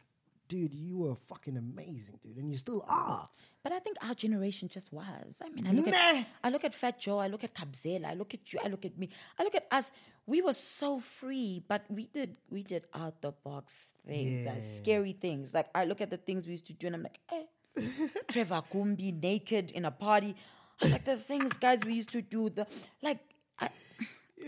dude, 0.52 0.74
you 0.74 0.98
were 1.04 1.16
fucking 1.32 1.56
amazing, 1.66 2.18
dude, 2.24 2.38
and 2.42 2.52
you 2.52 2.58
still 2.58 2.84
are. 2.88 3.28
But 3.64 3.72
I 3.72 3.80
think 3.80 3.96
our 4.08 4.16
generation 4.26 4.68
just 4.68 4.92
was. 4.92 5.32
I 5.46 5.50
mean, 5.50 5.66
I 5.68 5.72
look 5.72 5.88
Nah. 5.88 5.98
at 5.98 6.26
I 6.44 6.50
look 6.54 6.64
at 6.70 6.74
Fat 6.74 7.00
Joe, 7.00 7.20
I 7.26 7.28
look 7.34 7.44
at 7.44 7.54
Kabzela, 7.60 8.08
I 8.14 8.16
look 8.22 8.34
at 8.34 8.44
you, 8.52 8.60
I 8.64 8.68
look 8.74 8.86
at 8.86 8.98
me, 8.98 9.10
I 9.40 9.44
look 9.46 9.56
at 9.56 9.66
us. 9.72 9.92
We 10.34 10.42
were 10.42 10.54
so 10.78 11.00
free, 11.00 11.64
but 11.72 11.82
we 11.90 12.04
did 12.18 12.36
we 12.50 12.62
did 12.64 12.84
out 12.94 13.16
the 13.22 13.32
box 13.32 13.88
things, 14.06 14.44
Yeah. 14.46 14.60
scary 14.80 15.14
things. 15.14 15.54
Like 15.54 15.68
I 15.74 15.86
look 15.86 16.02
at 16.02 16.10
the 16.10 16.18
things 16.28 16.46
we 16.46 16.52
used 16.58 16.68
to 16.68 16.74
do, 16.74 16.88
and 16.88 16.96
I'm 16.98 17.04
like, 17.10 17.20
eh. 17.32 17.46
Trevor 18.28 18.62
Gumbi 18.74 19.10
naked 19.30 19.72
in 19.72 19.86
a 19.86 19.92
party. 19.92 20.36
Like 20.82 21.06
the 21.06 21.18
things 21.18 21.58
guys 21.66 21.80
we 21.86 21.94
used 21.94 22.12
to 22.18 22.22
do. 22.22 22.50
The 22.50 22.66
like 23.02 23.20
I, 23.60 23.70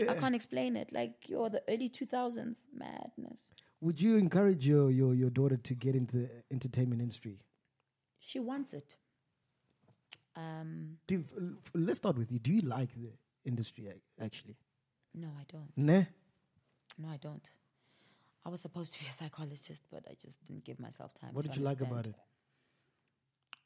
I 0.09 0.13
can't 0.15 0.35
explain 0.35 0.75
it. 0.75 0.87
Like 0.91 1.13
you're 1.29 1.49
the 1.49 1.61
early 1.69 1.89
2000s 1.89 2.55
madness. 2.73 3.45
Would 3.83 4.01
you 4.01 4.15
encourage 4.15 4.65
your, 4.65 4.89
your, 4.91 5.13
your 5.13 5.29
daughter 5.29 5.57
to 5.57 5.73
get 5.75 5.93
into 5.93 6.15
the 6.15 6.29
entertainment 6.51 7.01
industry? 7.01 7.37
She 8.17 8.39
wants 8.39 8.73
it. 8.73 8.95
Um, 10.37 10.97
Do 11.05 11.15
you, 11.15 11.25
f- 11.65 11.71
let's 11.73 11.97
start 11.97 12.17
with 12.17 12.31
you. 12.31 12.39
Do 12.39 12.53
you 12.53 12.61
like 12.61 12.89
the 12.95 13.09
industry 13.43 13.87
ac- 13.89 13.99
actually? 14.21 14.55
no, 15.13 15.27
I 15.37 15.43
don't. 15.51 15.69
Nah. 15.75 16.03
No, 16.97 17.09
I 17.09 17.17
don't. 17.17 17.43
I 18.45 18.49
was 18.49 18.61
supposed 18.61 18.93
to 18.93 18.99
be 19.01 19.05
a 19.09 19.11
psychologist, 19.11 19.83
but 19.91 20.03
I 20.09 20.15
just 20.25 20.37
didn't 20.47 20.63
give 20.63 20.79
myself 20.79 21.13
time. 21.13 21.31
What 21.33 21.43
did 21.45 21.55
you 21.57 21.61
like 21.63 21.81
about 21.81 22.05
it? 22.07 22.15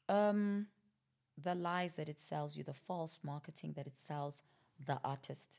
Um, 0.08 0.66
the 1.42 1.54
lies 1.54 1.94
that 1.94 2.08
it 2.08 2.20
sells 2.20 2.56
you, 2.56 2.64
the 2.64 2.74
false 2.74 3.20
marketing 3.22 3.74
that 3.76 3.86
it 3.86 3.94
sells 4.06 4.42
the 4.84 4.98
artist. 5.04 5.56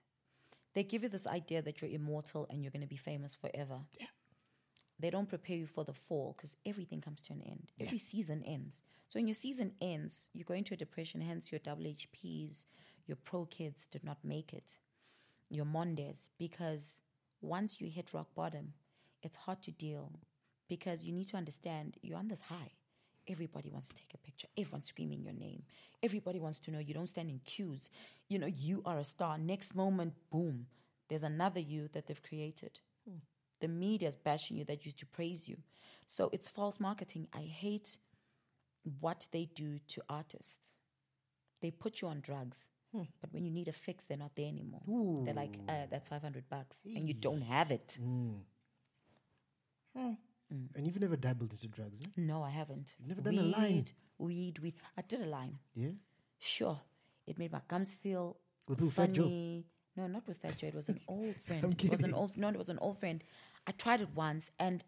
They 0.73 0.83
give 0.83 1.03
you 1.03 1.09
this 1.09 1.25
idea 1.27 1.61
that 1.61 1.81
you're 1.81 1.91
immortal 1.91 2.45
and 2.49 2.61
you're 2.61 2.71
going 2.71 2.81
to 2.81 2.87
be 2.87 2.97
famous 2.97 3.33
forever. 3.35 3.79
Yeah. 3.99 4.07
They 4.99 5.09
don't 5.09 5.29
prepare 5.29 5.55
you 5.55 5.65
for 5.65 5.83
the 5.83 5.93
fall 5.93 6.35
because 6.35 6.55
everything 6.65 7.01
comes 7.01 7.21
to 7.23 7.33
an 7.33 7.41
end. 7.45 7.71
Every 7.79 7.97
season 7.97 8.43
ends. 8.45 8.75
So 9.07 9.17
when 9.17 9.27
your 9.27 9.33
season 9.33 9.71
ends, 9.81 10.29
you 10.33 10.43
go 10.43 10.53
into 10.53 10.73
a 10.73 10.77
depression. 10.77 11.21
Hence, 11.21 11.51
your 11.51 11.59
double 11.59 11.83
HPs, 11.83 12.65
your 13.07 13.17
pro 13.23 13.45
kids 13.45 13.87
did 13.87 14.03
not 14.03 14.17
make 14.23 14.53
it. 14.53 14.73
Your 15.49 15.65
Mondays, 15.65 16.29
because 16.37 16.99
once 17.41 17.81
you 17.81 17.89
hit 17.89 18.13
rock 18.13 18.27
bottom, 18.35 18.73
it's 19.23 19.37
hard 19.37 19.63
to 19.63 19.71
deal 19.71 20.11
because 20.67 21.03
you 21.03 21.11
need 21.11 21.27
to 21.29 21.37
understand 21.37 21.97
you're 22.01 22.17
on 22.17 22.27
this 22.27 22.41
high. 22.41 22.71
Everybody 23.27 23.69
wants 23.69 23.87
to 23.87 23.95
take 23.95 24.13
a 24.13 24.17
picture. 24.17 24.47
Everyone's 24.57 24.87
screaming 24.87 25.23
your 25.23 25.33
name. 25.33 25.63
Everybody 26.03 26.39
wants 26.39 26.59
to 26.59 26.71
know 26.71 26.79
you 26.79 26.93
don't 26.93 27.09
stand 27.09 27.29
in 27.29 27.39
queues. 27.39 27.89
You 28.27 28.39
know, 28.39 28.47
you 28.47 28.81
are 28.85 28.97
a 28.97 29.03
star. 29.03 29.37
Next 29.37 29.75
moment, 29.75 30.13
boom, 30.31 30.67
there's 31.09 31.23
another 31.23 31.59
you 31.59 31.89
that 31.93 32.07
they've 32.07 32.23
created. 32.23 32.79
The 33.61 33.67
media's 33.67 34.15
bashing 34.15 34.57
you 34.57 34.65
that 34.65 34.85
used 34.85 34.99
to 34.99 35.05
praise 35.05 35.47
you. 35.47 35.57
So 36.07 36.29
it's 36.31 36.49
false 36.49 36.79
marketing. 36.79 37.27
I 37.33 37.41
hate 37.41 37.97
what 38.99 39.27
they 39.31 39.49
do 39.53 39.79
to 39.89 40.01
artists. 40.09 40.55
They 41.61 41.71
put 41.71 42.01
you 42.01 42.07
on 42.07 42.21
drugs, 42.21 42.57
but 42.93 43.31
when 43.33 43.43
you 43.45 43.51
need 43.51 43.67
a 43.67 43.73
fix, 43.73 44.05
they're 44.05 44.17
not 44.17 44.31
there 44.35 44.47
anymore. 44.47 44.81
They're 45.25 45.33
like, 45.33 45.57
uh, 45.67 45.87
that's 45.91 46.07
500 46.07 46.49
bucks, 46.49 46.77
and 46.85 47.07
you 47.07 47.13
don't 47.13 47.41
have 47.41 47.69
it. 47.71 47.97
And 50.75 50.85
you've 50.85 50.99
never 50.99 51.15
dabbled 51.17 51.51
into 51.51 51.67
drugs, 51.67 51.99
eh? 52.01 52.05
No, 52.17 52.41
I 52.41 52.49
haven't. 52.49 52.87
You've 52.97 53.09
never 53.09 53.21
done 53.21 53.37
a 53.37 53.43
line? 53.43 53.73
Weed, 53.75 53.91
Weed, 54.17 54.59
weed. 54.59 54.73
I 54.97 55.01
did 55.01 55.21
a 55.21 55.25
line. 55.25 55.59
Yeah. 55.75 55.89
Sure. 56.39 56.79
It 57.27 57.37
made 57.37 57.51
my 57.51 57.61
gums 57.67 57.91
feel 57.93 58.37
With 58.67 58.79
who, 58.79 58.89
Fat 58.89 59.13
Joe? 59.13 59.23
funny. 59.23 59.65
No, 59.95 60.07
not 60.07 60.27
with 60.27 60.37
Fat 60.37 60.57
Joe. 60.57 60.67
It 60.67 60.75
was 60.75 60.89
an 60.89 60.99
old 61.07 61.35
friend. 61.35 61.63
I'm 61.63 61.71
It 61.71 61.91
was 61.91 62.03
an 62.03 62.13
old 62.13 62.35
no, 62.37 62.47
it 62.49 62.57
was 62.57 62.69
an 62.69 62.79
old 62.79 62.97
friend. 62.97 63.23
I 63.69 63.71
tried 63.71 64.01
it 64.01 64.09
once 64.15 64.49
and 64.57 64.83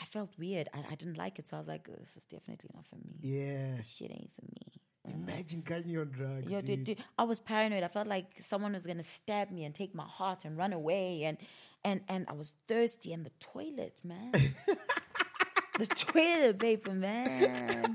I 0.00 0.06
felt 0.06 0.30
weird. 0.38 0.68
I, 0.72 0.78
I 0.92 0.94
didn't 0.94 1.18
like 1.18 1.38
it, 1.38 1.46
so 1.46 1.56
I 1.56 1.60
was 1.60 1.68
like, 1.68 1.86
"This 1.86 2.16
is 2.16 2.24
definitely 2.24 2.70
not 2.74 2.86
for 2.86 2.96
me. 2.96 3.14
Yeah. 3.20 3.76
This 3.76 3.90
shit 3.96 4.10
ain't 4.10 4.30
for 4.34 4.46
me." 4.46 4.64
Imagine 5.06 5.60
Khanyi 5.62 5.92
your 5.92 6.06
drugs. 6.06 6.50
Yo, 6.50 6.62
dude. 6.62 6.84
dude, 6.84 6.96
dude, 6.96 7.04
I 7.18 7.24
was 7.24 7.38
paranoid. 7.38 7.82
I 7.82 7.88
felt 7.88 8.06
like 8.06 8.36
someone 8.40 8.72
was 8.72 8.86
gonna 8.86 9.02
stab 9.02 9.50
me 9.50 9.64
and 9.64 9.74
take 9.74 9.94
my 9.94 10.06
heart 10.06 10.46
and 10.46 10.56
run 10.56 10.72
away, 10.72 11.24
and 11.24 11.36
and 11.84 12.00
and 12.08 12.24
I 12.26 12.32
was 12.32 12.52
thirsty. 12.68 13.12
And 13.12 13.26
the 13.26 13.32
toilet, 13.38 13.98
man, 14.02 14.32
the 15.78 15.86
toilet 15.86 16.58
paper, 16.58 16.92
man. 16.92 17.94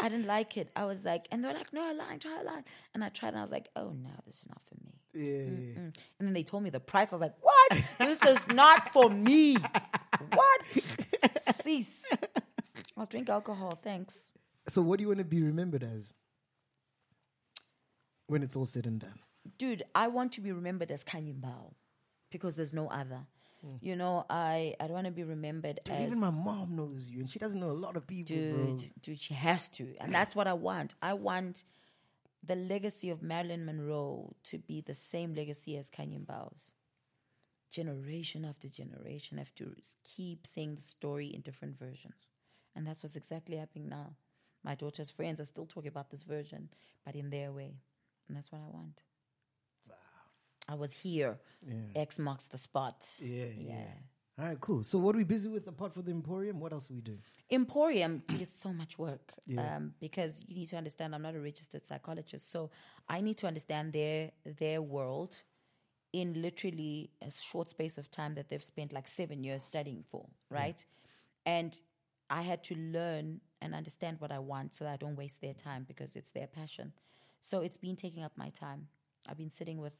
I 0.00 0.08
didn't 0.08 0.26
like 0.26 0.56
it. 0.56 0.68
I 0.74 0.84
was 0.84 1.04
like, 1.04 1.28
and 1.30 1.44
they're 1.44 1.54
like, 1.54 1.72
no, 1.72 1.92
a 1.92 1.94
line, 1.94 2.18
try 2.18 2.40
a 2.40 2.44
line. 2.44 2.64
And 2.92 3.04
I 3.04 3.08
tried, 3.08 3.28
and 3.28 3.38
I 3.38 3.42
was 3.42 3.52
like, 3.52 3.68
oh 3.76 3.90
no, 3.90 4.10
this 4.26 4.42
is 4.42 4.48
not 4.48 4.60
for 4.66 4.74
me. 4.84 4.97
Yeah. 5.18 5.44
Mm. 5.46 5.76
And 6.18 6.28
then 6.28 6.32
they 6.32 6.42
told 6.42 6.62
me 6.62 6.70
the 6.70 6.80
price. 6.80 7.12
I 7.12 7.16
was 7.16 7.20
like, 7.20 7.34
what? 7.40 7.82
this 7.98 8.22
is 8.22 8.46
not 8.48 8.92
for 8.92 9.10
me. 9.10 9.56
What? 10.34 10.66
Cease. 11.62 12.04
I'll 12.96 13.06
drink 13.06 13.28
alcohol, 13.28 13.78
thanks. 13.82 14.18
So, 14.68 14.82
what 14.82 14.98
do 14.98 15.02
you 15.02 15.08
want 15.08 15.18
to 15.18 15.24
be 15.24 15.42
remembered 15.42 15.84
as 15.84 16.12
when 18.26 18.42
it's 18.42 18.56
all 18.56 18.66
said 18.66 18.86
and 18.86 18.98
done? 18.98 19.20
dude, 19.56 19.82
I 19.94 20.08
want 20.08 20.32
to 20.32 20.40
be 20.40 20.52
remembered 20.52 20.90
as 20.90 21.04
Khanyi 21.04 21.34
Mbau 21.34 21.72
because 22.30 22.54
there's 22.54 22.72
no 22.72 22.88
other. 22.88 23.20
You 23.80 23.96
know, 23.96 24.24
I 24.30 24.76
I 24.78 24.84
don't 24.84 24.94
want 24.94 25.06
to 25.06 25.10
be 25.12 25.24
remembered 25.24 25.80
Dude, 25.84 25.94
as 25.94 26.06
even 26.06 26.20
my 26.20 26.30
mom 26.30 26.76
knows 26.76 27.08
you, 27.08 27.20
and 27.20 27.28
she 27.28 27.40
doesn't 27.40 27.58
know 27.58 27.72
a 27.72 27.72
lot 27.72 27.96
of 27.96 28.06
people, 28.06 28.36
bro. 28.36 28.76
dude, 28.76 29.02
dude. 29.02 29.20
She 29.20 29.34
has 29.34 29.68
to, 29.70 29.96
and 30.00 30.14
that's 30.14 30.36
what 30.36 30.46
I 30.46 30.52
want. 30.52 30.94
I 31.02 31.14
want 31.14 31.64
the 32.48 32.56
legacy 32.56 33.10
of 33.10 33.22
Marilyn 33.22 33.64
Monroe 33.64 34.34
to 34.44 34.58
be 34.58 34.80
the 34.80 34.94
same 34.94 35.34
legacy 35.34 35.76
as 35.76 35.90
Khanyi 35.90 36.24
Mbau's. 36.24 36.70
Generation 37.70 38.46
after 38.46 38.68
generation 38.68 39.36
have 39.36 39.54
to 39.56 39.74
keep 40.02 40.46
saying 40.46 40.74
the 40.74 40.80
story 40.80 41.26
in 41.26 41.42
different 41.42 41.78
versions, 41.78 42.30
and 42.74 42.86
that's 42.86 43.02
what's 43.02 43.16
exactly 43.16 43.58
happening 43.58 43.90
now. 43.90 44.14
My 44.64 44.74
daughter's 44.74 45.10
friends 45.10 45.38
are 45.38 45.44
still 45.44 45.66
talking 45.66 45.88
about 45.88 46.10
this 46.10 46.22
version, 46.22 46.70
but 47.04 47.14
in 47.14 47.28
their 47.28 47.52
way, 47.52 47.74
and 48.26 48.36
that's 48.36 48.50
what 48.50 48.62
I 48.62 48.70
want. 48.70 49.02
Wow. 49.86 49.94
I 50.66 50.74
was 50.76 50.92
here. 50.92 51.38
X 51.94 52.18
marks 52.18 52.46
the 52.46 52.56
spot. 52.56 53.06
Yeah, 53.20 53.44
yeah. 53.54 53.74
Yeah. 53.74 53.84
All 54.38 54.44
right, 54.46 54.60
cool. 54.60 54.84
So, 54.84 54.98
what 54.98 55.16
are 55.16 55.18
we 55.18 55.24
busy 55.24 55.48
with 55.48 55.66
apart 55.66 55.92
from 55.92 56.04
the 56.04 56.12
Emporium? 56.12 56.60
What 56.60 56.72
else 56.72 56.88
are 56.90 56.94
we 56.94 57.00
doing? 57.00 57.18
Emporium, 57.50 58.22
dude, 58.28 58.42
it's 58.42 58.54
so 58.54 58.72
much 58.72 58.96
work 58.98 59.32
Yeah. 59.46 59.76
um, 59.76 59.94
because 60.00 60.44
you 60.46 60.54
need 60.54 60.68
to 60.68 60.76
understand. 60.76 61.14
I'm 61.14 61.22
not 61.22 61.34
a 61.34 61.40
registered 61.40 61.86
psychologist, 61.86 62.50
so 62.52 62.70
I 63.08 63.20
need 63.20 63.36
to 63.38 63.48
understand 63.48 63.92
their 63.92 64.30
their 64.58 64.80
world 64.80 65.42
in 66.12 66.40
literally 66.40 67.10
a 67.20 67.30
short 67.30 67.68
space 67.68 67.98
of 67.98 68.10
time 68.10 68.34
that 68.36 68.48
they've 68.48 68.62
spent 68.62 68.92
like 68.92 69.08
seven 69.08 69.42
years 69.44 69.62
studying 69.62 70.04
for, 70.10 70.26
right? 70.50 70.82
And 71.44 71.76
I 72.30 72.42
had 72.42 72.62
to 72.64 72.74
learn 72.76 73.40
and 73.60 73.74
understand 73.74 74.20
what 74.20 74.30
I 74.32 74.38
want 74.38 74.74
so 74.74 74.84
that 74.84 74.92
I 74.92 74.96
don't 74.96 75.16
waste 75.16 75.40
their 75.40 75.52
time 75.52 75.84
because 75.86 76.16
it's 76.16 76.30
their 76.30 76.46
passion. 76.46 76.92
So 77.40 77.60
it's 77.60 77.76
been 77.76 77.96
taking 77.96 78.22
up 78.22 78.32
my 78.36 78.50
time. 78.50 78.88
I've 79.28 79.36
been 79.36 79.50
sitting 79.50 79.78
with 79.78 79.94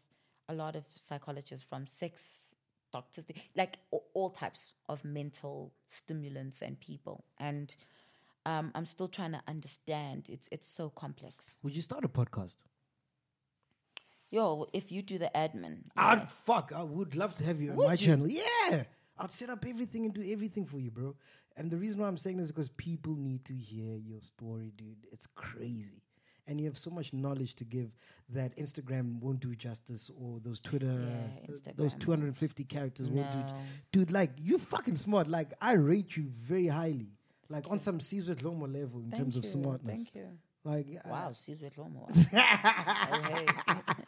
a 0.48 0.54
lot 0.54 0.76
of 0.76 0.84
psychologists 0.94 1.66
from 1.68 1.86
sex 1.86 2.47
doctors, 2.92 3.24
like 3.56 3.78
all 4.14 4.30
types 4.30 4.72
of 4.88 5.04
mental 5.04 5.72
stimulants 5.88 6.62
and 6.62 6.78
people. 6.80 7.24
And 7.38 7.74
um, 8.46 8.72
I'm 8.74 8.86
still 8.86 9.08
trying 9.08 9.32
to 9.32 9.42
understand. 9.46 10.26
It's 10.28 10.48
it's 10.50 10.68
so 10.68 10.90
complex. 10.90 11.56
Would 11.62 11.76
you 11.76 11.82
start 11.82 12.04
a 12.04 12.08
podcast? 12.08 12.56
Yo, 14.30 14.66
if 14.72 14.92
you 14.92 15.00
do 15.02 15.18
the 15.18 15.30
admin, 15.34 15.84
I'd 15.96 16.20
yes. 16.20 16.32
fuck. 16.44 16.72
I 16.74 16.82
would 16.82 17.16
love 17.16 17.34
to 17.34 17.44
have 17.44 17.60
you 17.60 17.70
on 17.70 17.76
my 17.76 17.92
you? 17.92 17.96
channel. 17.96 18.28
Yeah, 18.28 18.84
I'd 19.18 19.32
set 19.32 19.50
up 19.50 19.64
everything 19.66 20.04
and 20.04 20.14
do 20.14 20.26
everything 20.30 20.66
for 20.66 20.78
you, 20.78 20.90
bro. 20.90 21.14
And 21.56 21.70
the 21.70 21.76
reason 21.76 22.00
why 22.00 22.08
I'm 22.08 22.18
saying 22.18 22.36
this 22.36 22.46
is 22.46 22.52
because 22.52 22.68
people 22.70 23.16
need 23.16 23.44
to 23.46 23.54
hear 23.54 23.96
your 23.96 24.20
story, 24.20 24.72
dude. 24.76 25.06
It's 25.10 25.26
crazy, 25.34 26.02
and 26.48 26.58
you 26.60 26.66
have 26.66 26.78
so 26.78 26.90
much 26.90 27.12
knowledge 27.12 27.54
to 27.56 27.64
give 27.64 27.90
that 28.30 28.56
Instagram 28.56 29.20
won't 29.20 29.40
do 29.40 29.54
justice, 29.54 30.10
or 30.20 30.40
those 30.42 30.60
Twitter, 30.60 31.06
Yeah, 31.46 31.54
uh, 31.54 31.72
those 31.76 31.94
250 31.94 32.64
characters 32.64 33.08
won't 33.08 33.30
do. 33.30 33.38
No. 33.38 33.54
Dude, 33.92 34.10
like 34.10 34.30
you 34.38 34.58
fucking 34.58 34.96
smart. 34.96 35.28
Like 35.28 35.52
I 35.60 35.72
rate 35.72 36.16
you 36.16 36.24
very 36.24 36.66
highly. 36.66 37.12
Like 37.48 37.64
on 37.70 37.78
some 37.78 37.98
Sizwe 37.98 38.34
Dlomo 38.34 38.62
level 38.72 39.00
in 39.00 39.10
Thank 39.10 39.22
terms 39.22 39.36
of 39.36 39.44
smartness. 39.46 40.10
Thank 40.12 40.14
you. 40.14 40.28
Like 40.64 40.86
uh, 41.04 41.08
Wow, 41.08 41.30
Sizwe 41.32 41.70
Dlomo. 41.72 42.08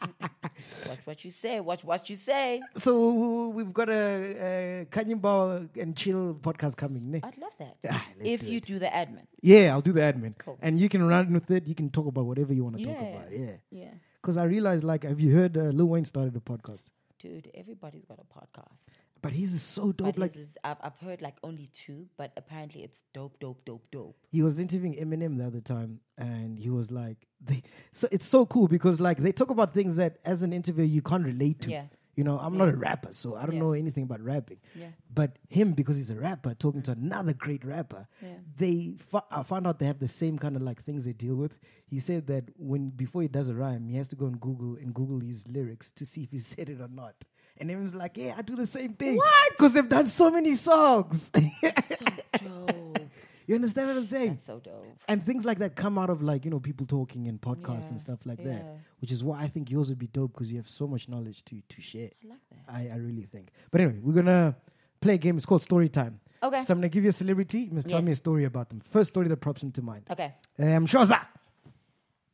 Watch 0.87 0.99
what 1.05 1.25
you 1.25 1.31
say. 1.31 1.59
Watch 1.59 1.83
what 1.83 2.09
you 2.09 2.15
say. 2.15 2.61
So 2.77 3.49
we've 3.49 3.73
got 3.73 3.89
a, 3.89 4.85
a 4.93 5.15
Ball 5.15 5.67
and 5.79 5.95
Chill 5.95 6.35
podcast 6.35 6.75
coming. 6.77 7.11
Ne? 7.11 7.19
I'd 7.23 7.37
love 7.37 7.53
that. 7.59 7.77
Ah, 7.89 8.05
if 8.19 8.41
do 8.41 8.51
you 8.51 8.57
it. 8.57 8.65
do 8.65 8.79
the 8.79 8.87
admin. 8.87 9.25
Yeah, 9.41 9.71
I'll 9.71 9.81
do 9.81 9.91
the 9.91 10.01
admin. 10.01 10.37
Cool. 10.37 10.57
And 10.61 10.79
you 10.79 10.89
can 10.89 11.07
run 11.07 11.33
with 11.33 11.49
it. 11.51 11.67
You 11.67 11.75
can 11.75 11.89
talk 11.89 12.07
about 12.07 12.25
whatever 12.25 12.53
you 12.53 12.63
want 12.63 12.77
to 12.77 12.83
talk 12.85 12.97
about. 12.97 13.31
Yeah. 13.31 13.51
Yeah. 13.71 13.93
Because 14.21 14.37
I 14.37 14.43
realized, 14.43 14.83
like, 14.83 15.03
have 15.03 15.19
you 15.19 15.33
heard 15.35 15.57
uh, 15.57 15.61
Lil 15.61 15.87
Wayne 15.87 16.05
started 16.05 16.35
a 16.35 16.39
podcast? 16.39 16.83
Dude, 17.19 17.51
everybody's 17.53 18.05
got 18.05 18.19
a 18.19 18.39
podcast. 18.39 18.79
But 19.21 19.33
he's 19.33 19.61
so 19.61 19.91
dope. 19.91 20.07
But 20.07 20.17
like, 20.17 20.33
his 20.33 20.49
is, 20.49 20.57
I've, 20.63 20.77
I've 20.81 20.97
heard 20.97 21.21
like 21.21 21.35
only 21.43 21.67
two, 21.67 22.07
but 22.17 22.31
apparently 22.37 22.83
it's 22.83 23.03
dope, 23.13 23.39
dope, 23.39 23.63
dope, 23.65 23.85
dope. 23.91 24.15
he 24.29 24.41
was 24.41 24.57
interviewing 24.59 24.95
Eminem 24.95 25.37
the 25.37 25.45
other 25.45 25.61
time, 25.61 25.99
and 26.17 26.57
he 26.57 26.69
was 26.69 26.91
like, 26.91 27.27
they. 27.39 27.61
So 27.93 28.07
it's 28.11 28.25
so 28.25 28.45
cool 28.45 28.67
because, 28.67 28.99
like, 28.99 29.19
they 29.19 29.31
talk 29.31 29.51
about 29.51 29.73
things 29.73 29.95
that, 29.97 30.17
as 30.25 30.41
an 30.41 30.53
interviewer, 30.53 30.85
you 30.85 31.01
can't 31.01 31.23
relate 31.23 31.61
to. 31.61 31.71
Yeah. 31.71 31.83
You 32.15 32.25
know, 32.25 32.37
I'm 32.39 32.57
not 32.57 32.67
a 32.67 32.75
rapper, 32.75 33.13
so 33.13 33.35
I 33.35 33.45
don't 33.45 33.55
Yeah. 33.55 33.61
know 33.61 33.71
anything 33.71 34.03
about 34.03 34.21
rapping. 34.21 34.57
Yeah. 34.75 34.89
But 35.13 35.37
him, 35.47 35.71
because 35.71 35.95
he's 35.95 36.09
a 36.09 36.15
rapper, 36.15 36.53
talking 36.53 36.81
to 36.83 36.91
mm. 36.91 37.01
another 37.01 37.33
great 37.33 37.63
rapper, 37.63 38.05
Yeah. 38.21 38.35
they 38.57 38.97
I 39.31 39.43
found 39.43 39.65
out 39.65 39.79
they 39.79 39.85
have 39.85 39.99
the 39.99 40.09
same 40.09 40.37
kind 40.37 40.57
of 40.57 40.61
like 40.61 40.83
things 40.83 41.05
they 41.05 41.13
deal 41.13 41.35
with. 41.35 41.57
He 41.85 41.99
said 41.99 42.27
that 42.27 42.43
when 42.57 42.89
before 42.89 43.21
he 43.21 43.29
does 43.29 43.47
a 43.47 43.55
rhyme, 43.55 43.87
he 43.87 43.95
has 43.95 44.09
to 44.09 44.17
go 44.17 44.25
on 44.25 44.33
Google 44.33 44.75
and 44.75 44.93
Google 44.93 45.21
his 45.21 45.47
lyrics 45.47 45.89
to 45.91 46.05
see 46.05 46.23
if 46.23 46.31
he 46.31 46.39
said 46.39 46.67
it 46.69 46.81
or 46.81 46.89
not. 46.89 47.15
And 47.61 47.69
everyone's 47.69 47.93
like, 47.93 48.17
"Yeah, 48.17 48.33
I 48.35 48.41
do 48.41 48.55
the 48.55 48.65
same 48.65 48.93
thing." 48.93 49.17
What? 49.17 49.51
Because 49.51 49.73
they've 49.73 49.87
done 49.87 50.07
so 50.07 50.31
many 50.31 50.55
songs. 50.55 51.29
So 51.83 52.65
dope. 52.65 52.99
you 53.45 53.55
understand 53.55 53.87
what 53.89 53.97
I'm 53.97 54.05
saying? 54.05 54.29
That's 54.29 54.45
so 54.45 54.59
dope. 54.59 54.85
and 55.07 55.23
things 55.25 55.45
like 55.45 55.59
that 55.59 55.75
come 55.75 55.99
out 55.99 56.09
of 56.09 56.23
like 56.23 56.43
you 56.45 56.51
know 56.51 56.59
people 56.59 56.87
talking 56.87 57.27
and 57.27 57.39
podcasts 57.39 57.91
and 57.91 57.99
stuff 57.99 58.19
like 58.25 58.39
yeah. 58.39 58.45
that, 58.47 58.79
which 58.99 59.11
is 59.11 59.23
why 59.23 59.41
I 59.41 59.47
think 59.47 59.69
yours 59.69 59.89
would 59.89 59.99
be 59.99 60.07
dope 60.07 60.33
because 60.33 60.51
you 60.51 60.57
have 60.57 60.67
so 60.67 60.87
much 60.87 61.07
knowledge 61.07 61.43
to 61.45 61.61
to 61.61 61.81
share. 61.81 62.09
I 62.23 62.27
like 62.27 62.39
that. 62.49 62.73
I, 62.73 62.95
I 62.95 62.97
really 62.97 63.27
think. 63.33 63.49
But 63.69 63.81
anyway, 63.81 63.99
we're 64.01 64.13
gonna 64.13 64.55
play 65.01 65.15
a 65.15 65.17
game. 65.17 65.37
It's 65.37 65.45
called 65.45 65.61
Story 65.61 65.89
Time. 65.89 66.19
Okay. 66.41 66.63
So 66.63 66.73
I'm 66.73 66.79
gonna 66.79 66.89
give 66.89 67.03
you 67.03 67.11
a 67.11 67.13
celebrity. 67.13 67.59
You 67.59 67.73
must 67.73 67.89
tell 67.89 68.01
me 68.01 68.11
a 68.11 68.15
story 68.15 68.45
about 68.45 68.69
them. 68.69 68.79
First 68.79 69.09
story 69.09 69.27
that 69.27 69.37
pops 69.37 69.61
into 69.61 69.83
mind. 69.83 70.05
Okay. 70.09 70.33
Um, 70.57 70.87
Mshoza. 70.87 71.19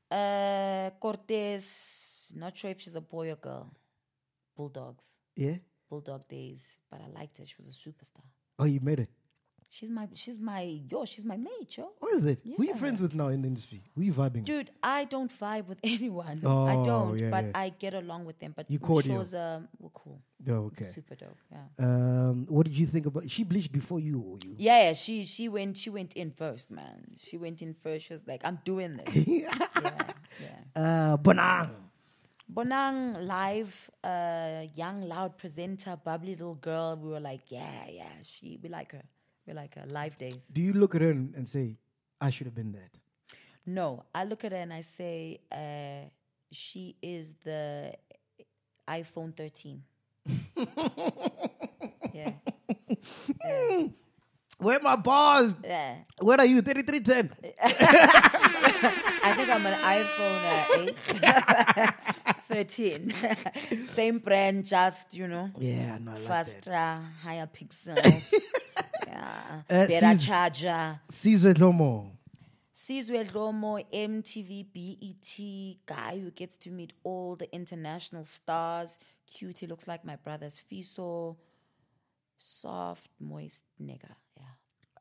Uh, 0.10 0.90
Cortez. 1.02 2.32
Not 2.34 2.58
sure 2.58 2.72
if 2.72 2.80
she's 2.80 2.96
a 2.96 3.02
boy 3.02 3.32
or 3.32 3.36
girl. 3.36 3.74
Bulldogs. 4.56 5.04
Yeah. 5.38 5.56
Bulldog 5.90 6.28
days, 6.28 6.62
but 6.92 7.00
I 7.02 7.08
liked 7.18 7.38
her. 7.38 7.46
She 7.46 7.56
was 7.58 7.68
a 7.68 7.72
superstar. 7.72 8.26
Oh, 8.60 8.66
you 8.66 8.80
made 8.82 9.00
it. 9.00 9.10
She's 9.70 9.90
my 9.90 10.08
she's 10.14 10.40
my 10.40 10.62
yo, 10.62 11.04
she's 11.06 11.26
my 11.26 11.36
mate, 11.36 11.78
yo. 11.78 11.90
What 12.00 12.14
is 12.14 12.26
it? 12.26 12.40
Who 12.56 12.64
are 12.64 12.66
you 12.66 12.76
friends 12.76 13.02
with 13.02 13.14
now 13.14 13.28
in 13.28 13.42
the 13.42 13.50
industry? 13.50 13.84
Who 13.94 14.02
are 14.02 14.04
you 14.06 14.14
vibing 14.14 14.36
with? 14.36 14.46
Dude, 14.46 14.72
I 14.82 15.04
don't 15.04 15.32
vibe 15.40 15.68
with 15.68 15.78
anyone. 15.84 16.42
Oh, 16.46 16.66
I 16.66 16.84
don't, 16.84 17.20
yeah, 17.20 17.30
but 17.30 17.46
yeah. 17.46 17.52
I 17.54 17.70
get 17.70 17.94
along 17.94 18.26
with 18.26 18.40
them. 18.40 18.54
But 18.56 18.72
You 18.72 18.80
shows, 19.04 19.34
um, 19.34 19.68
we're 19.78 19.90
cool. 19.90 20.22
Oh, 20.50 20.72
okay. 20.72 20.86
Super 20.86 21.16
dope. 21.16 21.38
Yeah. 21.52 21.86
Um, 21.86 22.46
what 22.48 22.66
did 22.66 22.78
you 22.78 22.86
think 22.86 23.08
about? 23.08 23.30
She 23.30 23.44
bleached 23.44 23.74
before 23.74 24.00
you 24.00 24.20
or 24.22 24.38
you? 24.42 24.56
Yeah, 24.58 24.84
yeah, 24.84 24.94
she 24.94 25.26
she 25.26 25.50
went 25.50 25.78
she 25.78 25.90
went 25.90 26.14
in 26.14 26.32
first, 26.32 26.72
man. 26.72 27.18
She 27.18 27.38
went 27.38 27.62
in 27.62 27.74
first. 27.74 28.06
She 28.06 28.14
was 28.14 28.26
like, 28.26 28.42
I'm 28.46 28.60
doing 28.64 28.98
this. 28.98 29.16
yeah, 29.28 29.54
yeah. 29.76 30.82
Uh, 30.82 31.18
Bonang. 31.18 31.72
Bonang 32.52 33.28
live, 33.28 33.90
uh, 34.04 34.64
young, 34.76 35.02
loud 35.02 35.38
presenter, 35.38 35.98
bubbly 36.04 36.32
little 36.32 36.56
girl. 36.56 36.96
We 36.96 37.10
were 37.10 37.20
like, 37.20 37.42
yeah, 37.50 37.88
yeah, 37.92 38.10
she 38.24 38.58
we 38.64 38.70
like 38.70 38.94
her. 38.94 39.04
We 39.46 39.54
like 39.54 39.76
her. 39.76 39.86
Live 39.86 40.18
days. 40.18 40.40
Do 40.54 40.62
you 40.62 40.74
look 40.74 40.96
at 40.96 41.02
her 41.02 41.12
and, 41.12 41.36
and 41.36 41.48
say, 41.48 41.76
"I 42.22 42.30
should 42.30 42.48
have 42.48 42.56
been 42.56 42.72
that"? 42.72 42.98
No, 43.66 44.04
I 44.16 44.24
look 44.24 44.46
at 44.46 44.54
her 44.54 44.58
and 44.58 44.72
I 44.72 44.80
say, 44.80 45.42
uh, 45.52 46.08
she 46.52 46.96
is 47.02 47.36
the 47.44 47.94
iPhone 48.88 49.36
13. 49.36 49.84
yeah. 52.14 52.32
Where 54.60 54.80
my 54.80 54.96
bars? 54.96 55.54
Yeah. 55.64 55.98
Where 56.20 56.40
are 56.40 56.46
you? 56.46 56.62
Thirty-three 56.62 57.02
ten. 57.02 57.30
I 57.64 59.34
think 59.36 59.50
I'm 59.50 59.66
an 59.66 59.78
iPhone 59.82 60.42
uh, 61.84 61.92
8. 62.48 62.48
13. 62.48 63.14
Same 63.86 64.18
brand, 64.20 64.66
just, 64.66 65.14
you 65.16 65.28
know, 65.28 65.52
Yeah, 65.60 65.98
no, 66.00 66.12
I 66.12 66.14
like 66.16 66.24
that. 66.24 66.28
faster, 66.28 67.00
higher 67.22 67.48
pixels. 67.48 68.34
yeah. 69.06 69.62
Uh, 69.70 69.86
Better 69.88 70.18
charger. 70.18 71.00
Sizwe 71.12 71.54
Dlomo. 71.54 72.12
Sizwe 72.76 73.26
Dlomo, 73.30 73.84
MTV, 73.94 74.66
BET 74.74 75.78
guy 75.86 76.20
who 76.20 76.32
gets 76.32 76.58
to 76.58 76.70
meet 76.72 76.94
all 77.04 77.36
the 77.36 77.54
international 77.54 78.24
stars. 78.24 78.98
Cute, 79.28 79.60
he 79.60 79.68
looks 79.68 79.88
like 79.88 80.06
my 80.06 80.16
brother's 80.16 80.62
Fiso. 80.72 81.36
Soft, 82.38 83.10
moist 83.20 83.64
nigga. 83.82 84.16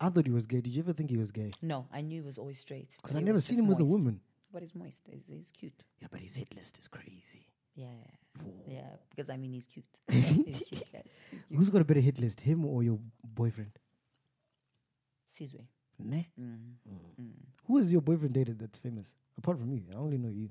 Yeah. 0.00 0.06
I 0.06 0.10
thought 0.10 0.26
he 0.26 0.32
was 0.32 0.46
gay. 0.46 0.60
Did 0.60 0.72
you 0.74 0.82
ever 0.82 0.92
think 0.92 1.10
he 1.10 1.16
was 1.16 1.30
gay? 1.32 1.50
No, 1.62 1.86
I 1.92 2.00
knew 2.00 2.20
he 2.20 2.26
was 2.26 2.38
always 2.38 2.58
straight. 2.58 2.90
Because 3.00 3.16
I 3.16 3.20
never 3.20 3.40
seen 3.40 3.58
him 3.58 3.66
with 3.66 3.80
a 3.80 3.84
woman. 3.84 4.20
But 4.52 4.62
he's 4.62 4.74
moist. 4.74 5.02
He's, 5.10 5.24
he's 5.26 5.52
cute. 5.52 5.82
Yeah, 6.00 6.08
but 6.10 6.20
his 6.20 6.34
hit 6.34 6.54
list 6.54 6.78
is 6.78 6.88
crazy. 6.88 7.46
Yeah. 7.74 7.88
Yeah. 8.66 8.88
Because 9.10 9.28
I 9.28 9.36
mean, 9.36 9.52
he's 9.52 9.66
cute. 9.66 9.84
he's 10.10 10.28
cute. 10.28 10.84
Yes. 10.92 11.04
He's 11.30 11.44
cute. 11.44 11.58
Who's 11.58 11.68
got 11.68 11.82
a 11.82 11.84
better 11.84 12.00
hit 12.00 12.18
list, 12.18 12.40
him 12.40 12.64
or 12.64 12.82
your 12.82 12.98
boyfriend? 13.22 13.72
Sizwe. 15.34 15.66
Ne? 15.98 16.28
Mm. 16.40 17.32
Who 17.66 17.78
is 17.78 17.92
your 17.92 18.00
boyfriend 18.00 18.34
dated 18.34 18.58
that's 18.58 18.78
famous? 18.78 19.12
Apart 19.38 19.58
from 19.58 19.72
you, 19.72 19.82
I 19.94 19.98
only 19.98 20.18
know 20.18 20.28
you. 20.30 20.50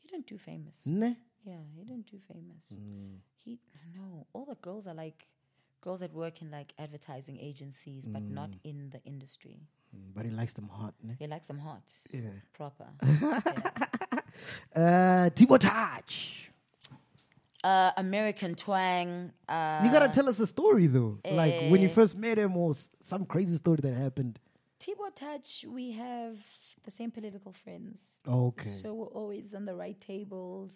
He 0.00 0.08
don't 0.08 0.26
do 0.26 0.38
famous. 0.38 0.74
Ne? 0.84 1.16
Yeah, 1.44 1.62
he 1.76 1.84
don't 1.84 2.06
do 2.06 2.18
famous. 2.32 2.66
Mm. 2.72 3.18
He 3.44 3.58
no, 3.94 4.26
all 4.32 4.44
the 4.44 4.54
girls 4.56 4.86
are 4.86 4.94
like 4.94 5.26
girls 5.84 6.00
that 6.00 6.12
work 6.24 6.36
in 6.42 6.48
like 6.58 6.70
advertising 6.78 7.36
agencies, 7.50 8.02
but 8.14 8.22
not 8.22 8.50
in 8.70 8.78
the 8.94 9.00
industry. 9.12 9.58
Mm, 9.94 10.14
But 10.16 10.24
he 10.24 10.30
likes 10.40 10.54
them 10.58 10.68
hot, 10.78 10.94
ne? 11.02 11.14
He 11.18 11.26
likes 11.34 11.46
them 11.46 11.58
hot, 11.68 11.82
Yeah. 12.12 12.20
proper. 12.58 12.86
yeah. 14.76 15.28
Uh, 15.28 15.58
Touch. 15.58 16.50
uh, 17.62 17.90
American 17.96 18.54
twang. 18.54 19.10
Uh, 19.48 19.82
You 19.84 19.90
gotta 19.92 20.08
tell 20.08 20.28
us 20.28 20.38
a 20.40 20.46
story 20.46 20.86
though. 20.86 21.18
like 21.40 21.54
when 21.70 21.80
you 21.80 21.88
eh. 21.88 21.98
first 22.00 22.16
met 22.16 22.38
him 22.38 22.56
or 22.56 22.70
s- 22.70 22.90
some 23.00 23.24
crazy 23.26 23.56
story 23.56 23.78
that 23.82 23.94
happened. 23.94 24.38
Touch. 25.14 25.64
We 25.68 25.92
have 25.92 26.36
the 26.84 26.90
same 26.90 27.10
political 27.10 27.52
friends, 27.52 27.98
Okay. 28.26 28.70
so 28.82 28.92
we're 28.98 29.14
always 29.20 29.54
on 29.54 29.64
the 29.64 29.74
right 29.84 29.98
tables, 30.00 30.72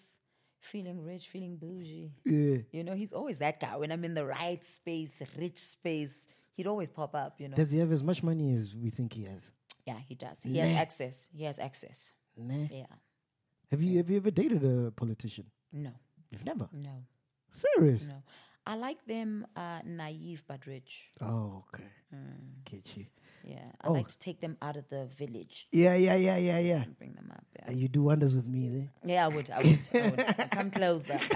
feeling 0.61 1.05
rich, 1.05 1.29
feeling 1.29 1.57
bougie. 1.57 2.13
yeah. 2.25 2.59
You 2.73 2.85
know, 2.85 2.95
he's 2.95 3.13
always 3.13 3.39
that 3.39 3.61
guy. 3.61 3.77
When 3.77 3.91
I'm 3.93 4.05
in 4.05 4.15
the 4.15 4.27
right 4.27 4.65
space, 4.65 5.13
rich 5.39 5.59
space, 5.59 6.15
he'd 6.53 6.67
always 6.67 6.89
pop 6.89 7.15
up. 7.15 7.41
You 7.41 7.49
know. 7.49 7.57
Does 7.57 7.71
he 7.71 7.79
have 7.79 7.93
as 7.93 8.03
much 8.03 8.23
money 8.23 8.55
as 8.55 8.75
we 8.75 8.91
think 8.91 9.13
he 9.13 9.25
has? 9.25 9.51
yeah, 9.87 9.99
he 10.07 10.15
does. 10.15 10.39
He 10.43 10.59
has 10.59 10.77
access. 10.77 11.29
He 11.35 11.45
has 11.45 11.59
access. 11.59 12.13
Ne? 12.37 12.69
Yeah. 12.71 12.87
Have 13.71 13.83
you 13.83 13.97
have 13.99 14.11
you 14.11 14.17
ever 14.19 14.31
dated 14.31 14.63
a 14.65 14.91
politician? 14.91 15.47
No. 15.73 15.91
You've 16.31 16.45
never. 16.45 16.69
No. 16.73 17.05
Serious? 17.55 18.05
No. 18.05 18.23
I 18.67 18.75
like 18.77 19.03
them 19.07 19.47
uh, 19.57 19.81
naive 19.85 20.43
but 20.47 20.67
rich. 20.67 21.05
Oh, 21.23 21.65
okay. 21.69 21.89
Get 22.65 22.97
you. 22.97 23.07
Yeah. 23.49 23.71
I 23.81 23.89
Oh. 23.89 23.93
like 23.95 24.09
to 24.09 24.19
take 24.19 24.41
them 24.41 24.57
out 24.61 24.77
of 24.77 24.87
the 24.91 25.07
village 25.17 25.67
Yeah, 25.73 25.95
yeah, 25.95 26.17
yeah, 26.17 26.37
yeah, 26.37 26.59
yeah. 26.59 26.83
and 26.83 26.99
bring 26.99 27.15
them 27.15 27.31
up. 27.33 27.45
Uh, 27.59 27.63
Yeah, 27.71 27.77
you 27.81 27.89
do 27.89 28.03
wonders 28.03 28.35
with 28.37 28.47
me, 28.47 28.63
eh? 28.69 28.87
yeah 29.13 29.25
I 29.25 29.29
would. 29.35 29.49
I 29.51 29.59
would. 29.67 29.81
I 29.95 30.11
would. 30.11 30.51
Come 30.57 30.71
closer. 30.71 31.19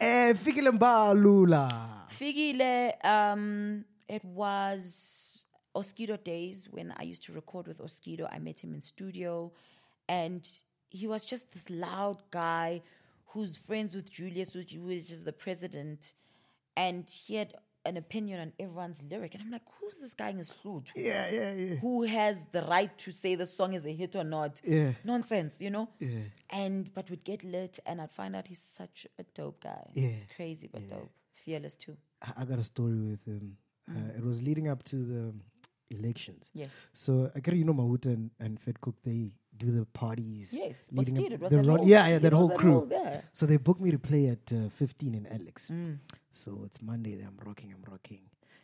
Eh, 0.00 0.32
Fikile 0.34 0.70
Mbalula. 0.78 1.68
Fikile, 2.08 2.94
um, 3.04 3.84
it 4.08 4.24
was 4.24 5.44
Oskido 5.76 6.16
days 6.24 6.68
when 6.70 6.92
I 6.96 7.02
used 7.04 7.22
to 7.24 7.32
record 7.32 7.66
with 7.68 7.78
Oskido. 7.78 8.26
I 8.32 8.38
met 8.38 8.58
him 8.60 8.72
in 8.74 8.80
studio 8.80 9.52
and 10.08 10.48
he 10.88 11.06
was 11.06 11.24
just 11.24 11.50
this 11.52 11.68
loud 11.70 12.22
guy 12.30 12.82
who's 13.26 13.56
friends 13.56 13.94
with 13.94 14.10
Julius, 14.10 14.54
which 14.54 14.72
which 14.74 15.10
is 15.10 15.22
the 15.24 15.32
president. 15.32 16.14
And 16.76 17.08
he 17.08 17.36
had 17.36 17.54
an 17.84 17.96
opinion 17.96 18.40
on 18.40 18.52
everyone's 18.58 18.98
lyric. 19.10 19.34
And 19.34 19.42
I'm 19.42 19.50
like, 19.50 19.62
who's 19.80 19.96
this 19.98 20.14
guy 20.14 20.28
in 20.30 20.38
his 20.38 20.50
flute? 20.50 20.90
Yeah, 20.94 21.28
yeah, 21.32 21.52
yeah. 21.54 21.74
Who 21.76 22.02
has 22.02 22.36
the 22.52 22.62
right 22.62 22.96
to 22.98 23.10
say 23.12 23.34
the 23.36 23.46
song 23.46 23.72
is 23.74 23.84
a 23.86 23.92
hit 23.92 24.14
or 24.16 24.24
not? 24.24 24.60
Yeah. 24.64 24.92
Nonsense, 25.04 25.60
you 25.60 25.70
know? 25.70 25.88
Yeah. 25.98 26.24
And 26.50 26.92
but 26.94 27.08
we'd 27.10 27.24
get 27.24 27.42
lit 27.44 27.78
and 27.86 28.00
I'd 28.00 28.12
find 28.12 28.36
out 28.36 28.46
he's 28.48 28.62
such 28.76 29.06
a 29.18 29.24
dope 29.34 29.62
guy. 29.62 29.86
Yeah. 29.94 30.10
Crazy 30.36 30.68
but 30.70 30.88
dope. 30.90 31.10
Fearless 31.44 31.74
too. 31.76 31.96
I 32.22 32.42
I 32.42 32.44
got 32.44 32.58
a 32.58 32.64
story 32.64 32.98
with 33.00 33.24
him. 33.24 33.56
Uh, 33.90 34.16
it 34.18 34.22
was 34.24 34.40
leading 34.42 34.68
up 34.68 34.84
to 34.84 34.96
the 34.96 35.34
elections. 35.96 36.50
Yes. 36.54 36.70
So 36.94 37.30
I 37.34 37.50
you 37.52 37.64
know 37.64 37.72
Mahuta 37.74 38.06
and, 38.06 38.30
and 38.38 38.60
Fed 38.60 38.80
Cook 38.80 38.96
they 39.04 39.30
do 39.56 39.72
the 39.72 39.84
parties. 39.86 40.52
Yes, 40.52 40.78
leading 40.92 41.16
it 41.32 41.40
was 41.40 41.50
the 41.50 41.56
that 41.58 41.66
run- 41.66 41.78
whole- 41.78 41.88
yeah, 41.88 42.08
yeah, 42.08 42.18
that 42.18 42.32
whole 42.32 42.48
that 42.48 42.58
crew. 42.58 42.72
whole- 42.80 42.88
yeah. 42.90 43.20
So 43.32 43.46
they 43.46 43.56
booked 43.56 43.80
me 43.80 43.90
to 43.90 43.98
play 43.98 44.28
at 44.28 44.52
uh, 44.52 44.68
15 44.70 45.14
in 45.14 45.26
Alex. 45.26 45.68
Mm. 45.70 45.98
So 46.32 46.62
it's 46.64 46.80
Monday. 46.82 47.12
I'm 47.26 47.36
rocking. 47.44 47.72
I'm 47.72 47.90
rocking. 47.90 48.20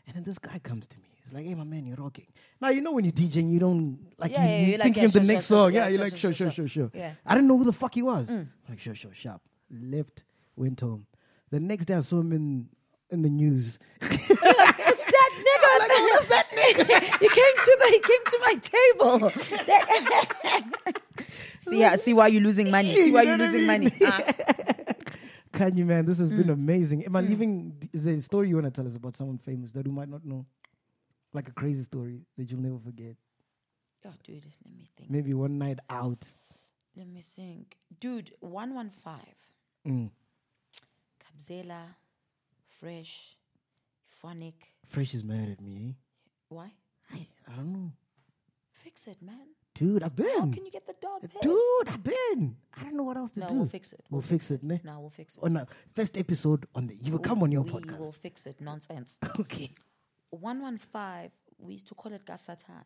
And 0.07 0.15
then 0.17 0.23
this 0.25 0.39
guy 0.39 0.59
comes 0.61 0.87
to 0.89 0.99
me. 0.99 1.09
He's 1.25 1.33
like, 1.33 1.45
"Hey, 1.45 1.55
my 1.55 1.65
man, 1.65 1.85
you're 1.87 1.97
rocking." 1.97 2.27
Now 2.61 2.69
you 2.69 2.81
know 2.81 2.93
when 2.93 3.05
you're 3.05 3.13
DJing, 3.13 3.51
you 3.53 3.59
don't 3.59 3.99
like 4.19 4.31
Yeah, 4.31 4.45
you, 4.45 4.49
yeah, 4.51 4.57
you're 4.61 4.69
you're 4.69 4.79
like, 4.79 4.85
thinking 4.85 5.03
yeah, 5.03 5.07
of 5.09 5.13
the 5.13 5.19
sure, 5.25 5.27
next 5.27 5.47
sure, 5.47 5.57
sure, 5.57 5.65
song. 5.67 5.73
yeah, 5.75 5.81
Yeah, 5.81 5.89
you're 5.89 5.95
sure, 5.97 6.05
like, 6.05 6.17
sure, 6.17 6.33
sure, 6.33 6.51
sure, 6.51 6.51
sure, 6.53 6.69
sure, 6.69 6.91
sure. 6.93 7.01
Yeah. 7.01 7.11
Mm. 7.11 7.17
I 7.27 7.35
didn't 7.35 7.49
know 7.49 7.59
who 7.59 7.65
the 7.65 7.73
fuck 7.73 7.95
he 7.95 8.03
was. 8.03 8.31
Like, 8.69 8.79
sure, 8.79 8.95
sure, 8.95 9.13
sharp. 9.15 9.41
Left, 9.71 10.23
went 10.55 10.79
home. 10.81 11.07
The 11.51 11.59
next 11.61 11.87
day 11.87 11.95
I 11.95 12.01
saw 12.01 12.21
him 12.21 12.33
in 12.33 12.69
in 13.11 13.23
the 13.23 13.31
news. 13.31 13.79
It's 14.01 14.11
that 14.29 15.31
nigga. 15.47 15.71
Who 15.97 16.09
is 16.19 16.27
that 16.27 16.47
nigga? 16.53 16.87
he 17.19 17.29
came 17.29 17.57
to 17.67 17.77
the 17.81 17.87
he 17.91 18.01
came 18.01 18.25
to 18.31 18.39
my 18.43 18.55
table. 18.73 19.31
see, 21.59 21.81
how, 21.81 21.97
see 21.97 22.13
why 22.15 22.29
you're 22.29 22.43
losing 22.43 22.71
money. 22.71 22.95
See 22.95 23.11
why 23.11 23.23
You 23.23 23.29
you're 23.31 23.39
know 23.39 23.45
what 23.45 23.51
I 23.51 23.57
losing 23.57 23.67
money. 23.67 23.93
Ah. 24.05 24.21
Khanyi, 25.57 25.85
man, 25.87 26.05
this 26.05 26.19
has 26.19 26.31
Mm. 26.31 26.37
been 26.37 26.51
amazing. 26.51 27.05
Am 27.07 27.17
I 27.17 27.21
leaving? 27.23 27.89
Is 27.93 28.05
there 28.05 28.15
a 28.15 28.21
story 28.21 28.49
you 28.51 28.57
want 28.57 28.67
to 28.67 28.71
tell 28.71 28.87
us 28.87 28.95
about 28.95 29.17
someone 29.17 29.39
famous 29.39 29.73
that 29.73 29.87
you 29.87 29.93
might 29.93 30.09
not 30.09 30.25
know? 30.25 30.45
Like 31.33 31.49
a 31.49 31.53
crazy 31.53 31.83
story 31.83 32.21
that 32.37 32.51
you'll 32.51 32.61
never 32.61 32.79
forget. 32.79 33.17
Oh, 34.05 34.13
dude, 34.23 34.45
let 34.65 34.75
me 34.77 34.87
think. 34.97 35.11
Maybe 35.11 35.33
one 35.35 35.59
night 35.59 35.79
out. 35.89 36.25
Let 36.95 37.09
me 37.09 37.23
think. 37.23 37.77
Dude, 38.01 38.33
one 38.41 38.75
one 38.75 38.91
five. 38.91 39.37
Mm. 39.87 40.11
Kabzela, 41.23 41.95
fresh, 42.67 43.37
phonic. 44.07 44.75
Fresh 44.87 45.15
is 45.15 45.25
mad 45.25 45.49
at 45.49 45.61
me. 45.61 45.97
Why? 46.49 46.71
I, 47.13 47.27
I 47.49 47.57
don't 47.57 47.73
know. 47.73 47.93
Fix 48.73 49.07
it, 49.07 49.21
man. 49.23 49.49
Dude, 49.77 50.03
I've 50.03 50.19
How 50.19 50.25
been. 50.41 50.53
can 50.53 50.65
you 50.65 50.71
get 50.71 50.87
the 50.87 50.95
dog 51.01 51.21
pissed? 51.21 51.43
Dude, 51.43 51.89
I've 51.89 52.03
been. 52.03 52.57
I 52.75 52.83
don't 52.83 52.97
know 52.97 53.03
what 53.03 53.17
else 53.19 53.33
to 53.33 53.41
no, 53.41 53.49
do. 53.49 53.55
we'll 53.55 53.67
fix 53.67 53.93
it. 53.93 54.01
We'll 54.11 54.23
fix 54.23 54.51
it, 54.51 54.63
ne? 54.63 54.81
No, 54.83 55.01
we'll 55.01 55.11
fix 55.11 55.37
it. 55.37 55.43
On 55.43 55.57
a 55.57 55.67
first 55.95 56.17
episode 56.17 56.67
on 56.75 56.87
the 56.87 56.97
you 56.97 57.13
will 57.13 57.19
come 57.19 57.43
on 57.43 57.53
your 57.53 57.63
we 57.63 57.71
podcast. 57.71 57.99
We 57.99 58.05
will 58.05 58.13
fix 58.13 58.47
it. 58.47 58.61
Nonsense. 58.61 59.19
Okay. 59.39 59.71
115, 60.31 61.31
we 61.59 61.75
used 61.75 61.87
to 61.89 61.95
call 61.95 62.13
it 62.13 62.25
Gasatan. 62.25 62.85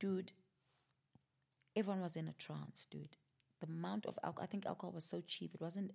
Dude, 0.00 0.32
everyone 1.76 2.02
was 2.02 2.16
in 2.16 2.28
a 2.28 2.32
trance, 2.32 2.86
dude. 2.90 3.16
The 3.60 3.66
amount 3.66 4.06
of 4.06 4.18
alcohol, 4.22 4.44
I 4.44 4.46
think 4.46 4.64
alcohol 4.64 4.92
was 4.92 5.04
so 5.04 5.22
cheap. 5.26 5.54
It 5.54 5.60
wasn't 5.60 5.90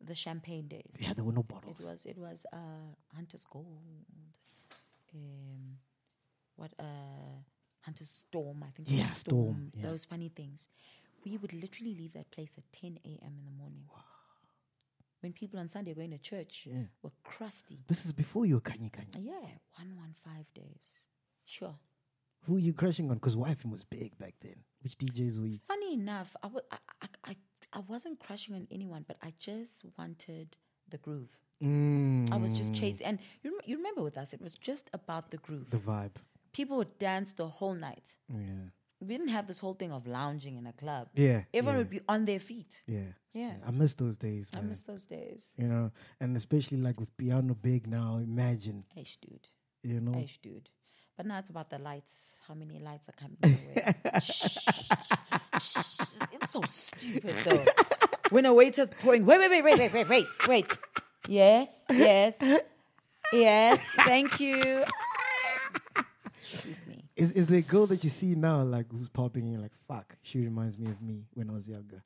the 0.00 0.14
champagne 0.14 0.66
days. 0.68 0.90
Yeah, 0.98 1.12
there 1.12 1.24
were 1.24 1.32
no 1.32 1.42
bottles. 1.42 1.76
It 1.80 1.86
was, 1.86 2.06
it 2.06 2.18
was 2.18 2.46
uh, 2.52 2.56
Hunter's 3.14 3.44
Gold. 3.50 3.66
Um, 5.14 5.78
what, 6.56 6.72
uh, 6.78 6.84
Hunter's 7.84 8.10
Storm, 8.10 8.62
I 8.66 8.70
think. 8.74 8.88
Yeah, 8.90 9.12
Storm, 9.14 9.70
yeah. 9.74 9.82
Those 9.82 10.04
funny 10.04 10.30
things. 10.34 10.68
We 11.24 11.36
would 11.38 11.52
literally 11.52 11.94
leave 11.94 12.12
that 12.14 12.30
place 12.30 12.52
at 12.58 12.64
10 12.80 12.98
a.m. 13.04 13.32
in 13.38 13.44
the 13.44 13.52
morning. 13.58 13.84
when 15.20 15.32
people 15.32 15.58
on 15.58 15.68
Sunday 15.70 15.92
are 15.92 15.94
going 15.94 16.10
to 16.10 16.18
church 16.18 16.66
Yeah. 16.70 16.82
were 17.02 17.12
crusty. 17.24 17.78
This 17.88 18.04
is 18.04 18.12
before 18.12 18.44
you 18.44 18.56
were 18.56 18.60
Khanyi 18.60 18.90
Khanyi. 18.90 19.24
Yeah, 19.24 19.48
one 19.78 19.96
one 19.96 20.14
five 20.22 20.44
days. 20.54 20.90
Sure. 21.46 21.74
Who 22.46 22.56
are 22.56 22.60
you 22.60 22.74
crushing 22.74 23.08
on? 23.10 23.14
Because 23.16 23.34
YFM 23.36 23.70
was 23.70 23.84
big 23.84 24.18
back 24.18 24.34
then. 24.42 24.56
Which 24.82 24.98
DJs 24.98 25.40
were 25.40 25.46
you? 25.46 25.60
Funny 25.66 25.94
enough, 25.94 26.36
I, 26.42 26.48
wa- 26.48 26.60
I, 26.70 26.76
I, 27.00 27.08
I, 27.30 27.36
I 27.72 27.80
wasn't 27.88 28.20
crushing 28.20 28.54
on 28.54 28.68
anyone, 28.70 29.04
but 29.08 29.16
I 29.22 29.32
just 29.38 29.82
wanted 29.98 30.56
the 30.90 30.98
groove. 30.98 31.30
Mm, 31.62 32.30
I 32.30 32.36
was 32.36 32.52
just 32.52 32.74
chasing, 32.74 33.06
and 33.06 33.18
you, 33.42 33.52
rem- 33.52 33.60
you 33.64 33.76
remember 33.78 34.02
with 34.02 34.18
us, 34.18 34.34
it 34.34 34.42
was 34.42 34.54
just 34.56 34.90
about 34.92 35.30
the 35.30 35.38
groove. 35.38 35.70
the 35.70 35.78
vibe. 35.78 36.16
People 36.54 36.78
would 36.78 36.98
dance 36.98 37.32
the 37.32 37.46
whole 37.46 37.74
night. 37.74 38.06
Yeah. 38.32 38.70
We 39.00 39.08
didn't 39.08 39.28
have 39.28 39.46
this 39.46 39.60
whole 39.60 39.74
thing 39.74 39.92
of 39.92 40.06
lounging 40.06 40.56
in 40.56 40.66
a 40.66 40.72
club. 40.72 41.08
Yeah. 41.14 41.42
Everyone 41.52 41.74
yeah, 41.74 41.78
would 41.78 41.90
be 41.90 42.00
on 42.08 42.24
their 42.24 42.38
feet. 42.38 42.80
Yeah. 42.86 43.00
Yeah. 43.34 43.54
I 43.66 43.70
miss 43.72 43.94
those 43.94 44.16
days, 44.16 44.48
I 44.56 44.60
miss 44.60 44.80
those 44.80 45.04
days. 45.04 45.42
you 45.58 45.66
know, 45.66 45.90
and 46.20 46.36
especially 46.36 46.78
like 46.78 46.98
with 47.00 47.14
piano 47.16 47.54
big 47.54 47.86
now. 47.86 48.18
Imagine, 48.22 48.84
Ish, 48.96 49.18
dude. 49.20 49.48
you 49.82 50.00
know. 50.00 50.18
Ish, 50.20 50.38
dude. 50.38 50.70
But 51.16 51.26
now 51.26 51.38
it's 51.38 51.50
about 51.50 51.70
the 51.70 51.78
lights. 51.78 52.38
How 52.48 52.54
many 52.54 52.78
lights 52.78 53.08
are 53.08 53.12
coming 53.12 53.36
your 53.42 53.50
way? 53.74 53.94
Shh, 54.20 54.58
shh. 55.60 56.00
It's 56.32 56.52
so 56.52 56.62
stupid, 56.68 57.34
though. 57.44 57.64
When 58.30 58.46
a 58.46 58.54
waiter's 58.54 58.88
pouring, 59.00 59.24
wait, 59.26 59.38
wait, 59.38 59.50
wait, 59.50 59.62
wait, 59.64 59.78
wait, 59.78 59.92
wait, 59.92 60.08
wait, 60.08 60.26
wait. 60.48 60.66
Yes, 61.28 61.68
yes, 61.90 62.42
yes. 63.32 63.80
Thank 64.04 64.40
you. 64.40 64.84
Shoot 66.62 66.86
me. 66.86 67.04
Is 67.16 67.32
is 67.32 67.46
there 67.46 67.58
a 67.58 67.62
girl 67.62 67.86
that 67.86 68.04
you 68.04 68.10
see 68.10 68.34
now, 68.34 68.62
like 68.62 68.86
who's 68.90 69.08
popping 69.08 69.52
in, 69.52 69.60
like 69.62 69.72
fuck? 69.88 70.16
She 70.22 70.40
reminds 70.40 70.78
me 70.78 70.90
of 70.90 71.00
me 71.02 71.24
when 71.34 71.50
I 71.50 71.52
was 71.52 71.68
younger. 71.68 72.02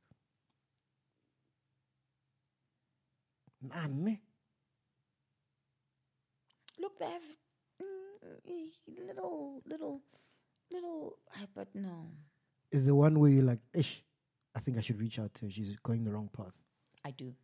None. 3.62 4.18
Look, 6.78 6.98
they 6.98 7.06
have 7.06 7.22
mm, 7.82 9.06
little, 9.08 9.62
little, 9.66 10.00
little. 10.70 11.18
uh, 11.34 11.46
But 11.54 11.68
no, 11.74 12.06
Is 12.70 12.86
the 12.86 12.94
one 12.94 13.18
where 13.18 13.30
you're 13.30 13.42
like, 13.42 13.58
ish, 13.74 14.04
I 14.54 14.60
think 14.60 14.78
I 14.78 14.80
should 14.80 15.00
reach 15.00 15.18
out 15.18 15.34
to 15.34 15.46
her. 15.46 15.50
She's 15.50 15.76
going 15.82 16.04
the 16.04 16.12
wrong 16.12 16.30
path. 16.36 16.54
I 17.04 17.10
do. 17.10 17.34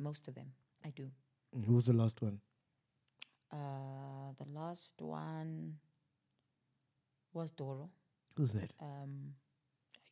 Most 0.00 0.26
of 0.26 0.34
them, 0.34 0.46
I 0.84 0.90
do. 0.90 1.08
And 1.54 1.64
Who 1.64 1.74
was 1.74 1.86
the 1.86 1.92
last 1.92 2.20
one? 2.20 2.40
Uh, 3.52 4.32
the 4.38 4.50
last 4.58 5.00
one 5.00 5.76
was 7.34 7.50
Doro. 7.50 7.90
Who's 8.36 8.52
that? 8.52 8.72
Um, 8.80 9.34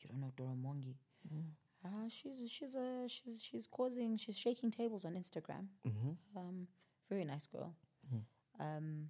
you 0.00 0.08
don't 0.08 0.20
know 0.20 0.32
Doro 0.36 0.54
Mongi. 0.54 0.94
Uh, 1.84 2.08
she's 2.08 2.48
she's 2.50 2.74
a 2.74 3.08
she's 3.08 3.42
she's 3.42 3.66
causing 3.66 4.16
she's 4.16 4.38
shaking 4.38 4.70
tables 4.70 5.04
on 5.04 5.14
Instagram. 5.14 5.66
Mm-hmm. 5.86 6.38
Um, 6.38 6.66
very 7.08 7.24
nice 7.24 7.46
girl. 7.46 7.74
Um, 8.60 9.08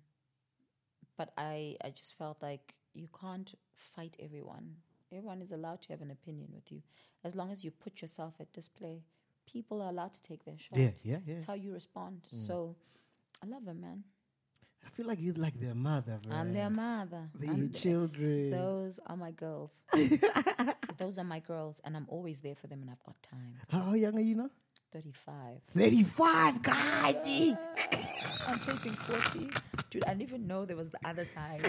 but 1.16 1.32
I 1.36 1.76
I 1.84 1.90
just 1.90 2.16
felt 2.16 2.39
like 2.43 2.74
you 2.94 3.09
can't 3.20 3.55
fight 3.74 4.16
everyone. 4.20 4.76
Everyone 5.12 5.43
is 5.43 5.52
allowed 5.52 5.82
to 5.82 5.89
have 5.90 6.01
an 6.01 6.10
opinion 6.10 6.48
with 6.55 6.72
you, 6.72 6.82
as 7.24 7.34
long 7.34 7.52
as 7.52 7.62
you 7.62 7.70
put 7.70 8.01
yourself 8.01 8.34
at 8.40 8.52
display. 8.52 9.02
People 9.44 9.82
are 9.82 9.90
allowed 9.90 10.14
to 10.14 10.22
take 10.22 10.44
their 10.44 10.56
shot. 10.56 10.78
Yeah, 10.78 10.90
yeah, 11.02 11.18
yeah. 11.26 11.34
It's 11.34 11.44
how 11.44 11.55
you 11.55 11.72
respond. 11.72 12.22
So, 12.47 12.76
I 13.43 13.47
love 13.47 13.66
her, 13.66 13.74
man. 13.74 14.05
I 14.85 14.91
feel 14.91 15.07
like 15.07 15.19
you're 15.21 15.35
like 15.35 15.59
their 15.61 15.75
mother, 15.75 16.19
bro. 16.23 16.37
I'm 16.37 16.53
their 16.53 16.71
mother. 16.71 17.29
They're 17.35 17.51
I'm 17.51 17.59
your 17.59 17.69
th- 17.69 17.83
children. 17.83 18.51
Those 18.51 19.01
are 19.07 19.17
my 19.17 19.31
girls. 19.31 19.73
Those 20.99 21.19
are 21.19 21.25
my 21.25 21.39
girls, 21.41 21.81
and 21.85 21.97
I'm 21.97 22.07
always 22.09 22.41
there 22.41 22.55
for 22.55 22.67
them, 22.67 22.83
and 22.83 22.91
I've 22.91 23.03
got 23.05 23.17
time. 23.23 23.55
How, 23.69 23.95
young 23.95 24.17
are 24.17 24.21
you 24.21 24.35
now? 24.35 24.51
35. 24.93 25.35
35, 25.75 26.63
God. 26.63 27.17
I'm 28.47 28.61
chasing 28.61 28.95
40. 28.95 29.51
Dude, 29.91 30.05
I 30.05 30.09
didn't 30.09 30.23
even 30.23 30.47
know 30.47 30.67
there 30.67 30.77
was 30.77 30.91
the 30.91 30.99
other 31.05 31.25
side. 31.25 31.65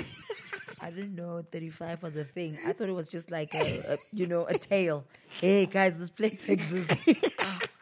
I 0.81 0.89
didn't 0.89 1.15
know 1.15 1.41
35 1.49 2.03
was 2.03 2.15
a 2.17 2.25
thing. 2.25 2.57
I 2.67 2.73
thought 2.73 2.89
it 2.89 2.93
was 2.93 3.07
just 3.07 3.31
like 3.31 3.55
a, 3.55 3.93
a 3.93 3.97
you 4.11 4.27
know, 4.27 4.45
a 4.45 4.57
tale. 4.57 5.05
Hey, 5.39 5.65
guys, 5.65 5.97
this 5.97 6.09
place 6.09 6.49
exists. 6.49 6.93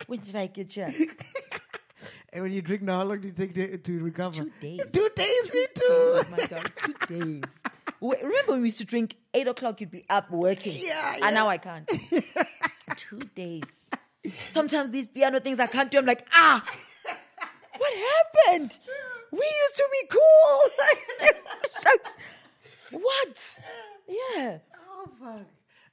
When 0.05 0.19
did 0.19 0.35
I 0.35 0.47
get 0.47 0.75
you? 0.77 0.85
And 2.33 2.43
when 2.43 2.51
you 2.53 2.61
drink 2.61 2.81
now, 2.81 2.99
how 2.99 3.03
long 3.05 3.19
do 3.19 3.27
you 3.27 3.33
take 3.33 3.53
to, 3.55 3.77
to 3.77 3.99
recover? 3.99 4.43
Two 4.43 4.51
days. 4.61 4.81
Two 4.91 5.09
days, 5.15 5.53
me 5.53 5.65
too. 5.75 5.83
Oh 5.89 6.23
my 6.31 6.45
God, 6.45 6.71
two 6.77 6.93
days. 7.07 7.43
Remember 8.01 8.53
when 8.53 8.61
we 8.61 8.67
used 8.67 8.77
to 8.79 8.85
drink 8.85 9.15
8 9.33 9.47
o'clock, 9.49 9.81
you'd 9.81 9.91
be 9.91 10.05
up 10.09 10.31
working. 10.31 10.75
Yeah, 10.79 11.17
And 11.21 11.35
now 11.35 11.47
I 11.47 11.57
can't. 11.57 11.87
two 12.95 13.19
days. 13.35 13.89
Sometimes 14.53 14.91
these 14.91 15.07
piano 15.07 15.39
things 15.39 15.59
I 15.59 15.67
can't 15.67 15.91
do. 15.91 15.97
I'm 15.97 16.05
like, 16.05 16.25
ah, 16.33 16.63
what 17.77 17.93
happened? 17.93 18.77
We 19.31 19.37
used 19.37 19.75
to 19.75 19.87
be 19.91 20.07
cool. 20.07 21.29
Shucks. 21.81 22.13
What? 22.91 23.59
Yeah. 24.07 24.57
Oh, 24.89 25.09
fuck. 25.19 25.45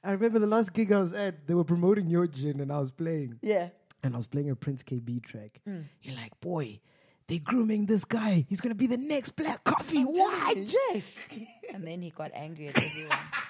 I 0.03 0.11
remember 0.11 0.39
the 0.39 0.47
last 0.47 0.73
gig 0.73 0.91
I 0.91 0.99
was 0.99 1.13
at, 1.13 1.45
they 1.47 1.53
were 1.53 1.63
promoting 1.63 2.07
your 2.09 2.25
gin 2.27 2.59
and 2.61 2.71
I 2.71 2.79
was 2.79 2.91
playing. 2.91 3.37
Yeah. 3.41 3.69
And 4.03 4.13
I 4.13 4.17
was 4.17 4.27
playing 4.27 4.49
a 4.49 4.55
Prince 4.55 4.83
Kaybee 4.83 5.21
track. 5.23 5.59
Mm. 5.67 5.85
You're 6.01 6.15
like, 6.15 6.39
boy, 6.39 6.79
they're 7.27 7.39
grooming 7.39 7.85
this 7.85 8.05
guy. 8.05 8.45
He's 8.47 8.61
going 8.61 8.71
to 8.71 8.75
be 8.75 8.87
the 8.87 8.97
next 8.97 9.31
Black 9.31 9.63
Coffee. 9.63 10.03
What? 10.03 10.57
Yes. 10.57 11.15
And 11.71 11.85
then 11.85 12.01
he 12.01 12.09
got 12.09 12.31
angry 12.33 12.69
at 12.69 12.81
everyone. 12.81 13.15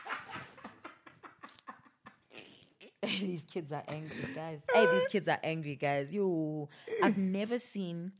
these 3.21 3.45
kids 3.45 3.71
are 3.71 3.83
angry, 3.87 4.27
guys. 4.35 4.61
Hey, 4.73 4.85
these 4.91 5.07
kids 5.07 5.27
are 5.29 5.39
angry, 5.41 5.75
guys. 5.75 6.13
Yo, 6.13 6.67
I've 7.01 7.17
never 7.17 7.57
seen 7.57 8.11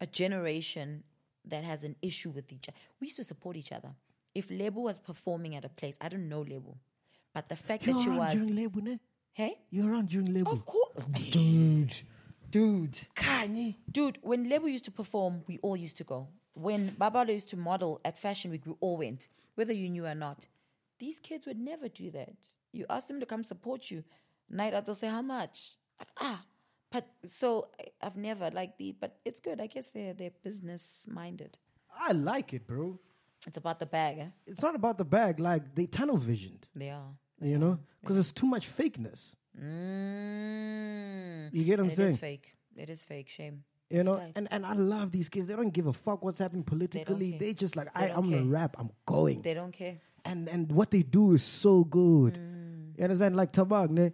a 0.00 0.06
generation 0.06 1.04
that 1.44 1.62
has 1.62 1.84
an 1.84 1.96
issue 2.02 2.30
with 2.30 2.52
each 2.52 2.68
other. 2.68 2.76
We 3.00 3.06
used 3.06 3.18
to 3.18 3.24
support 3.24 3.56
each 3.56 3.70
other. 3.72 3.90
If 4.34 4.50
Lebo 4.50 4.80
was 4.80 4.98
performing 4.98 5.54
at 5.56 5.64
a 5.64 5.68
place, 5.68 5.96
I 6.00 6.08
don't 6.08 6.28
know 6.28 6.40
Lebo, 6.40 6.76
but 7.32 7.48
the 7.48 7.56
fact 7.56 7.84
that 7.84 7.92
You're 7.92 7.98
that 7.98 8.02
she 8.02 8.10
was, 8.10 8.34
during 8.34 8.56
label, 8.56 8.82
ne? 8.82 8.98
hey, 9.32 9.58
You're 9.70 9.90
around 9.92 10.08
during 10.08 10.32
label. 10.32 10.52
of 10.52 10.64
course, 10.66 10.79
Dude. 11.30 11.94
dude. 12.50 12.98
Khanyi. 13.16 13.76
Dude, 13.90 14.18
when 14.22 14.48
Lebo 14.48 14.66
used 14.66 14.84
to 14.86 14.90
perform, 14.90 15.42
we 15.46 15.58
all 15.58 15.76
used 15.76 15.96
to 15.98 16.04
go. 16.04 16.28
When 16.54 16.90
Babalo 16.90 17.28
used 17.32 17.48
to 17.50 17.56
model 17.56 18.00
at 18.04 18.18
Fashion 18.18 18.50
Week, 18.50 18.62
we 18.66 18.74
all 18.80 18.96
went, 18.98 19.28
whether 19.54 19.72
you 19.72 19.88
knew 19.88 20.06
or 20.06 20.14
not. 20.14 20.46
These 20.98 21.20
kids 21.20 21.46
would 21.46 21.58
never 21.58 21.88
do 21.88 22.10
that. 22.10 22.34
You 22.72 22.86
ask 22.90 23.08
them 23.08 23.20
to 23.20 23.26
come 23.26 23.44
support 23.44 23.90
you. 23.90 24.04
Night 24.50 24.74
out, 24.74 24.84
they'll 24.86 24.94
say, 24.94 25.08
How 25.08 25.22
much? 25.22 25.72
Ah. 26.20 26.44
But 26.90 27.06
so 27.24 27.68
I- 27.80 28.06
I've 28.06 28.16
never 28.16 28.50
like 28.50 28.76
the, 28.76 28.92
but 28.98 29.16
it's 29.24 29.38
good. 29.40 29.60
I 29.60 29.68
guess 29.68 29.90
they're 29.90 30.12
they're 30.12 30.32
business 30.42 31.06
minded. 31.08 31.56
I 31.96 32.12
like 32.12 32.52
it, 32.52 32.66
bro. 32.66 32.98
It's 33.46 33.56
about 33.56 33.78
the 33.78 33.86
bag, 33.86 34.18
eh? 34.18 34.26
It's 34.46 34.60
not 34.60 34.74
about 34.74 34.98
the 34.98 35.04
bag. 35.04 35.38
Like, 35.40 35.74
they 35.74 35.86
tunnel 35.86 36.16
visioned, 36.18 36.68
They 36.74 36.90
are. 36.90 37.12
you 37.40 37.58
know? 37.58 37.78
Because 38.00 38.16
there's 38.16 38.32
too 38.32 38.46
much 38.46 38.68
fakeness. 38.76 39.34
Mm. 39.58 41.50
You 41.52 41.64
get 41.64 41.78
what 41.78 41.84
I'm 41.86 41.90
It 41.90 41.96
saying? 41.96 42.08
is 42.10 42.16
fake. 42.16 42.54
It 42.76 42.90
is 42.90 43.02
fake. 43.02 43.28
Shame. 43.28 43.64
You 43.90 44.00
It's 44.00 44.06
know, 44.06 44.20
and, 44.36 44.46
and 44.52 44.64
I 44.64 44.72
love 44.74 45.10
these 45.10 45.28
kids. 45.28 45.46
They 45.46 45.56
don't 45.56 45.72
give 45.72 45.86
a 45.88 45.92
fuck 45.92 46.22
what's 46.24 46.38
happening 46.38 46.62
politically. 46.62 47.30
care. 47.32 47.38
They, 47.40 47.54
just 47.54 47.74
like, 47.76 47.92
They 47.94 48.10
I, 48.10 48.14
I'm 48.16 48.30
gonna 48.30 48.44
rap. 48.44 48.76
I'm 48.78 48.90
going. 49.06 49.42
they 49.42 49.54
don't 49.54 49.72
care. 49.72 49.96
and 50.24 50.48
and 50.48 50.70
what 50.70 50.90
they 50.90 51.02
do 51.02 51.32
is 51.32 51.42
so 51.42 51.84
good. 51.84 52.34
Mm. 52.34 52.96
You 52.98 53.04
understand? 53.04 53.34
Like 53.36 53.52
Tabang, 53.52 53.90
ne? 53.90 54.12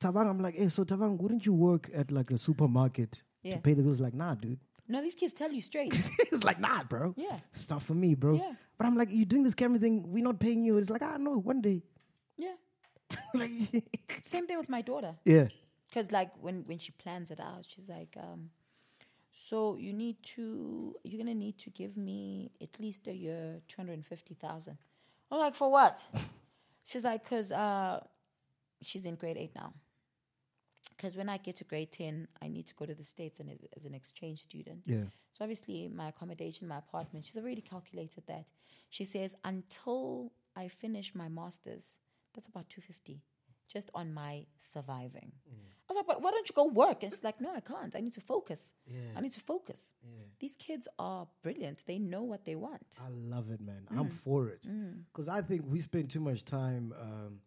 Tabang, 0.00 0.28
I'm 0.30 0.40
like, 0.40 0.56
hey, 0.56 0.68
so 0.68 0.84
Tabang, 0.84 1.18
wouldn't 1.20 1.44
you 1.44 1.52
work 1.52 1.90
at 1.94 2.10
like 2.10 2.30
a 2.30 2.38
supermarket 2.38 3.22
Yeah. 3.42 3.56
to 3.56 3.58
pay 3.58 3.74
the 3.74 3.82
bills? 3.82 4.00
Like, 4.00 4.14
nah, 4.14 4.34
dude. 4.34 4.58
No, 4.90 5.02
these 5.02 5.14
kids 5.16 5.34
tell 5.34 5.52
you 5.52 5.60
straight. 5.60 5.92
it's 6.20 6.44
like, 6.44 6.58
nah, 6.60 6.82
bro. 6.84 7.14
Yeah. 7.16 7.36
It's 7.52 7.68
not 7.68 7.82
for 7.82 7.94
me, 7.94 8.14
bro. 8.14 8.36
Yeah. 8.36 8.52
But 8.78 8.86
I'm 8.86 8.96
like, 8.96 9.08
you're 9.10 9.26
doing 9.26 9.42
this 9.42 9.54
camera 9.54 9.78
thing, 9.78 10.04
we're 10.12 10.22
not 10.24 10.38
paying 10.40 10.64
you. 10.64 10.78
It's 10.78 10.88
like, 10.88 11.02
ah, 11.02 11.16
no, 11.18 11.32
one 11.38 11.60
day. 11.60 11.82
Same 14.24 14.46
thing 14.46 14.58
with 14.58 14.68
my 14.68 14.82
daughter. 14.82 15.14
yeah. 15.24 15.48
Because 15.88 16.12
like 16.12 16.30
when 16.40 16.64
when 16.66 16.78
she 16.78 16.92
plans 16.92 17.30
it 17.30 17.40
out, 17.40 17.64
she's 17.66 17.88
like, 17.88 18.14
um, 18.20 18.50
so 19.30 19.76
you 19.76 19.92
need 19.94 20.22
to 20.34 20.94
you're 21.02 21.18
gonna 21.18 21.34
need 21.34 21.56
to 21.58 21.70
give 21.70 21.96
me 21.96 22.50
at 22.60 22.78
least 22.78 23.06
a 23.08 23.14
year 23.14 23.60
two 23.66 23.76
hundred 23.76 23.94
and 23.94 24.06
fifty 24.06 24.34
thousand. 24.34 24.76
I'm 25.30 25.38
like, 25.38 25.54
for 25.54 25.70
what? 25.70 26.02
she's 26.84 27.04
like, 27.04 27.28
cause 27.28 27.52
uh, 27.52 28.00
she's 28.82 29.04
in 29.06 29.14
grade 29.14 29.36
eight 29.38 29.54
now. 29.54 29.72
Because 30.96 31.16
when 31.16 31.28
I 31.28 31.36
get 31.38 31.56
to 31.56 31.64
grade 31.64 31.92
ten, 31.92 32.28
I 32.42 32.48
need 32.48 32.66
to 32.66 32.74
go 32.74 32.84
to 32.84 32.94
the 32.94 33.04
states 33.04 33.40
and 33.40 33.48
as, 33.50 33.58
as 33.76 33.84
an 33.84 33.94
exchange 33.94 34.42
student. 34.42 34.80
Yeah. 34.84 35.04
So 35.32 35.44
obviously, 35.44 35.88
my 35.88 36.08
accommodation, 36.08 36.68
my 36.68 36.78
apartment, 36.78 37.24
she's 37.24 37.36
already 37.36 37.60
calculated 37.62 38.24
that. 38.26 38.44
She 38.90 39.04
says 39.04 39.34
until 39.44 40.32
I 40.56 40.68
finish 40.68 41.14
my 41.14 41.28
masters, 41.28 41.84
that's 42.38 42.46
about 42.46 42.68
two 42.68 42.80
fifty, 42.80 43.20
just 43.66 43.90
on 43.94 44.14
my 44.14 44.46
surviving. 44.60 45.32
I 45.90 45.92
was 45.92 45.96
like, 45.96 46.06
but 46.06 46.22
why 46.22 46.30
don't 46.30 46.48
you 46.48 46.54
go 46.54 46.66
work? 46.66 47.02
And 47.02 47.10
she's 47.10 47.24
like, 47.24 47.40
no, 47.40 47.52
I 47.52 47.60
can't. 47.60 47.96
I 47.96 48.00
need 48.00 48.12
to 48.14 48.20
focus. 48.20 48.74
I 49.16 49.20
need 49.20 49.32
to 49.32 49.40
focus. 49.40 49.80
These 50.38 50.54
kids 50.56 50.86
are 51.00 51.26
brilliant. 51.42 51.82
They 51.86 51.98
know 51.98 52.22
what 52.22 52.44
they 52.44 52.54
want. 52.54 52.86
I 53.00 53.08
love 53.10 53.50
it, 53.50 53.60
man. 53.60 53.82
Mm. 53.92 53.98
I'm 53.98 54.08
for 54.10 54.48
it. 54.48 54.62
Because 55.10 55.28
I 55.28 55.40
think 55.42 55.64
we 55.66 55.80
spend 55.80 56.10
too 56.10 56.20
much 56.20 56.44
time 56.44 56.94
um, 57.00 57.40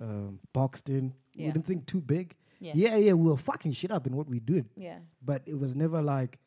um, 0.00 0.38
boxed 0.54 0.88
in. 0.88 1.12
We 1.36 1.44
didn't 1.46 1.66
think 1.66 1.86
too 1.86 2.00
big. 2.00 2.34
Yeah. 2.60 2.72
yeah, 2.76 2.96
yeah, 2.96 3.12
we 3.12 3.28
were 3.28 3.36
fucking 3.36 3.72
shit 3.72 3.90
up 3.90 4.06
in 4.06 4.14
what 4.16 4.28
we 4.28 4.38
did, 4.38 4.66
Yeah. 4.76 4.98
but 5.20 5.42
it 5.46 5.58
was 5.58 5.74
never 5.74 6.00
like 6.00 6.38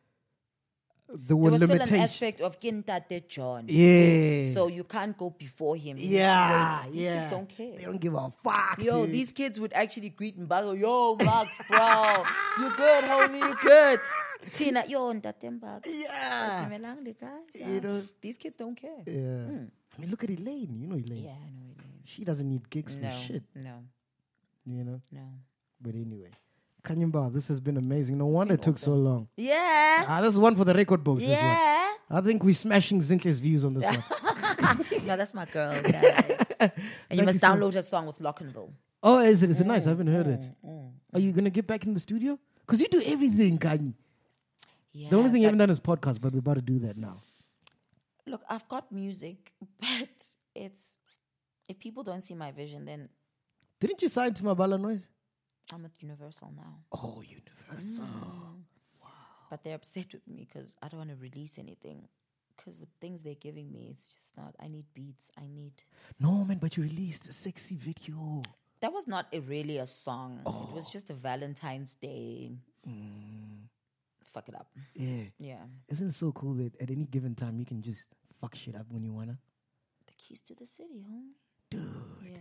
there 1.07 1.17
There 1.27 1.35
were 1.37 1.51
was 1.51 1.61
still 1.61 1.71
an 1.81 1.95
aspect 1.95 2.41
of 2.41 2.59
Kintate 2.59 3.27
John. 3.27 3.65
Yeah. 3.67 4.53
So 4.53 4.67
you 4.67 4.83
can't 4.83 5.15
go 5.17 5.29
before 5.29 5.75
him. 5.75 5.97
yeah, 5.99 6.85
These 6.91 7.01
yeah. 7.03 7.19
kids 7.19 7.31
don't 7.31 7.49
care. 7.49 7.77
They 7.77 7.83
don't 7.85 8.01
give 8.01 8.15
a 8.15 8.31
fuck. 8.43 8.77
Yo, 8.81 9.05
dude. 9.05 9.11
these 9.13 9.31
kids 9.31 9.59
would 9.59 9.73
actually 9.73 10.09
greet 10.09 10.39
Mbago. 10.39 10.77
Yo, 10.79 11.15
Max, 11.23 11.55
bro. 11.69 12.23
you 12.59 12.69
good, 12.75 13.03
homie? 13.05 13.39
You 13.39 13.55
good? 13.61 13.99
Tina, 14.53 14.83
yo, 14.87 15.13
Ntate 15.13 15.49
Mbago. 15.59 15.85
Yeah. 15.85 16.63
Dumelang, 16.65 17.03
le 17.05 17.13
kae? 17.13 17.39
You 17.53 17.81
know. 17.81 18.01
These 18.21 18.37
kids 18.37 18.55
don't 18.57 18.75
care. 18.75 19.01
Yeah. 19.05 19.69
I 19.95 20.01
mean, 20.01 20.09
look 20.09 20.23
at 20.23 20.29
Elaine. 20.29 20.75
You 20.75 20.87
know 20.87 20.95
Elaine. 20.95 21.21
Hmm. 21.21 21.25
Yeah, 21.25 21.37
I 21.37 21.49
know. 21.53 21.69
Elaine. 21.77 22.01
She 22.03 22.23
doesn't 22.25 22.47
need 22.49 22.69
gigs 22.69 22.95
No, 22.95 23.09
for 23.09 23.17
shit. 23.25 23.43
no, 23.55 23.75
You 24.65 24.83
know. 24.83 25.01
no. 25.11 25.21
But 25.81 25.95
anyway, 25.95 26.31
Khanyi 26.85 27.11
Mbau, 27.11 27.33
this 27.33 27.47
has 27.49 27.59
been 27.59 27.77
amazing. 27.77 28.17
No 28.17 28.27
wonder 28.27 28.53
it 28.53 28.61
took 28.61 28.77
so 28.77 28.93
long. 28.93 29.27
Yeah. 29.35 30.05
Ah, 30.07 30.21
this 30.21 30.33
is 30.33 30.39
one 30.39 30.55
for 30.55 30.63
the 30.65 30.73
record 30.73 31.03
books. 31.03 31.23
Yeah. 31.23 31.91
I 32.09 32.21
think 32.21 32.43
we're 32.43 32.53
smashing 32.53 33.01
Zinkle's 33.01 33.39
views 33.39 33.65
on 33.65 33.73
this 33.73 33.83
one. 33.83 34.03
no, 35.07 35.17
that's 35.17 35.33
my 35.33 35.45
girl, 35.45 35.73
guys. 35.81 36.23
and 36.59 36.71
you 37.09 37.17
Thank 37.17 37.25
must 37.25 37.33
you 37.35 37.39
so 37.39 37.47
download 37.47 37.73
her 37.73 37.81
song 37.81 38.05
with 38.05 38.19
Lockenville. 38.19 38.69
Oh, 39.01 39.19
is 39.19 39.41
it? 39.43 39.49
Is 39.49 39.59
it 39.61 39.67
nice? 39.67 39.85
I 39.87 39.89
haven't 39.89 40.07
heard 40.07 40.27
Mm, 40.27 40.33
it. 40.33 40.49
Are 41.13 41.19
you 41.19 41.31
gonna 41.31 41.49
get 41.49 41.65
back 41.67 41.85
in 41.85 41.93
the 41.93 41.99
studio? 41.99 42.37
Because 42.61 42.79
you 42.81 42.87
do 42.87 43.01
everything, 43.03 43.57
Khanyi. 43.57 43.93
Yeah, 44.93 45.09
The 45.09 45.17
only 45.17 45.29
thing 45.31 45.41
you 45.41 45.47
haven't 45.47 45.59
done 45.59 45.69
is 45.69 45.79
podcast, 45.79 46.21
but 46.21 46.31
we're 46.33 46.39
about 46.39 46.55
to 46.55 46.61
do 46.61 46.79
that 46.79 46.97
now. 46.97 47.17
Look, 48.27 48.41
I've 48.49 48.67
got 48.67 48.91
music, 48.91 49.51
but 49.79 50.09
it's 50.55 50.97
if 51.67 51.79
people 51.79 52.03
don't 52.03 52.21
see 52.21 52.33
my 52.35 52.51
vision, 52.51 52.85
then 52.85 53.09
Didn't 53.79 54.01
you 54.01 54.07
sign 54.09 54.33
to 54.35 54.43
Mabala 54.43 54.79
Noise? 54.79 55.07
I'm 55.73 55.83
with 55.83 55.91
Universal 56.01 56.53
now. 56.55 56.77
Oh, 56.91 57.21
Universal. 57.21 58.03
Wow. 59.01 59.09
But 59.49 59.63
they're 59.63 59.75
upset 59.75 60.13
with 60.13 60.27
me 60.27 60.47
because 60.51 60.73
I 60.81 60.87
don't 60.87 60.99
want 60.99 61.09
to 61.11 61.15
release 61.15 61.57
anything. 61.57 62.07
Because 62.55 62.75
the 62.79 62.87
things 63.01 63.21
they're 63.23 63.35
giving 63.35 63.71
me, 63.71 63.89
it's 63.91 64.07
just 64.07 64.37
not. 64.37 64.55
I 64.59 64.67
need 64.67 64.85
beats. 64.93 65.25
I 65.37 65.47
need. 65.47 65.73
No, 66.19 66.45
man, 66.45 66.57
but 66.59 66.77
you 66.77 66.83
released 66.83 67.27
a 67.27 67.33
sexy 67.33 67.75
video. 67.75 68.43
That 68.79 68.93
was 68.93 69.07
not 69.07 69.25
a, 69.33 69.39
really 69.39 69.79
a 69.79 69.85
song. 69.85 70.39
It 70.45 70.49
Oh. 70.49 70.71
was 70.73 70.87
just 70.89 71.09
a 71.09 71.13
Valentine's 71.13 71.95
Day. 71.95 72.51
Mm. 72.87 73.67
Fuck 74.23 74.49
it 74.49 74.55
up. 74.55 74.67
Yeah. 74.93 75.23
Yeah. 75.39 75.63
Isn't 75.89 76.07
it 76.07 76.13
so 76.13 76.31
cool 76.31 76.53
that 76.55 76.79
at 76.81 76.91
any 76.91 77.05
given 77.05 77.35
time 77.35 77.57
you 77.59 77.65
can 77.65 77.81
just 77.81 78.05
fuck 78.39 78.53
shit 78.55 78.75
up 78.75 78.85
when 78.89 79.03
you 79.03 79.13
wanna? 79.13 79.37
The 80.07 80.13
keys 80.17 80.41
to 80.43 80.55
the 80.55 80.67
city, 80.67 81.03
homie. 81.09 81.33
Dude. 81.71 81.81
Yeah. 82.23 82.37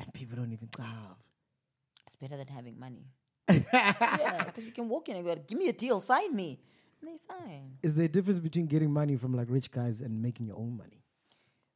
And 0.00 0.12
people 0.14 0.36
don't 0.36 0.52
even 0.52 0.68
have. 0.78 1.16
It's 2.12 2.20
better 2.20 2.36
than 2.36 2.48
having 2.48 2.78
money. 2.78 3.06
yeah, 3.48 4.44
because 4.44 4.64
you 4.64 4.72
can 4.72 4.86
walk 4.86 5.08
in 5.08 5.16
and 5.16 5.24
go, 5.24 5.34
give 5.34 5.56
me 5.56 5.68
a 5.68 5.72
deal, 5.72 6.02
sign 6.02 6.36
me. 6.36 6.60
And 7.00 7.10
they 7.10 7.16
sign. 7.16 7.78
Is 7.82 7.94
there 7.94 8.04
a 8.04 8.08
difference 8.08 8.38
between 8.38 8.66
getting 8.66 8.92
money 8.92 9.16
from 9.16 9.34
like 9.34 9.46
rich 9.48 9.70
guys 9.70 10.02
and 10.02 10.20
making 10.20 10.46
your 10.46 10.58
own 10.58 10.76
money? 10.76 11.00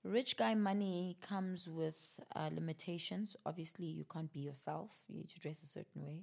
Rich 0.04 0.36
guy 0.36 0.54
money 0.54 1.16
comes 1.22 1.70
with 1.70 2.20
uh, 2.34 2.50
limitations. 2.54 3.34
Obviously, 3.46 3.86
you 3.86 4.04
can't 4.12 4.30
be 4.30 4.40
yourself. 4.40 4.90
You 5.08 5.16
need 5.16 5.30
to 5.30 5.40
dress 5.40 5.62
a 5.62 5.66
certain 5.66 6.02
way. 6.02 6.22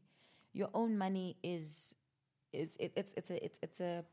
Your 0.54 0.70
own 0.76 0.96
money 0.96 1.36
is, 1.42 1.96
is 2.54 2.78
it, 2.80 2.94
it's 2.96 3.14
it's 3.18 3.32
a 3.32 3.44
it's 3.44 3.60
it's 3.64 3.80
a 3.80 4.06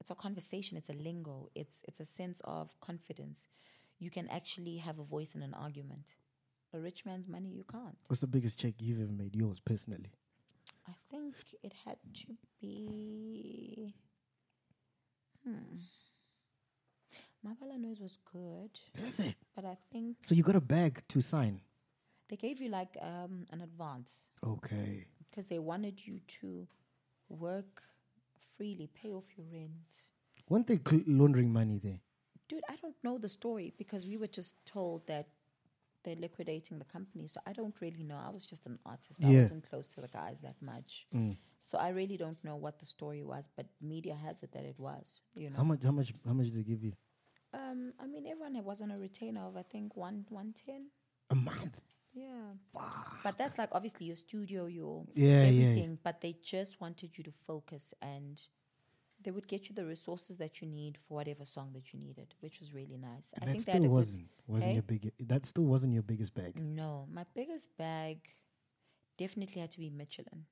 it's 0.00 0.10
a 0.10 0.16
conversation. 0.16 0.76
It's 0.76 0.90
a 0.90 0.94
lingo. 0.94 1.48
It's 1.54 1.80
it's 1.86 2.00
a 2.00 2.04
sense 2.04 2.42
of 2.44 2.78
confidence. 2.80 3.44
You 4.00 4.10
can 4.10 4.28
actually 4.28 4.78
have 4.78 4.98
a 4.98 5.04
voice 5.04 5.36
in 5.36 5.42
an 5.42 5.54
argument. 5.54 6.02
A 6.72 6.78
rich 6.78 7.04
man's 7.04 7.26
money, 7.26 7.48
you 7.50 7.64
can't. 7.70 7.96
What's 8.06 8.20
the 8.20 8.26
biggest 8.28 8.58
check 8.58 8.74
you've 8.78 9.00
ever 9.00 9.10
made? 9.12 9.34
Yours 9.34 9.60
personally? 9.60 10.12
I 10.88 10.92
think 11.10 11.34
it 11.62 11.72
had 11.84 11.96
to 12.14 12.36
be. 12.60 13.92
Hmm. 15.44 15.78
Mabala 17.46 17.78
Noise 17.78 18.00
was 18.00 18.18
good, 18.32 18.70
Is 19.06 19.18
it? 19.20 19.34
but 19.56 19.64
I 19.64 19.76
think 19.90 20.18
So 20.20 20.34
you 20.34 20.42
got 20.42 20.56
a 20.56 20.60
bag 20.60 21.02
to 21.08 21.20
sign? 21.20 21.60
they 22.28 22.36
gave 22.36 22.60
you 22.60 22.68
like 22.68 22.96
um, 23.00 23.46
an 23.50 23.60
advance 23.62 24.10
Okay. 24.46 25.06
because 25.18 25.46
they 25.48 25.58
wanted 25.58 26.06
you 26.06 26.20
to 26.40 26.68
work 27.28 27.82
freely, 28.56 28.88
pay 28.94 29.08
off 29.10 29.24
your 29.36 29.46
rent. 29.52 29.72
Weren't 30.48 30.66
they 30.68 30.78
cl- 30.86 31.02
laundering 31.06 31.52
money 31.52 31.80
there? 31.82 31.98
Dude, 32.48 32.62
I 32.68 32.76
don't 32.76 32.94
know 33.02 33.18
the 33.18 33.28
story 33.28 33.72
because 33.78 34.06
we 34.06 34.16
were 34.16 34.26
just 34.28 34.54
told 34.66 35.06
that 35.08 35.26
they're 36.04 36.16
liquidating 36.16 36.78
the 36.78 36.84
company. 36.84 37.28
So 37.28 37.40
I 37.46 37.52
don't 37.52 37.74
really 37.80 38.02
know. 38.02 38.18
I 38.24 38.30
was 38.30 38.46
just 38.46 38.66
an 38.66 38.78
artist. 38.86 39.18
I 39.22 39.28
wasn't 39.40 39.68
close 39.68 39.86
to 39.88 40.00
the 40.00 40.08
guys 40.08 40.38
that 40.42 40.56
much. 40.60 41.06
Mm. 41.14 41.36
So 41.58 41.78
I 41.78 41.90
really 41.90 42.16
don't 42.16 42.42
know 42.42 42.56
what 42.56 42.78
the 42.78 42.86
story 42.86 43.22
was, 43.22 43.48
but 43.56 43.66
media 43.80 44.14
has 44.14 44.42
it 44.42 44.52
that 44.52 44.64
it 44.64 44.78
was. 44.78 45.20
You 45.34 45.50
know, 45.50 45.56
How 45.58 45.64
much? 45.64 45.82
How 45.82 45.90
much? 45.92 46.12
How 46.26 46.32
much 46.32 46.46
did 46.46 46.56
they 46.56 46.62
give 46.62 46.82
you? 46.82 46.92
Um, 47.52 47.92
I 48.00 48.06
mean, 48.06 48.26
everyone 48.26 48.62
was 48.64 48.80
on 48.80 48.90
a 48.90 48.98
retainer 48.98 49.44
of 49.46 49.56
I 49.56 49.62
think 49.62 49.96
one 49.96 50.24
one 50.28 50.54
ten. 50.66 50.86
A 51.30 51.34
month. 51.34 51.76
Yeah, 52.12 52.54
but 53.22 53.38
that's 53.38 53.56
like 53.56 53.68
obviously 53.72 54.06
your 54.06 54.16
studio, 54.16 54.66
your 54.66 55.04
Yeah, 55.14 55.42
yeah. 55.44 55.66
everything. 55.68 55.98
But 56.02 56.20
they 56.20 56.34
just 56.42 56.80
wanted 56.80 57.16
you 57.16 57.22
to 57.24 57.30
focus, 57.46 57.94
and 58.02 58.40
they 59.22 59.30
would 59.30 59.46
get 59.48 59.68
you 59.68 59.74
the 59.74 59.84
resources 59.84 60.36
that 60.38 60.60
you 60.60 60.66
need 60.68 60.98
for 61.06 61.14
whatever 61.14 61.44
song 61.44 61.70
that 61.74 61.92
you 61.92 61.98
needed, 61.98 62.34
which 62.40 62.58
was 62.60 62.72
really 62.72 62.96
nice. 62.96 63.32
And 63.34 63.50
I 63.50 63.52
that 63.54 63.62
think 63.62 63.76
still 63.78 63.90
wasn't 63.90 64.28
wasn't 64.46 64.68
Hey? 64.70 64.74
your 64.74 64.82
big. 64.82 65.12
That 65.20 65.46
still 65.46 65.64
wasn't 65.64 65.92
your 65.92 66.02
biggest 66.02 66.34
bag. 66.34 66.56
No, 66.60 67.06
my 67.12 67.24
biggest 67.34 67.68
bag 67.76 68.18
definitely 69.18 69.60
had 69.60 69.70
to 69.72 69.78
be 69.78 69.90
Michelin 69.90 70.46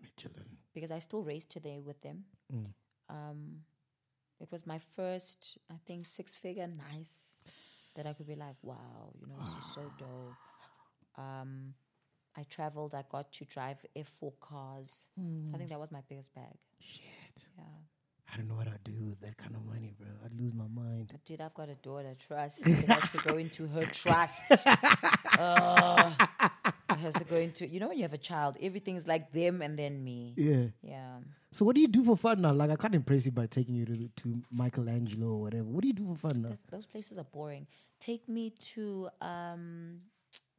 Michelin. 0.00 0.58
because 0.74 0.90
I 0.90 0.98
still 0.98 1.22
raced 1.22 1.50
today 1.50 1.80
with 1.80 2.00
them. 2.02 2.24
Mm. 2.52 2.66
Um, 3.08 3.64
it 4.40 4.50
was 4.52 4.66
my 4.66 4.78
first, 4.96 5.58
I 5.70 5.74
think, 5.86 6.06
six 6.06 6.34
figure 6.34 6.66
nice 6.68 7.42
that 7.94 8.06
I 8.06 8.12
could 8.12 8.26
be 8.26 8.36
like, 8.36 8.56
wow, 8.62 9.12
you 9.20 9.26
know, 9.26 9.34
this 9.44 9.64
is 9.64 9.74
so 9.74 9.82
dope. 9.98 10.34
Um, 11.16 11.74
I 12.36 12.44
traveled, 12.44 12.94
I 12.94 13.04
got 13.10 13.32
to 13.32 13.44
drive 13.44 13.84
F4 13.96 14.32
cars. 14.40 14.90
So 15.16 15.22
I 15.54 15.58
think 15.58 15.68
that 15.70 15.80
was 15.80 15.90
my 15.90 16.00
biggest 16.08 16.34
bag. 16.34 16.56
Shit. 16.78 17.02
Yeah. 17.58 17.64
I 18.32 18.36
don't 18.36 18.48
know 18.48 18.54
what 18.54 18.68
I'd 18.68 18.84
do 18.84 18.92
with 19.08 19.20
that 19.20 19.36
kind 19.36 19.54
of 19.54 19.64
money, 19.66 19.92
bro. 19.98 20.08
I'd 20.24 20.38
lose 20.40 20.52
my 20.54 20.66
mind. 20.72 21.08
But 21.10 21.24
dude, 21.24 21.40
I've 21.40 21.54
got 21.54 21.68
a 21.68 21.74
daughter, 21.74 22.14
trust. 22.26 22.60
It 22.60 22.86
has 22.88 23.10
to 23.10 23.18
go 23.18 23.36
into 23.36 23.66
her 23.68 23.82
trust. 23.82 24.44
Uh, 25.38 26.12
it 26.90 26.98
has 26.98 27.14
to 27.14 27.24
go 27.24 27.36
into, 27.36 27.66
you 27.66 27.80
know, 27.80 27.88
when 27.88 27.96
you 27.96 28.02
have 28.02 28.12
a 28.12 28.18
child, 28.18 28.56
everything's 28.60 29.06
like 29.06 29.32
them 29.32 29.62
and 29.62 29.78
then 29.78 30.04
me. 30.04 30.34
Yeah. 30.36 30.66
Yeah. 30.82 31.16
So 31.50 31.64
what 31.64 31.74
do 31.74 31.80
you 31.80 31.88
do 31.88 32.04
for 32.04 32.14
fun 32.14 32.42
now? 32.42 32.52
Like 32.52 32.68
I 32.68 32.76
can't 32.76 32.94
impress 32.94 33.24
you 33.24 33.32
by 33.32 33.46
taking 33.46 33.74
you 33.74 33.86
to 33.86 34.08
to 34.22 34.42
Michelangelo 34.52 35.28
or 35.28 35.40
whatever. 35.40 35.64
What 35.64 35.80
do 35.80 35.88
you 35.88 35.94
do 35.94 36.06
for 36.08 36.28
fun 36.28 36.42
now? 36.42 36.48
Those, 36.50 36.58
those 36.70 36.86
places 36.86 37.16
are 37.16 37.24
boring. 37.24 37.66
Take 38.00 38.28
me 38.28 38.50
to, 38.74 39.08
um, 39.22 40.00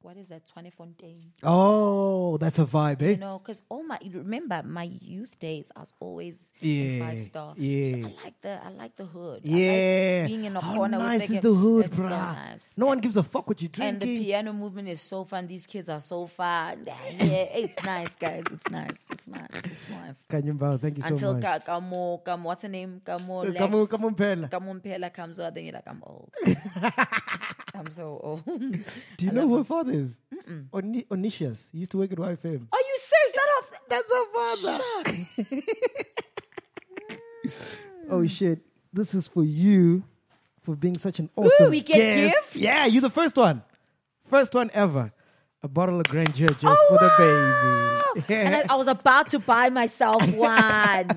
what 0.01 0.17
is 0.17 0.29
that, 0.29 0.41
Twanefontein? 0.47 1.17
Oh, 1.43 2.37
that's 2.37 2.59
a 2.59 2.65
vibe, 2.65 3.01
eh? 3.03 3.09
You 3.11 3.17
know, 3.17 3.39
because 3.39 3.61
all 3.69 3.83
my 3.83 3.99
remember 4.13 4.61
my 4.65 4.83
youth 4.99 5.37
days, 5.39 5.71
I 5.75 5.81
was 5.81 5.93
always 5.99 6.37
Yeah, 6.59 6.83
in 6.83 6.99
five 6.99 7.21
star. 7.21 7.53
So 7.55 7.61
yeah. 7.61 8.07
I 8.07 8.23
like 8.23 8.41
the 8.41 8.59
I 8.65 8.69
like 8.69 8.95
the 8.95 9.05
hood. 9.05 9.41
I 9.45 9.47
yeah. 9.49 10.19
like 10.21 10.27
being 10.29 10.45
in 10.45 10.55
a 10.57 10.61
How 10.61 10.73
corner 10.75 10.97
nice 10.97 11.29
is 11.29 11.41
the 11.41 11.53
hood, 11.53 11.85
It's 11.85 11.95
bruh? 11.95 12.09
So 12.09 12.15
nice. 12.15 12.63
No 12.77 12.85
one 12.87 12.99
gives 12.99 13.17
a 13.17 13.23
fuck 13.23 13.47
what 13.47 13.61
you're 13.61 13.71
and 13.79 13.99
the 13.99 14.05
piano 14.19 14.53
movement 14.53 14.87
is 14.89 15.01
so 15.01 15.23
fun. 15.23 15.47
These 15.47 15.67
kids 15.67 15.89
are 15.89 16.01
so 16.01 16.27
fun. 16.27 16.85
Yeah, 17.31 17.47
it's 17.63 17.81
nice, 17.83 18.15
guys. 18.15 18.43
It's 18.51 18.69
nice. 18.69 18.99
It's 19.11 19.27
nice. 19.27 19.47
It's 19.65 19.89
nice. 19.89 20.23
Khanyi 20.29 20.57
Mbau, 20.57 20.79
thank 20.79 20.97
you 20.97 21.03
so 21.03 21.09
Until 21.09 21.33
much. 21.33 21.43
Ka- 21.43 21.59
Kamo, 21.59 22.17
Kamo, 22.17 22.47
what's 22.49 22.63
her 22.63 22.69
name? 22.69 23.01
Kamo, 23.05 23.43
Come 23.53 23.75
on, 23.75 23.81
Lex. 23.81 23.91
come 23.91 24.05
on, 24.05 24.15
Pella. 24.15 24.47
Kamo 24.47 24.73
Mpela 24.73 25.13
comes 25.13 25.39
out, 25.39 25.53
then 25.53 25.65
you're 25.65 25.73
like, 25.73 25.87
I'm 25.87 26.01
old. 26.05 26.31
I'm 27.75 27.89
so 27.91 28.19
old. 28.23 28.43
Do 28.45 29.25
you 29.25 29.31
know 29.31 29.47
who 29.47 29.57
her 29.57 29.63
father 29.63 29.93
is? 29.93 30.13
Oni- 30.73 31.05
Onisius. 31.09 31.69
He 31.71 31.79
used 31.79 31.91
to 31.91 31.97
work 31.97 32.11
at 32.11 32.17
YFM. 32.17 32.67
Are 32.71 32.79
you 32.79 32.97
serious? 32.99 33.35
That 33.35 33.49
off? 33.57 33.71
That's 33.89 34.11
her 34.13 34.25
father. 34.33 35.61
oh 38.09 38.27
shit! 38.27 38.59
This 38.93 39.13
is 39.13 39.27
for 39.27 39.43
you 39.43 40.03
for 40.63 40.75
being 40.75 40.97
such 40.97 41.19
an 41.19 41.29
awesome 41.35 41.69
we 41.71 41.81
get 41.81 41.97
guest. 41.97 42.35
gifts? 42.35 42.55
Yeah, 42.55 42.85
you're 42.85 43.01
the 43.01 43.09
first 43.09 43.35
one, 43.37 43.63
first 44.29 44.53
one 44.53 44.69
ever. 44.73 45.11
A 45.63 45.67
bottle 45.67 45.99
of 45.99 46.07
Grandeur 46.07 46.47
just 46.47 46.63
Oh, 46.65 46.85
for 46.89 46.97
the 46.97 48.21
baby. 48.25 48.33
and 48.33 48.55
I, 48.55 48.73
I 48.73 48.75
was 48.77 48.87
about 48.97 49.29
to 49.29 49.37
buy 49.39 49.69
myself 49.69 50.21
one. 50.33 51.07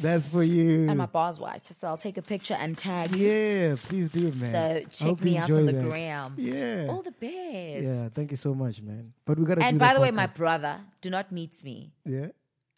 That's 0.00 0.28
for 0.28 0.44
you. 0.44 0.88
and 0.88 0.96
my 0.98 1.06
bar's 1.06 1.40
white, 1.40 1.66
so 1.66 1.88
I'll 1.88 1.96
take 1.96 2.16
a 2.16 2.22
picture 2.22 2.54
and 2.54 2.78
tag 2.78 3.14
you. 3.16 3.28
yeah, 3.28 3.74
please 3.82 4.08
do, 4.08 4.30
man. 4.32 4.52
So 4.52 5.06
check 5.08 5.24
me 5.24 5.36
out 5.36 5.50
on 5.50 5.66
the 5.66 5.72
that. 5.72 5.82
gram. 5.84 6.34
Yeah. 6.38 6.86
All 6.90 7.02
the 7.02 7.10
best. 7.10 7.82
yeah, 7.82 8.08
thank 8.10 8.30
you 8.30 8.36
so 8.36 8.54
much, 8.54 8.80
man. 8.80 9.12
But 9.24 9.38
we 9.38 9.44
gotta. 9.46 9.64
And 9.64 9.80
by 9.80 9.94
the 9.94 10.00
way, 10.00 10.12
my 10.12 10.28
brother 10.28 10.78
do 11.00 11.10
not 11.10 11.32
meet 11.32 11.62
me 11.64 11.92
yeah, 12.04 12.26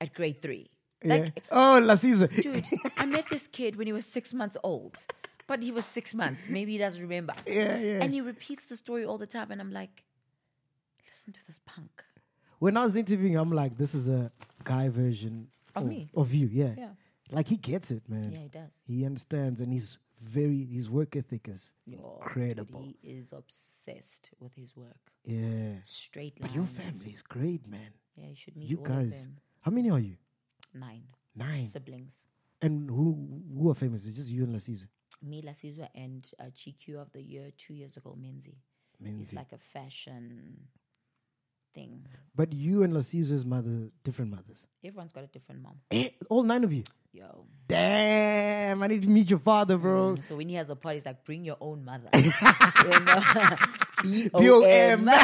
at 0.01 0.15
grade 0.15 0.41
three. 0.41 0.71
yeah. 1.05 1.15
Like, 1.17 1.43
Oh, 1.51 1.81
Lasizwe. 1.83 2.43
dude, 2.43 2.67
I 2.97 3.05
met 3.05 3.27
this 3.29 3.47
kid 3.47 3.77
when 3.77 3.87
he 3.87 3.93
was 3.93 4.07
six 4.07 4.33
months 4.33 4.57
old, 4.65 4.97
but 5.47 5.63
he 5.63 5.71
was 5.71 5.85
six 5.85 6.15
months. 6.15 6.49
Maybe 6.49 6.73
he 6.73 6.79
doesn't 6.79 7.03
remember. 7.03 7.35
Yeah, 7.47 7.77
yeah. 7.77 8.03
And 8.03 8.11
he 8.15 8.23
repeats 8.23 8.65
the 8.65 8.77
story 8.79 9.05
all 9.05 9.19
the 9.19 9.27
time, 9.27 9.51
and 9.51 9.61
I'm 9.61 9.71
like, 9.71 10.03
listen 11.25 11.33
to 11.41 11.47
this 11.47 11.61
punk. 11.65 12.05
when 12.59 12.77
I 12.77 12.85
was 12.85 12.97
interviewing, 12.97 13.37
I'm 13.37 13.51
like, 13.53 13.77
this 13.79 13.95
is 13.95 14.09
a 14.09 14.31
guy 14.63 14.89
version 14.89 15.49
Of 15.75 15.87
me. 15.87 16.09
Of 16.15 16.35
you, 16.35 16.49
yeah. 16.53 16.75
Yeah. 16.77 16.89
Like 17.31 17.49
he 17.49 17.57
gets 17.57 17.91
it, 17.91 18.03
man. 18.09 18.31
Yeah, 18.31 18.39
he 18.41 18.49
does. 18.49 18.81
He 18.87 19.07
understands, 19.07 19.61
and 19.61 19.73
he's 19.73 19.99
very. 20.21 20.65
His 20.67 20.91
work 20.91 21.17
ethic 21.17 21.49
is 21.49 21.73
dude, 21.89 21.99
incredible. 22.01 22.81
he 22.83 22.97
is 23.03 23.33
obsessed 23.33 24.31
with 24.39 24.55
his 24.55 24.77
work. 24.77 25.01
Yeah. 25.25 25.77
Straight 25.85 26.35
But 26.41 26.55
your 26.55 26.67
family's 26.67 27.23
great, 27.23 27.67
man. 27.67 27.93
Yeah, 28.15 28.29
you 28.29 28.37
should 28.37 28.57
meet 28.57 28.69
You 28.69 28.79
all 28.79 28.85
guys. 28.85 29.15
of 29.15 29.21
them. 29.21 29.37
How 29.63 29.71
many 29.71 29.91
are 29.91 29.99
you? 29.99 30.17
Nine. 30.75 31.05
Nine. 31.35 31.67
siblings. 31.67 32.27
And 32.61 32.91
who 32.91 33.17
who 33.59 33.71
are 33.71 33.75
famous? 33.75 34.05
It's 34.07 34.17
just 34.17 34.29
you 34.31 34.45
and 34.45 34.55
Lasizwe. 34.55 34.87
Me, 35.23 35.41
Lasizwe, 35.43 35.89
and 35.95 36.31
uh, 36.39 36.45
GQ 36.45 37.01
of 37.01 37.11
the 37.13 37.23
year 37.23 37.51
two 37.57 37.73
years 37.75 37.97
ago, 37.97 38.17
Menzi. 38.21 38.57
He's 39.03 39.31
Menzi. 39.31 39.35
like 39.35 39.53
a 39.53 39.59
fashion 39.59 40.69
thing. 41.75 42.07
But 42.35 42.53
you 42.53 42.83
and 42.83 42.93
Lasizwe's 42.93 43.45
mother, 43.45 43.91
different 44.03 44.31
mothers. 44.31 44.67
Everyone's 44.85 45.13
got 45.13 45.25
a 45.25 45.29
different 45.29 45.63
mom. 45.63 45.75
Eh, 45.91 46.11
all 46.29 46.43
nine 46.43 46.65
of 46.65 46.73
you. 46.73 46.83
Yo. 47.13 47.47
Damn, 47.69 48.83
I 48.83 48.87
need 48.89 49.03
to 49.03 49.09
meet 49.09 49.31
your 49.31 49.39
father, 49.39 49.79
bro. 49.79 50.17
So 50.21 50.37
when 50.37 50.49
he 50.49 50.57
has 50.57 50.69
a 50.69 50.77
party, 50.77 50.99
it's 50.99 51.07
like, 51.07 51.25
bring 51.25 51.45
your 51.45 51.57
own 51.61 51.85
mother. 51.85 52.09
know? 52.13 53.57
B-O-M. 54.03 55.05
B-O-M. 55.05 55.11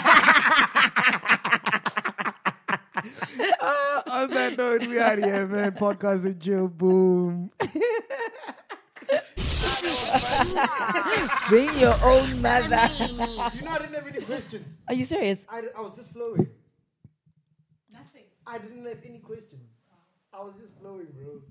Ah, 3.63 4.03
on 4.23 4.31
that 4.31 4.57
note, 4.59 4.87
we 4.87 4.99
out 4.99 5.19
here, 5.19 5.47
man. 5.47 5.73
Podcast 5.73 6.25
and 6.25 6.41
chill, 6.41 6.69
boom. 6.69 7.51
bring 11.49 11.79
your 11.79 11.95
own 12.05 12.41
mother. 12.43 12.67
you 12.67 12.73
know, 12.75 13.71
I 13.71 13.79
didn't 13.79 13.95
have 13.95 14.07
any 14.07 14.21
questions. 14.23 14.69
Are 14.89 14.95
you 14.95 15.05
serious? 15.05 15.47
I, 15.49 15.63
I 15.77 15.81
was 15.81 15.97
just 15.97 16.13
flowing. 16.13 16.49
Nothing. 17.93 18.25
I 18.47 18.59
didn't 18.59 18.87
have 18.87 18.99
any 19.05 19.19
questions. 19.19 19.63
I 20.33 20.41
was 20.41 20.55
just 20.61 20.79
flowing, 20.81 21.09
bro. 21.17 21.43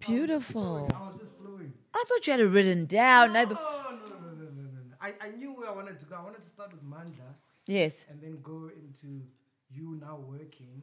Beautiful. 0.00 0.88
I 0.94 0.98
was 1.10 1.20
just 1.20 1.32
flowing. 1.36 1.72
I 1.94 2.04
thought 2.06 2.26
you 2.26 2.30
had 2.32 2.40
it 2.40 2.46
written 2.46 2.86
down. 2.86 3.30
I 3.30 3.44
No, 3.44 3.46
th- 3.46 3.58
no, 3.58 3.90
no, 3.90 4.06
no, 4.06 4.16
no, 4.16 4.44
no, 4.44 4.62
no. 4.62 4.94
I, 5.00 5.14
I 5.20 5.30
knew 5.30 5.52
where 5.52 5.68
I 5.68 5.72
wanted 5.72 5.98
to 6.00 6.06
go. 6.06 6.16
I 6.16 6.22
wanted 6.22 6.42
to 6.42 6.48
start 6.48 6.72
with 6.72 6.82
Mandla 6.84 7.34
yes. 7.66 8.06
and 8.08 8.20
then 8.22 8.38
go 8.42 8.70
into 8.74 9.22
you 9.70 9.98
now 10.00 10.18
working. 10.28 10.82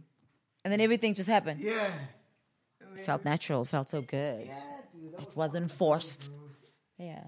And 0.63 0.71
then 0.71 0.81
everything 0.81 1.13
just 1.13 1.29
happened. 1.29 1.61
Yeah. 1.61 1.91
Felt 3.03 3.25
natural. 3.25 3.65
Felt 3.65 3.89
so 3.89 4.01
good. 4.01 4.47
Yeah, 4.47 4.53
dude. 4.93 5.13
that 5.13 5.21
It 5.21 5.35
wasn't 5.35 5.71
forced. 5.71 6.31
bro. 6.31 6.44
Yeah. 6.97 7.25